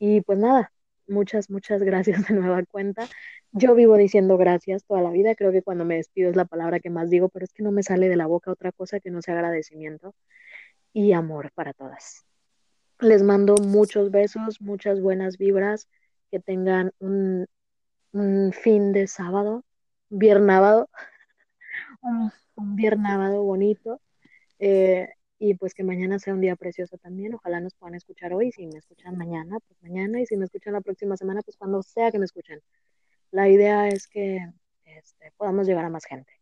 Y 0.00 0.22
pues 0.22 0.40
nada, 0.40 0.72
muchas, 1.06 1.48
muchas 1.48 1.84
gracias 1.84 2.26
de 2.26 2.34
nueva 2.34 2.64
cuenta. 2.64 3.06
Yo 3.52 3.76
vivo 3.76 3.96
diciendo 3.96 4.36
gracias 4.36 4.84
toda 4.84 5.00
la 5.00 5.12
vida, 5.12 5.36
creo 5.36 5.52
que 5.52 5.62
cuando 5.62 5.84
me 5.84 5.94
despido 5.94 6.28
es 6.30 6.34
la 6.34 6.44
palabra 6.44 6.80
que 6.80 6.90
más 6.90 7.08
digo, 7.08 7.28
pero 7.28 7.44
es 7.44 7.52
que 7.52 7.62
no 7.62 7.70
me 7.70 7.84
sale 7.84 8.08
de 8.08 8.16
la 8.16 8.26
boca 8.26 8.50
otra 8.50 8.72
cosa 8.72 8.98
que 8.98 9.12
no 9.12 9.22
sea 9.22 9.34
agradecimiento 9.34 10.12
y 10.92 11.12
amor 11.12 11.52
para 11.54 11.72
todas. 11.72 12.24
Les 12.98 13.22
mando 13.22 13.54
muchos 13.58 14.10
besos, 14.10 14.60
muchas 14.60 15.00
buenas 15.00 15.38
vibras, 15.38 15.88
que 16.32 16.40
tengan 16.40 16.90
un 16.98 17.46
un 18.12 18.52
fin 18.52 18.92
de 18.92 19.06
sábado, 19.06 19.64
viernábado, 20.08 20.88
un, 22.02 22.32
un 22.56 22.76
viernábado 22.76 23.42
bonito. 23.42 24.00
Eh, 24.58 25.08
y 25.38 25.54
pues 25.54 25.74
que 25.74 25.82
mañana 25.82 26.20
sea 26.20 26.34
un 26.34 26.40
día 26.40 26.54
precioso 26.54 26.98
también. 26.98 27.34
Ojalá 27.34 27.60
nos 27.60 27.74
puedan 27.74 27.96
escuchar 27.96 28.32
hoy. 28.32 28.52
Si 28.52 28.64
me 28.66 28.78
escuchan 28.78 29.18
mañana, 29.18 29.58
pues 29.66 29.82
mañana. 29.82 30.20
Y 30.20 30.26
si 30.26 30.36
me 30.36 30.44
escuchan 30.44 30.72
la 30.72 30.80
próxima 30.80 31.16
semana, 31.16 31.42
pues 31.42 31.56
cuando 31.56 31.82
sea 31.82 32.12
que 32.12 32.20
me 32.20 32.26
escuchen. 32.26 32.60
La 33.32 33.48
idea 33.48 33.88
es 33.88 34.06
que 34.06 34.52
este, 34.84 35.32
podamos 35.36 35.66
llegar 35.66 35.84
a 35.84 35.90
más 35.90 36.04
gente. 36.04 36.32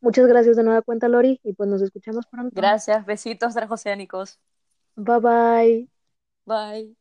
Muchas 0.00 0.26
gracias 0.26 0.56
de 0.56 0.62
nueva 0.62 0.80
cuenta, 0.80 1.08
Lori. 1.08 1.38
Y 1.42 1.52
pues 1.52 1.68
nos 1.68 1.82
escuchamos 1.82 2.26
pronto. 2.26 2.54
Gracias. 2.54 3.04
Besitos 3.04 3.52
transoceánicos. 3.54 4.40
Bye 4.94 5.20
bye. 5.20 5.88
Bye. 6.46 6.96